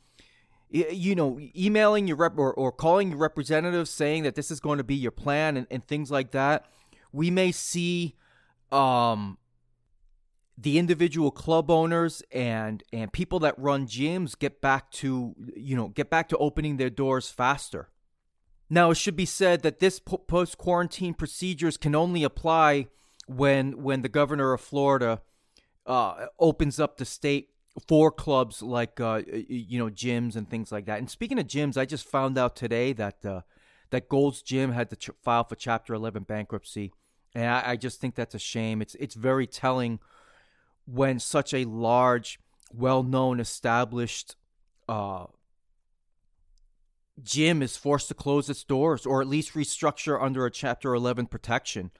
you 0.70 1.14
know, 1.14 1.38
emailing 1.56 2.06
your 2.06 2.16
rep 2.16 2.36
or, 2.36 2.52
or 2.52 2.72
calling 2.72 3.10
your 3.10 3.18
representatives 3.18 3.90
saying 3.90 4.24
that 4.24 4.34
this 4.34 4.50
is 4.50 4.60
going 4.60 4.78
to 4.78 4.84
be 4.84 4.94
your 4.94 5.12
plan 5.12 5.56
and, 5.56 5.66
and 5.70 5.86
things 5.86 6.10
like 6.10 6.32
that, 6.32 6.66
we 7.12 7.30
may 7.30 7.52
see 7.52 8.16
um, 8.72 9.38
the 10.58 10.78
individual 10.78 11.30
club 11.30 11.70
owners 11.70 12.22
and 12.32 12.82
and 12.92 13.12
people 13.12 13.38
that 13.40 13.56
run 13.56 13.86
gyms 13.86 14.36
get 14.36 14.60
back 14.60 14.90
to 14.90 15.34
you 15.56 15.76
know 15.76 15.88
get 15.88 16.10
back 16.10 16.28
to 16.28 16.36
opening 16.38 16.76
their 16.76 16.90
doors 16.90 17.30
faster. 17.30 17.88
Now, 18.74 18.90
it 18.90 18.96
should 18.96 19.14
be 19.14 19.24
said 19.24 19.62
that 19.62 19.78
this 19.78 20.00
post 20.00 20.58
quarantine 20.58 21.14
procedures 21.14 21.76
can 21.76 21.94
only 21.94 22.24
apply 22.24 22.88
when 23.28 23.84
when 23.84 24.02
the 24.02 24.08
governor 24.08 24.52
of 24.52 24.60
Florida 24.60 25.22
uh, 25.86 26.26
opens 26.40 26.80
up 26.80 26.96
the 26.96 27.04
state 27.04 27.50
for 27.86 28.10
clubs 28.10 28.62
like 28.62 28.98
uh, 28.98 29.22
you 29.28 29.78
know 29.78 29.90
gyms 29.90 30.34
and 30.34 30.50
things 30.50 30.72
like 30.72 30.86
that. 30.86 30.98
And 30.98 31.08
speaking 31.08 31.38
of 31.38 31.46
gyms, 31.46 31.76
I 31.76 31.84
just 31.84 32.04
found 32.04 32.36
out 32.36 32.56
today 32.56 32.92
that 32.94 33.24
uh, 33.24 33.42
that 33.90 34.08
Gold's 34.08 34.42
Gym 34.42 34.72
had 34.72 34.90
to 34.90 34.96
ch- 34.96 35.10
file 35.22 35.44
for 35.44 35.54
Chapter 35.54 35.94
11 35.94 36.24
bankruptcy, 36.24 36.92
and 37.32 37.46
I, 37.46 37.62
I, 37.70 37.76
just 37.76 38.00
think 38.00 38.16
that's 38.16 38.34
a 38.34 38.40
shame. 38.40 38.82
It's 38.82 38.96
it's 38.96 39.14
very 39.14 39.46
telling 39.46 40.00
when 40.84 41.20
such 41.20 41.54
a 41.54 41.64
large, 41.64 42.40
well-known, 42.72 43.38
established 43.38 44.34
uh, 44.88 45.26
gym 47.22 47.62
is 47.62 47.76
forced 47.76 48.08
to 48.08 48.14
close 48.14 48.50
its 48.50 48.64
doors 48.64 49.06
or 49.06 49.20
at 49.20 49.28
least 49.28 49.54
restructure 49.54 50.20
under 50.20 50.46
a 50.46 50.50
Chapter 50.50 50.94
11 50.94 51.26
protection. 51.26 51.90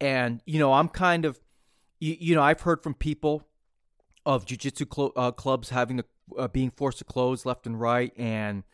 And 0.00 0.40
you 0.46 0.58
know, 0.58 0.72
I'm 0.72 0.88
kind 0.88 1.24
of, 1.24 1.38
you, 1.98 2.16
you 2.18 2.34
know, 2.34 2.42
I've 2.42 2.62
heard 2.62 2.82
from 2.82 2.94
people 2.94 3.46
of 4.24 4.46
jujitsu 4.46 4.92
cl- 4.92 5.12
uh, 5.16 5.32
clubs 5.32 5.70
having 5.70 5.98
to, 5.98 6.04
uh, 6.38 6.48
being 6.48 6.70
forced 6.70 6.98
to 6.98 7.04
close 7.04 7.44
left 7.44 7.66
and 7.66 7.80
right, 7.80 8.12
and 8.16 8.64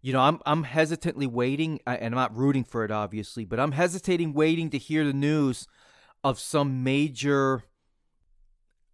you 0.00 0.12
know, 0.12 0.20
I'm 0.20 0.40
I'm 0.46 0.62
hesitantly 0.64 1.26
waiting, 1.26 1.80
and 1.86 2.06
I'm 2.06 2.14
not 2.14 2.36
rooting 2.36 2.64
for 2.64 2.84
it, 2.84 2.90
obviously, 2.90 3.44
but 3.44 3.58
I'm 3.58 3.72
hesitating, 3.72 4.32
waiting 4.32 4.70
to 4.70 4.78
hear 4.78 5.04
the 5.04 5.12
news 5.12 5.66
of 6.22 6.38
some 6.38 6.82
major, 6.82 7.64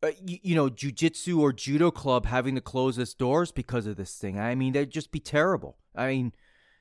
Uh, 0.04 0.10
you, 0.24 0.38
you, 0.42 0.54
know, 0.54 0.68
jujitsu 0.68 1.38
or 1.38 1.52
judo 1.52 1.90
club 1.90 2.26
having 2.26 2.54
to 2.54 2.60
close 2.60 2.98
its 2.98 3.14
doors 3.14 3.50
because 3.50 3.86
of 3.86 3.96
this 3.96 4.14
thing. 4.16 4.38
I 4.38 4.54
mean, 4.54 4.74
that'd 4.74 4.90
just 4.90 5.10
be 5.10 5.20
terrible. 5.20 5.78
I 5.96 6.08
mean, 6.08 6.32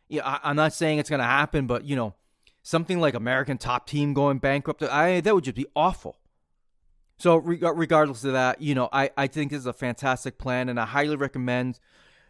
yeah, 0.10 0.28
I, 0.28 0.40
I'm 0.44 0.56
not 0.56 0.74
saying 0.74 1.00
it's 1.00 1.10
going 1.10 1.20
to 1.20 1.26
happen, 1.26 1.66
but 1.66 1.86
you 1.86 1.96
know, 1.96 2.16
something 2.64 3.00
like 3.00 3.14
American 3.14 3.58
Top 3.58 3.88
Team 3.88 4.14
going 4.14 4.40
bankrupt, 4.40 4.84
I 4.84 5.22
that 5.22 5.34
would 5.34 5.46
just 5.46 5.56
be 5.56 5.68
awful. 5.76 6.18
So, 7.18 7.38
regardless 7.38 8.26
of 8.26 8.34
that, 8.34 8.62
you 8.62 8.76
know, 8.76 8.90
I, 8.92 9.12
I 9.16 9.28
think 9.28 9.52
this 9.52 9.60
is 9.60 9.66
a 9.66 9.74
fantastic 9.74 10.38
plan, 10.38 10.68
and 10.68 10.80
I 10.80 10.86
highly 10.86 11.16
recommend, 11.16 11.80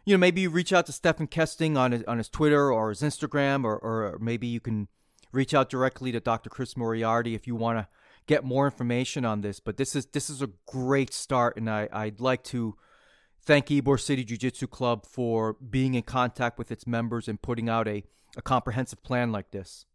you 0.04 0.14
know, 0.14 0.18
maybe 0.18 0.42
you 0.42 0.50
reach 0.50 0.72
out 0.72 0.86
to 0.86 0.92
Stephan 0.92 1.26
Kesting 1.26 1.76
on 1.76 1.90
his, 1.90 2.02
on 2.04 2.18
his 2.18 2.28
Twitter 2.28 2.70
or 2.70 2.90
his 2.90 3.00
Instagram, 3.00 3.64
or, 3.64 3.76
or 3.78 4.18
maybe 4.20 4.46
you 4.46 4.60
can 4.60 4.88
reach 5.32 5.54
out 5.54 5.68
directly 5.68 6.12
to 6.12 6.20
Dr. 6.20 6.50
Chris 6.50 6.76
Moriarty 6.76 7.34
if 7.34 7.46
you 7.46 7.56
want 7.56 7.78
to 7.78 7.88
get 8.26 8.44
more 8.44 8.66
information 8.66 9.24
on 9.24 9.40
this. 9.40 9.60
But 9.60 9.76
this 9.76 9.94
is 9.94 10.06
this 10.06 10.30
is 10.30 10.42
a 10.42 10.50
great 10.66 11.12
start, 11.12 11.56
and 11.56 11.68
I, 11.68 11.88
I'd 11.92 12.20
like 12.20 12.42
to 12.44 12.76
thank 13.42 13.66
Ybor 13.66 14.00
City 14.00 14.24
Jiu 14.24 14.36
Jitsu 14.36 14.66
Club 14.66 15.06
for 15.06 15.54
being 15.54 15.94
in 15.94 16.02
contact 16.02 16.58
with 16.58 16.70
its 16.70 16.86
members 16.86 17.28
and 17.28 17.40
putting 17.40 17.68
out 17.68 17.86
a, 17.86 18.04
a 18.36 18.42
comprehensive 18.42 19.02
plan 19.02 19.32
like 19.32 19.50
this. 19.50 19.86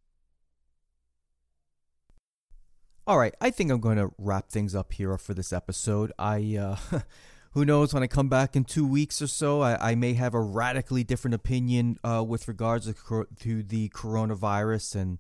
All 3.08 3.18
right, 3.18 3.34
I 3.42 3.50
think 3.50 3.72
I'm 3.72 3.80
going 3.80 3.98
to 3.98 4.12
wrap 4.20 4.50
things 4.50 4.76
up 4.76 4.94
here 4.94 5.18
for 5.18 5.34
this 5.34 5.52
episode. 5.52 6.12
I, 6.20 6.58
uh, 6.58 7.00
who 7.54 7.66
knows, 7.66 7.92
when 7.92 8.04
I 8.04 8.08
come 8.08 8.30
back 8.30 8.56
in 8.56 8.66
two 8.66 8.86
weeks 8.86 9.20
or 9.20 9.26
so, 9.26 9.62
I, 9.62 9.94
I 9.94 9.96
may 9.96 10.14
have 10.14 10.36
a 10.36 10.40
radically 10.40 11.04
different 11.04 11.34
opinion 11.34 11.98
uh, 12.04 12.24
with 12.24 12.48
regards 12.48 12.86
to, 12.86 13.26
to 13.40 13.64
the 13.64 13.90
coronavirus 13.90 14.96
and 14.96 15.18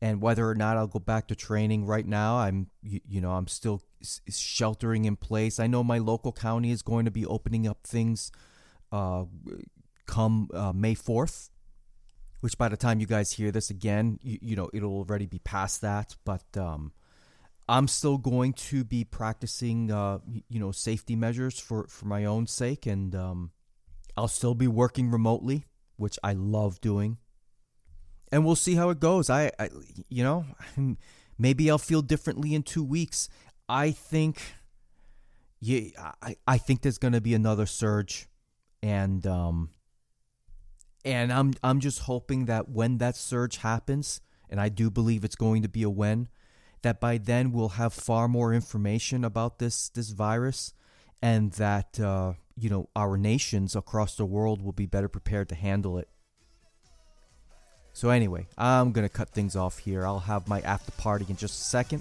and 0.00 0.22
whether 0.22 0.48
or 0.48 0.54
not 0.54 0.76
I'll 0.76 0.86
go 0.86 0.98
back 0.98 1.28
to 1.28 1.34
training. 1.34 1.84
Right 1.84 2.06
now, 2.06 2.38
I'm, 2.38 2.68
you, 2.82 3.00
you 3.08 3.20
know, 3.20 3.32
I'm 3.32 3.48
still 3.48 3.82
sheltering 4.28 5.04
in 5.04 5.16
place. 5.16 5.58
I 5.58 5.66
know 5.66 5.82
my 5.82 5.98
local 5.98 6.32
county 6.32 6.70
is 6.70 6.82
going 6.82 7.04
to 7.04 7.10
be 7.10 7.26
opening 7.26 7.66
up 7.66 7.86
things 7.86 8.30
uh, 8.92 9.24
come 10.06 10.48
uh, 10.54 10.72
May 10.72 10.94
4th, 10.94 11.50
which 12.40 12.56
by 12.56 12.68
the 12.68 12.76
time 12.76 13.00
you 13.00 13.06
guys 13.06 13.32
hear 13.32 13.50
this 13.50 13.70
again, 13.70 14.18
you, 14.22 14.38
you 14.40 14.56
know, 14.56 14.70
it'll 14.72 14.94
already 14.94 15.26
be 15.26 15.40
past 15.40 15.80
that. 15.82 16.16
But 16.24 16.44
um, 16.56 16.92
I'm 17.68 17.88
still 17.88 18.18
going 18.18 18.54
to 18.54 18.84
be 18.84 19.04
practicing, 19.04 19.90
uh, 19.90 20.18
you 20.48 20.60
know, 20.60 20.72
safety 20.72 21.16
measures 21.16 21.58
for, 21.58 21.86
for 21.88 22.06
my 22.06 22.24
own 22.24 22.46
sake, 22.46 22.86
and 22.86 23.14
um, 23.14 23.50
I'll 24.16 24.28
still 24.28 24.54
be 24.54 24.68
working 24.68 25.10
remotely, 25.10 25.66
which 25.96 26.18
I 26.22 26.32
love 26.32 26.80
doing. 26.80 27.18
And 28.30 28.44
we'll 28.44 28.56
see 28.56 28.74
how 28.74 28.90
it 28.90 29.00
goes. 29.00 29.30
I, 29.30 29.50
I 29.58 29.70
you 30.08 30.22
know, 30.22 30.44
maybe 31.38 31.70
I'll 31.70 31.78
feel 31.78 32.02
differently 32.02 32.54
in 32.54 32.62
two 32.62 32.84
weeks. 32.84 33.28
I 33.68 33.90
think, 33.90 34.40
yeah, 35.60 36.12
I, 36.22 36.36
I 36.46 36.58
think 36.58 36.82
there's 36.82 36.98
going 36.98 37.12
to 37.12 37.20
be 37.20 37.34
another 37.34 37.66
surge, 37.66 38.28
and 38.82 39.26
um, 39.26 39.70
and 41.04 41.32
I'm 41.32 41.54
I'm 41.62 41.80
just 41.80 42.00
hoping 42.00 42.46
that 42.46 42.68
when 42.68 42.98
that 42.98 43.16
surge 43.16 43.58
happens, 43.58 44.20
and 44.48 44.60
I 44.60 44.68
do 44.68 44.90
believe 44.90 45.24
it's 45.24 45.36
going 45.36 45.62
to 45.62 45.68
be 45.68 45.82
a 45.82 45.90
when 45.90 46.28
that 46.82 47.00
by 47.00 47.18
then 47.18 47.52
we'll 47.52 47.70
have 47.70 47.92
far 47.92 48.28
more 48.28 48.52
information 48.52 49.24
about 49.24 49.58
this 49.58 49.88
this 49.88 50.10
virus, 50.10 50.72
and 51.20 51.52
that 51.52 51.98
uh, 52.00 52.34
you 52.56 52.70
know 52.70 52.88
our 52.94 53.16
nations 53.16 53.74
across 53.74 54.14
the 54.16 54.26
world 54.26 54.62
will 54.62 54.72
be 54.72 54.86
better 54.86 55.08
prepared 55.08 55.48
to 55.48 55.54
handle 55.54 55.98
it. 55.98 56.08
So 57.98 58.10
anyway, 58.10 58.46
I'm 58.56 58.92
gonna 58.92 59.08
cut 59.08 59.28
things 59.30 59.56
off 59.56 59.78
here. 59.78 60.06
I'll 60.06 60.20
have 60.20 60.46
my 60.46 60.60
after 60.60 60.92
party 60.92 61.26
in 61.28 61.34
just 61.34 61.60
a 61.60 61.64
second. 61.64 62.00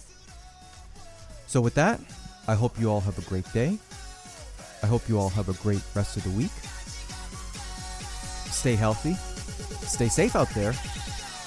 So 1.48 1.60
with 1.60 1.74
that, 1.74 2.00
I 2.48 2.54
hope 2.54 2.80
you 2.80 2.92
all 2.92 3.02
have 3.02 3.18
a 3.18 3.24
great 3.28 3.52
day. 3.52 3.80
I 4.84 4.86
hope 4.86 5.10
you 5.10 5.18
all 5.18 5.30
have 5.30 5.50
a 5.50 5.54
great 5.54 5.82
rest 5.96 6.16
of 6.16 6.24
the 6.24 6.30
week. 6.30 6.54
Stay 8.54 8.76
healthy, 8.76 9.16
stay 9.88 10.08
safe 10.08 10.36
out 10.36 10.50
there, 10.52 10.76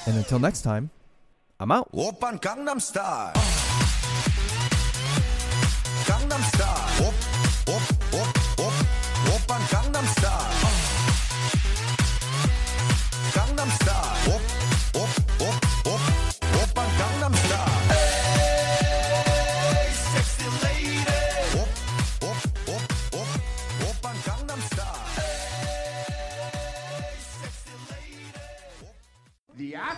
and 0.09 0.16
until 0.16 0.40
next 0.40 0.62
time. 0.62 0.90
I'm 1.61 1.70
out. 1.70 1.86
Style. 6.42 7.07
Op, 7.07 7.14
op, 7.68 7.86
op, 8.18 8.30
op. 8.66 8.74
Open 9.32 9.61
Gangnam 9.70 10.07
Style. 10.07 10.51
Gangnam 10.51 10.59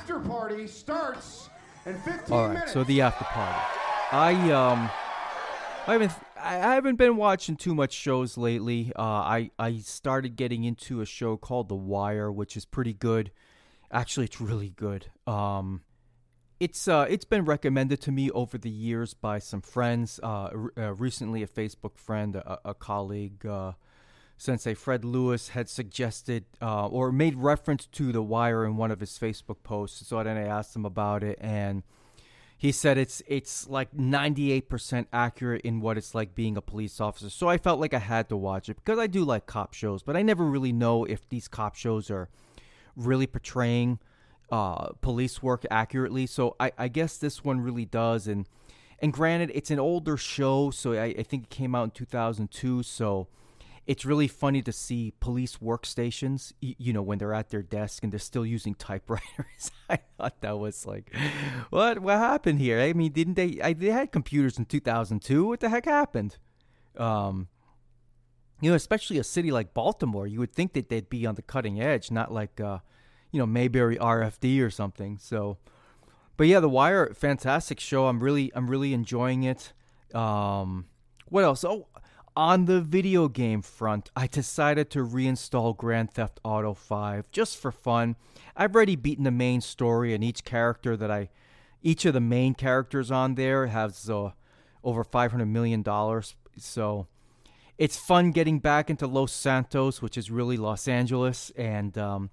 after 0.03 0.19
party 0.19 0.67
starts 0.67 1.49
in 1.87 1.95
15 2.01 2.35
all 2.35 2.47
right, 2.47 2.55
minutes. 2.55 2.73
so 2.73 2.83
the 2.83 3.01
after 3.01 3.25
party. 3.25 3.57
I 4.11 4.51
um, 4.51 4.91
I 5.87 5.93
haven't 5.93 6.13
I 6.37 6.55
haven't 6.75 6.97
been 6.97 7.17
watching 7.17 7.55
too 7.55 7.73
much 7.73 7.93
shows 7.93 8.37
lately. 8.37 8.93
Uh, 8.99 9.03
I 9.03 9.51
I 9.61 9.77
started 9.77 10.35
getting 10.35 10.65
into 10.65 11.03
a 11.03 11.07
show 11.07 11.37
called 11.37 11.69
The 11.69 11.77
Wire, 11.77 12.33
which 12.33 12.57
is 12.57 12.65
pretty 12.65 12.93
good. 12.93 13.31
Actually, 13.93 14.27
it's 14.27 14.41
really 14.41 14.71
good. 14.71 15.07
Um, 15.25 15.83
it's 16.59 16.89
uh, 16.89 17.07
it's 17.09 17.25
been 17.25 17.45
recommended 17.45 18.01
to 18.01 18.11
me 18.11 18.29
over 18.33 18.59
the 18.59 18.71
years 18.71 19.15
by 19.15 19.39
some 19.39 19.61
friends. 19.61 20.19
Uh, 20.21 20.51
uh 20.77 20.95
recently, 20.95 21.45
a 21.45 21.47
Facebook 21.47 21.97
friend, 21.97 22.35
a, 22.35 22.59
a 22.65 22.75
colleague, 22.75 23.47
uh, 23.47 23.73
Sensei 24.43 24.75
Fred 24.75 25.05
Lewis 25.05 25.51
had 25.51 25.69
suggested 25.69 26.45
uh, 26.61 26.89
or 26.89 27.13
made 27.13 27.37
reference 27.37 27.87
to 27.87 28.11
The 28.11 28.23
Wire 28.23 28.65
in 28.65 28.77
one 28.77 28.91
of 28.91 28.99
his 28.99 29.17
Facebook 29.17 29.63
posts. 29.63 30.05
So 30.09 30.21
then 30.21 30.37
I 30.37 30.43
asked 30.43 30.75
him 30.75 30.85
about 30.85 31.23
it, 31.23 31.39
and 31.41 31.85
he 32.59 32.73
said 32.73 32.99
it's 32.99 33.23
it's 33.29 33.69
like 33.69 33.95
98% 33.95 35.07
accurate 35.13 35.61
in 35.61 35.81
what 35.81 35.97
it's 35.97 36.13
like 36.13 36.35
being 36.35 36.57
a 36.57 36.61
police 36.61 37.01
officer. 37.01 37.31
So 37.31 37.49
I 37.49 37.57
felt 37.57 37.79
like 37.79 37.95
I 37.95 38.01
had 38.01 38.29
to 38.31 38.37
watch 38.37 38.69
it 38.69 38.75
because 38.75 38.99
I 38.99 39.07
do 39.07 39.25
like 39.25 39.47
cop 39.47 39.75
shows, 39.75 40.03
but 40.03 40.17
I 40.17 40.23
never 40.23 40.45
really 40.45 40.73
know 40.73 41.05
if 41.05 41.29
these 41.29 41.47
cop 41.47 41.77
shows 41.77 42.11
are 42.11 42.29
really 42.97 43.29
portraying 43.29 44.01
uh, 44.51 44.89
police 45.03 45.41
work 45.41 45.65
accurately. 45.71 46.27
So 46.27 46.57
I, 46.59 46.73
I 46.77 46.89
guess 46.89 47.17
this 47.17 47.45
one 47.45 47.61
really 47.61 47.85
does. 47.85 48.27
And 48.27 48.49
and 48.99 49.13
granted, 49.13 49.53
it's 49.55 49.71
an 49.71 49.79
older 49.79 50.17
show, 50.17 50.73
so 50.73 50.95
I, 50.95 51.15
I 51.17 51.23
think 51.23 51.45
it 51.45 51.51
came 51.51 51.77
out 51.77 51.85
in 51.85 51.91
2002. 51.93 52.83
So 52.83 53.29
it's 53.87 54.05
really 54.05 54.29
funny 54.29 54.63
to 54.63 54.73
see 54.73 55.13
police 55.19 55.57
workstations, 55.57 56.53
you 56.61 56.93
know, 56.93 57.03
when 57.03 57.19
they're 57.19 57.35
at 57.35 57.51
their 57.51 57.63
desk 57.63 58.05
and 58.05 58.13
they're 58.13 58.21
still 58.21 58.47
using 58.47 58.75
typewriters. 58.75 59.73
I 59.91 59.99
thought 60.17 60.41
that 60.41 60.59
was 60.59 60.87
like, 60.87 61.13
what 61.71 61.99
what 61.99 62.19
happened 62.19 62.61
here? 62.61 62.81
I 62.81 62.93
mean, 62.93 63.13
didn't 63.13 63.35
they? 63.35 63.61
I, 63.61 63.73
they 63.73 63.91
had 63.91 64.13
computers 64.13 64.59
in 64.59 64.67
2002. 64.67 65.47
What 65.47 65.61
the 65.61 65.69
heck 65.69 65.87
happened? 65.87 66.39
Um, 66.97 67.49
you 68.61 68.71
know, 68.71 68.77
especially 68.77 69.19
a 69.19 69.25
city 69.25 69.51
like 69.51 69.75
Baltimore, 69.75 70.27
you 70.29 70.39
would 70.39 70.53
think 70.53 70.75
that 70.75 70.89
they'd 70.89 71.11
be 71.11 71.27
on 71.27 71.35
the 71.35 71.43
cutting 71.43 71.81
edge, 71.81 72.13
not 72.13 72.33
like, 72.33 72.61
uh, 72.61 72.79
you 73.33 73.41
know, 73.41 73.47
Mayberry 73.47 73.97
RFD 73.97 74.65
or 74.65 74.71
something. 74.71 75.19
So, 75.19 75.59
but 76.37 76.47
yeah, 76.47 76.61
The 76.61 76.69
Wire, 76.69 77.13
fantastic 77.13 77.81
show. 77.81 78.07
I'm 78.07 78.23
really, 78.23 78.53
I'm 78.55 78.71
really 78.71 78.95
enjoying 78.95 79.43
it. 79.43 79.73
Um, 80.15 80.87
what 81.27 81.43
else? 81.43 81.65
Oh, 81.65 81.89
on 82.37 82.65
the 82.65 82.81
video 82.81 83.29
game 83.29 83.63
front, 83.63 84.11
I 84.17 84.27
decided 84.27 84.91
to 84.91 85.01
reinstall 85.01 85.77
Grand 85.77 86.13
Theft 86.13 86.41
Auto 86.45 86.75
5 86.75 87.31
just 87.31 87.59
for 87.59 87.71
fun. 87.71 88.17
I've 88.57 88.75
already 88.75 88.97
beaten 88.97 89.25
the 89.25 89.31
main 89.31 89.61
story, 89.61 90.15
and 90.15 90.23
each 90.25 90.45
character 90.45 90.97
that 90.97 91.11
I, 91.11 91.29
each 91.83 92.05
of 92.05 92.15
the 92.15 92.21
main 92.21 92.55
characters 92.55 93.11
on 93.11 93.35
there 93.35 93.67
has 93.67 94.09
uh, 94.09 94.31
over 94.85 95.05
$500 95.05 95.49
million. 95.49 95.85
So 96.59 97.07
it's 97.79 97.97
fun 97.97 98.31
getting 98.31 98.59
back 98.59 98.91
into 98.91 99.07
Los 99.07 99.33
Santos, 99.33 100.01
which 100.01 100.17
is 100.17 100.31
really 100.31 100.57
Los 100.57 100.89
Angeles, 100.89 101.51
and 101.57 101.97
um, 101.99 102.31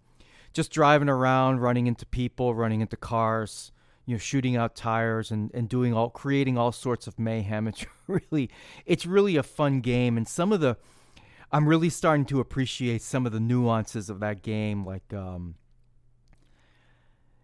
just 0.53 0.71
driving 0.71 1.09
around, 1.09 1.59
running 1.59 1.87
into 1.87 2.05
people, 2.05 2.55
running 2.55 2.81
into 2.81 2.97
cars 2.97 3.71
you 4.09 4.15
know 4.15 4.19
shooting 4.19 4.57
out 4.57 4.75
tires 4.75 5.29
and, 5.29 5.51
and 5.53 5.69
doing 5.69 5.93
all 5.93 6.09
creating 6.09 6.57
all 6.57 6.71
sorts 6.71 7.05
of 7.07 7.19
mayhem. 7.19 7.67
It's 7.67 7.85
really 8.07 8.49
it's 8.85 9.05
really 9.05 9.35
a 9.35 9.43
fun 9.43 9.81
game. 9.81 10.17
And 10.17 10.27
some 10.27 10.51
of 10.51 10.59
the 10.59 10.77
i'm 11.51 11.67
really 11.67 11.89
starting 11.89 12.25
to 12.25 12.39
appreciate 12.39 13.01
some 13.01 13.25
of 13.25 13.31
the 13.31 13.39
nuances 13.39 14.09
of 14.09 14.19
that 14.19 14.41
game 14.41 14.85
like 14.85 15.13
um 15.13 15.55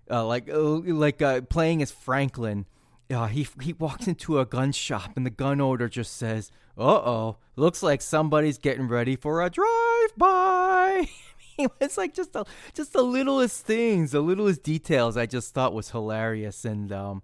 uh, 0.09 0.23
like 0.23 0.47
uh, 0.49 0.59
like 0.59 1.21
uh, 1.21 1.41
playing 1.41 1.81
as 1.81 1.91
franklin 1.91 2.65
uh, 3.11 3.27
he 3.27 3.47
he 3.61 3.73
walks 3.73 4.07
into 4.07 4.39
a 4.39 4.45
gun 4.45 4.71
shop 4.71 5.11
and 5.15 5.25
the 5.25 5.31
gun 5.31 5.59
owner 5.59 5.87
just 5.87 6.15
says 6.15 6.51
uh-oh 6.77 7.37
looks 7.55 7.81
like 7.81 8.01
somebody's 8.01 8.59
getting 8.59 8.87
ready 8.87 9.15
for 9.15 9.41
a 9.41 9.49
drive-by 9.49 11.09
it's 11.79 11.97
like 11.97 12.13
just 12.13 12.33
the 12.33 12.45
just 12.73 12.93
the 12.93 13.01
littlest 13.01 13.65
things, 13.65 14.11
the 14.11 14.21
littlest 14.21 14.63
details. 14.63 15.17
I 15.17 15.25
just 15.25 15.53
thought 15.53 15.73
was 15.73 15.91
hilarious, 15.91 16.65
and 16.65 16.91
um, 16.91 17.23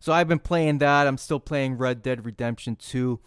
so 0.00 0.12
I've 0.12 0.28
been 0.28 0.38
playing 0.38 0.78
that. 0.78 1.06
I'm 1.06 1.18
still 1.18 1.40
playing 1.40 1.78
Red 1.78 2.02
Dead 2.02 2.24
Redemption 2.24 2.76
2. 2.76 3.20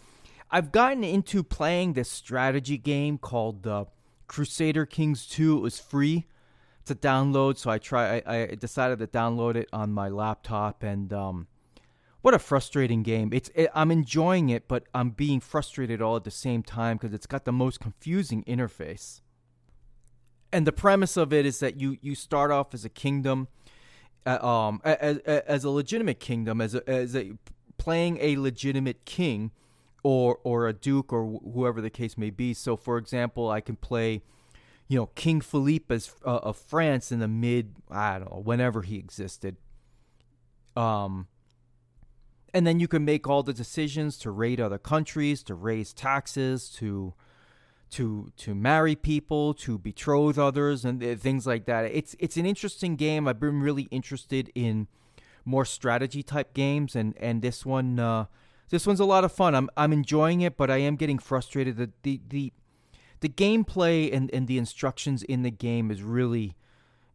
I've 0.50 0.70
gotten 0.70 1.02
into 1.02 1.42
playing 1.42 1.94
this 1.94 2.10
strategy 2.10 2.78
game 2.78 3.18
called 3.18 3.66
uh, 3.66 3.86
Crusader 4.28 4.86
Kings 4.86 5.26
2. 5.26 5.58
It 5.58 5.60
was 5.60 5.80
free 5.80 6.26
to 6.84 6.94
download, 6.94 7.58
so 7.58 7.70
I 7.70 7.78
try. 7.78 8.18
I, 8.18 8.42
I 8.42 8.46
decided 8.54 8.98
to 9.00 9.06
download 9.06 9.56
it 9.56 9.68
on 9.72 9.92
my 9.92 10.08
laptop, 10.08 10.84
and 10.84 11.12
um, 11.12 11.48
what 12.22 12.34
a 12.34 12.38
frustrating 12.38 13.02
game! 13.02 13.30
It's 13.32 13.50
it, 13.54 13.70
I'm 13.74 13.90
enjoying 13.90 14.50
it, 14.50 14.68
but 14.68 14.84
I'm 14.94 15.10
being 15.10 15.40
frustrated 15.40 16.00
all 16.00 16.14
at 16.14 16.24
the 16.24 16.30
same 16.30 16.62
time 16.62 16.98
because 16.98 17.12
it's 17.12 17.26
got 17.26 17.44
the 17.44 17.52
most 17.52 17.80
confusing 17.80 18.44
interface 18.44 19.22
and 20.56 20.66
the 20.66 20.72
premise 20.72 21.18
of 21.18 21.34
it 21.34 21.44
is 21.44 21.58
that 21.58 21.78
you 21.78 21.98
you 22.00 22.14
start 22.14 22.50
off 22.50 22.72
as 22.72 22.82
a 22.82 22.88
kingdom, 22.88 23.48
uh, 24.24 24.42
um, 24.42 24.80
as, 24.84 25.18
as 25.18 25.64
a 25.64 25.70
legitimate 25.70 26.18
kingdom, 26.18 26.62
as 26.62 26.74
a, 26.74 26.88
as 26.88 27.14
a 27.14 27.32
playing 27.76 28.16
a 28.22 28.38
legitimate 28.38 29.04
king, 29.04 29.50
or 30.02 30.38
or 30.44 30.66
a 30.66 30.72
duke 30.72 31.12
or 31.12 31.40
whoever 31.52 31.82
the 31.82 31.90
case 31.90 32.16
may 32.16 32.30
be. 32.30 32.54
So, 32.54 32.74
for 32.74 32.96
example, 32.96 33.50
I 33.50 33.60
can 33.60 33.76
play, 33.76 34.22
you 34.88 34.98
know, 34.98 35.06
King 35.14 35.42
Philippe 35.42 35.94
as, 35.94 36.14
uh, 36.24 36.38
of 36.38 36.56
France 36.56 37.12
in 37.12 37.18
the 37.18 37.28
mid 37.28 37.74
I 37.90 38.18
don't 38.18 38.32
know 38.32 38.40
whenever 38.40 38.80
he 38.80 38.96
existed. 38.96 39.58
Um, 40.74 41.26
and 42.54 42.66
then 42.66 42.80
you 42.80 42.88
can 42.88 43.04
make 43.04 43.28
all 43.28 43.42
the 43.42 43.52
decisions 43.52 44.16
to 44.20 44.30
raid 44.30 44.58
other 44.58 44.78
countries, 44.78 45.42
to 45.42 45.54
raise 45.54 45.92
taxes, 45.92 46.70
to 46.78 47.12
to 47.96 48.30
to 48.36 48.54
marry 48.54 48.94
people, 48.94 49.54
to 49.54 49.78
betroth 49.78 50.38
others, 50.38 50.84
and 50.84 51.00
things 51.18 51.46
like 51.46 51.64
that. 51.64 51.86
It's 51.86 52.14
it's 52.18 52.36
an 52.36 52.44
interesting 52.44 52.96
game. 52.96 53.26
I've 53.26 53.40
been 53.40 53.60
really 53.60 53.88
interested 53.90 54.52
in 54.54 54.86
more 55.46 55.64
strategy 55.64 56.22
type 56.22 56.52
games, 56.52 56.94
and 56.94 57.14
and 57.18 57.40
this 57.40 57.64
one 57.64 57.98
uh, 57.98 58.26
this 58.68 58.86
one's 58.86 59.00
a 59.00 59.06
lot 59.06 59.24
of 59.24 59.32
fun. 59.32 59.54
I'm 59.54 59.70
I'm 59.78 59.94
enjoying 59.94 60.42
it, 60.42 60.58
but 60.58 60.70
I 60.70 60.76
am 60.76 60.96
getting 60.96 61.18
frustrated. 61.18 61.78
The 61.78 61.90
the 62.02 62.20
the, 62.28 62.52
the 63.20 63.28
gameplay 63.30 64.14
and, 64.14 64.30
and 64.30 64.46
the 64.46 64.58
instructions 64.58 65.22
in 65.22 65.42
the 65.42 65.50
game 65.50 65.90
is 65.90 66.02
really 66.02 66.54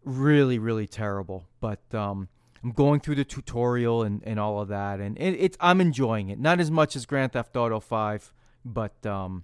really 0.04 0.58
really 0.58 0.88
terrible. 0.88 1.46
But 1.60 1.94
um, 1.94 2.28
I'm 2.64 2.72
going 2.72 3.02
through 3.02 3.16
the 3.16 3.26
tutorial 3.26 4.02
and, 4.02 4.24
and 4.26 4.40
all 4.40 4.60
of 4.60 4.68
that, 4.70 5.00
and 5.00 5.16
it, 5.20 5.36
it's 5.38 5.58
I'm 5.60 5.80
enjoying 5.80 6.30
it. 6.30 6.40
Not 6.40 6.60
as 6.60 6.72
much 6.72 6.96
as 6.96 7.06
Grand 7.06 7.34
Theft 7.34 7.56
Auto 7.56 7.80
Five, 7.80 8.34
but 8.66 9.06
um, 9.06 9.44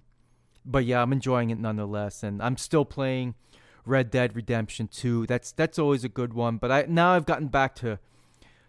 but 0.68 0.84
yeah, 0.84 1.02
I'm 1.02 1.12
enjoying 1.12 1.50
it 1.50 1.58
nonetheless, 1.58 2.22
and 2.22 2.42
I'm 2.42 2.56
still 2.56 2.84
playing 2.84 3.34
Red 3.84 4.10
Dead 4.10 4.36
Redemption 4.36 4.88
2. 4.88 5.26
That's 5.26 5.52
that's 5.52 5.78
always 5.78 6.04
a 6.04 6.08
good 6.08 6.34
one. 6.34 6.58
But 6.58 6.70
I 6.70 6.84
now 6.88 7.12
I've 7.12 7.26
gotten 7.26 7.48
back 7.48 7.74
to 7.76 7.98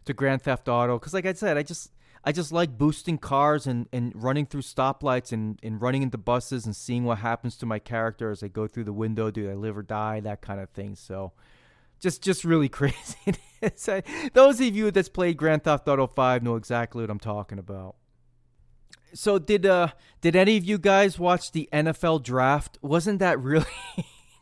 to 0.06 0.14
Grand 0.14 0.42
Theft 0.42 0.68
Auto 0.68 0.98
because, 0.98 1.14
like 1.14 1.26
I 1.26 1.34
said, 1.34 1.58
I 1.58 1.64
just 1.64 1.92
I 2.24 2.32
just 2.32 2.52
like 2.52 2.78
boosting 2.78 3.18
cars 3.18 3.68
and, 3.68 3.88
and 3.94 4.12
running 4.16 4.46
through 4.46 4.62
stoplights 4.62 5.32
and, 5.32 5.60
and 5.62 5.82
running 5.82 6.04
into 6.04 6.18
buses 6.18 6.66
and 6.66 6.76
seeing 6.76 7.06
what 7.06 7.20
happens 7.20 7.56
to 7.58 7.66
my 7.66 7.80
character 7.80 8.32
as 8.32 8.44
I 8.44 8.48
go 8.48 8.68
through 8.68 8.86
the 8.86 8.94
window. 8.94 9.32
Do 9.32 9.50
I 9.50 9.54
live 9.54 9.78
or 9.78 9.84
die? 9.84 10.20
That 10.20 10.42
kind 10.42 10.60
of 10.60 10.70
thing. 10.70 10.96
So 10.96 11.34
just 12.00 12.22
just 12.22 12.44
really 12.46 12.70
crazy. 12.80 13.36
Those 14.34 14.62
of 14.62 14.76
you 14.76 14.90
that's 14.92 15.10
played 15.10 15.38
Grand 15.38 15.64
Theft 15.64 15.88
Auto 15.88 16.08
5 16.08 16.44
know 16.44 16.56
exactly 16.56 17.04
what 17.04 17.10
I'm 17.10 17.20
talking 17.20 17.60
about 17.60 17.96
so 19.14 19.40
did 19.40 19.66
uh 19.66 19.90
did 20.22 20.36
any 20.36 20.58
of 20.58 20.64
you 20.64 20.78
guys 20.78 21.20
watch 21.20 21.52
the 21.52 21.70
NFL 21.72 22.24
draft? 22.24 22.78
Wasn't 22.82 23.20
that 23.20 23.40
really 23.40 23.66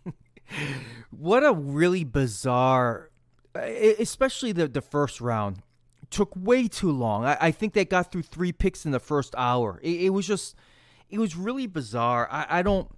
what 1.11 1.45
a 1.45 1.53
really 1.53 2.03
bizarre 2.03 3.10
especially 3.56 4.52
the 4.52 4.68
the 4.68 4.81
first 4.81 5.19
round 5.19 5.61
took 6.10 6.31
way 6.35 6.68
too 6.68 6.91
long. 6.91 7.26
I, 7.26 7.38
I 7.41 7.52
think 7.52 7.73
they 7.73 7.85
got 7.85 8.11
through 8.11 8.23
three 8.23 8.52
picks 8.52 8.85
in 8.85 8.91
the 8.91 8.99
first 8.99 9.35
hour. 9.38 9.80
It, 9.81 10.03
it 10.03 10.10
was 10.10 10.27
just 10.27 10.56
it 11.10 11.19
was 11.19 11.35
really 11.35 11.68
bizarre. 11.68 12.27
I, 12.31 12.60
I 12.60 12.61
don't 12.61 12.89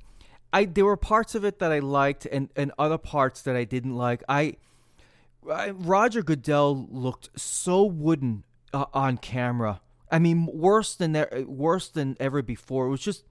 I 0.51 0.65
there 0.65 0.85
were 0.85 0.97
parts 0.97 1.35
of 1.35 1.43
it 1.45 1.59
that 1.59 1.71
I 1.71 1.79
liked 1.79 2.25
and, 2.25 2.49
and 2.55 2.71
other 2.77 2.97
parts 2.97 3.41
that 3.43 3.55
I 3.55 3.63
didn't 3.63 3.95
like. 3.95 4.23
I, 4.27 4.57
I 5.49 5.71
Roger 5.71 6.21
Goodell 6.21 6.87
looked 6.91 7.29
so 7.39 7.83
wooden 7.83 8.43
uh, 8.73 8.85
on 8.93 9.17
camera 9.17 9.81
I 10.11 10.19
mean, 10.19 10.47
worse 10.47 10.95
than 10.95 11.15
worse 11.47 11.89
than 11.89 12.17
ever 12.19 12.41
before. 12.41 12.87
It 12.87 12.89
was 12.89 13.01
just 13.01 13.23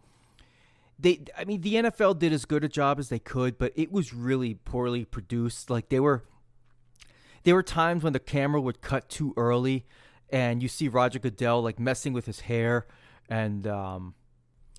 they. 0.98 1.22
I 1.36 1.44
mean, 1.44 1.60
the 1.60 1.74
NFL 1.74 2.18
did 2.18 2.32
as 2.32 2.44
good 2.44 2.64
a 2.64 2.68
job 2.68 2.98
as 2.98 3.09
they 3.09 3.18
could, 3.18 3.59
but 3.59 3.72
it 3.76 3.90
was 3.90 4.14
really 4.14 4.55
poorly 4.55 5.05
produced. 5.05 5.70
Like 5.70 5.88
they 5.88 6.00
were, 6.00 6.24
there 7.44 7.55
were 7.55 7.62
times 7.62 8.02
when 8.02 8.12
the 8.12 8.20
camera 8.20 8.60
would 8.60 8.80
cut 8.80 9.09
too 9.09 9.34
early, 9.36 9.86
and 10.30 10.62
you 10.62 10.68
see 10.68 10.88
Roger 10.88 11.18
Goodell 11.18 11.62
like 11.62 11.80
messing 11.80 12.12
with 12.12 12.26
his 12.26 12.40
hair, 12.40 12.86
and 13.28 13.66
um, 13.66 14.14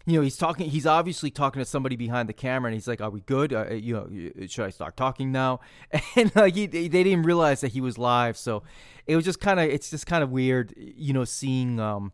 you 0.09 0.17
know, 0.17 0.23
he's 0.23 0.37
talking. 0.37 0.69
He's 0.69 0.85
obviously 0.85 1.29
talking 1.29 1.59
to 1.61 1.65
somebody 1.65 1.95
behind 1.95 2.29
the 2.29 2.33
camera, 2.33 2.69
and 2.69 2.73
he's 2.73 2.87
like, 2.87 3.01
"Are 3.01 3.09
we 3.09 3.21
good? 3.21 3.53
Uh, 3.53 3.71
you 3.71 3.93
know, 3.93 4.47
should 4.47 4.65
I 4.65 4.69
start 4.69 4.95
talking 4.95 5.31
now?" 5.31 5.59
And 6.15 6.35
like, 6.35 6.55
he, 6.55 6.67
they 6.67 6.87
didn't 6.87 7.23
realize 7.23 7.61
that 7.61 7.69
he 7.73 7.81
was 7.81 7.97
live, 7.97 8.37
so 8.37 8.63
it 9.07 9.15
was 9.15 9.25
just 9.25 9.39
kind 9.39 9.59
of. 9.59 9.69
It's 9.69 9.89
just 9.89 10.05
kind 10.05 10.23
of 10.23 10.31
weird, 10.31 10.73
you 10.77 11.13
know, 11.13 11.25
seeing 11.25 11.79
um, 11.79 12.11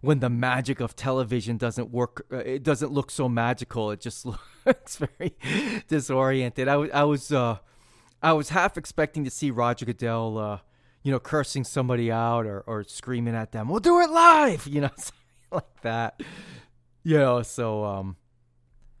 when 0.00 0.20
the 0.20 0.30
magic 0.30 0.80
of 0.80 0.94
television 0.94 1.56
doesn't 1.56 1.90
work. 1.90 2.26
Uh, 2.30 2.38
it 2.38 2.62
doesn't 2.62 2.92
look 2.92 3.10
so 3.10 3.28
magical. 3.28 3.90
It 3.90 4.00
just 4.00 4.26
looks 4.66 4.96
very 4.96 5.34
disoriented. 5.88 6.68
I 6.68 6.76
was, 6.76 6.90
I 6.92 7.02
was, 7.04 7.32
uh, 7.32 7.58
I 8.22 8.32
was 8.32 8.50
half 8.50 8.76
expecting 8.76 9.24
to 9.24 9.30
see 9.30 9.50
Roger 9.50 9.86
Goodell, 9.86 10.38
uh, 10.38 10.58
you 11.02 11.12
know, 11.12 11.18
cursing 11.18 11.64
somebody 11.64 12.10
out 12.10 12.46
or 12.46 12.60
or 12.66 12.84
screaming 12.84 13.34
at 13.34 13.52
them. 13.52 13.68
We'll 13.68 13.80
do 13.80 14.00
it 14.00 14.10
live, 14.10 14.66
you 14.70 14.82
know, 14.82 14.90
like 15.50 15.80
that 15.82 16.20
you 17.06 17.18
know, 17.18 17.40
so 17.42 17.84
um, 17.84 18.16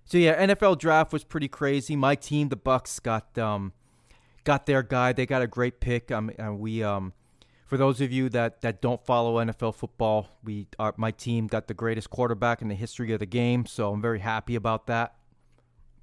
so 0.04 0.16
yeah, 0.16 0.46
NFL 0.46 0.78
draft 0.78 1.12
was 1.12 1.24
pretty 1.24 1.48
crazy. 1.48 1.96
My 1.96 2.14
team, 2.14 2.50
the 2.50 2.56
Bucs, 2.56 3.02
got 3.02 3.36
um, 3.36 3.72
got 4.44 4.66
their 4.66 4.84
guy. 4.84 5.12
They 5.12 5.26
got 5.26 5.42
a 5.42 5.48
great 5.48 5.80
pick. 5.80 6.12
Um, 6.12 6.30
and 6.38 6.60
we 6.60 6.84
um, 6.84 7.14
for 7.66 7.76
those 7.76 8.00
of 8.00 8.12
you 8.12 8.28
that 8.28 8.60
that 8.60 8.80
don't 8.80 9.04
follow 9.04 9.44
NFL 9.44 9.74
football, 9.74 10.28
we 10.44 10.68
my 10.96 11.10
team 11.10 11.48
got 11.48 11.66
the 11.66 11.74
greatest 11.74 12.08
quarterback 12.08 12.62
in 12.62 12.68
the 12.68 12.76
history 12.76 13.12
of 13.12 13.18
the 13.18 13.26
game. 13.26 13.66
So 13.66 13.92
I'm 13.92 14.00
very 14.00 14.20
happy 14.20 14.54
about 14.54 14.86
that. 14.86 15.16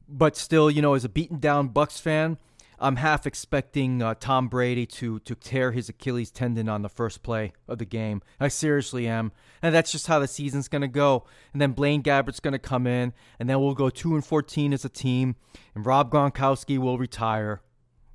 But 0.10 0.36
still, 0.36 0.70
you 0.70 0.82
know, 0.82 0.96
as 0.96 1.06
a 1.06 1.10
beaten 1.10 1.40
down 1.40 1.70
Bucs 1.70 2.02
fan, 2.02 2.38
I'm 2.84 2.98
half 2.98 3.26
expecting 3.26 4.02
uh, 4.02 4.16
Tom 4.16 4.50
Brady 4.50 4.86
to 4.88 5.20
to 5.20 5.36
tear 5.36 5.72
his 5.72 5.88
Achilles 5.88 6.32
tendon 6.32 6.68
on 6.68 6.82
the 6.82 6.90
first 6.90 7.24
play 7.24 7.54
of 7.66 7.78
the 7.78 7.86
game. 7.86 8.22
I 8.42 8.50
seriously 8.50 9.08
am, 9.08 9.32
and 9.62 9.74
that's 9.74 9.92
just 9.92 10.08
how 10.08 10.20
the 10.20 10.28
season's 10.28 10.68
gonna 10.68 10.90
go. 10.90 11.24
And 11.54 11.62
then 11.62 11.72
Blaine 11.72 12.04
Gabbert's 12.04 12.42
gonna 12.42 12.60
come 12.60 12.86
in, 12.86 13.14
and 13.40 13.50
then 13.50 13.62
we'll 13.62 13.74
go 13.74 13.90
two 13.90 14.16
and 14.16 14.26
fourteen 14.26 14.74
as 14.74 14.84
a 14.84 14.90
team, 14.90 15.38
and 15.74 15.86
Rob 15.86 16.12
Gronkowski 16.12 16.78
will 16.78 16.98
retire, 16.98 17.62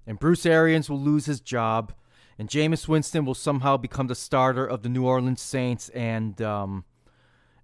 and 0.06 0.18
Bruce 0.18 0.44
Arians 0.44 0.90
will 0.90 1.00
lose 1.00 1.24
his 1.24 1.40
job, 1.40 1.94
and 2.38 2.50
Jameis 2.50 2.86
Winston 2.86 3.24
will 3.24 3.34
somehow 3.34 3.78
become 3.78 4.08
the 4.08 4.14
starter 4.14 4.66
of 4.66 4.82
the 4.82 4.90
New 4.90 5.06
Orleans 5.06 5.40
Saints 5.40 5.88
and 5.90 6.42
um 6.42 6.84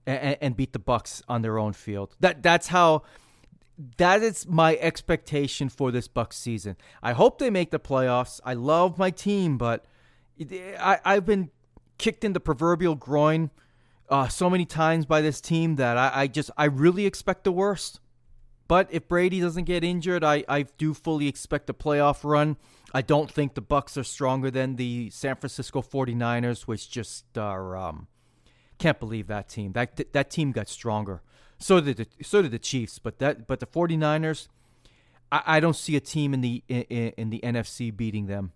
and, 0.07 0.39
and 0.41 0.57
beat 0.57 0.73
the 0.73 0.79
Bucs 0.79 1.23
on 1.29 1.43
their 1.43 1.59
own 1.59 1.75
field. 1.75 2.17
That 2.21 2.43
that's 2.43 2.69
how 2.69 3.03
that 3.97 4.23
is 4.23 4.47
my 4.47 4.77
expectation 4.77 5.69
for 5.69 5.91
this 5.91 6.09
Bucs 6.09 6.35
season. 6.35 6.77
I 7.03 7.13
hope 7.13 7.39
they 7.39 7.51
make 7.51 7.71
the 7.71 7.81
playoffs. 7.81 8.41
I 8.45 8.55
love 8.55 8.99
my 8.99 9.11
team, 9.11 9.59
but 9.59 9.85
I, 10.41 10.99
I've 11.05 11.27
been 11.27 11.51
kicked 11.99 12.25
in 12.25 12.33
the 12.33 12.41
proverbial 12.41 12.95
groin 12.95 13.51
uh, 14.09 14.29
so 14.29 14.49
many 14.49 14.65
times 14.65 15.07
by 15.07 15.21
this 15.21 15.41
team 15.41 15.77
that 15.77 15.97
I, 15.97 16.11
I 16.15 16.27
just 16.27 16.51
I 16.57 16.67
really 16.67 17.07
expect 17.07 17.45
the 17.45 17.53
worst. 17.53 18.01
But 18.67 18.89
if 18.91 19.09
Brady 19.09 19.41
doesn't 19.41 19.65
get 19.65 19.85
injured, 19.85 20.25
I, 20.25 20.45
I 20.49 20.63
do 20.63 20.95
fully 20.95 21.29
expect 21.29 21.69
a 21.69 21.75
playoff 21.75 22.25
run. 22.25 22.57
I 22.95 23.03
don't 23.03 23.31
think 23.31 23.55
the 23.55 23.63
Bucs 23.63 23.99
are 23.99 24.05
stronger 24.05 24.51
than 24.51 24.77
the 24.77 25.11
San 25.11 25.37
Francisco 25.37 25.83
49ers, 25.83 26.63
which 26.63 26.91
just 26.91 27.37
are 27.37 27.77
um, 27.77 28.07
can't 28.79 28.99
believe 29.01 29.27
that 29.27 29.49
team. 29.49 29.73
That 29.73 30.13
that 30.13 30.31
team 30.31 30.53
got 30.53 30.69
stronger. 30.69 31.23
So 31.59 31.81
did 31.81 31.97
the, 31.97 32.07
so 32.23 32.43
did 32.43 32.51
the 32.51 32.59
Chiefs, 32.59 32.99
but 32.99 33.19
that 33.19 33.47
but 33.47 33.61
the 33.61 33.67
49ers, 33.67 34.49
I, 35.33 35.43
I 35.47 35.61
don't 35.61 35.77
see 35.77 35.97
a 35.97 36.01
team 36.01 36.35
in 36.35 36.41
the 36.41 36.63
in, 36.69 37.13
in 37.17 37.31
the 37.31 37.41
NFC 37.45 37.95
beating 37.95 38.27
them 38.27 38.53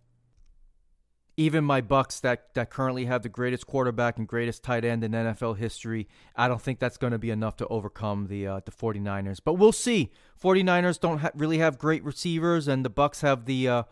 even 1.39 1.65
my 1.65 1.81
Bucs 1.81 2.21
that 2.23 2.53
that 2.55 2.69
currently 2.69 3.05
have 3.05 3.23
the 3.23 3.29
greatest 3.29 3.69
quarterback 3.69 4.19
and 4.19 4.27
greatest 4.27 4.65
tight 4.65 4.85
end 4.85 5.05
in 5.05 5.13
NFL 5.13 5.57
history, 5.57 6.09
I 6.35 6.49
don't 6.49 6.61
think 6.61 6.81
that's 6.81 6.97
going 6.97 7.13
to 7.13 7.19
be 7.19 7.31
enough 7.31 7.57
to 7.59 7.67
overcome 7.69 8.27
the 8.27 8.47
uh, 8.49 8.61
the 8.65 8.73
49ers. 8.73 9.39
But 9.43 9.55
we'll 9.55 9.71
see. 9.71 10.11
49ers 10.43 10.99
don't 10.99 11.19
ha- 11.19 11.31
really 11.35 11.59
have 11.59 11.79
great 11.79 12.03
receivers 12.03 12.67
and 12.67 12.85
the 12.85 12.91
Bucs 12.91 13.23
have 13.23 13.45
the 13.45 13.69
uh, 13.69 13.83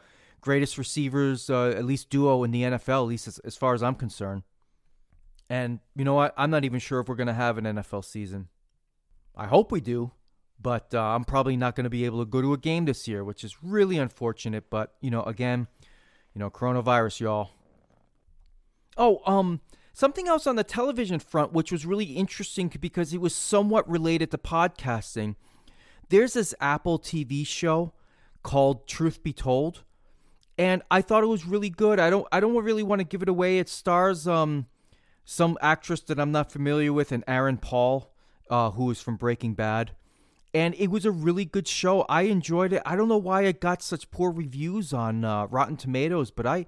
greatest 0.40 0.76
receivers 0.76 1.48
uh, 1.48 1.68
at 1.68 1.84
least 1.84 2.10
duo 2.10 2.42
in 2.42 2.50
the 2.50 2.62
NFL 2.62 3.02
at 3.02 3.08
least 3.08 3.28
as, 3.28 3.38
as 3.38 3.56
far 3.56 3.74
as 3.74 3.82
I'm 3.82 3.94
concerned. 3.94 4.42
And 5.48 5.78
you 5.94 6.04
know 6.04 6.14
what? 6.14 6.34
I'm 6.36 6.50
not 6.50 6.64
even 6.64 6.80
sure 6.80 6.98
if 6.98 7.08
we're 7.08 7.14
going 7.14 7.28
to 7.28 7.32
have 7.32 7.58
an 7.58 7.64
NFL 7.64 8.04
season. 8.04 8.48
I 9.36 9.46
hope 9.46 9.70
we 9.70 9.80
do, 9.80 10.12
but 10.60 10.94
uh, 10.94 11.00
I'm 11.00 11.24
probably 11.24 11.56
not 11.56 11.76
going 11.76 11.84
to 11.84 11.90
be 11.90 12.04
able 12.06 12.20
to 12.20 12.24
go 12.24 12.40
to 12.40 12.54
a 12.54 12.58
game 12.58 12.86
this 12.86 13.06
year, 13.06 13.22
which 13.22 13.44
is 13.44 13.62
really 13.62 13.98
unfortunate, 13.98 14.70
but 14.70 14.94
you 15.00 15.10
know, 15.10 15.22
again, 15.24 15.66
you 16.34 16.38
know, 16.38 16.50
coronavirus, 16.50 17.20
y'all. 17.20 17.50
Oh, 18.96 19.20
um, 19.26 19.60
something 19.92 20.26
else 20.26 20.46
on 20.46 20.56
the 20.56 20.64
television 20.64 21.18
front, 21.18 21.52
which 21.52 21.70
was 21.70 21.84
really 21.84 22.04
interesting 22.04 22.72
because 22.80 23.12
it 23.12 23.20
was 23.20 23.34
somewhat 23.34 23.88
related 23.88 24.30
to 24.30 24.38
podcasting. 24.38 25.36
There's 26.08 26.32
this 26.32 26.54
Apple 26.60 26.98
TV 26.98 27.46
show 27.46 27.92
called 28.42 28.86
Truth 28.86 29.22
Be 29.22 29.32
Told, 29.34 29.82
and 30.56 30.82
I 30.90 31.02
thought 31.02 31.22
it 31.22 31.28
was 31.28 31.44
really 31.44 31.70
good. 31.70 32.00
I 32.00 32.08
don't, 32.08 32.26
I 32.32 32.40
don't 32.40 32.54
really 32.64 32.82
want 32.82 33.00
to 33.00 33.04
give 33.04 33.22
it 33.22 33.28
away. 33.28 33.58
It 33.58 33.68
stars 33.68 34.26
um, 34.26 34.66
some 35.26 35.58
actress 35.60 36.00
that 36.02 36.18
I'm 36.18 36.32
not 36.32 36.50
familiar 36.50 36.92
with, 36.92 37.12
and 37.12 37.24
Aaron 37.28 37.58
Paul, 37.58 38.14
uh, 38.50 38.70
who 38.70 38.90
is 38.90 39.00
from 39.00 39.16
Breaking 39.16 39.54
Bad 39.54 39.92
and 40.56 40.74
it 40.78 40.90
was 40.90 41.04
a 41.04 41.10
really 41.10 41.44
good 41.44 41.68
show. 41.68 42.06
I 42.08 42.22
enjoyed 42.22 42.72
it. 42.72 42.80
I 42.86 42.96
don't 42.96 43.08
know 43.08 43.18
why 43.18 43.42
it 43.42 43.60
got 43.60 43.82
such 43.82 44.10
poor 44.10 44.30
reviews 44.30 44.94
on 44.94 45.22
uh, 45.22 45.46
Rotten 45.48 45.76
Tomatoes, 45.76 46.30
but 46.30 46.46
I 46.46 46.64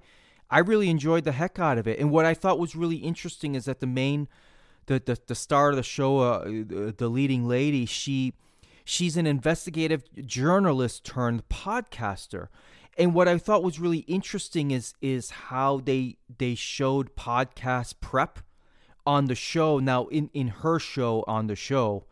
I 0.47 0.59
really 0.59 0.91
enjoyed 0.91 1.23
the 1.23 1.31
heck 1.31 1.57
out 1.57 1.79
of 1.79 1.87
it. 1.87 1.97
And 1.97 2.11
what 2.11 2.23
I 2.23 2.35
thought 2.35 2.59
was 2.59 2.75
really 2.75 2.97
interesting 2.97 3.55
is 3.55 3.65
that 3.65 3.79
the 3.79 3.87
main 3.87 4.27
the 4.85 5.01
the, 5.03 5.17
the 5.25 5.33
star 5.33 5.71
of 5.71 5.75
the 5.75 5.81
show, 5.81 6.19
uh, 6.19 6.43
the 6.43 7.09
leading 7.09 7.47
lady, 7.47 7.87
she 7.87 8.33
she's 8.85 9.17
an 9.17 9.25
investigative 9.25 10.03
journalist 10.23 11.03
turned 11.03 11.49
podcaster. 11.49 12.49
And 12.95 13.15
what 13.15 13.27
I 13.27 13.39
thought 13.39 13.63
was 13.63 13.79
really 13.79 13.99
interesting 13.99 14.69
is 14.69 14.93
is 15.01 15.31
how 15.31 15.79
they 15.79 16.17
they 16.37 16.53
showed 16.53 17.15
podcast 17.15 17.95
prep 18.01 18.37
on 19.09 19.25
the 19.25 19.33
show. 19.33 19.79
Now 19.79 20.05
in 20.05 20.29
in 20.35 20.49
her 20.49 20.77
show 20.77 21.23
on 21.25 21.47
the 21.47 21.55
show, 21.55 22.05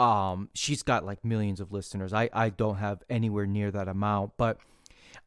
um, 0.00 0.48
she's 0.52 0.82
got 0.82 1.06
like 1.06 1.24
millions 1.24 1.60
of 1.60 1.70
listeners. 1.72 2.12
I, 2.12 2.28
I 2.32 2.50
don't 2.50 2.78
have 2.78 3.04
anywhere 3.08 3.46
near 3.46 3.70
that 3.70 3.86
amount. 3.86 4.32
But 4.36 4.58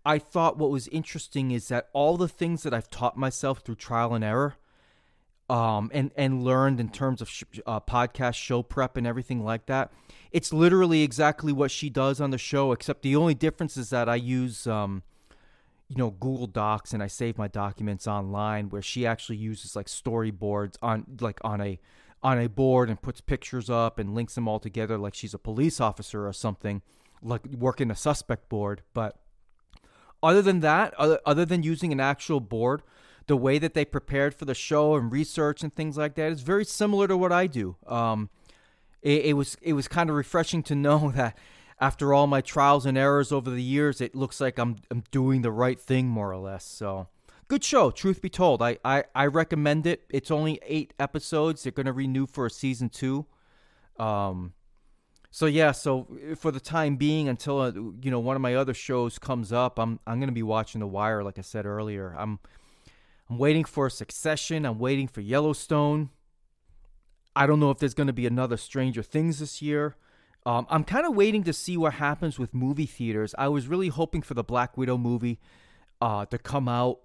I 0.05 0.19
thought 0.19 0.57
what 0.57 0.69
was 0.69 0.89
interesting 0.89 1.51
is 1.51 1.69
that 1.69 1.87
all 1.93 2.17
the 2.17 2.27
things 2.27 2.63
that 2.63 2.73
I've 2.73 2.89
taught 2.89 3.15
myself 3.15 3.59
through 3.59 3.75
trial 3.75 4.13
and 4.13 4.23
error 4.23 4.55
um, 5.49 5.91
and, 5.93 6.11
and 6.17 6.43
learned 6.43 6.81
in 6.81 6.89
terms 6.89 7.21
of 7.21 7.29
sh- 7.29 7.43
uh, 7.65 7.79
podcast 7.79 8.35
show 8.35 8.61
prep 8.61 8.97
and 8.97 9.07
everything 9.07 9.45
like 9.45 9.67
that, 9.67 9.93
it's 10.33 10.51
literally 10.51 11.03
exactly 11.03 11.53
what 11.53 11.71
she 11.71 11.89
does 11.89 12.19
on 12.19 12.31
the 12.31 12.37
show, 12.37 12.73
except 12.73 13.01
the 13.01 13.15
only 13.15 13.33
difference 13.33 13.77
is 13.77 13.91
that 13.91 14.09
I 14.09 14.15
use. 14.15 14.67
Um, 14.67 15.03
you 15.91 15.97
know 15.97 16.11
Google 16.11 16.47
Docs 16.47 16.93
and 16.93 17.03
I 17.03 17.07
save 17.07 17.37
my 17.37 17.49
documents 17.49 18.07
online 18.07 18.69
where 18.69 18.81
she 18.81 19.05
actually 19.05 19.35
uses 19.35 19.75
like 19.75 19.87
storyboards 19.87 20.77
on 20.81 21.05
like 21.19 21.39
on 21.43 21.59
a 21.59 21.79
on 22.23 22.39
a 22.39 22.47
board 22.47 22.89
and 22.89 23.01
puts 23.01 23.19
pictures 23.19 23.69
up 23.69 23.99
and 23.99 24.15
links 24.15 24.35
them 24.35 24.47
all 24.47 24.59
together 24.59 24.97
like 24.97 25.13
she's 25.13 25.33
a 25.33 25.39
police 25.39 25.81
officer 25.81 26.25
or 26.25 26.31
something, 26.31 26.81
like 27.21 27.45
working 27.47 27.91
a 27.91 27.95
suspect 27.95 28.47
board. 28.47 28.83
But 28.93 29.17
other 30.23 30.41
than 30.41 30.61
that, 30.61 30.93
other, 30.93 31.19
other 31.25 31.43
than 31.43 31.61
using 31.61 31.91
an 31.91 31.99
actual 31.99 32.39
board, 32.39 32.83
the 33.27 33.35
way 33.35 33.59
that 33.59 33.73
they 33.73 33.83
prepared 33.83 34.33
for 34.33 34.45
the 34.45 34.55
show 34.55 34.95
and 34.95 35.11
research 35.11 35.61
and 35.61 35.75
things 35.75 35.97
like 35.97 36.15
that 36.15 36.31
is 36.31 36.41
very 36.41 36.63
similar 36.63 37.05
to 37.09 37.17
what 37.17 37.33
I 37.33 37.47
do. 37.47 37.75
Um, 37.85 38.29
it, 39.01 39.25
it 39.25 39.33
was 39.33 39.57
it 39.61 39.73
was 39.73 39.89
kind 39.89 40.09
of 40.09 40.15
refreshing 40.15 40.63
to 40.63 40.75
know 40.87 41.11
that 41.11 41.37
after 41.81 42.13
all 42.13 42.27
my 42.27 42.41
trials 42.41 42.85
and 42.85 42.97
errors 42.97 43.31
over 43.31 43.49
the 43.49 43.63
years, 43.63 43.99
it 43.99 44.15
looks 44.15 44.39
like 44.39 44.59
I'm 44.59 44.77
I'm 44.91 45.03
doing 45.11 45.41
the 45.41 45.51
right 45.51 45.79
thing 45.79 46.07
more 46.07 46.31
or 46.31 46.37
less. 46.37 46.63
So 46.63 47.07
good 47.47 47.63
show. 47.63 47.89
Truth 47.89 48.21
be 48.21 48.29
told, 48.29 48.61
I 48.61 48.77
I, 48.85 49.03
I 49.15 49.25
recommend 49.25 49.87
it. 49.87 50.03
It's 50.09 50.29
only 50.29 50.59
eight 50.63 50.93
episodes. 50.99 51.63
They're 51.63 51.71
going 51.71 51.87
to 51.87 51.93
renew 51.93 52.27
for 52.27 52.45
a 52.45 52.51
season 52.51 52.89
two. 52.89 53.25
Um, 53.97 54.53
so 55.31 55.47
yeah. 55.47 55.71
So 55.71 56.07
for 56.37 56.51
the 56.51 56.59
time 56.59 56.97
being, 56.97 57.27
until 57.27 57.59
uh, 57.59 57.71
you 57.73 58.11
know 58.11 58.19
one 58.19 58.35
of 58.35 58.41
my 58.41 58.53
other 58.55 58.75
shows 58.75 59.17
comes 59.17 59.51
up, 59.51 59.79
I'm 59.79 59.99
I'm 60.05 60.19
going 60.19 60.29
to 60.29 60.33
be 60.33 60.43
watching 60.43 60.79
The 60.81 60.87
Wire. 60.87 61.23
Like 61.23 61.39
I 61.39 61.41
said 61.41 61.65
earlier, 61.65 62.15
I'm 62.15 62.39
I'm 63.27 63.39
waiting 63.39 63.63
for 63.63 63.89
Succession. 63.89 64.65
I'm 64.65 64.77
waiting 64.77 65.07
for 65.07 65.21
Yellowstone. 65.21 66.11
I 67.35 67.47
don't 67.47 67.59
know 67.59 67.71
if 67.71 67.79
there's 67.79 67.93
going 67.93 68.07
to 68.07 68.13
be 68.13 68.27
another 68.27 68.57
Stranger 68.57 69.01
Things 69.01 69.39
this 69.39 69.61
year. 69.61 69.95
Um, 70.45 70.65
I'm 70.69 70.83
kind 70.83 71.05
of 71.05 71.15
waiting 71.15 71.43
to 71.43 71.53
see 71.53 71.77
what 71.77 71.93
happens 71.93 72.39
with 72.39 72.53
movie 72.53 72.87
theaters. 72.87 73.35
I 73.37 73.47
was 73.47 73.67
really 73.67 73.89
hoping 73.89 74.21
for 74.21 74.33
the 74.33 74.43
Black 74.43 74.75
Widow 74.75 74.97
movie 74.97 75.39
uh, 76.01 76.25
to 76.25 76.37
come 76.37 76.67
out 76.67 76.99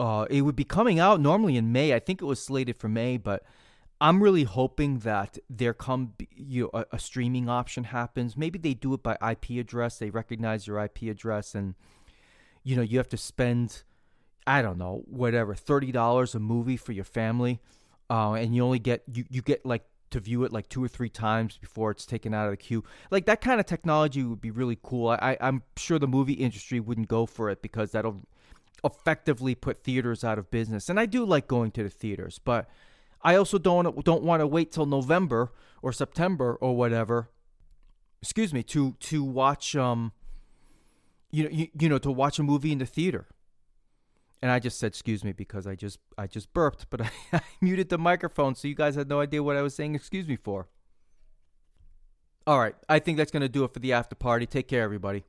uh, 0.00 0.24
it 0.30 0.40
would 0.40 0.56
be 0.56 0.64
coming 0.64 0.98
out 0.98 1.20
normally 1.20 1.58
in 1.58 1.72
May. 1.72 1.92
I 1.92 1.98
think 1.98 2.22
it 2.22 2.24
was 2.24 2.42
slated 2.42 2.78
for 2.78 2.88
May, 2.88 3.18
but 3.18 3.42
I'm 4.00 4.22
really 4.22 4.44
hoping 4.44 5.00
that 5.00 5.38
there 5.50 5.74
come 5.74 6.14
you 6.34 6.62
know, 6.62 6.70
a, 6.72 6.96
a, 6.96 6.98
streaming 6.98 7.50
option 7.50 7.84
happens. 7.84 8.34
Maybe 8.34 8.58
they 8.58 8.72
do 8.72 8.94
it 8.94 9.02
by 9.02 9.18
IP 9.20 9.60
address. 9.60 9.98
They 9.98 10.08
recognize 10.08 10.66
your 10.66 10.82
IP 10.82 11.02
address, 11.02 11.54
and 11.54 11.74
you 12.64 12.76
know 12.76 12.82
you 12.82 12.96
have 12.96 13.10
to 13.10 13.18
spend 13.18 13.82
I 14.46 14.62
don't 14.62 14.78
know 14.78 15.02
whatever 15.06 15.54
thirty 15.54 15.92
dollars 15.92 16.34
a 16.34 16.40
movie 16.40 16.78
for 16.78 16.92
your 16.92 17.04
family, 17.04 17.60
uh, 18.08 18.32
and 18.32 18.54
you 18.54 18.64
only 18.64 18.78
get 18.78 19.02
you 19.12 19.26
you 19.28 19.42
get 19.42 19.66
like 19.66 19.84
to 20.10 20.20
view 20.20 20.44
it 20.44 20.52
like 20.52 20.68
two 20.68 20.82
or 20.82 20.88
three 20.88 21.08
times 21.08 21.56
before 21.56 21.90
it's 21.90 22.06
taken 22.06 22.34
out 22.34 22.46
of 22.46 22.52
the 22.52 22.56
queue. 22.56 22.84
Like 23.10 23.26
that 23.26 23.40
kind 23.40 23.60
of 23.60 23.66
technology 23.66 24.22
would 24.22 24.40
be 24.40 24.50
really 24.50 24.78
cool. 24.82 25.10
I, 25.10 25.36
I'm 25.40 25.62
sure 25.76 25.98
the 25.98 26.08
movie 26.08 26.34
industry 26.34 26.80
wouldn't 26.80 27.08
go 27.08 27.26
for 27.26 27.50
it 27.50 27.62
because 27.62 27.92
that'll 27.92 28.22
effectively 28.84 29.54
put 29.54 29.82
theaters 29.82 30.24
out 30.24 30.38
of 30.38 30.50
business. 30.50 30.88
And 30.88 30.98
I 30.98 31.06
do 31.06 31.24
like 31.24 31.46
going 31.46 31.70
to 31.72 31.82
the 31.82 31.90
theaters, 31.90 32.40
but 32.42 32.68
I 33.22 33.34
also 33.34 33.58
don't 33.58 34.04
don't 34.04 34.22
want 34.22 34.40
to 34.40 34.46
wait 34.46 34.72
till 34.72 34.86
November 34.86 35.52
or 35.82 35.92
September 35.92 36.56
or 36.60 36.76
whatever. 36.76 37.30
Excuse 38.22 38.52
me 38.52 38.62
to 38.64 38.96
to 39.00 39.22
watch 39.22 39.76
um 39.76 40.12
you 41.30 41.44
know 41.44 41.50
you, 41.50 41.68
you 41.78 41.88
know 41.88 41.98
to 41.98 42.10
watch 42.10 42.38
a 42.38 42.42
movie 42.42 42.72
in 42.72 42.78
the 42.78 42.86
theater. 42.86 43.26
And 44.42 44.50
I 44.50 44.58
just 44.58 44.78
said 44.78 44.88
excuse 44.88 45.22
me 45.22 45.32
because 45.32 45.66
I 45.66 45.74
just 45.74 45.98
I 46.16 46.26
just 46.26 46.52
burped, 46.52 46.86
but 46.90 47.00
I, 47.02 47.10
I 47.32 47.40
muted 47.60 47.88
the 47.88 47.98
microphone 47.98 48.54
so 48.54 48.68
you 48.68 48.74
guys 48.74 48.94
had 48.94 49.08
no 49.08 49.20
idea 49.20 49.42
what 49.42 49.56
I 49.56 49.62
was 49.62 49.74
saying 49.74 49.94
excuse 49.94 50.26
me 50.26 50.36
for. 50.36 50.68
All 52.46 52.58
right, 52.58 52.74
I 52.88 52.98
think 52.98 53.18
that's 53.18 53.30
going 53.30 53.42
to 53.42 53.48
do 53.48 53.64
it 53.64 53.72
for 53.72 53.80
the 53.80 53.92
after 53.92 54.14
party. 54.14 54.46
Take 54.46 54.66
care 54.66 54.82
everybody. 54.82 55.24